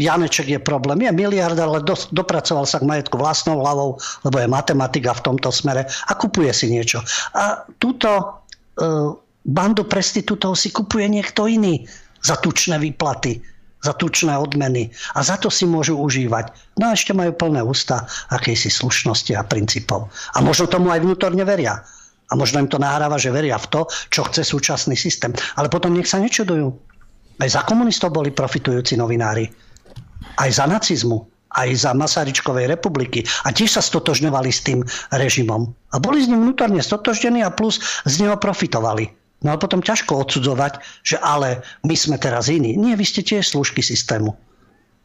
Janeček 0.00 0.48
je 0.48 0.60
problém. 0.60 1.04
Je 1.04 1.12
miliardár, 1.12 1.68
ale 1.68 1.80
do, 1.84 1.92
dopracoval 1.92 2.64
sa 2.64 2.80
k 2.80 2.88
majetku 2.88 3.20
vlastnou 3.20 3.60
hlavou, 3.60 4.00
lebo 4.24 4.36
je 4.40 4.48
matematika 4.48 5.12
v 5.12 5.24
tomto 5.32 5.52
smere 5.52 5.84
a 5.84 6.12
kupuje 6.16 6.48
si 6.56 6.72
niečo. 6.72 7.04
A 7.36 7.68
túto 7.76 8.08
uh, 8.08 9.12
bandu 9.44 9.84
prestitútov 9.84 10.56
si 10.56 10.72
kupuje 10.72 11.06
niekto 11.12 11.44
iný 11.44 11.84
za 12.22 12.40
tučné 12.40 12.80
výplaty 12.80 13.52
za 13.82 13.92
tučné 13.98 14.38
odmeny 14.38 14.94
a 15.18 15.26
za 15.26 15.34
to 15.36 15.50
si 15.50 15.66
môžu 15.66 15.98
užívať. 15.98 16.54
No 16.78 16.90
a 16.90 16.94
ešte 16.94 17.10
majú 17.12 17.34
plné 17.34 17.66
ústa 17.66 18.06
akejsi 18.30 18.70
slušnosti 18.70 19.34
a 19.34 19.42
princípov. 19.42 20.06
A 20.32 20.38
možno 20.38 20.70
tomu 20.70 20.94
aj 20.94 21.02
vnútorne 21.02 21.42
veria. 21.42 21.82
A 22.32 22.34
možno 22.34 22.64
im 22.64 22.72
to 22.72 22.80
nahráva, 22.80 23.20
že 23.20 23.28
veria 23.28 23.60
v 23.60 23.68
to, 23.68 23.80
čo 24.08 24.24
chce 24.24 24.40
súčasný 24.48 24.96
systém. 24.96 25.36
Ale 25.60 25.68
potom 25.68 25.92
nech 25.92 26.08
sa 26.08 26.16
nečudujú. 26.16 26.72
Aj 27.36 27.48
za 27.52 27.60
komunistov 27.68 28.16
boli 28.16 28.32
profitujúci 28.32 28.96
novinári. 28.96 29.52
Aj 30.40 30.48
za 30.48 30.64
nacizmu. 30.64 31.28
Aj 31.52 31.68
za 31.76 31.92
Masaryčkovej 31.92 32.64
republiky. 32.64 33.20
A 33.44 33.52
tiež 33.52 33.76
sa 33.76 33.84
stotožňovali 33.84 34.48
s 34.48 34.64
tým 34.64 34.80
režimom. 35.12 35.68
A 35.92 36.00
boli 36.00 36.24
s 36.24 36.32
ním 36.32 36.40
vnútorne 36.40 36.80
stotožnení 36.80 37.44
a 37.44 37.52
plus 37.52 37.84
z 38.08 38.24
neho 38.24 38.40
profitovali. 38.40 39.12
No 39.44 39.52
ale 39.52 39.58
potom 39.60 39.84
ťažko 39.84 40.22
odsudzovať, 40.24 40.80
že 41.04 41.20
ale 41.20 41.60
my 41.84 41.92
sme 41.92 42.16
teraz 42.16 42.48
iní. 42.48 42.78
Nie, 42.78 42.96
vy 42.96 43.04
ste 43.04 43.20
tiež 43.26 43.52
služky 43.52 43.82
systému. 43.82 44.38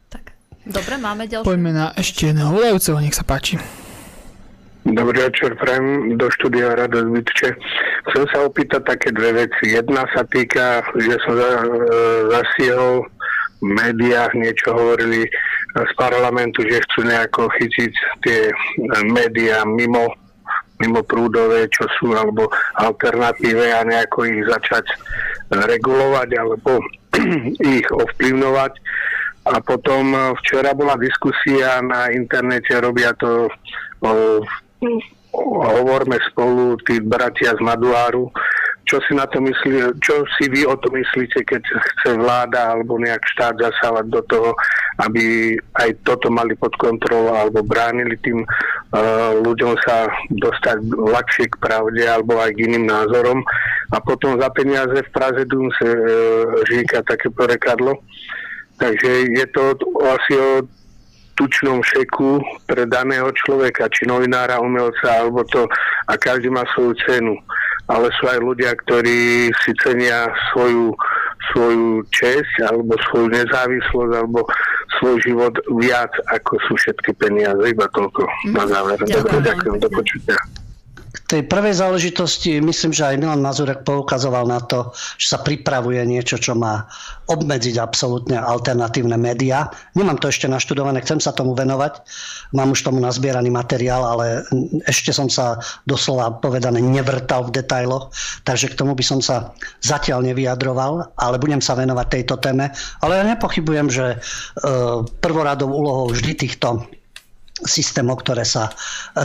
Tak, 0.08 0.32
dobre, 0.64 0.94
máme 0.96 1.26
ďalšie. 1.26 1.44
Poďme 1.44 1.70
na 1.74 1.86
ešte 1.98 2.30
jedného 2.32 2.54
volajúceho, 2.54 3.02
nech 3.02 3.18
sa 3.18 3.26
páči. 3.26 3.58
Dobrý 4.88 5.20
večer, 5.20 5.52
prajem 5.60 6.16
do 6.16 6.32
štúdia 6.32 6.72
Rado 6.72 7.04
Zbytče. 7.04 7.60
Chcem 8.08 8.24
sa 8.32 8.48
opýtať 8.48 8.88
také 8.88 9.12
dve 9.12 9.44
veci. 9.44 9.76
Jedna 9.76 10.08
sa 10.16 10.24
týka, 10.24 10.80
že 10.96 11.12
som 11.28 11.36
za, 11.36 11.50
e, 11.60 11.68
zasiehol 12.32 13.04
v 13.60 13.68
médiách, 13.68 14.32
niečo 14.32 14.72
hovorili 14.72 15.28
z 15.76 15.92
parlamentu, 15.92 16.64
že 16.64 16.80
chcú 16.88 17.04
nejako 17.04 17.52
chytiť 17.60 17.92
tie 18.24 18.48
médiá 19.12 19.60
mimo 19.68 20.08
mimo 20.80 21.04
prúdové, 21.04 21.68
čo 21.68 21.84
sú, 22.00 22.16
alebo 22.16 22.48
alternatíve 22.80 23.68
a 23.68 23.84
nejako 23.84 24.24
ich 24.24 24.40
začať 24.48 24.88
regulovať 25.52 26.28
alebo 26.38 26.80
ich 27.76 27.88
ovplyvňovať. 27.92 28.72
A 29.52 29.60
potom 29.60 30.16
e, 30.16 30.20
včera 30.40 30.72
bola 30.72 30.96
diskusia 30.96 31.76
na 31.84 32.08
internete, 32.08 32.72
robia 32.80 33.12
to 33.20 33.52
o, 34.00 34.40
hovorme 35.32 36.16
spolu, 36.32 36.76
tí 36.86 37.00
bratia 37.02 37.54
z 37.54 37.60
Maduáru, 37.60 38.32
čo 38.88 38.96
si 39.04 39.12
na 39.12 39.28
to 39.28 39.44
myslí, 39.44 40.00
čo 40.00 40.24
si 40.40 40.48
vy 40.48 40.64
o 40.64 40.72
to 40.80 40.88
myslíte, 40.88 41.44
keď 41.44 41.60
chce 41.60 42.16
vláda 42.16 42.72
alebo 42.72 42.96
nejak 42.96 43.20
štát 43.36 43.60
zasávať 43.60 44.08
do 44.08 44.20
toho, 44.24 44.50
aby 45.04 45.54
aj 45.76 45.92
toto 46.08 46.32
mali 46.32 46.56
pod 46.56 46.72
kontrolou 46.80 47.36
alebo 47.36 47.60
bránili 47.60 48.16
tým 48.24 48.40
uh, 48.48 49.36
ľuďom 49.44 49.76
sa 49.84 50.08
dostať 50.32 50.88
ľahšie 50.88 51.52
k 51.52 51.60
pravde 51.60 52.00
alebo 52.08 52.40
aj 52.40 52.56
k 52.56 52.64
iným 52.64 52.88
názorom. 52.88 53.44
A 53.92 54.00
potom 54.00 54.40
za 54.40 54.48
peniaze 54.56 55.04
v 55.04 55.12
Praze 55.12 55.44
Dum 55.44 55.68
sa 55.76 55.84
uh, 55.84 56.00
říká 56.72 57.04
také 57.04 57.28
porekadlo. 57.28 58.00
Takže 58.80 59.26
je 59.36 59.46
to 59.52 59.74
asi 60.16 60.32
o 60.38 60.62
tučnom 61.38 61.78
šeku 61.86 62.42
pre 62.66 62.82
daného 62.90 63.30
človeka, 63.30 63.86
či 63.94 64.10
novinára, 64.10 64.58
umelca, 64.58 65.06
alebo 65.06 65.46
to, 65.46 65.70
a 66.10 66.18
každý 66.18 66.50
má 66.50 66.66
svoju 66.74 66.98
cenu 67.06 67.38
ale 67.88 68.12
sú 68.20 68.28
aj 68.28 68.38
ľudia, 68.44 68.76
ktorí 68.84 69.48
si 69.64 69.72
cenia 69.80 70.28
svoju, 70.52 70.92
svoju 71.52 72.04
česť 72.12 72.68
alebo 72.68 72.92
svoju 73.08 73.32
nezávislosť 73.32 74.12
alebo 74.12 74.44
svoj 75.00 75.16
život 75.24 75.54
viac 75.80 76.12
ako 76.28 76.60
sú 76.68 76.72
všetky 76.76 77.16
peniaze. 77.16 77.56
Iba 77.64 77.88
toľko 77.96 78.28
na 78.52 78.64
záver. 78.68 79.00
Ďakujem, 79.08 79.40
ďakujem 79.40 79.76
do 79.80 79.88
počutia 79.88 80.36
tej 81.28 81.44
prvej 81.44 81.76
záležitosti 81.76 82.56
myslím, 82.64 82.96
že 82.96 83.04
aj 83.04 83.20
Milan 83.20 83.44
Mazurek 83.44 83.84
poukazoval 83.84 84.48
na 84.48 84.64
to, 84.64 84.96
že 85.20 85.36
sa 85.36 85.38
pripravuje 85.44 86.00
niečo, 86.08 86.40
čo 86.40 86.56
má 86.56 86.88
obmedziť 87.28 87.76
absolútne 87.76 88.40
alternatívne 88.40 89.20
médiá. 89.20 89.68
Nemám 89.92 90.16
to 90.16 90.32
ešte 90.32 90.48
naštudované, 90.48 91.04
chcem 91.04 91.20
sa 91.20 91.36
tomu 91.36 91.52
venovať. 91.52 92.00
Mám 92.56 92.72
už 92.72 92.80
tomu 92.80 93.04
nazbieraný 93.04 93.52
materiál, 93.52 94.08
ale 94.08 94.48
ešte 94.88 95.12
som 95.12 95.28
sa 95.28 95.60
doslova 95.84 96.40
povedané 96.40 96.80
nevrtal 96.80 97.44
v 97.52 97.60
detailoch, 97.60 98.08
takže 98.48 98.72
k 98.72 98.78
tomu 98.80 98.96
by 98.96 99.04
som 99.04 99.20
sa 99.20 99.52
zatiaľ 99.84 100.24
nevyjadroval, 100.32 101.12
ale 101.20 101.36
budem 101.36 101.60
sa 101.60 101.76
venovať 101.76 102.06
tejto 102.08 102.40
téme. 102.40 102.72
Ale 103.04 103.20
ja 103.20 103.24
nepochybujem, 103.28 103.92
že 103.92 104.16
e, 104.16 104.18
prvoradou 105.20 105.68
úlohou 105.68 106.08
vždy 106.08 106.32
týchto 106.48 106.88
systémov, 107.66 108.22
ktoré 108.22 108.46
sa 108.46 108.70
e, 108.70 108.72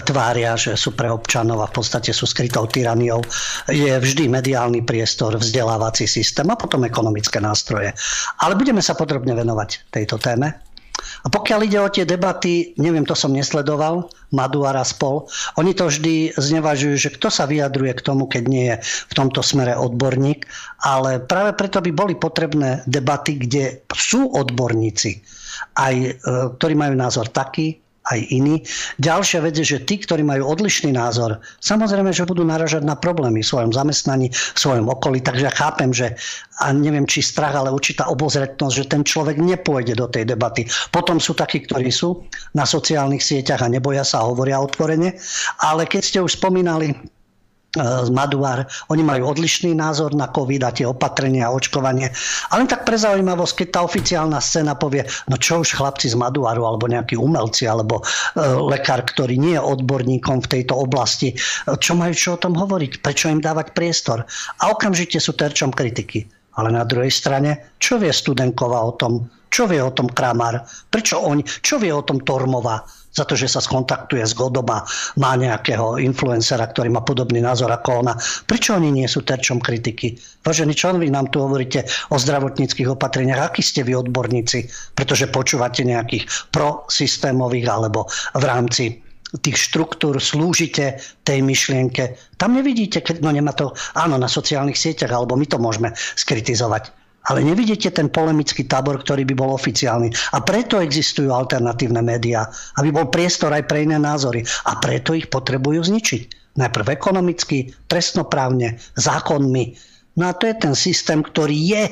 tvária, 0.02 0.58
že 0.58 0.74
sú 0.74 0.98
pre 0.98 1.10
občanov 1.10 1.62
a 1.62 1.70
v 1.70 1.76
podstate 1.78 2.16
sú 2.16 2.26
skrytou 2.26 2.66
tyraniou, 2.66 3.22
je 3.70 3.94
vždy 3.94 4.30
mediálny 4.30 4.82
priestor, 4.82 5.38
vzdelávací 5.38 6.10
systém 6.10 6.48
a 6.50 6.58
potom 6.58 6.88
ekonomické 6.88 7.38
nástroje. 7.38 7.94
Ale 8.42 8.58
budeme 8.58 8.82
sa 8.82 8.98
podrobne 8.98 9.38
venovať 9.38 9.90
tejto 9.94 10.18
téme. 10.18 10.74
A 11.24 11.28
pokiaľ 11.32 11.60
ide 11.64 11.80
o 11.80 11.92
tie 11.92 12.04
debaty, 12.04 12.76
neviem, 12.80 13.08
to 13.08 13.16
som 13.16 13.32
nesledoval, 13.32 14.12
Maduara 14.36 14.84
spol, 14.84 15.28
oni 15.56 15.72
to 15.72 15.88
vždy 15.88 16.36
znevažujú, 16.36 16.96
že 17.00 17.14
kto 17.16 17.32
sa 17.32 17.48
vyjadruje 17.48 17.96
k 17.96 18.06
tomu, 18.06 18.28
keď 18.28 18.44
nie 18.48 18.66
je 18.74 18.76
v 18.84 19.14
tomto 19.14 19.40
smere 19.40 19.76
odborník, 19.78 20.48
ale 20.84 21.24
práve 21.24 21.56
preto 21.56 21.80
by 21.80 21.92
boli 21.96 22.16
potrebné 22.20 22.84
debaty, 22.88 23.40
kde 23.40 23.84
sú 23.94 24.32
odborníci, 24.36 25.24
aj, 25.80 25.96
e, 25.96 26.12
ktorí 26.60 26.74
majú 26.76 26.96
názor 26.98 27.32
taký, 27.32 27.84
aj 28.12 28.20
iní. 28.32 28.64
Ďalšia 29.00 29.40
vec 29.44 29.56
je, 29.56 29.78
že 29.78 29.86
tí, 29.88 30.02
ktorí 30.02 30.28
majú 30.28 30.44
odlišný 30.52 30.92
názor, 30.92 31.40
samozrejme, 31.64 32.12
že 32.12 32.28
budú 32.28 32.44
naražať 32.44 32.84
na 32.84 33.00
problémy 33.00 33.40
v 33.40 33.48
svojom 33.48 33.72
zamestnaní, 33.72 34.28
v 34.32 34.60
svojom 34.60 34.92
okolí. 34.92 35.24
Takže 35.24 35.48
ja 35.48 35.54
chápem, 35.54 35.96
že 35.96 36.16
a 36.62 36.70
neviem, 36.70 37.08
či 37.10 37.26
strach, 37.26 37.58
ale 37.58 37.74
určitá 37.74 38.06
obozretnosť, 38.12 38.76
že 38.76 38.86
ten 38.86 39.02
človek 39.02 39.42
nepôjde 39.42 39.98
do 39.98 40.06
tej 40.12 40.30
debaty. 40.30 40.70
Potom 40.94 41.18
sú 41.18 41.34
takí, 41.34 41.66
ktorí 41.66 41.90
sú 41.90 42.28
na 42.54 42.68
sociálnych 42.68 43.24
sieťach 43.24 43.66
a 43.66 43.72
neboja 43.72 44.06
sa 44.06 44.22
a 44.22 44.28
hovoria 44.30 44.62
otvorene. 44.62 45.18
Ale 45.66 45.90
keď 45.90 46.02
ste 46.04 46.20
už 46.22 46.38
spomínali 46.38 46.94
Maduár, 48.14 48.70
oni 48.94 49.02
majú 49.02 49.34
odlišný 49.34 49.74
názor 49.74 50.14
na 50.14 50.30
COVID 50.30 50.62
a 50.62 50.70
tie 50.70 50.86
opatrenia 50.86 51.50
a 51.50 51.56
očkovanie. 51.58 52.14
Ale 52.54 52.70
tak 52.70 52.86
pre 52.86 53.02
zaujímavosť, 53.02 53.66
keď 53.66 53.68
tá 53.74 53.80
oficiálna 53.82 54.38
scéna 54.38 54.78
povie, 54.78 55.02
no 55.26 55.42
čo 55.42 55.66
už 55.66 55.74
chlapci 55.74 56.14
z 56.14 56.14
Maduáru, 56.14 56.70
alebo 56.70 56.86
nejakí 56.86 57.18
umelci, 57.18 57.66
alebo 57.66 58.06
e, 58.06 58.42
lekár, 58.70 59.02
ktorý 59.02 59.42
nie 59.42 59.58
je 59.58 59.66
odborníkom 59.66 60.46
v 60.46 60.52
tejto 60.54 60.78
oblasti, 60.78 61.34
čo 61.82 61.98
majú 61.98 62.14
čo 62.14 62.38
o 62.38 62.42
tom 62.42 62.54
hovoriť, 62.54 63.02
prečo 63.02 63.34
im 63.34 63.42
dávať 63.42 63.74
priestor. 63.74 64.22
A 64.62 64.70
okamžite 64.70 65.18
sú 65.18 65.34
terčom 65.34 65.74
kritiky. 65.74 66.30
Ale 66.54 66.70
na 66.70 66.86
druhej 66.86 67.10
strane, 67.10 67.74
čo 67.82 67.98
vie 67.98 68.14
Studenková 68.14 68.86
o 68.86 68.94
tom? 68.94 69.26
Čo 69.50 69.66
vie 69.66 69.82
o 69.82 69.90
tom 69.90 70.14
Kramar? 70.14 70.62
Prečo 70.94 71.18
oni? 71.26 71.42
Čo 71.42 71.82
vie 71.82 71.90
o 71.90 72.06
tom 72.06 72.22
Tormová? 72.22 72.86
Za 73.14 73.24
to, 73.30 73.38
že 73.38 73.48
sa 73.48 73.62
skontaktuje 73.62 74.26
s 74.26 74.34
Godom 74.34 74.66
a 74.74 74.82
má 75.22 75.38
nejakého 75.38 76.02
influencera, 76.02 76.66
ktorý 76.66 76.90
má 76.90 77.06
podobný 77.06 77.40
názor 77.40 77.70
ako 77.70 78.04
ona. 78.04 78.14
Prečo 78.50 78.74
oni 78.74 78.90
nie 78.90 79.06
sú 79.06 79.22
terčom 79.22 79.62
kritiky? 79.62 80.18
Vážení, 80.42 80.74
čo 80.74 80.92
vy 80.98 81.14
nám 81.14 81.30
tu 81.30 81.46
hovoríte 81.46 81.86
o 82.10 82.18
zdravotníckých 82.18 82.90
opatreniach? 82.98 83.54
Akí 83.54 83.62
ste 83.62 83.86
vy 83.86 83.94
odborníci? 83.96 84.66
Pretože 84.98 85.30
počúvate 85.30 85.86
nejakých 85.86 86.26
prosystémových 86.50 87.70
alebo 87.70 88.10
v 88.34 88.44
rámci 88.44 88.86
tých 89.42 89.58
štruktúr 89.58 90.22
slúžite 90.22 91.02
tej 91.26 91.42
myšlienke. 91.42 92.18
Tam 92.38 92.54
nevidíte, 92.54 93.02
no 93.22 93.34
nemá 93.34 93.58
to, 93.58 93.74
áno, 93.98 94.22
na 94.22 94.30
sociálnych 94.30 94.78
sieťach, 94.78 95.10
alebo 95.10 95.34
my 95.34 95.50
to 95.50 95.58
môžeme 95.58 95.90
skritizovať 96.14 97.03
ale 97.24 97.40
nevidíte 97.44 97.92
ten 97.92 98.12
polemický 98.12 98.68
tábor, 98.68 99.00
ktorý 99.00 99.24
by 99.24 99.36
bol 99.38 99.56
oficiálny. 99.56 100.12
A 100.36 100.44
preto 100.44 100.84
existujú 100.84 101.32
alternatívne 101.32 102.04
médiá, 102.04 102.48
aby 102.80 102.92
bol 102.92 103.08
priestor 103.08 103.56
aj 103.56 103.64
pre 103.64 103.88
iné 103.88 103.96
názory. 103.96 104.44
A 104.68 104.80
preto 104.84 105.16
ich 105.16 105.32
potrebujú 105.32 105.88
zničiť. 105.88 106.56
Najprv 106.60 106.88
ekonomicky, 106.94 107.72
trestnoprávne, 107.88 108.78
zákonmi. 109.00 109.66
No 110.20 110.30
a 110.30 110.36
to 110.38 110.46
je 110.46 110.56
ten 110.60 110.76
systém, 110.78 111.24
ktorý 111.24 111.56
je 111.56 111.84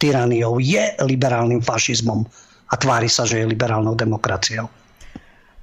tyraniou, 0.00 0.58
je 0.60 0.96
liberálnym 1.04 1.60
fašizmom 1.60 2.24
a 2.70 2.74
tvári 2.76 3.08
sa, 3.08 3.24
že 3.28 3.40
je 3.40 3.50
liberálnou 3.50 3.96
demokraciou. 3.96 4.68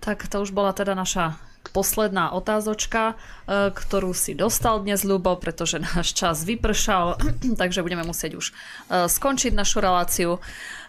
Tak 0.01 0.29
to 0.29 0.41
už 0.41 0.53
bola 0.53 0.71
teda 0.71 0.93
naša 0.93 1.46
posledná 1.69 2.33
otázočka, 2.33 3.13
e, 3.47 3.71
ktorú 3.71 4.11
si 4.11 4.33
dostal 4.33 4.81
dnes, 4.81 5.07
Ľubo, 5.07 5.39
pretože 5.39 5.79
náš 5.79 6.13
čas 6.13 6.43
vypršal, 6.43 7.19
takže 7.61 7.83
budeme 7.83 8.03
musieť 8.03 8.39
už 8.39 8.45
e, 8.49 8.53
skončiť 9.07 9.53
našu 9.55 9.83
reláciu. 9.83 10.43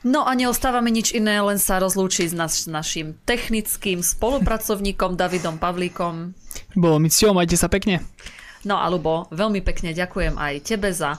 No 0.07 0.27
a 0.27 0.33
neostáva 0.39 0.79
mi 0.79 0.95
nič 0.95 1.15
iné, 1.15 1.43
len 1.43 1.59
sa 1.59 1.83
rozlúčiť 1.83 2.31
s 2.31 2.35
naš, 2.35 2.55
našim 2.71 3.19
technickým 3.27 4.01
spolupracovníkom 4.01 5.19
Davidom 5.19 5.59
Pavlíkom. 5.59 6.33
Bolo 6.79 6.97
mi 7.03 7.11
cťou, 7.11 7.35
majte 7.35 7.59
sa 7.59 7.67
pekne. 7.67 8.03
No 8.63 8.79
a 8.79 8.87
Ľubo, 8.91 9.31
veľmi 9.31 9.63
pekne 9.63 9.95
ďakujem 9.95 10.35
aj 10.39 10.55
tebe 10.67 10.91
za 10.91 11.19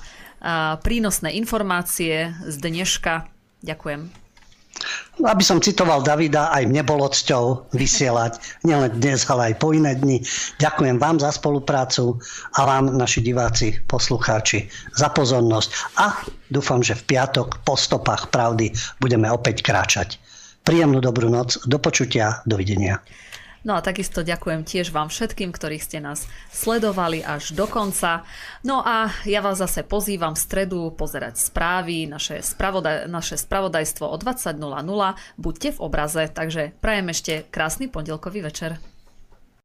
prínosné 0.79 1.35
informácie 1.35 2.31
z 2.47 2.55
dneška. 2.55 3.27
Ďakujem. 3.59 4.28
Aby 5.19 5.43
som 5.43 5.59
citoval 5.59 5.99
Davida, 5.99 6.47
aj 6.55 6.63
mne 6.63 6.83
bolo 6.87 7.11
cťou 7.11 7.75
vysielať, 7.75 8.63
nielen 8.63 8.95
dnes, 9.03 9.27
ale 9.27 9.51
aj 9.51 9.55
po 9.59 9.75
iné 9.75 9.95
dni. 9.99 10.23
Ďakujem 10.63 10.95
vám 10.95 11.19
za 11.19 11.35
spoluprácu 11.35 12.15
a 12.55 12.63
vám, 12.63 12.95
naši 12.95 13.19
diváci, 13.19 13.83
poslucháči, 13.83 14.71
za 14.95 15.11
pozornosť 15.11 15.69
a 15.99 16.23
dúfam, 16.47 16.79
že 16.79 16.95
v 16.95 17.15
piatok 17.15 17.67
po 17.67 17.75
stopách 17.75 18.31
pravdy 18.31 18.71
budeme 19.03 19.27
opäť 19.27 19.59
kráčať. 19.59 20.15
Príjemnú 20.63 21.03
dobrú 21.03 21.27
noc, 21.27 21.59
do 21.67 21.81
počutia, 21.81 22.39
dovidenia. 22.47 23.03
No 23.67 23.75
a 23.75 23.83
takisto 23.83 24.23
ďakujem 24.23 24.63
tiež 24.63 24.95
vám 24.95 25.11
všetkým, 25.11 25.51
ktorí 25.51 25.83
ste 25.83 25.99
nás 25.99 26.23
sledovali 26.47 27.19
až 27.19 27.51
do 27.51 27.67
konca. 27.67 28.23
No 28.63 28.79
a 28.79 29.11
ja 29.27 29.43
vás 29.43 29.59
zase 29.59 29.83
pozývam 29.83 30.35
v 30.35 30.43
stredu 30.43 30.79
pozerať 30.95 31.35
správy, 31.35 32.07
naše, 32.07 32.39
spravodaj, 32.39 33.11
naše 33.11 33.35
spravodajstvo 33.35 34.07
o 34.07 34.15
20.00. 34.15 34.55
Buďte 35.35 35.69
v 35.75 35.79
obraze, 35.83 36.23
takže 36.31 36.71
prajem 36.79 37.11
ešte 37.11 37.33
krásny 37.51 37.91
pondelkový 37.91 38.47
večer. 38.47 38.98